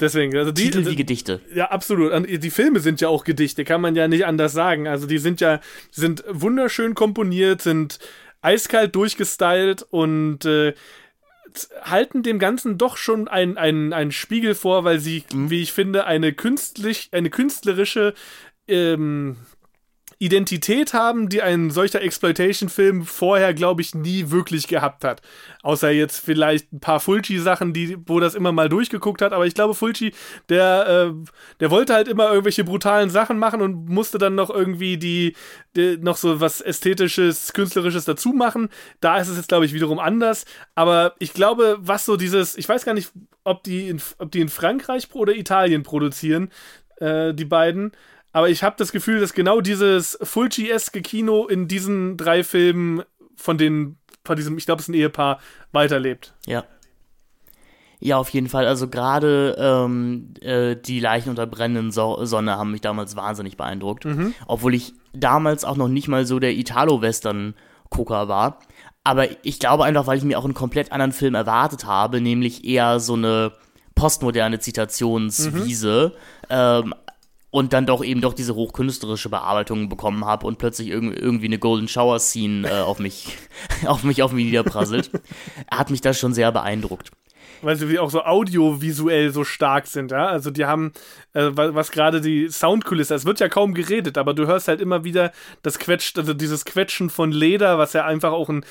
Deswegen, 0.00 0.36
also 0.36 0.50
die, 0.52 0.64
Titel 0.64 0.84
wie 0.84 0.96
Gedichte. 0.96 1.40
Ja, 1.54 1.66
absolut. 1.70 2.12
Die 2.28 2.50
Filme 2.50 2.80
sind 2.80 3.00
ja 3.00 3.08
auch 3.08 3.24
Gedichte, 3.24 3.64
kann 3.64 3.80
man 3.80 3.94
ja 3.94 4.08
nicht 4.08 4.26
anders 4.26 4.52
sagen. 4.52 4.88
Also 4.88 5.06
die 5.06 5.18
sind 5.18 5.40
ja, 5.40 5.60
sind 5.90 6.24
wunderschön 6.28 6.94
komponiert, 6.94 7.62
sind 7.62 8.00
eiskalt 8.42 8.94
durchgestylt 8.96 9.86
und 9.88 10.44
äh, 10.44 10.74
halten 11.82 12.24
dem 12.24 12.38
Ganzen 12.40 12.78
doch 12.78 12.96
schon 12.96 13.28
einen 13.28 13.92
ein 13.92 14.10
Spiegel 14.10 14.56
vor, 14.56 14.82
weil 14.82 14.98
sie, 14.98 15.24
mhm. 15.32 15.50
wie 15.50 15.62
ich 15.62 15.72
finde, 15.72 16.04
eine 16.04 16.32
künstlich, 16.32 17.08
eine 17.12 17.30
künstlerische 17.30 18.12
ähm, 18.68 19.36
Identität 20.18 20.94
haben, 20.94 21.28
die 21.28 21.42
ein 21.42 21.70
solcher 21.70 22.00
Exploitation-Film 22.00 23.04
vorher, 23.04 23.52
glaube 23.52 23.82
ich, 23.82 23.94
nie 23.94 24.30
wirklich 24.30 24.66
gehabt 24.66 25.04
hat. 25.04 25.20
Außer 25.62 25.90
jetzt 25.90 26.24
vielleicht 26.24 26.72
ein 26.72 26.80
paar 26.80 27.00
Fulci-Sachen, 27.00 27.74
wo 28.06 28.18
das 28.18 28.34
immer 28.34 28.50
mal 28.50 28.70
durchgeguckt 28.70 29.20
hat. 29.20 29.34
Aber 29.34 29.46
ich 29.46 29.54
glaube, 29.54 29.74
Fulci, 29.74 30.14
der, 30.48 31.12
äh, 31.12 31.30
der 31.60 31.70
wollte 31.70 31.92
halt 31.92 32.08
immer 32.08 32.28
irgendwelche 32.30 32.64
brutalen 32.64 33.10
Sachen 33.10 33.38
machen 33.38 33.60
und 33.60 33.90
musste 33.90 34.16
dann 34.16 34.34
noch 34.34 34.48
irgendwie 34.48 34.96
die, 34.96 35.34
die 35.76 35.98
noch 35.98 36.16
so 36.16 36.40
was 36.40 36.62
Ästhetisches, 36.62 37.52
Künstlerisches 37.52 38.06
dazu 38.06 38.30
machen. 38.30 38.70
Da 39.00 39.18
ist 39.18 39.28
es 39.28 39.36
jetzt, 39.36 39.48
glaube 39.48 39.66
ich, 39.66 39.74
wiederum 39.74 39.98
anders. 39.98 40.46
Aber 40.74 41.14
ich 41.18 41.34
glaube, 41.34 41.76
was 41.80 42.06
so 42.06 42.16
dieses, 42.16 42.56
ich 42.56 42.66
weiß 42.66 42.86
gar 42.86 42.94
nicht, 42.94 43.12
ob 43.44 43.62
die 43.64 43.88
in, 43.88 44.00
ob 44.18 44.32
die 44.32 44.40
in 44.40 44.48
Frankreich 44.48 45.08
oder 45.12 45.34
Italien 45.34 45.82
produzieren, 45.82 46.50
äh, 47.00 47.34
die 47.34 47.44
beiden. 47.44 47.92
Aber 48.36 48.50
ich 48.50 48.62
habe 48.62 48.76
das 48.76 48.92
Gefühl, 48.92 49.18
dass 49.18 49.32
genau 49.32 49.62
dieses 49.62 50.18
Fulci-eske 50.22 51.00
Kino 51.00 51.46
in 51.46 51.68
diesen 51.68 52.18
drei 52.18 52.44
Filmen 52.44 53.02
von 53.34 53.56
den, 53.56 53.96
von 54.26 54.36
diesem, 54.36 54.58
ich 54.58 54.66
glaube, 54.66 54.80
es 54.80 54.84
ist 54.84 54.88
ein 54.90 54.94
Ehepaar, 54.94 55.40
weiterlebt. 55.72 56.34
Ja. 56.44 56.64
Ja, 57.98 58.18
auf 58.18 58.28
jeden 58.28 58.50
Fall. 58.50 58.66
Also 58.66 58.88
gerade 58.88 59.56
ähm, 59.58 60.34
äh, 60.42 60.76
die 60.76 61.00
Leichen 61.00 61.30
unter 61.30 61.46
brennenden 61.46 61.92
so 61.92 62.26
Sonne 62.26 62.58
haben 62.58 62.72
mich 62.72 62.82
damals 62.82 63.16
wahnsinnig 63.16 63.56
beeindruckt. 63.56 64.04
Mhm. 64.04 64.34
Obwohl 64.46 64.74
ich 64.74 64.92
damals 65.14 65.64
auch 65.64 65.78
noch 65.78 65.88
nicht 65.88 66.08
mal 66.08 66.26
so 66.26 66.38
der 66.38 66.52
Italo-Western-Gucker 66.52 68.28
war. 68.28 68.58
Aber 69.02 69.28
ich 69.46 69.58
glaube 69.60 69.84
einfach, 69.84 70.06
weil 70.06 70.18
ich 70.18 70.24
mir 70.24 70.38
auch 70.38 70.44
einen 70.44 70.52
komplett 70.52 70.92
anderen 70.92 71.12
Film 71.12 71.34
erwartet 71.34 71.86
habe, 71.86 72.20
nämlich 72.20 72.66
eher 72.66 73.00
so 73.00 73.14
eine 73.14 73.52
postmoderne 73.94 74.58
Zitationswiese. 74.58 76.12
Mhm. 76.14 76.46
Ähm, 76.50 76.94
und 77.56 77.72
dann 77.72 77.86
doch 77.86 78.04
eben 78.04 78.20
doch 78.20 78.34
diese 78.34 78.54
hochkünstlerische 78.54 79.30
Bearbeitung 79.30 79.88
bekommen 79.88 80.26
habe 80.26 80.46
und 80.46 80.58
plötzlich 80.58 80.88
irgendwie 80.88 81.46
eine 81.46 81.58
Golden 81.58 81.88
Shower 81.88 82.18
Scene 82.18 82.68
äh, 82.68 82.80
auf 82.82 82.98
mich 82.98 83.38
auf 83.86 84.04
mich 84.04 84.22
auf 84.22 84.32
mich 84.32 84.44
niederprasselt, 84.44 85.10
hat 85.70 85.88
mich 85.88 86.02
das 86.02 86.18
schon 86.18 86.34
sehr 86.34 86.52
beeindruckt. 86.52 87.12
weil 87.62 87.76
sie 87.76 87.98
auch 87.98 88.10
so 88.10 88.24
audiovisuell 88.24 89.32
so 89.32 89.42
stark 89.42 89.86
sind, 89.86 90.10
ja. 90.10 90.26
Also 90.26 90.50
die 90.50 90.66
haben, 90.66 90.92
äh, 91.32 91.48
was, 91.54 91.92
gerade 91.92 92.20
die 92.20 92.50
Soundkulisse, 92.50 93.14
es 93.14 93.24
wird 93.24 93.40
ja 93.40 93.48
kaum 93.48 93.72
geredet, 93.72 94.18
aber 94.18 94.34
du 94.34 94.46
hörst 94.46 94.68
halt 94.68 94.82
immer 94.82 95.04
wieder 95.04 95.32
das 95.62 95.78
Quetscht, 95.78 96.18
also 96.18 96.34
dieses 96.34 96.66
Quetschen 96.66 97.08
von 97.08 97.32
Leder, 97.32 97.78
was 97.78 97.94
ja 97.94 98.04
einfach 98.04 98.32
auch 98.32 98.50
ein, 98.50 98.66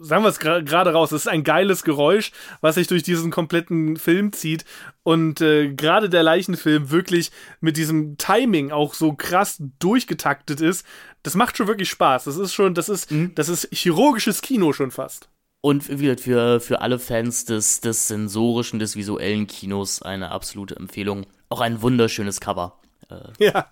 sagen 0.00 0.24
wir 0.24 0.28
es 0.28 0.38
gerade 0.38 0.92
raus, 0.92 1.12
es 1.12 1.22
ist 1.22 1.28
ein 1.28 1.44
geiles 1.44 1.84
Geräusch, 1.84 2.32
was 2.60 2.76
sich 2.76 2.86
durch 2.86 3.02
diesen 3.02 3.30
kompletten 3.30 3.96
Film 3.96 4.32
zieht. 4.32 4.64
Und 5.02 5.40
äh, 5.40 5.72
gerade 5.72 6.08
der 6.08 6.22
Leichenfilm 6.22 6.90
wirklich 6.90 7.30
mit 7.60 7.76
diesem 7.76 8.16
Timing 8.18 8.70
auch 8.70 8.94
so 8.94 9.12
krass 9.12 9.62
durchgetaktet 9.78 10.60
ist, 10.60 10.86
das 11.22 11.34
macht 11.34 11.56
schon 11.56 11.68
wirklich 11.68 11.90
Spaß. 11.90 12.24
Das 12.24 12.36
ist 12.36 12.54
schon, 12.54 12.74
das 12.74 12.88
ist, 12.88 13.10
mhm. 13.10 13.34
das 13.34 13.48
ist 13.48 13.68
chirurgisches 13.72 14.42
Kino 14.42 14.72
schon 14.72 14.90
fast. 14.90 15.28
Und 15.62 15.82
für, 15.82 16.60
für 16.60 16.80
alle 16.80 16.98
Fans 16.98 17.44
des, 17.44 17.80
des 17.82 18.08
sensorischen, 18.08 18.78
des 18.78 18.96
visuellen 18.96 19.46
Kinos 19.46 20.00
eine 20.00 20.30
absolute 20.30 20.76
Empfehlung. 20.76 21.26
Auch 21.50 21.60
ein 21.60 21.82
wunderschönes 21.82 22.40
Cover. 22.40 22.78
Äh, 23.10 23.44
ja. 23.44 23.70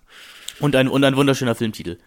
Und 0.59 0.75
ein, 0.75 0.87
und 0.87 1.03
ein 1.03 1.15
wunderschöner 1.15 1.55
Filmtitel. 1.55 1.97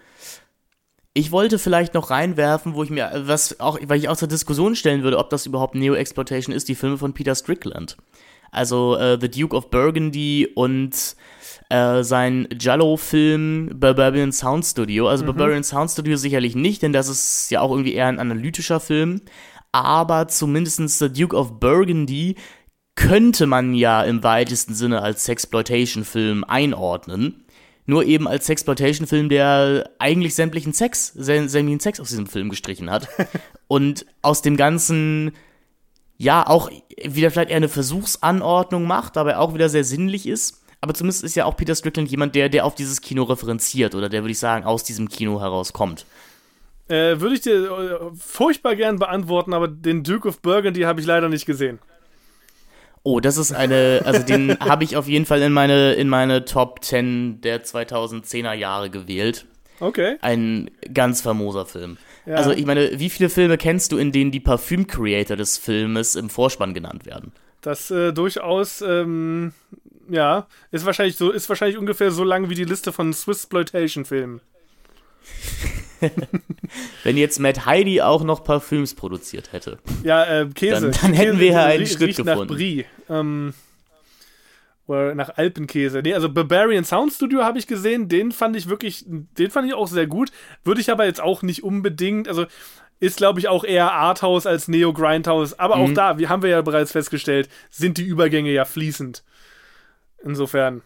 Ich 1.15 1.31
wollte 1.31 1.59
vielleicht 1.59 1.93
noch 1.93 2.11
reinwerfen, 2.11 2.75
wo 2.75 2.83
ich 2.83 2.91
mir, 2.91 3.11
was 3.27 3.61
auch, 3.61 3.79
weil 3.83 3.99
ich 3.99 4.09
auch 4.09 4.17
zur 4.17 4.29
Diskussion 4.29 4.75
stellen 4.75 5.03
würde, 5.03 5.19
ob 5.19 5.29
das 5.29 5.45
überhaupt 5.45 5.75
Neo-Exploitation 5.75 6.55
ist, 6.55 6.69
die 6.69 6.75
Filme 6.75 6.97
von 6.97 7.13
Peter 7.13 7.35
Strickland. 7.35 7.99
Also 8.51 8.97
äh, 8.97 9.19
The 9.21 9.31
Duke 9.31 9.55
of 9.55 9.71
Burgundy 9.71 10.49
und 10.55 11.17
äh, 11.69 12.03
sein 12.03 12.49
Jallo-Film 12.59 13.73
Barbarian 13.75 14.33
Sound 14.33 14.65
Studio. 14.65 15.09
Also 15.09 15.25
mhm. 15.25 15.29
Barbarian 15.29 15.65
Sound 15.65 15.91
Studio 15.91 16.17
sicherlich 16.17 16.55
nicht, 16.55 16.83
denn 16.83 16.93
das 16.95 17.09
ist 17.09 17.51
ja 17.51 17.61
auch 17.61 17.71
irgendwie 17.71 17.95
eher 17.95 18.07
ein 18.07 18.19
analytischer 18.19 18.81
Film. 18.81 19.21
Aber 19.73 20.29
zumindest 20.29 20.99
The 20.99 21.13
Duke 21.13 21.37
of 21.37 21.61
Burgundy 21.61 22.37
könnte 22.95 23.47
man 23.47 23.75
ja 23.75 24.03
im 24.03 24.23
weitesten 24.23 24.75
Sinne 24.75 25.03
als 25.03 25.25
Sexploitation-Film 25.25 26.45
einordnen. 26.45 27.42
Nur 27.85 28.05
eben 28.05 28.29
als 28.29 28.47
Sexploitation-Film, 28.47 29.29
der 29.29 29.91
eigentlich 29.99 30.35
sämtlichen 30.35 30.73
Sex, 30.73 31.09
sämtlichen 31.15 31.81
Sex 31.81 31.99
aus 31.99 32.11
diesem 32.11 32.27
Film 32.27 32.49
gestrichen 32.49 32.91
hat. 32.91 33.09
und 33.67 34.07
aus 34.23 34.43
dem 34.43 34.57
Ganzen, 34.57 35.33
ja, 36.17 36.47
auch 36.47 36.71
wieder 37.03 37.31
vielleicht 37.31 37.51
eher 37.51 37.57
eine 37.57 37.69
Versuchsanordnung 37.69 38.87
macht, 38.87 39.17
aber 39.17 39.39
auch 39.39 39.55
wieder 39.55 39.69
sehr 39.69 39.85
sinnlich 39.85 40.27
ist. 40.29 40.63
Aber 40.81 40.95
zumindest 40.95 41.25
ist 41.25 41.37
ja 41.37 41.45
auch 41.45 41.57
Peter 41.57 41.75
Strickland 41.75 42.11
jemand, 42.11 42.35
der, 42.35 42.49
der 42.49 42.65
auf 42.67 42.75
dieses 42.75 43.01
Kino 43.01 43.23
referenziert 43.23 43.95
oder 43.95 44.09
der, 44.09 44.23
würde 44.23 44.33
ich 44.33 44.39
sagen, 44.39 44.65
aus 44.65 44.83
diesem 44.85 45.09
Kino 45.09 45.41
herauskommt. 45.41 46.07
Äh, 46.89 47.21
würde 47.21 47.37
ich 47.37 47.41
dir 47.41 47.71
äh, 47.71 48.17
furchtbar 48.19 48.75
gern 48.75 48.99
beantworten, 48.99 49.55
aber 49.55 49.69
den 49.69 50.03
Duke 50.03 50.29
of 50.29 50.41
Burgundy 50.41 50.81
habe 50.81 51.01
ich 51.01 51.07
leider 51.07 51.29
nicht 51.29 51.47
gesehen. 51.47 51.79
Oh, 53.05 53.21
das 53.21 53.37
ist 53.37 53.53
eine, 53.53 54.03
also 54.05 54.23
den 54.23 54.57
habe 54.61 54.85
ich 54.85 54.97
auf 54.97 55.09
jeden 55.09 55.27
Fall 55.27 55.43
in 55.43 55.53
meine, 55.53 55.95
in 55.95 56.09
meine 56.09 56.45
Top 56.45 56.85
10 56.85 57.41
der 57.41 57.65
2010er 57.65 58.53
Jahre 58.53 58.91
gewählt. 58.91 59.47
Okay. 59.81 60.17
Ein 60.21 60.71
ganz 60.95 61.23
famoser 61.23 61.67
Film. 61.67 61.99
Ja. 62.27 62.37
Also 62.37 62.53
ich 62.53 62.65
meine, 62.65 63.01
wie 63.01 63.11
viele 63.11 63.29
Filme 63.29 63.59
kennst 63.59 63.91
du, 63.91 63.99
in 63.99 64.13
denen 64.13 64.31
die 64.31 64.39
Parfüm-Creator 64.39 65.37
des 65.37 65.59
Filmes 65.59 66.15
im 66.15 66.31
Vorspann 66.31 66.75
genannt 66.75 67.05
werden? 67.05 67.33
Das 67.63 67.91
äh, 67.91 68.13
durchaus, 68.13 68.81
ähm, 68.83 69.53
ja, 70.09 70.47
ist 70.71 70.87
wahrscheinlich 70.87 71.17
so, 71.17 71.31
ist 71.33 71.49
wahrscheinlich 71.49 71.79
ungefähr 71.79 72.13
so 72.13 72.23
lang 72.23 72.49
wie 72.49 72.55
die 72.55 72.65
Liste 72.65 72.93
von 72.93 73.13
Swiss-Exploitation-Filmen. 73.13 74.41
Wenn 77.05 77.17
jetzt 77.17 77.39
Matt 77.41 77.67
Heidi 77.67 78.01
auch 78.01 78.25
noch 78.25 78.45
Parfüms 78.45 78.95
produziert 78.95 79.53
hätte. 79.53 79.79
Ja, 80.05 80.25
äh, 80.25 80.49
Käse. 80.55 80.91
Dann, 80.91 81.01
dann 81.03 81.13
hätten 81.13 81.33
Käse, 81.33 81.41
wir 81.41 81.53
ja 81.53 81.65
einen 81.65 81.87
Schritt 81.87 82.09
riecht 82.09 82.17
gefunden. 82.19 82.41
nach 82.41 82.47
Brie. 82.47 82.85
Ähm, 83.09 83.55
oder 84.87 85.15
nach 85.15 85.37
Alpenkäse. 85.37 86.01
Nee, 86.03 86.15
also 86.15 86.29
Barbarian 86.29 86.85
Sound 86.85 87.13
Studio 87.13 87.45
habe 87.45 87.59
ich 87.59 87.67
gesehen, 87.67 88.09
den 88.09 88.33
fand 88.33 88.57
ich 88.57 88.69
wirklich, 88.69 89.05
den 89.07 89.51
fand 89.51 89.69
ich 89.69 89.75
auch 89.75 89.87
sehr 89.87 90.07
gut. 90.07 90.33
Würde 90.65 90.81
ich 90.81 90.91
aber 90.91 91.05
jetzt 91.05 91.21
auch 91.21 91.43
nicht 91.43 91.63
unbedingt, 91.63 92.29
also 92.29 92.47
ist 93.01 93.17
glaube 93.17 93.41
ich 93.41 93.49
auch 93.49 93.65
eher 93.65 93.93
Arthouse 93.93 94.47
als 94.47 94.69
Neo 94.69 94.93
Grindhouse, 94.93 95.59
aber 95.59 95.77
mhm. 95.77 95.83
auch 95.83 95.95
da, 95.95 96.19
wie 96.19 96.29
haben 96.29 96.43
wir 96.43 96.51
ja 96.51 96.63
bereits 96.63 96.93
festgestellt, 96.93 97.49
sind 97.71 97.99
die 97.99 98.05
Übergänge 98.05 98.51
ja 98.51 98.65
fließend. 98.65 99.25
Insofern. 100.25 100.83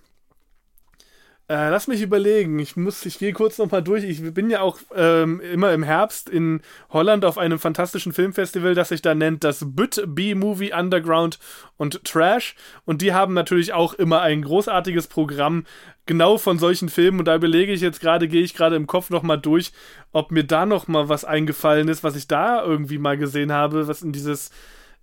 Äh, 1.49 1.71
lass 1.71 1.87
mich 1.87 2.03
überlegen. 2.03 2.59
Ich 2.59 2.77
muss, 2.77 3.07
ich 3.07 3.21
gehe 3.21 3.33
kurz 3.33 3.59
noch 3.59 3.71
mal 3.71 3.83
durch. 3.83 4.03
Ich 4.03 4.35
bin 4.35 4.51
ja 4.51 4.63
auch 4.63 4.81
ähm, 4.97 5.41
immer 5.41 5.73
im 5.73 5.85
Herbst 5.85 6.29
in 6.29 6.61
Holland 6.91 7.25
auf 7.25 7.39
einem 7.39 7.61
fantastischen 7.61 8.13
Filmfestival, 8.13 8.75
das 8.75 8.89
sich 8.89 9.01
da 9.01 9.15
nennt 9.15 9.45
das 9.45 9.63
Büt 9.65 10.03
B-Movie 10.09 10.73
Underground 10.73 11.39
und 11.77 12.03
Trash. 12.05 12.57
Und 12.85 13.01
die 13.01 13.15
haben 13.15 13.33
natürlich 13.33 13.73
auch 13.73 13.95
immer 13.95 14.23
ein 14.23 14.43
großartiges 14.43 15.07
Programm 15.07 15.67
genau 16.05 16.37
von 16.37 16.59
solchen 16.59 16.89
Filmen. 16.89 17.21
Und 17.21 17.27
da 17.27 17.37
überlege 17.37 17.73
ich 17.73 17.81
jetzt 17.81 18.01
gerade, 18.01 18.27
gehe 18.27 18.43
ich 18.43 18.55
gerade 18.55 18.75
im 18.75 18.89
Kopf 18.89 19.11
noch 19.11 19.23
mal 19.23 19.37
durch, 19.37 19.71
ob 20.11 20.33
mir 20.33 20.45
da 20.45 20.67
noch 20.67 20.89
mal 20.89 21.09
was 21.09 21.25
eingefallen 21.25 21.87
ist, 21.87 22.03
was 22.03 22.17
ich 22.17 22.27
da 22.27 22.61
irgendwie 22.65 22.99
mal 22.99 23.17
gesehen 23.17 23.53
habe, 23.53 23.87
was 23.87 24.03
in 24.03 24.13
dieses 24.13 24.51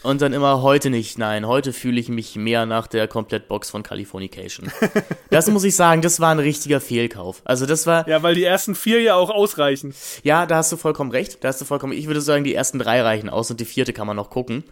Und 0.06 0.22
dann 0.22 0.32
immer 0.32 0.62
heute 0.62 0.88
nicht. 0.88 1.18
Nein, 1.18 1.48
heute 1.48 1.72
fühle 1.72 1.98
ich 1.98 2.08
mich 2.08 2.36
mehr 2.36 2.64
nach 2.64 2.86
der 2.86 3.08
Komplettbox 3.08 3.70
von 3.70 3.82
Californication. 3.82 4.70
das 5.30 5.50
muss 5.50 5.64
ich 5.64 5.74
sagen, 5.74 6.00
das 6.00 6.20
war 6.20 6.30
ein 6.30 6.38
richtiger 6.38 6.80
Fehlkauf. 6.80 7.42
Also 7.44 7.66
das 7.66 7.88
war. 7.88 8.08
Ja, 8.08 8.22
weil 8.22 8.36
die 8.36 8.44
ersten 8.44 8.76
vier 8.76 9.00
ja 9.00 9.16
auch 9.16 9.30
ausreichen. 9.30 9.94
Ja, 10.22 10.46
da 10.46 10.58
hast 10.58 10.70
du 10.70 10.76
vollkommen 10.76 11.10
recht. 11.10 11.42
Da 11.42 11.48
hast 11.48 11.60
du 11.60 11.64
vollkommen. 11.64 11.92
Ich 11.92 12.06
würde 12.06 12.20
sagen, 12.20 12.44
die 12.44 12.54
ersten 12.54 12.78
drei 12.78 13.02
reichen 13.02 13.28
aus 13.28 13.50
und 13.50 13.58
die 13.58 13.64
vierte 13.64 13.92
kann 13.92 14.06
man 14.06 14.14
noch 14.14 14.30
gucken. 14.30 14.62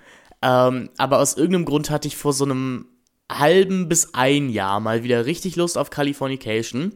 Ähm, 0.41 0.91
aber 0.99 1.19
aus 1.19 1.37
irgendeinem 1.37 1.65
Grund 1.65 1.91
hatte 1.91 2.07
ich 2.07 2.17
vor 2.17 2.33
so 2.33 2.45
einem 2.45 2.87
halben 3.31 3.89
bis 3.89 4.13
ein 4.13 4.51
Jahr 4.51 4.81
mal 4.81 5.03
wieder 5.03 5.27
richtig 5.27 5.57
Lust 5.57 5.79
auf 5.79 5.91
Californication, 5.91 6.93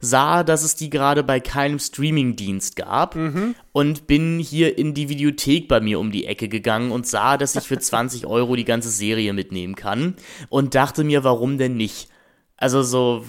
sah, 0.00 0.44
dass 0.44 0.62
es 0.62 0.76
die 0.76 0.90
gerade 0.90 1.22
bei 1.24 1.40
keinem 1.40 1.78
Streamingdienst 1.78 2.76
gab 2.76 3.16
mhm. 3.16 3.54
und 3.72 4.06
bin 4.06 4.38
hier 4.38 4.78
in 4.78 4.94
die 4.94 5.08
Videothek 5.08 5.68
bei 5.68 5.80
mir 5.80 5.98
um 5.98 6.12
die 6.12 6.26
Ecke 6.26 6.48
gegangen 6.48 6.92
und 6.92 7.06
sah, 7.06 7.36
dass 7.36 7.56
ich 7.56 7.64
für 7.64 7.78
20 7.80 8.26
Euro 8.26 8.56
die 8.56 8.64
ganze 8.64 8.90
Serie 8.90 9.32
mitnehmen 9.32 9.74
kann 9.74 10.14
und 10.48 10.74
dachte 10.74 11.04
mir, 11.04 11.24
warum 11.24 11.58
denn 11.58 11.76
nicht? 11.76 12.08
Also 12.56 12.84
so 12.84 13.24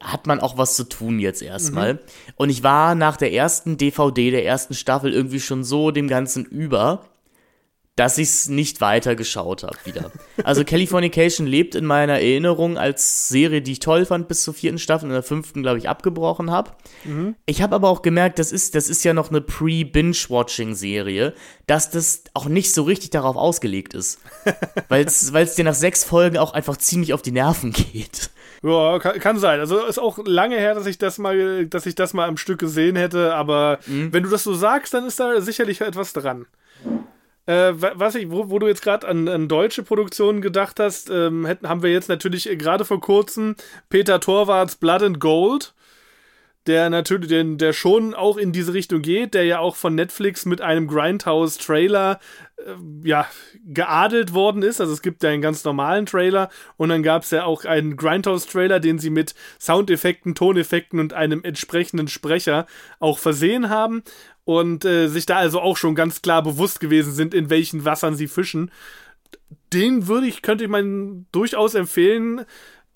hat 0.00 0.28
man 0.28 0.38
auch 0.38 0.56
was 0.56 0.76
zu 0.76 0.84
tun 0.84 1.18
jetzt 1.18 1.42
erstmal. 1.42 1.94
Mhm. 1.94 1.98
Und 2.36 2.50
ich 2.50 2.62
war 2.62 2.94
nach 2.94 3.16
der 3.16 3.32
ersten 3.32 3.76
DVD 3.76 4.30
der 4.30 4.44
ersten 4.44 4.74
Staffel 4.74 5.12
irgendwie 5.12 5.40
schon 5.40 5.64
so 5.64 5.90
dem 5.90 6.06
Ganzen 6.06 6.44
über, 6.44 7.04
dass 7.98 8.16
ich 8.16 8.28
es 8.28 8.48
nicht 8.48 8.80
weiter 8.80 9.16
geschaut 9.16 9.64
habe 9.64 9.76
wieder. 9.82 10.12
Also 10.44 10.64
Californication 10.64 11.48
lebt 11.48 11.74
in 11.74 11.84
meiner 11.84 12.14
Erinnerung 12.14 12.78
als 12.78 13.28
Serie, 13.28 13.60
die 13.60 13.72
ich 13.72 13.80
toll 13.80 14.06
fand 14.06 14.28
bis 14.28 14.44
zur 14.44 14.54
vierten 14.54 14.78
Staffel, 14.78 15.06
in 15.06 15.12
der 15.12 15.24
fünften, 15.24 15.62
glaube 15.62 15.78
ich, 15.78 15.88
abgebrochen 15.88 16.52
habe. 16.52 16.70
Mhm. 17.02 17.34
Ich 17.44 17.60
habe 17.60 17.74
aber 17.74 17.88
auch 17.88 18.02
gemerkt, 18.02 18.38
das 18.38 18.52
ist, 18.52 18.76
das 18.76 18.88
ist 18.88 19.02
ja 19.02 19.14
noch 19.14 19.30
eine 19.30 19.40
Pre-Binge-Watching-Serie, 19.40 21.34
dass 21.66 21.90
das 21.90 22.22
auch 22.34 22.46
nicht 22.46 22.72
so 22.72 22.84
richtig 22.84 23.10
darauf 23.10 23.34
ausgelegt 23.34 23.94
ist. 23.94 24.20
Weil 24.88 25.04
es 25.06 25.54
dir 25.56 25.64
nach 25.64 25.74
sechs 25.74 26.04
Folgen 26.04 26.38
auch 26.38 26.52
einfach 26.52 26.76
ziemlich 26.76 27.12
auf 27.14 27.22
die 27.22 27.32
Nerven 27.32 27.72
geht. 27.72 28.30
Ja, 28.62 29.00
kann, 29.00 29.18
kann, 29.18 29.38
sein. 29.38 29.58
Also 29.58 29.84
ist 29.84 29.98
auch 29.98 30.18
lange 30.24 30.56
her, 30.56 30.74
dass 30.74 30.86
ich 30.86 30.98
das 30.98 31.18
mal, 31.18 31.66
dass 31.66 31.84
ich 31.84 31.96
das 31.96 32.14
mal 32.14 32.28
am 32.28 32.36
Stück 32.36 32.60
gesehen 32.60 32.94
hätte, 32.94 33.34
aber 33.34 33.80
mhm. 33.86 34.12
wenn 34.12 34.22
du 34.22 34.30
das 34.30 34.44
so 34.44 34.54
sagst, 34.54 34.94
dann 34.94 35.04
ist 35.04 35.18
da 35.18 35.40
sicherlich 35.40 35.80
etwas 35.80 36.12
dran. 36.12 36.46
Äh, 37.48 37.72
was 37.76 38.14
ich, 38.14 38.30
wo, 38.30 38.50
wo 38.50 38.58
du 38.58 38.66
jetzt 38.66 38.82
gerade 38.82 39.08
an, 39.08 39.26
an, 39.26 39.48
deutsche 39.48 39.82
Produktionen 39.82 40.42
gedacht 40.42 40.78
hast, 40.78 41.08
ähm, 41.08 41.46
hätten, 41.46 41.66
haben 41.66 41.82
wir 41.82 41.90
jetzt 41.90 42.10
natürlich 42.10 42.44
gerade 42.58 42.84
vor 42.84 43.00
kurzem 43.00 43.56
Peter 43.88 44.20
Torwarts 44.20 44.76
Blood 44.76 45.02
and 45.02 45.18
Gold 45.18 45.72
der 46.68 46.90
natürlich, 46.90 47.28
der, 47.28 47.44
der 47.44 47.72
schon 47.72 48.14
auch 48.14 48.36
in 48.36 48.52
diese 48.52 48.74
Richtung 48.74 49.00
geht, 49.00 49.34
der 49.34 49.44
ja 49.44 49.58
auch 49.58 49.74
von 49.74 49.94
Netflix 49.94 50.44
mit 50.44 50.60
einem 50.60 50.86
Grindhouse-Trailer 50.86 52.20
äh, 52.58 53.08
ja, 53.08 53.26
geadelt 53.64 54.34
worden 54.34 54.62
ist. 54.62 54.80
Also 54.80 54.92
es 54.92 55.00
gibt 55.00 55.22
ja 55.22 55.30
einen 55.30 55.40
ganz 55.40 55.64
normalen 55.64 56.04
Trailer 56.04 56.50
und 56.76 56.90
dann 56.90 57.02
gab 57.02 57.22
es 57.22 57.30
ja 57.30 57.44
auch 57.44 57.64
einen 57.64 57.96
Grindhouse-Trailer, 57.96 58.80
den 58.80 58.98
sie 58.98 59.10
mit 59.10 59.34
Soundeffekten, 59.58 60.34
Toneffekten 60.34 61.00
und 61.00 61.14
einem 61.14 61.42
entsprechenden 61.42 62.06
Sprecher 62.06 62.66
auch 63.00 63.18
versehen 63.18 63.70
haben 63.70 64.02
und 64.48 64.86
äh, 64.86 65.08
sich 65.08 65.26
da 65.26 65.36
also 65.36 65.60
auch 65.60 65.76
schon 65.76 65.94
ganz 65.94 66.22
klar 66.22 66.42
bewusst 66.42 66.80
gewesen 66.80 67.12
sind, 67.12 67.34
in 67.34 67.50
welchen 67.50 67.84
Wassern 67.84 68.14
sie 68.14 68.28
fischen. 68.28 68.70
Den 69.74 70.08
würde 70.08 70.26
ich, 70.26 70.40
könnte 70.40 70.64
ich 70.64 70.70
man 70.70 71.26
durchaus 71.32 71.74
empfehlen. 71.74 72.46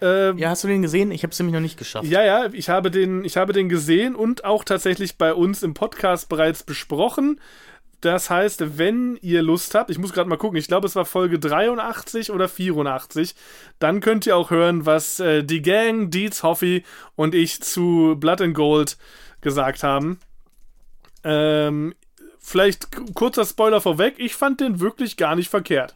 Ähm, 0.01 0.39
ja, 0.39 0.49
hast 0.49 0.65
du 0.65 0.69
den 0.69 0.81
gesehen? 0.81 1.11
Ich 1.11 1.25
habe 1.25 1.33
es 1.33 1.39
nämlich 1.39 1.53
noch 1.53 1.61
nicht 1.61 1.77
geschafft. 1.77 2.07
Ja, 2.07 2.25
ja, 2.25 2.49
ich 2.55 2.71
habe, 2.71 2.91
den, 2.91 3.23
ich 3.23 3.37
habe 3.37 3.53
den 3.53 3.69
gesehen 3.69 4.15
und 4.15 4.47
auch 4.47 4.65
tatsächlich 4.65 5.19
bei 5.19 5.35
uns 5.35 5.63
im 5.63 5.75
Podcast 5.75 6.31
bereits 6.31 6.63
besprochen. 6.63 7.39
Das 8.01 8.31
heißt, 8.31 8.79
wenn 8.79 9.19
ihr 9.21 9.43
Lust 9.43 9.75
habt, 9.75 9.91
ich 9.91 9.99
muss 9.99 10.15
gerade 10.15 10.31
mal 10.31 10.39
gucken, 10.39 10.57
ich 10.57 10.69
glaube, 10.69 10.87
es 10.87 10.97
war 10.97 11.05
Folge 11.05 11.39
83 11.39 12.31
oder 12.31 12.49
84, 12.49 13.35
dann 13.79 14.01
könnt 14.01 14.25
ihr 14.25 14.39
auch 14.39 14.51
hören, 14.51 14.87
was 14.87 15.21
äh, 15.21 15.45
die 15.45 15.61
Gang, 15.61 16.11
Dietz, 16.11 16.43
Hoffi 16.45 16.83
und 17.15 17.35
ich 17.35 17.61
zu 17.61 18.17
Blood 18.19 18.41
and 18.41 18.55
Gold 18.55 18.97
gesagt 19.43 19.83
haben. 19.83 20.19
Ähm, 21.25 21.95
vielleicht 22.39 22.89
kurzer 23.15 23.45
Spoiler 23.45 23.81
vorweg, 23.81 24.15
ich 24.19 24.35
fand 24.35 24.61
den 24.61 24.81
wirklich 24.81 25.17
gar 25.17 25.37
nicht 25.37 25.49
verkehrt. 25.49 25.95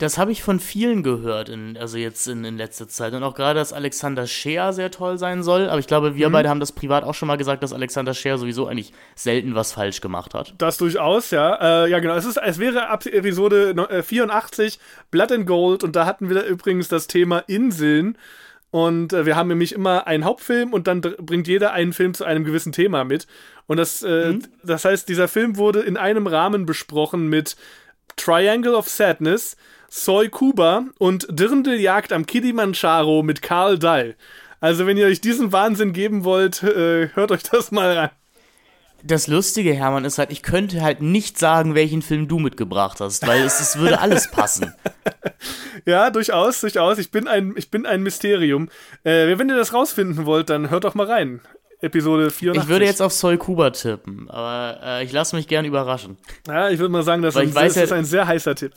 Das 0.00 0.16
habe 0.16 0.32
ich 0.32 0.42
von 0.42 0.60
vielen 0.60 1.02
gehört, 1.02 1.50
in, 1.50 1.76
also 1.76 1.98
jetzt 1.98 2.26
in, 2.26 2.42
in 2.46 2.56
letzter 2.56 2.88
Zeit. 2.88 3.12
Und 3.12 3.22
auch 3.22 3.34
gerade, 3.34 3.60
dass 3.60 3.74
Alexander 3.74 4.26
Scheer 4.26 4.72
sehr 4.72 4.90
toll 4.90 5.18
sein 5.18 5.42
soll. 5.42 5.68
Aber 5.68 5.78
ich 5.78 5.86
glaube, 5.86 6.16
wir 6.16 6.30
mhm. 6.30 6.32
beide 6.32 6.48
haben 6.48 6.58
das 6.58 6.72
privat 6.72 7.04
auch 7.04 7.12
schon 7.12 7.26
mal 7.26 7.36
gesagt, 7.36 7.62
dass 7.62 7.74
Alexander 7.74 8.14
Scheer 8.14 8.38
sowieso 8.38 8.66
eigentlich 8.66 8.94
selten 9.14 9.54
was 9.54 9.72
falsch 9.72 10.00
gemacht 10.00 10.32
hat. 10.32 10.54
Das 10.56 10.78
durchaus, 10.78 11.30
ja. 11.32 11.84
Äh, 11.84 11.90
ja, 11.90 11.98
genau. 11.98 12.14
Es, 12.14 12.24
ist, 12.24 12.38
es 12.38 12.58
wäre 12.58 12.88
ab 12.88 13.04
Episode 13.04 14.02
84 14.02 14.74
äh, 14.74 14.78
Blood 15.10 15.32
and 15.32 15.46
Gold. 15.46 15.84
Und 15.84 15.94
da 15.96 16.06
hatten 16.06 16.30
wir 16.30 16.44
übrigens 16.44 16.88
das 16.88 17.06
Thema 17.06 17.40
Inseln. 17.40 18.16
Und 18.70 19.12
äh, 19.12 19.26
wir 19.26 19.36
haben 19.36 19.48
nämlich 19.48 19.72
immer 19.72 20.06
einen 20.06 20.24
Hauptfilm 20.24 20.72
und 20.72 20.86
dann 20.86 21.00
bringt 21.00 21.46
jeder 21.46 21.72
einen 21.72 21.92
Film 21.92 22.14
zu 22.14 22.24
einem 22.24 22.44
gewissen 22.44 22.72
Thema 22.72 23.04
mit. 23.04 23.26
Und 23.70 23.76
das, 23.76 24.02
äh, 24.02 24.32
mhm. 24.32 24.42
das 24.64 24.84
heißt, 24.84 25.08
dieser 25.08 25.28
Film 25.28 25.56
wurde 25.56 25.78
in 25.78 25.96
einem 25.96 26.26
Rahmen 26.26 26.66
besprochen 26.66 27.28
mit 27.28 27.54
Triangle 28.16 28.74
of 28.74 28.88
Sadness, 28.88 29.56
Soy 29.88 30.28
Kuba 30.28 30.86
und 30.98 31.28
Dirndeljagd 31.30 32.12
am 32.12 32.26
Kilimanjaro 32.26 33.22
mit 33.22 33.42
Karl 33.42 33.78
Dall. 33.78 34.16
Also, 34.58 34.88
wenn 34.88 34.96
ihr 34.96 35.06
euch 35.06 35.20
diesen 35.20 35.52
Wahnsinn 35.52 35.92
geben 35.92 36.24
wollt, 36.24 36.64
äh, 36.64 37.10
hört 37.14 37.30
euch 37.30 37.44
das 37.44 37.70
mal 37.70 37.96
an. 37.96 38.10
Das 39.04 39.28
Lustige, 39.28 39.72
Hermann, 39.72 40.04
ist 40.04 40.18
halt, 40.18 40.32
ich 40.32 40.42
könnte 40.42 40.82
halt 40.82 41.00
nicht 41.00 41.38
sagen, 41.38 41.76
welchen 41.76 42.02
Film 42.02 42.26
du 42.26 42.40
mitgebracht 42.40 42.98
hast, 42.98 43.24
weil 43.28 43.42
es, 43.42 43.60
es 43.60 43.78
würde 43.78 44.00
alles 44.00 44.32
passen. 44.32 44.74
ja, 45.86 46.10
durchaus, 46.10 46.60
durchaus. 46.60 46.98
Ich 46.98 47.12
bin 47.12 47.28
ein, 47.28 47.54
ich 47.56 47.70
bin 47.70 47.86
ein 47.86 48.02
Mysterium. 48.02 48.68
Äh, 49.04 49.38
wenn 49.38 49.48
ihr 49.48 49.56
das 49.56 49.72
rausfinden 49.72 50.26
wollt, 50.26 50.50
dann 50.50 50.70
hört 50.70 50.82
doch 50.82 50.96
mal 50.96 51.06
rein. 51.06 51.40
Episode 51.80 52.30
84. 52.30 52.62
Ich 52.62 52.68
würde 52.68 52.84
jetzt 52.84 53.00
auf 53.00 53.12
Soy 53.12 53.36
Kuba 53.38 53.70
tippen, 53.70 54.28
aber 54.30 54.80
äh, 54.82 55.04
ich 55.04 55.12
lasse 55.12 55.34
mich 55.36 55.48
gern 55.48 55.64
überraschen. 55.64 56.18
Ja, 56.46 56.68
ich 56.68 56.78
würde 56.78 56.92
mal 56.92 57.02
sagen, 57.02 57.22
das, 57.22 57.36
ein, 57.36 57.52
das 57.52 57.74
ja, 57.74 57.82
ist 57.82 57.92
ein 57.92 58.04
sehr 58.04 58.26
heißer 58.26 58.54
Tipp. 58.54 58.74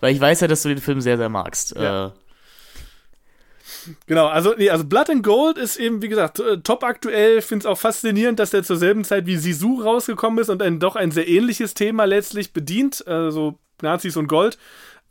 Weil 0.00 0.14
ich 0.14 0.20
weiß 0.20 0.40
ja, 0.40 0.48
dass 0.48 0.62
du 0.62 0.70
den 0.70 0.78
Film 0.78 1.00
sehr, 1.00 1.16
sehr 1.16 1.28
magst. 1.28 1.76
Ja. 1.76 2.06
Äh, 2.06 2.10
Genau, 4.06 4.26
also, 4.26 4.54
nee, 4.56 4.70
also 4.70 4.84
Blood 4.84 5.10
and 5.10 5.22
Gold 5.22 5.58
ist 5.58 5.78
eben, 5.78 6.02
wie 6.02 6.08
gesagt, 6.08 6.38
äh, 6.38 6.58
top 6.58 6.84
aktuell. 6.84 7.40
Finde 7.40 7.64
es 7.64 7.66
auch 7.66 7.78
faszinierend, 7.78 8.38
dass 8.38 8.50
der 8.50 8.62
zur 8.62 8.76
selben 8.76 9.04
Zeit 9.04 9.26
wie 9.26 9.36
Sisu 9.36 9.80
rausgekommen 9.80 10.38
ist 10.38 10.48
und 10.48 10.62
ein 10.62 10.80
doch 10.80 10.96
ein 10.96 11.10
sehr 11.10 11.28
ähnliches 11.28 11.74
Thema 11.74 12.04
letztlich 12.04 12.52
bedient, 12.52 13.06
also 13.06 13.58
Nazis 13.82 14.16
und 14.16 14.28
Gold. 14.28 14.58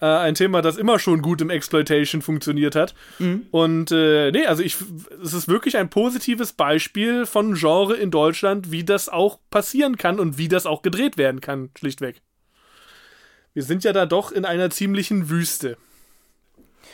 Äh, 0.02 0.06
ein 0.06 0.36
Thema, 0.36 0.62
das 0.62 0.78
immer 0.78 0.98
schon 0.98 1.22
gut 1.22 1.42
im 1.42 1.50
Exploitation 1.50 2.22
funktioniert 2.22 2.76
hat. 2.76 2.94
Mhm. 3.20 3.48
Und 3.52 3.92
äh, 3.92 4.32
nee, 4.32 4.46
also 4.46 4.64
ich, 4.64 4.78
es 5.22 5.34
ist 5.34 5.48
wirklich 5.48 5.78
ein 5.78 5.90
positives 5.90 6.54
Beispiel 6.54 7.26
von 7.26 7.56
Genre 7.56 7.96
in 7.96 8.10
Deutschland, 8.10 8.72
wie 8.72 8.84
das 8.84 9.10
auch 9.10 9.40
passieren 9.50 9.98
kann 9.98 10.20
und 10.20 10.38
wie 10.38 10.48
das 10.48 10.66
auch 10.66 10.82
gedreht 10.82 11.18
werden 11.18 11.42
kann, 11.42 11.70
schlichtweg. 11.78 12.22
Wir 13.54 13.64
sind 13.64 13.84
ja 13.84 13.92
da 13.92 14.06
doch 14.06 14.32
in 14.32 14.46
einer 14.46 14.70
ziemlichen 14.70 15.30
Wüste. 15.30 15.78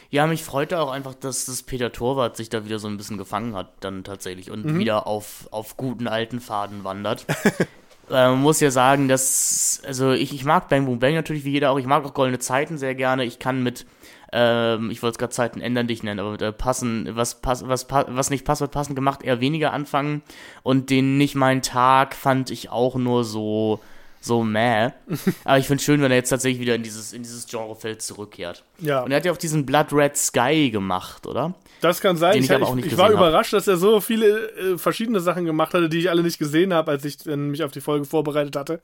Ja, 0.09 0.25
mich 0.27 0.43
freute 0.43 0.79
auch 0.79 0.91
einfach, 0.91 1.13
dass 1.13 1.45
das 1.45 1.63
Peter 1.63 1.91
Torwart 1.91 2.37
sich 2.37 2.49
da 2.49 2.65
wieder 2.65 2.79
so 2.79 2.87
ein 2.87 2.97
bisschen 2.97 3.17
gefangen 3.17 3.55
hat, 3.55 3.73
dann 3.81 4.03
tatsächlich 4.03 4.49
und 4.49 4.65
mhm. 4.65 4.79
wieder 4.79 5.07
auf, 5.07 5.47
auf 5.51 5.77
guten 5.77 6.07
alten 6.07 6.39
Faden 6.39 6.83
wandert. 6.83 7.25
man 8.09 8.41
muss 8.41 8.59
ja 8.59 8.71
sagen, 8.71 9.07
dass, 9.07 9.81
also 9.85 10.11
ich, 10.11 10.33
ich 10.33 10.45
mag 10.45 10.69
Bang 10.69 10.85
Boom 10.85 10.99
Bang 10.99 11.13
natürlich 11.13 11.45
wie 11.45 11.51
jeder 11.51 11.71
auch, 11.71 11.79
ich 11.79 11.85
mag 11.85 12.05
auch 12.05 12.13
Goldene 12.13 12.39
Zeiten 12.39 12.77
sehr 12.77 12.95
gerne. 12.95 13.25
Ich 13.25 13.39
kann 13.39 13.63
mit, 13.63 13.85
ähm, 14.31 14.91
ich 14.91 15.01
wollte 15.01 15.13
es 15.15 15.17
gerade 15.17 15.33
Zeiten 15.33 15.61
ändern 15.61 15.87
dich 15.87 16.03
nennen, 16.03 16.19
aber 16.19 16.31
mit 16.31 16.41
äh, 16.41 16.51
passen, 16.51 17.09
was, 17.11 17.41
pass, 17.41 17.67
was, 17.67 17.87
was 17.89 18.29
nicht 18.29 18.45
passt, 18.45 18.61
wird 18.61 18.71
passend 18.71 18.95
gemacht, 18.95 19.23
eher 19.23 19.39
weniger 19.39 19.73
anfangen. 19.73 20.21
Und 20.63 20.89
den 20.89 21.17
nicht 21.17 21.35
mein 21.35 21.61
Tag 21.61 22.15
fand 22.15 22.51
ich 22.51 22.69
auch 22.69 22.95
nur 22.95 23.23
so 23.23 23.79
so 24.25 24.43
meh. 24.43 24.89
Aber 25.43 25.57
ich 25.57 25.67
finde 25.67 25.79
es 25.79 25.85
schön, 25.85 26.01
wenn 26.01 26.11
er 26.11 26.17
jetzt 26.17 26.29
tatsächlich 26.29 26.59
wieder 26.59 26.75
in 26.75 26.83
dieses, 26.83 27.13
in 27.13 27.21
dieses 27.21 27.45
Genrefeld 27.47 28.01
zurückkehrt. 28.01 28.63
Ja. 28.79 29.01
Und 29.01 29.11
er 29.11 29.17
hat 29.17 29.25
ja 29.25 29.31
auch 29.31 29.37
diesen 29.37 29.65
Blood 29.65 29.93
Red 29.93 30.17
Sky 30.17 30.71
gemacht, 30.71 31.27
oder? 31.27 31.53
Das 31.81 32.01
kann 32.01 32.17
sein. 32.17 32.37
ich, 32.37 32.49
ich, 32.49 32.59
ich, 32.59 32.85
ich 32.85 32.97
war 32.97 33.11
überrascht, 33.11 33.53
dass 33.53 33.67
er 33.67 33.77
so 33.77 34.01
viele 34.01 34.49
äh, 34.51 34.77
verschiedene 34.77 35.19
Sachen 35.19 35.45
gemacht 35.45 35.73
hatte, 35.73 35.89
die 35.89 35.99
ich 35.99 36.09
alle 36.09 36.23
nicht 36.23 36.39
gesehen 36.39 36.73
habe, 36.73 36.91
als 36.91 37.05
ich 37.05 37.25
äh, 37.27 37.35
mich 37.35 37.63
auf 37.63 37.71
die 37.71 37.81
Folge 37.81 38.05
vorbereitet 38.05 38.55
hatte. 38.55 38.81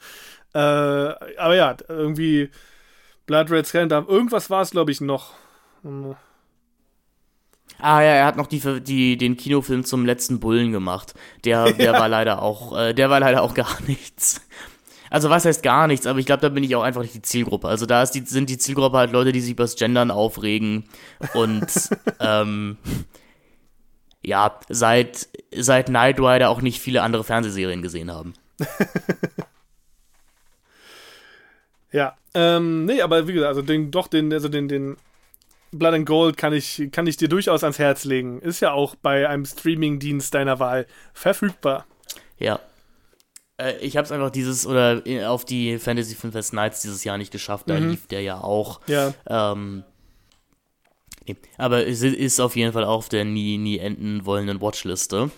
Äh, 0.53 0.59
aber 0.59 1.55
ja, 1.55 1.76
irgendwie 1.88 2.51
Blood 3.26 3.49
Red 3.49 3.65
Sky, 3.65 3.88
da, 3.88 4.05
irgendwas 4.07 4.49
war 4.49 4.61
es, 4.61 4.72
glaube 4.72 4.91
ich, 4.91 5.01
noch. 5.01 5.34
Ah 7.80 8.01
ja, 8.01 8.11
er 8.11 8.26
hat 8.26 8.38
noch 8.38 8.47
die, 8.47 8.81
die, 8.81 9.18
den 9.18 9.38
Kinofilm 9.38 9.84
zum 9.85 10.05
letzten 10.05 10.39
Bullen 10.39 10.72
gemacht. 10.72 11.15
Der, 11.45 11.72
der 11.72 11.93
ja. 11.93 11.93
war 11.99 12.07
leider 12.07 12.41
auch, 12.41 12.77
äh, 12.77 12.93
der 12.93 13.09
war 13.09 13.19
leider 13.19 13.41
auch 13.41 13.55
gar 13.55 13.81
nichts. 13.88 14.41
Also 15.11 15.29
was 15.29 15.43
heißt 15.43 15.61
gar 15.61 15.88
nichts, 15.88 16.07
aber 16.07 16.19
ich 16.19 16.25
glaube, 16.25 16.41
da 16.41 16.47
bin 16.47 16.63
ich 16.63 16.73
auch 16.73 16.83
einfach 16.83 17.01
nicht 17.01 17.13
die 17.13 17.21
Zielgruppe. 17.21 17.67
Also 17.67 17.85
da 17.85 18.05
die, 18.05 18.21
sind 18.21 18.49
die 18.49 18.57
Zielgruppe 18.57 18.97
halt 18.97 19.11
Leute, 19.11 19.33
die 19.33 19.41
sich 19.41 19.51
übers 19.51 19.75
Gendern 19.75 20.09
aufregen 20.09 20.85
und 21.33 21.67
ähm, 22.21 22.77
ja, 24.21 24.57
seit, 24.69 25.27
seit 25.53 25.88
Knight 25.88 26.17
Rider 26.17 26.49
auch 26.49 26.61
nicht 26.61 26.79
viele 26.79 27.01
andere 27.01 27.25
Fernsehserien 27.25 27.81
gesehen 27.81 28.09
haben. 28.09 28.33
ja, 31.91 32.15
ähm, 32.33 32.85
nee, 32.85 33.01
aber 33.01 33.27
wie 33.27 33.33
gesagt, 33.33 33.49
also 33.49 33.61
den, 33.61 33.91
doch 33.91 34.07
den, 34.07 34.31
also 34.31 34.47
den, 34.47 34.69
den 34.69 34.95
Blood 35.73 35.93
and 35.93 36.05
Gold 36.05 36.38
kann 36.38 36.53
ich, 36.53 36.88
kann 36.93 37.05
ich 37.05 37.17
dir 37.17 37.27
durchaus 37.27 37.65
ans 37.65 37.79
Herz 37.79 38.05
legen. 38.05 38.39
Ist 38.39 38.61
ja 38.61 38.71
auch 38.71 38.95
bei 38.95 39.27
einem 39.27 39.43
Streaming-Dienst 39.43 40.33
deiner 40.33 40.59
Wahl 40.59 40.88
verfügbar. 41.13 41.85
Ja, 42.38 42.61
äh, 43.61 43.77
ich 43.79 43.97
habe 43.97 44.05
es 44.05 44.11
einfach 44.11 44.29
dieses 44.29 44.65
oder 44.65 45.01
auf 45.27 45.45
die 45.45 45.77
Fantasy 45.79 46.15
Filmfest 46.15 46.53
Nights 46.53 46.81
dieses 46.81 47.03
Jahr 47.03 47.17
nicht 47.17 47.31
geschafft. 47.31 47.69
Da 47.69 47.79
mhm. 47.79 47.91
lief 47.91 48.07
der 48.07 48.21
ja 48.21 48.41
auch. 48.41 48.81
Ja. 48.88 49.13
Ähm, 49.27 49.83
nee. 51.27 51.35
Aber 51.57 51.85
es 51.88 52.01
ist 52.01 52.39
auf 52.39 52.55
jeden 52.55 52.73
Fall 52.73 52.83
auf 52.83 53.09
der 53.09 53.25
nie, 53.25 53.57
nie 53.57 53.77
enden 53.77 54.25
wollenden 54.25 54.61
Watchliste. 54.61 55.31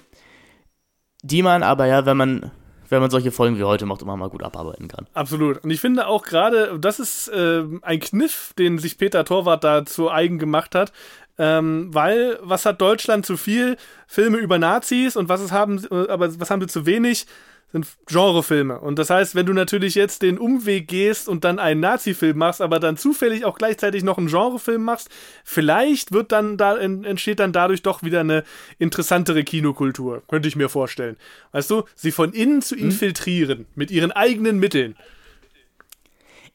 Die 1.21 1.41
man 1.41 1.63
aber 1.63 1.85
ja, 1.85 2.05
wenn 2.05 2.17
man 2.17 2.51
wenn 2.89 3.01
man 3.01 3.09
solche 3.09 3.31
Folgen 3.31 3.57
wie 3.57 3.63
heute 3.63 3.87
macht, 3.87 4.03
immer 4.03 4.15
mal 4.17 4.29
gut 4.29 4.43
abarbeiten 4.43 4.87
kann. 4.87 5.07
Absolut. 5.15 5.63
Und 5.63 5.71
ich 5.71 5.81
finde 5.81 6.05
auch 6.05 6.23
gerade, 6.23 6.77
das 6.79 6.99
ist 6.99 7.27
äh, 7.29 7.63
ein 7.81 7.99
Kniff, 7.99 8.53
den 8.59 8.77
sich 8.77 8.99
Peter 8.99 9.25
Torwart 9.25 9.63
da 9.63 9.83
zu 9.83 10.11
eigen 10.11 10.37
gemacht 10.37 10.75
hat. 10.75 10.91
Ähm, 11.39 11.89
weil, 11.91 12.37
was 12.43 12.67
hat 12.67 12.79
Deutschland 12.79 13.25
zu 13.25 13.37
viel? 13.37 13.77
Filme 14.05 14.37
über 14.37 14.59
Nazis 14.59 15.15
und 15.15 15.29
was 15.29 15.41
ist 15.41 15.51
haben, 15.51 15.83
äh, 15.89 16.07
aber 16.07 16.39
was 16.39 16.51
haben 16.51 16.61
sie 16.61 16.67
zu 16.67 16.85
wenig? 16.85 17.25
Sind 17.73 17.87
Genrefilme. 18.05 18.79
Und 18.79 18.99
das 18.99 19.09
heißt, 19.09 19.33
wenn 19.33 19.47
du 19.47 19.53
natürlich 19.53 19.95
jetzt 19.95 20.21
den 20.21 20.37
Umweg 20.37 20.87
gehst 20.87 21.27
und 21.27 21.43
dann 21.43 21.57
einen 21.57 21.81
Nazi-Film 21.81 22.37
machst, 22.37 22.61
aber 22.61 22.79
dann 22.79 22.97
zufällig 22.97 23.45
auch 23.45 23.57
gleichzeitig 23.57 24.03
noch 24.03 24.19
einen 24.19 24.27
Genrefilm 24.27 24.83
machst, 24.83 25.09
vielleicht 25.43 26.11
wird 26.11 26.31
dann 26.31 26.55
da 26.55 26.77
entsteht 26.77 27.39
dann 27.39 27.51
dadurch 27.51 27.81
doch 27.81 28.03
wieder 28.03 28.19
eine 28.19 28.43
interessantere 28.77 29.43
Kinokultur, 29.43 30.21
könnte 30.27 30.47
ich 30.47 30.55
mir 30.55 30.69
vorstellen. 30.69 31.17
Weißt 31.51 31.71
du, 31.71 31.83
sie 31.95 32.11
von 32.11 32.31
innen 32.31 32.61
zu 32.61 32.75
hm? 32.75 32.85
infiltrieren 32.85 33.57
hm? 33.59 33.65
mit 33.73 33.89
ihren 33.89 34.11
eigenen 34.11 34.59
Mitteln. 34.59 34.95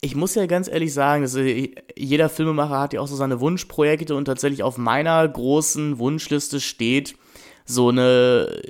Ich 0.00 0.14
muss 0.14 0.36
ja 0.36 0.46
ganz 0.46 0.68
ehrlich 0.68 0.94
sagen, 0.94 1.22
dass 1.22 1.34
äh, 1.34 1.74
jeder 1.96 2.28
Filmemacher 2.28 2.78
hat 2.78 2.92
ja 2.92 3.00
auch 3.00 3.08
so 3.08 3.16
seine 3.16 3.40
Wunschprojekte 3.40 4.14
und 4.14 4.26
tatsächlich 4.26 4.62
auf 4.62 4.78
meiner 4.78 5.26
großen 5.26 5.98
Wunschliste 5.98 6.60
steht 6.60 7.16
so 7.64 7.88
eine 7.88 8.62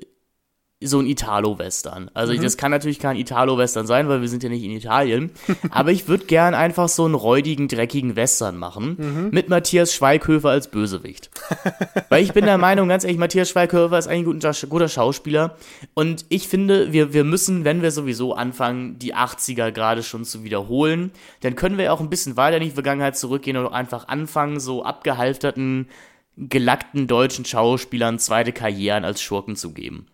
so 0.81 1.01
ein 1.01 1.07
Italo-Western. 1.07 2.09
Also 2.15 2.33
mhm. 2.33 2.41
das 2.41 2.57
kann 2.57 2.71
natürlich 2.71 3.01
kein 3.01 3.17
Italo-Western 3.17 3.89
sein, 3.89 4.09
weil 4.09 4.21
wir 4.21 4.29
sind 4.29 4.45
ja 4.45 4.49
nicht 4.49 4.63
in 4.63 4.71
Italien. 4.71 5.33
aber 5.71 5.91
ich 5.91 6.07
würde 6.07 6.27
gern 6.27 6.55
einfach 6.55 6.89
so 6.89 7.05
einen 7.05 7.17
räudigen, 7.17 7.67
dreckigen 7.67 8.15
Western 8.15 8.57
machen 8.57 8.97
mhm. 8.97 9.29
mit 9.33 9.49
Matthias 9.49 9.93
Schweighöfer 9.93 10.51
als 10.51 10.69
Bösewicht. 10.69 11.31
weil 12.11 12.23
ich 12.23 12.33
bin 12.33 12.45
der 12.45 12.59
Meinung, 12.59 12.89
ganz 12.89 13.03
ehrlich, 13.03 13.19
Matthias 13.19 13.49
Schweighöfer 13.51 13.99
ist 13.99 14.07
eigentlich 14.07 14.43
ein 14.43 14.69
guter, 14.69 14.89
Schauspieler. 14.89 15.57
Und 15.95 16.25
ich 16.29 16.47
finde, 16.47 16.93
wir, 16.93 17.13
wir 17.13 17.25
müssen, 17.25 17.65
wenn 17.65 17.83
wir 17.83 17.91
sowieso 17.91 18.35
anfangen, 18.35 19.01
die 19.01 19.17
80er 19.17 19.73
gerade 19.73 20.05
schon 20.05 20.25
zu 20.25 20.45
wiederholen, 20.45 21.11
dann 21.41 21.57
können 21.57 21.77
wir 21.77 21.93
auch 21.93 22.01
ein 22.01 22.11
bisschen 22.11 22.37
weiter 22.37 22.59
in 22.59 22.63
die 22.63 22.71
Vergangenheit 22.71 23.19
zurückgehen 23.19 23.57
und 23.57 23.73
einfach 23.73 24.07
anfangen, 24.07 24.61
so 24.61 24.85
abgehalfterten, 24.85 25.89
gelackten 26.37 27.09
deutschen 27.09 27.45
Schauspielern 27.45 28.21
zweite 28.21 28.53
Karrieren 28.53 29.05
als 29.05 29.21
Schurken 29.21 29.57
zu 29.57 29.73
geben. 29.73 30.07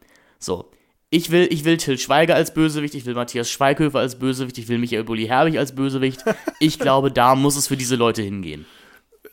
So. 0.45 0.71
Ich 1.11 1.31
will, 1.31 1.47
ich 1.51 1.65
will 1.65 1.77
Till 1.77 1.97
Schweiger 1.97 2.35
als 2.35 2.53
Bösewicht, 2.53 2.95
ich 2.95 3.07
will 3.07 3.15
Matthias 3.15 3.51
Schweighöfer 3.51 4.01
als 4.01 4.19
Bösewicht, 4.19 4.59
ich 4.59 4.69
will 4.69 4.79
Michael 4.79 5.05
Bulli 5.05 5.27
Herbig 5.27 5.59
als 5.59 5.75
Bösewicht. 5.75 6.25
Ich 6.59 6.79
glaube, 6.79 7.11
da 7.11 7.35
muss 7.35 7.57
es 7.57 7.69
für 7.69 7.77
diese 7.77 7.97
Leute 7.97 8.23
hingehen. 8.23 8.66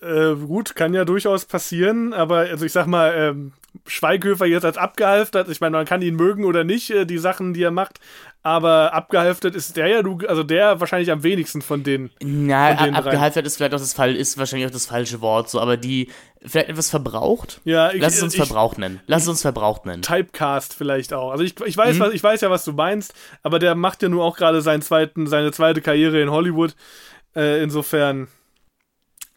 Äh, 0.02 0.36
gut, 0.36 0.76
kann 0.76 0.94
ja 0.94 1.06
durchaus 1.06 1.46
passieren, 1.46 2.14
aber 2.14 2.38
also 2.38 2.66
ich 2.66 2.72
sag 2.72 2.88
mal, 2.88 3.14
ähm, 3.16 3.54
Schweighöfer 3.86 4.46
jetzt 4.48 4.66
als 4.66 4.78
abgehalftert, 4.78 5.48
ich 5.48 5.62
meine, 5.62 5.78
man 5.78 5.86
kann 5.86 6.02
ihn 6.02 6.16
mögen 6.16 6.44
oder 6.44 6.64
nicht, 6.64 6.90
äh, 6.90 7.06
die 7.06 7.20
Sachen, 7.20 7.54
die 7.54 7.62
er 7.62 7.72
macht, 7.72 8.00
aber 8.42 8.94
abgehalftert 8.94 9.54
ist 9.54 9.78
der 9.78 9.88
ja, 9.88 10.02
du, 10.02 10.18
also 10.28 10.42
der 10.42 10.80
wahrscheinlich 10.80 11.12
am 11.12 11.22
wenigsten 11.22 11.62
von 11.62 11.84
denen. 11.84 12.10
Na, 12.20 12.76
von 12.76 12.96
abgehalftert 12.96 13.46
ist 13.46 13.58
vielleicht 13.58 13.76
auch 13.76 13.80
das 13.80 13.94
Fall, 13.94 14.16
ist 14.16 14.40
wahrscheinlich 14.40 14.68
auch 14.68 14.74
das 14.74 14.88
falsche 14.88 15.22
Wort, 15.22 15.52
so, 15.52 15.60
aber 15.60 15.78
die, 15.78 16.10
vielleicht 16.44 16.70
etwas 16.70 16.90
verbraucht? 16.90 17.62
Ja, 17.64 17.92
ich, 17.92 18.02
Lass 18.02 18.16
es 18.16 18.24
uns 18.24 18.34
ich, 18.34 18.44
verbraucht 18.44 18.80
nennen. 18.80 19.02
Lass 19.06 19.24
es 19.24 19.30
uns 19.30 19.42
verbraucht 19.44 19.86
nennen. 19.86 20.02
Typecast 20.02 20.74
vielleicht 20.74 21.14
auch. 21.14 21.30
Also 21.30 21.44
ich, 21.44 21.60
ich 21.62 21.78
weiß, 21.78 21.98
mhm. 21.98 22.00
was, 22.00 22.14
ich 22.14 22.24
weiß 22.24 22.42
ja, 22.42 22.50
was 22.50 22.66
du 22.66 22.74
meinst, 22.74 23.14
aber 23.44 23.60
der 23.60 23.76
macht 23.76 24.02
ja 24.02 24.10
nur 24.10 24.26
auch 24.26 24.36
gerade 24.36 24.64
seinen 24.64 24.82
zweiten, 24.82 25.28
seine 25.28 25.52
zweite 25.52 25.82
Karriere 25.82 26.20
in 26.20 26.32
Hollywood. 26.32 26.76
Äh, 27.36 27.62
insofern. 27.62 28.28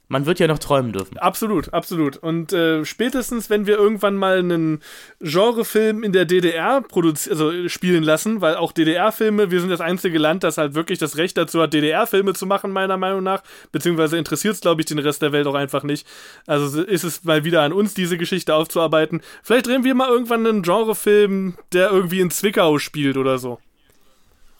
Man 0.08 0.26
wird 0.26 0.38
ja 0.38 0.46
noch 0.46 0.58
träumen 0.58 0.92
dürfen. 0.92 1.16
Absolut, 1.16 1.72
absolut. 1.72 2.18
Und 2.18 2.52
äh, 2.52 2.84
spätestens, 2.84 3.48
wenn 3.48 3.66
wir 3.66 3.76
irgendwann 3.78 4.16
mal 4.16 4.38
einen 4.38 4.82
Genrefilm 5.20 6.02
in 6.02 6.12
der 6.12 6.26
DDR 6.26 6.84
also 6.94 7.68
spielen 7.68 8.02
lassen, 8.02 8.42
weil 8.42 8.56
auch 8.56 8.72
DDR-Filme, 8.72 9.50
wir 9.50 9.60
sind 9.60 9.70
das 9.70 9.80
einzige 9.80 10.18
Land, 10.18 10.44
das 10.44 10.58
halt 10.58 10.74
wirklich 10.74 10.98
das 10.98 11.16
Recht 11.16 11.38
dazu 11.38 11.62
hat, 11.62 11.72
DDR-Filme 11.72 12.34
zu 12.34 12.44
machen, 12.44 12.70
meiner 12.70 12.98
Meinung 12.98 13.22
nach. 13.22 13.42
Beziehungsweise 13.72 14.18
interessiert 14.18 14.54
es, 14.54 14.60
glaube 14.60 14.82
ich, 14.82 14.86
den 14.86 14.98
Rest 14.98 15.22
der 15.22 15.32
Welt 15.32 15.46
auch 15.46 15.54
einfach 15.54 15.84
nicht. 15.84 16.06
Also 16.46 16.82
ist 16.82 17.04
es 17.04 17.24
mal 17.24 17.44
wieder 17.44 17.62
an 17.62 17.72
uns, 17.72 17.94
diese 17.94 18.18
Geschichte 18.18 18.54
aufzuarbeiten. 18.54 19.22
Vielleicht 19.42 19.66
drehen 19.66 19.84
wir 19.84 19.94
mal 19.94 20.10
irgendwann 20.10 20.46
einen 20.46 20.62
Genrefilm, 20.62 21.56
der 21.72 21.90
irgendwie 21.90 22.20
in 22.20 22.30
Zwickau 22.30 22.78
spielt 22.78 23.16
oder 23.16 23.38
so. 23.38 23.58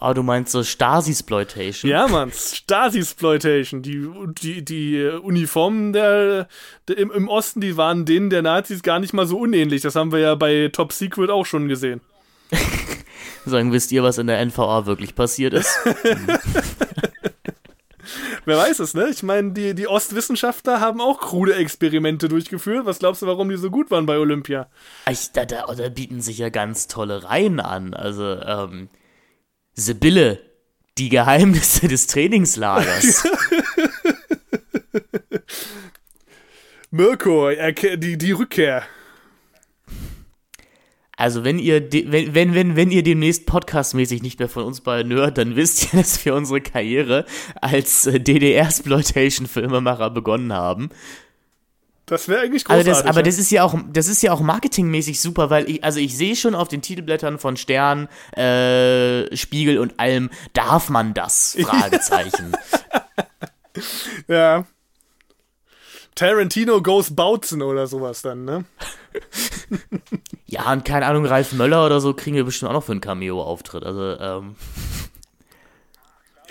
Ah, 0.05 0.13
du 0.13 0.23
meinst 0.23 0.53
so 0.53 0.63
Stasi-Sploitation? 0.63 1.91
Ja, 1.91 2.07
Mann, 2.09 2.31
Stasi-Sploitation. 2.31 3.81
Die, 3.81 4.07
die, 4.43 4.63
die 4.63 5.03
Uniformen 5.03 5.95
der, 5.95 6.47
der 6.89 6.99
im, 6.99 7.11
im, 7.11 7.27
Osten, 7.27 7.63
die 7.63 7.79
waren 7.79 8.05
denen 8.05 8.29
der 8.29 8.43
Nazis 8.43 8.83
gar 8.83 8.99
nicht 8.99 9.15
mal 9.15 9.27
so 9.27 9.39
unähnlich. 9.39 9.81
Das 9.81 9.95
haben 9.97 10.13
wir 10.13 10.19
ja 10.19 10.35
bei 10.35 10.69
Top 10.71 10.93
Secret 10.93 11.31
auch 11.31 11.47
schon 11.47 11.69
gesehen. 11.69 12.03
Sagen, 13.47 13.73
wisst 13.73 13.93
ihr, 13.93 14.03
was 14.03 14.19
in 14.19 14.27
der 14.27 14.45
NVA 14.45 14.85
wirklich 14.85 15.15
passiert 15.15 15.55
ist? 15.55 15.75
Wer 18.45 18.59
weiß 18.59 18.81
es, 18.81 18.93
ne? 18.93 19.09
Ich 19.09 19.23
meine, 19.23 19.53
die, 19.53 19.75
die 19.75 19.89
Ostwissenschaftler 19.89 20.81
haben 20.81 21.01
auch 21.01 21.19
krude 21.19 21.55
Experimente 21.55 22.29
durchgeführt. 22.29 22.85
Was 22.85 22.99
glaubst 22.99 23.23
du, 23.23 23.27
warum 23.27 23.49
die 23.49 23.57
so 23.57 23.71
gut 23.71 23.91
waren 23.91 24.05
bei 24.05 24.19
Olympia? 24.19 24.67
Ich, 25.11 25.33
da, 25.33 25.47
da, 25.47 25.65
da 25.65 25.89
bieten 25.89 26.21
sich 26.21 26.37
ja 26.37 26.51
ganz 26.51 26.89
tolle 26.89 27.25
Reihen 27.25 27.59
an. 27.59 27.95
Also, 27.95 28.39
ähm, 28.43 28.91
Sibylle, 29.75 30.41
die 30.99 31.09
Geheimnisse 31.09 31.89
des 31.89 32.07
Trainingslagers. 32.07 33.27
Mirko, 36.91 37.51
die, 37.97 38.17
die 38.17 38.33
Rückkehr. 38.33 38.85
Also 41.17 41.45
wenn 41.45 41.59
ihr 41.59 41.93
wenn, 41.93 42.35
wenn, 42.35 42.55
wenn, 42.55 42.77
wenn 42.77 42.91
ihr 42.91 43.03
demnächst 43.03 43.47
podcastmäßig 43.47 44.23
nicht 44.23 44.39
mehr 44.39 44.49
von 44.49 44.65
uns 44.65 44.81
beiden 44.81 45.13
hört, 45.13 45.39
dann 45.39 45.57
wisst 45.57 45.93
ihr, 45.93 45.99
dass 46.01 46.25
wir 46.25 46.35
unsere 46.35 46.61
Karriere 46.61 47.25
als 47.61 48.07
äh, 48.07 48.21
DDR-Exploitation-Filmemacher 48.21 50.11
begonnen 50.11 50.53
haben. 50.53 50.91
Das 52.07 52.29
wäre 52.29 52.43
eigentlich 52.43 52.65
großartig. 52.65 52.89
Also 52.89 53.03
das, 53.03 53.11
aber 53.11 53.23
das 53.23 53.39
ist 53.39 53.51
ja 53.51 53.65
auch, 53.65 53.75
das 53.91 54.09
ist 54.09 54.23
ja 54.23 54.33
auch 54.33 54.41
marketingmäßig 54.41 55.21
super, 55.21 55.49
weil 55.49 55.69
ich, 55.71 55.85
also 55.85 56.01
ich 56.01 56.17
sehe 56.17 56.37
schon 56.37 56.55
auf 56.55 56.69
den 56.69 56.83
Titelblättern 56.83 57.39
von 57.39 57.57
Stern, 57.57 58.09
äh, 58.37 59.35
Spiegel 59.35 59.79
und 59.79 59.99
allem, 59.99 60.31
darf 60.53 60.91
man 60.91 61.15
das? 61.15 61.57
Fragezeichen. 61.63 62.55
ja. 64.29 64.67
Tarantino 66.15 66.81
goes 66.81 67.17
Bautzen 67.17 67.63
oder 67.63 67.87
sowas 67.87 68.23
dann, 68.23 68.45
ne? 68.45 68.65
ja, 70.47 70.71
und 70.73 70.85
keine 70.85 71.07
Ahnung, 71.07 71.27
Ralf 71.27 71.53
Möller 71.53 71.87
oder 71.87 72.01
so 72.01 72.15
kriegen 72.15 72.37
wir 72.37 72.45
bestimmt 72.45 72.71
auch 72.71 72.75
noch 72.75 72.85
für 72.85 72.93
einen 72.93 73.01
Cameo-Auftritt. 73.01 73.83
Also, 73.83 74.17
ähm. 74.21 74.57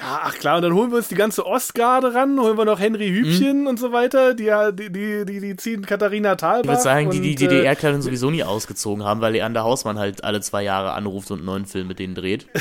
Ja, 0.04 0.20
ach 0.24 0.36
klar, 0.36 0.58
und 0.58 0.64
dann 0.64 0.74
holen 0.74 0.92
wir 0.92 0.98
uns 0.98 1.08
die 1.08 1.16
ganze 1.16 1.46
Ostgarde 1.46 2.14
ran, 2.14 2.38
holen 2.38 2.58
wir 2.58 2.66
noch 2.66 2.78
Henry 2.80 3.08
Hübchen 3.08 3.62
mhm. 3.62 3.68
und 3.68 3.80
so 3.80 3.94
weiter, 3.94 4.34
die, 4.34 4.52
die, 4.74 4.92
die, 4.92 5.26
die, 5.26 5.40
die 5.40 5.56
ziehen 5.56 5.86
Katharina 5.86 6.36
Thalbach. 6.36 6.64
Ich 6.64 6.70
würde 6.70 6.82
sagen, 6.82 7.10
die 7.10 7.22
die 7.22 7.36
DDR-Kleidung 7.36 8.02
äh, 8.02 8.04
sowieso 8.04 8.30
nie 8.30 8.44
ausgezogen 8.44 9.06
haben, 9.06 9.22
weil 9.22 9.32
Leander 9.32 9.64
Hausmann 9.64 9.98
halt 9.98 10.26
alle 10.26 10.42
zwei 10.42 10.62
Jahre 10.62 10.92
anruft 10.92 11.32
und 11.32 11.38
einen 11.38 11.46
neuen 11.46 11.66
Film 11.66 11.88
mit 11.88 12.00
denen 12.00 12.16
dreht. 12.16 12.48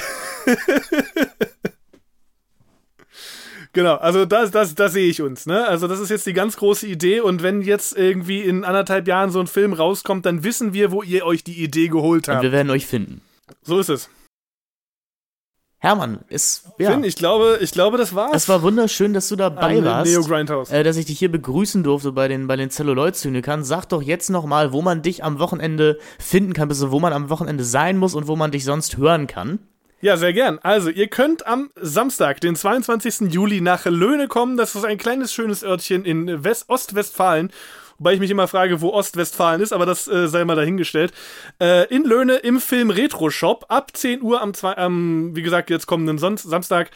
Genau, 3.74 3.94
also 3.94 4.26
das, 4.26 4.50
das, 4.50 4.74
das 4.74 4.92
sehe 4.92 5.08
ich 5.08 5.22
uns, 5.22 5.46
ne? 5.46 5.66
Also 5.66 5.88
das 5.88 5.98
ist 5.98 6.10
jetzt 6.10 6.26
die 6.26 6.34
ganz 6.34 6.58
große 6.58 6.86
Idee 6.86 7.20
und 7.20 7.42
wenn 7.42 7.62
jetzt 7.62 7.96
irgendwie 7.96 8.42
in 8.42 8.64
anderthalb 8.64 9.08
Jahren 9.08 9.30
so 9.30 9.40
ein 9.40 9.46
Film 9.46 9.72
rauskommt, 9.72 10.26
dann 10.26 10.44
wissen 10.44 10.74
wir, 10.74 10.92
wo 10.92 11.02
ihr 11.02 11.24
euch 11.24 11.42
die 11.42 11.64
Idee 11.64 11.88
geholt 11.88 12.28
habt. 12.28 12.36
Und 12.36 12.42
wir 12.42 12.52
werden 12.52 12.68
euch 12.68 12.86
finden. 12.86 13.22
So 13.62 13.78
ist 13.78 13.88
es. 13.88 14.10
Hermann, 15.82 16.20
ist 16.28 16.68
ja. 16.78 16.92
Finn, 16.92 17.02
ich 17.02 17.16
glaube, 17.16 17.58
ich 17.60 17.72
glaube, 17.72 17.98
das 17.98 18.14
war's. 18.14 18.30
Es 18.32 18.48
war 18.48 18.62
wunderschön, 18.62 19.14
dass 19.14 19.28
du 19.28 19.34
dabei 19.34 19.78
An 19.78 19.84
warst. 19.84 20.12
Neo 20.12 20.22
Grindhouse. 20.22 20.70
Äh, 20.70 20.84
dass 20.84 20.96
ich 20.96 21.06
dich 21.06 21.18
hier 21.18 21.30
begrüßen 21.30 21.82
durfte 21.82 22.12
bei 22.12 22.28
den 22.28 22.46
bei 22.46 22.54
den 22.54 22.70
Celluloid-Zynikern. 22.70 23.64
Sag 23.64 23.86
doch 23.86 24.00
jetzt 24.00 24.30
noch 24.30 24.46
mal, 24.46 24.72
wo 24.72 24.80
man 24.80 25.02
dich 25.02 25.24
am 25.24 25.40
Wochenende 25.40 25.98
finden 26.20 26.52
kann, 26.52 26.68
bzw. 26.68 26.92
wo 26.92 27.00
man 27.00 27.12
am 27.12 27.30
Wochenende 27.30 27.64
sein 27.64 27.96
muss 27.96 28.14
und 28.14 28.28
wo 28.28 28.36
man 28.36 28.52
dich 28.52 28.64
sonst 28.64 28.96
hören 28.96 29.26
kann. 29.26 29.58
Ja, 30.00 30.16
sehr 30.16 30.32
gern. 30.32 30.60
Also, 30.62 30.88
ihr 30.88 31.08
könnt 31.08 31.48
am 31.48 31.70
Samstag, 31.74 32.40
den 32.40 32.54
22. 32.54 33.32
Juli, 33.32 33.60
nach 33.60 33.84
Löhne 33.84 34.28
kommen. 34.28 34.56
Das 34.56 34.76
ist 34.76 34.84
ein 34.84 34.98
kleines, 34.98 35.32
schönes 35.34 35.64
Örtchen 35.64 36.04
in 36.04 36.44
West 36.44 36.68
Ostwestfalen. 36.68 37.50
Wobei 38.02 38.14
ich 38.14 38.20
mich 38.20 38.32
immer 38.32 38.48
frage, 38.48 38.80
wo 38.80 38.88
Ostwestfalen 38.88 39.60
ist, 39.60 39.72
aber 39.72 39.86
das 39.86 40.08
äh, 40.08 40.26
sei 40.26 40.44
mal 40.44 40.56
dahingestellt. 40.56 41.12
Äh, 41.60 41.86
in 41.86 42.02
Löhne 42.02 42.34
im 42.38 42.60
Film 42.60 42.90
Retro 42.90 43.30
Shop 43.30 43.64
ab 43.68 43.96
10 43.96 44.22
Uhr 44.22 44.42
am, 44.42 44.54
zwei, 44.54 44.76
am 44.76 45.36
wie 45.36 45.42
gesagt, 45.42 45.70
jetzt 45.70 45.86
kommenden 45.86 46.18
Son 46.18 46.36
Samstag 46.36 46.90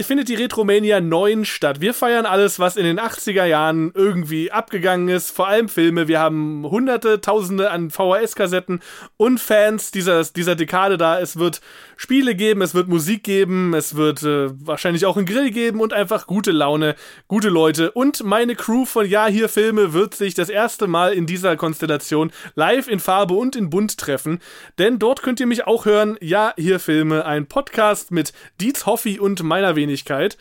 findet 0.00 0.28
die 0.28 0.34
Retromania 0.34 1.00
9 1.00 1.44
statt. 1.44 1.80
Wir 1.80 1.92
feiern 1.92 2.24
alles, 2.24 2.58
was 2.58 2.76
in 2.76 2.84
den 2.84 2.98
80er 2.98 3.44
Jahren 3.44 3.92
irgendwie 3.94 4.50
abgegangen 4.50 5.08
ist, 5.08 5.30
vor 5.30 5.46
allem 5.46 5.68
Filme. 5.68 6.08
Wir 6.08 6.18
haben 6.18 6.64
hunderte, 6.64 7.20
tausende 7.20 7.70
an 7.70 7.90
VHS-Kassetten 7.90 8.80
und 9.18 9.38
Fans 9.38 9.90
dieser, 9.90 10.24
dieser 10.24 10.56
Dekade 10.56 10.96
da. 10.96 11.20
Es 11.20 11.38
wird 11.38 11.60
Spiele 12.02 12.34
geben, 12.34 12.62
es 12.62 12.74
wird 12.74 12.88
Musik 12.88 13.22
geben, 13.22 13.74
es 13.74 13.94
wird 13.94 14.24
äh, 14.24 14.50
wahrscheinlich 14.66 15.06
auch 15.06 15.16
einen 15.16 15.24
Grill 15.24 15.52
geben 15.52 15.80
und 15.80 15.92
einfach 15.92 16.26
gute 16.26 16.50
Laune, 16.50 16.96
gute 17.28 17.48
Leute. 17.48 17.92
Und 17.92 18.24
meine 18.24 18.56
Crew 18.56 18.86
von 18.86 19.08
Ja, 19.08 19.28
hier 19.28 19.48
Filme 19.48 19.92
wird 19.92 20.16
sich 20.16 20.34
das 20.34 20.48
erste 20.48 20.88
Mal 20.88 21.12
in 21.12 21.26
dieser 21.26 21.56
Konstellation 21.56 22.32
live 22.56 22.88
in 22.88 22.98
Farbe 22.98 23.34
und 23.34 23.54
in 23.54 23.70
Bunt 23.70 23.98
treffen. 23.98 24.40
Denn 24.80 24.98
dort 24.98 25.22
könnt 25.22 25.38
ihr 25.38 25.46
mich 25.46 25.68
auch 25.68 25.84
hören. 25.84 26.18
Ja, 26.20 26.52
hier 26.56 26.80
Filme, 26.80 27.24
ein 27.24 27.46
Podcast 27.46 28.10
mit 28.10 28.32
Dietz 28.60 28.84
Hoffi 28.84 29.20
und 29.20 29.44
meiner 29.44 29.76
Wenigkeit. 29.76 30.36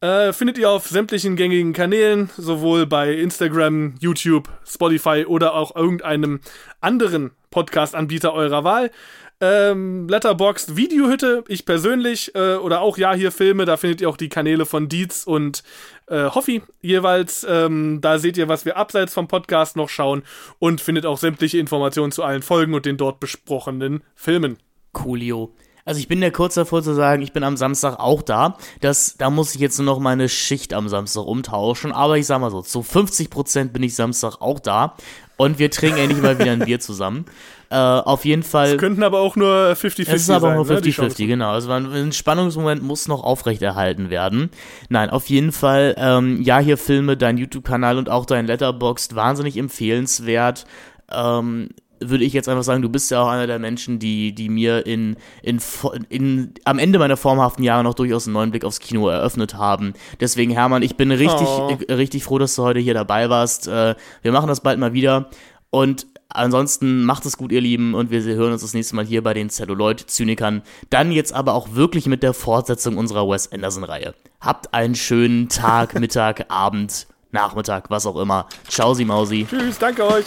Äh, 0.00 0.32
findet 0.32 0.58
ihr 0.58 0.70
auf 0.70 0.88
sämtlichen 0.88 1.36
gängigen 1.36 1.72
Kanälen, 1.72 2.30
sowohl 2.36 2.84
bei 2.84 3.12
Instagram, 3.14 3.94
YouTube, 4.00 4.48
Spotify 4.66 5.24
oder 5.24 5.54
auch 5.54 5.76
irgendeinem 5.76 6.40
anderen 6.80 7.30
Podcast-Anbieter 7.50 8.34
eurer 8.34 8.64
Wahl. 8.64 8.90
Ähm, 9.38 10.08
Letterboxd 10.08 10.76
Videohütte, 10.76 11.44
ich 11.48 11.66
persönlich, 11.66 12.34
äh, 12.34 12.54
oder 12.54 12.80
auch 12.80 12.96
ja 12.96 13.12
hier 13.12 13.30
Filme, 13.30 13.66
da 13.66 13.76
findet 13.76 14.00
ihr 14.00 14.08
auch 14.08 14.16
die 14.16 14.30
Kanäle 14.30 14.64
von 14.64 14.88
Dietz 14.88 15.24
und 15.24 15.62
äh, 16.06 16.30
Hoffi 16.30 16.62
jeweils. 16.80 17.46
Ähm, 17.48 18.00
da 18.00 18.18
seht 18.18 18.38
ihr, 18.38 18.48
was 18.48 18.64
wir 18.64 18.78
abseits 18.78 19.12
vom 19.12 19.28
Podcast 19.28 19.76
noch 19.76 19.90
schauen 19.90 20.22
und 20.58 20.80
findet 20.80 21.04
auch 21.04 21.18
sämtliche 21.18 21.58
Informationen 21.58 22.12
zu 22.12 22.22
allen 22.22 22.42
Folgen 22.42 22.72
und 22.72 22.86
den 22.86 22.96
dort 22.96 23.20
besprochenen 23.20 24.02
Filmen. 24.14 24.56
Coolio. 24.92 25.54
Also 25.86 26.00
ich 26.00 26.08
bin 26.08 26.20
ja 26.20 26.30
kurz 26.30 26.54
davor 26.54 26.82
zu 26.82 26.94
sagen, 26.94 27.22
ich 27.22 27.32
bin 27.32 27.44
am 27.44 27.56
Samstag 27.56 28.00
auch 28.00 28.20
da. 28.20 28.58
Das, 28.80 29.16
da 29.18 29.30
muss 29.30 29.54
ich 29.54 29.60
jetzt 29.60 29.78
nur 29.78 29.86
noch 29.86 30.00
meine 30.00 30.28
Schicht 30.28 30.74
am 30.74 30.88
Samstag 30.88 31.24
umtauschen. 31.24 31.92
Aber 31.92 32.18
ich 32.18 32.26
sag 32.26 32.40
mal 32.40 32.50
so, 32.50 32.60
zu 32.60 32.80
50% 32.80 33.68
bin 33.68 33.84
ich 33.84 33.94
Samstag 33.94 34.40
auch 34.40 34.58
da. 34.58 34.96
Und 35.36 35.60
wir 35.60 35.70
trinken 35.70 35.98
endlich 35.98 36.20
mal 36.20 36.38
wieder 36.40 36.50
ein 36.50 36.60
Bier 36.60 36.80
zusammen. 36.80 37.26
Äh, 37.68 37.74
auf 37.76 38.24
jeden 38.24 38.42
Fall. 38.44 38.72
Es 38.72 38.78
könnten 38.78 39.02
aber 39.02 39.20
auch 39.20 39.34
nur 39.36 39.72
50-50 39.72 40.04
sein. 40.04 40.14
Es 40.14 40.22
ist 40.22 40.30
aber 40.30 40.50
auch 40.50 40.54
nur 40.54 40.66
ne, 40.66 40.80
die 40.80 40.92
50-50, 40.92 40.94
Chancen. 40.94 41.26
genau. 41.26 41.50
Also 41.50 41.70
ein 41.72 41.86
ein 41.92 42.12
Spannungsmoment 42.12 42.82
muss 42.82 43.08
noch 43.08 43.24
aufrechterhalten 43.24 44.08
werden. 44.10 44.50
Nein, 44.88 45.10
auf 45.10 45.28
jeden 45.28 45.50
Fall, 45.52 45.94
ähm, 45.98 46.40
ja, 46.42 46.58
hier 46.58 46.78
Filme, 46.78 47.16
dein 47.16 47.38
YouTube-Kanal 47.38 47.98
und 47.98 48.08
auch 48.08 48.24
dein 48.26 48.46
Letterboxd, 48.46 49.14
wahnsinnig 49.16 49.56
empfehlenswert. 49.56 50.64
Ähm, 51.12 51.70
würde 51.98 52.24
ich 52.24 52.34
jetzt 52.34 52.46
einfach 52.48 52.62
sagen, 52.62 52.82
du 52.82 52.90
bist 52.90 53.10
ja 53.10 53.22
auch 53.22 53.28
einer 53.28 53.46
der 53.46 53.58
Menschen, 53.58 53.98
die, 53.98 54.34
die 54.34 54.50
mir 54.50 54.84
in, 54.86 55.16
in, 55.42 55.58
in, 56.10 56.52
am 56.64 56.78
Ende 56.78 56.98
meiner 56.98 57.16
formhaften 57.16 57.64
Jahre 57.64 57.82
noch 57.84 57.94
durchaus 57.94 58.26
einen 58.26 58.34
neuen 58.34 58.50
Blick 58.50 58.64
aufs 58.66 58.80
Kino 58.80 59.08
eröffnet 59.08 59.54
haben. 59.54 59.94
Deswegen, 60.20 60.52
Hermann, 60.52 60.82
ich 60.82 60.96
bin 60.96 61.10
richtig, 61.10 61.46
Oh. 61.48 61.70
richtig 61.88 62.22
froh, 62.24 62.38
dass 62.38 62.54
du 62.54 62.62
heute 62.64 62.80
hier 62.80 62.92
dabei 62.94 63.30
warst. 63.30 63.66
Äh, 63.66 63.94
wir 64.22 64.32
machen 64.32 64.48
das 64.48 64.60
bald 64.60 64.78
mal 64.78 64.92
wieder. 64.92 65.30
Und 65.70 66.06
ansonsten 66.28 67.04
macht 67.04 67.26
es 67.26 67.36
gut, 67.36 67.52
ihr 67.52 67.60
Lieben, 67.60 67.94
und 67.94 68.10
wir 68.10 68.22
hören 68.22 68.52
uns 68.52 68.62
das 68.62 68.74
nächste 68.74 68.96
Mal 68.96 69.04
hier 69.04 69.22
bei 69.22 69.34
den 69.34 69.50
Celluloid-Zynikern. 69.50 70.62
Dann 70.90 71.12
jetzt 71.12 71.32
aber 71.32 71.54
auch 71.54 71.74
wirklich 71.74 72.06
mit 72.06 72.22
der 72.22 72.34
Fortsetzung 72.34 72.96
unserer 72.96 73.28
Wes 73.28 73.50
Anderson-Reihe. 73.52 74.14
Habt 74.40 74.72
einen 74.74 74.94
schönen 74.94 75.48
Tag, 75.48 75.94
Mittag, 76.00 76.46
Abend, 76.48 77.06
Nachmittag, 77.32 77.90
was 77.90 78.06
auch 78.06 78.16
immer. 78.16 78.46
Ciao, 78.68 78.94
Sie 78.94 79.04
Mausi. 79.04 79.46
Tschüss, 79.48 79.78
danke 79.78 80.06
euch. 80.06 80.26